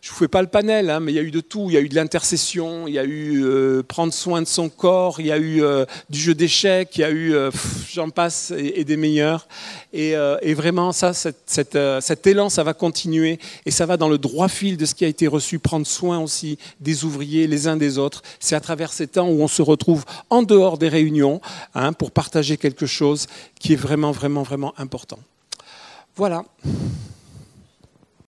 je 0.00 0.08
ne 0.08 0.12
vous 0.12 0.18
fais 0.18 0.28
pas 0.28 0.42
le 0.42 0.48
panel, 0.48 0.90
hein, 0.90 1.00
mais 1.00 1.12
il 1.12 1.16
y 1.16 1.18
a 1.18 1.22
eu 1.22 1.30
de 1.30 1.40
tout. 1.40 1.66
Il 1.68 1.74
y 1.74 1.76
a 1.76 1.80
eu 1.80 1.88
de 1.88 1.94
l'intercession, 1.94 2.86
il 2.86 2.94
y 2.94 2.98
a 2.98 3.04
eu 3.04 3.44
euh, 3.44 3.82
prendre 3.82 4.12
soin 4.12 4.42
de 4.42 4.46
son 4.46 4.68
corps, 4.68 5.20
il 5.20 5.26
y 5.26 5.32
a 5.32 5.38
eu 5.38 5.62
euh, 5.62 5.84
du 6.08 6.18
jeu 6.18 6.34
d'échecs, 6.34 6.96
il 6.96 7.00
y 7.00 7.04
a 7.04 7.10
eu, 7.10 7.34
euh, 7.34 7.50
j'en 7.90 8.10
passe, 8.10 8.52
et, 8.56 8.84
des 8.84 8.96
meilleurs. 8.96 9.48
Et, 9.92 10.14
vraiment, 10.54 10.92
ça, 10.92 11.12
cet 11.12 12.26
élan, 12.26 12.48
ça 12.48 12.62
va 12.62 12.74
continuer 12.74 13.38
et 13.66 13.70
ça 13.70 13.86
va 13.86 13.96
dans 13.96 14.08
le 14.08 14.18
droit 14.18 14.48
fil 14.48 14.76
de 14.76 14.84
ce 14.84 14.94
qui 14.94 15.04
a 15.04 15.08
été 15.08 15.26
reçu, 15.26 15.58
prendre 15.58 15.86
soin 15.86 16.18
aussi 16.18 16.58
des 16.80 17.04
ouvriers 17.04 17.46
les 17.46 17.66
uns 17.66 17.76
des 17.76 17.98
autres. 17.98 18.22
C'est 18.40 18.54
à 18.54 18.60
travers 18.60 18.92
ces 18.92 19.06
temps 19.06 19.28
où 19.28 19.42
on 19.42 19.48
se 19.48 19.62
retrouve 19.62 20.04
en 20.30 20.42
dehors 20.42 20.78
des 20.78 20.88
réunions 20.88 21.40
hein, 21.74 21.92
pour 21.92 22.10
partager 22.10 22.56
quelque 22.56 22.86
chose 22.86 23.26
qui 23.58 23.72
est 23.72 23.76
vraiment, 23.76 24.12
vraiment, 24.12 24.42
vraiment 24.42 24.74
important. 24.78 25.18
Voilà. 26.16 26.44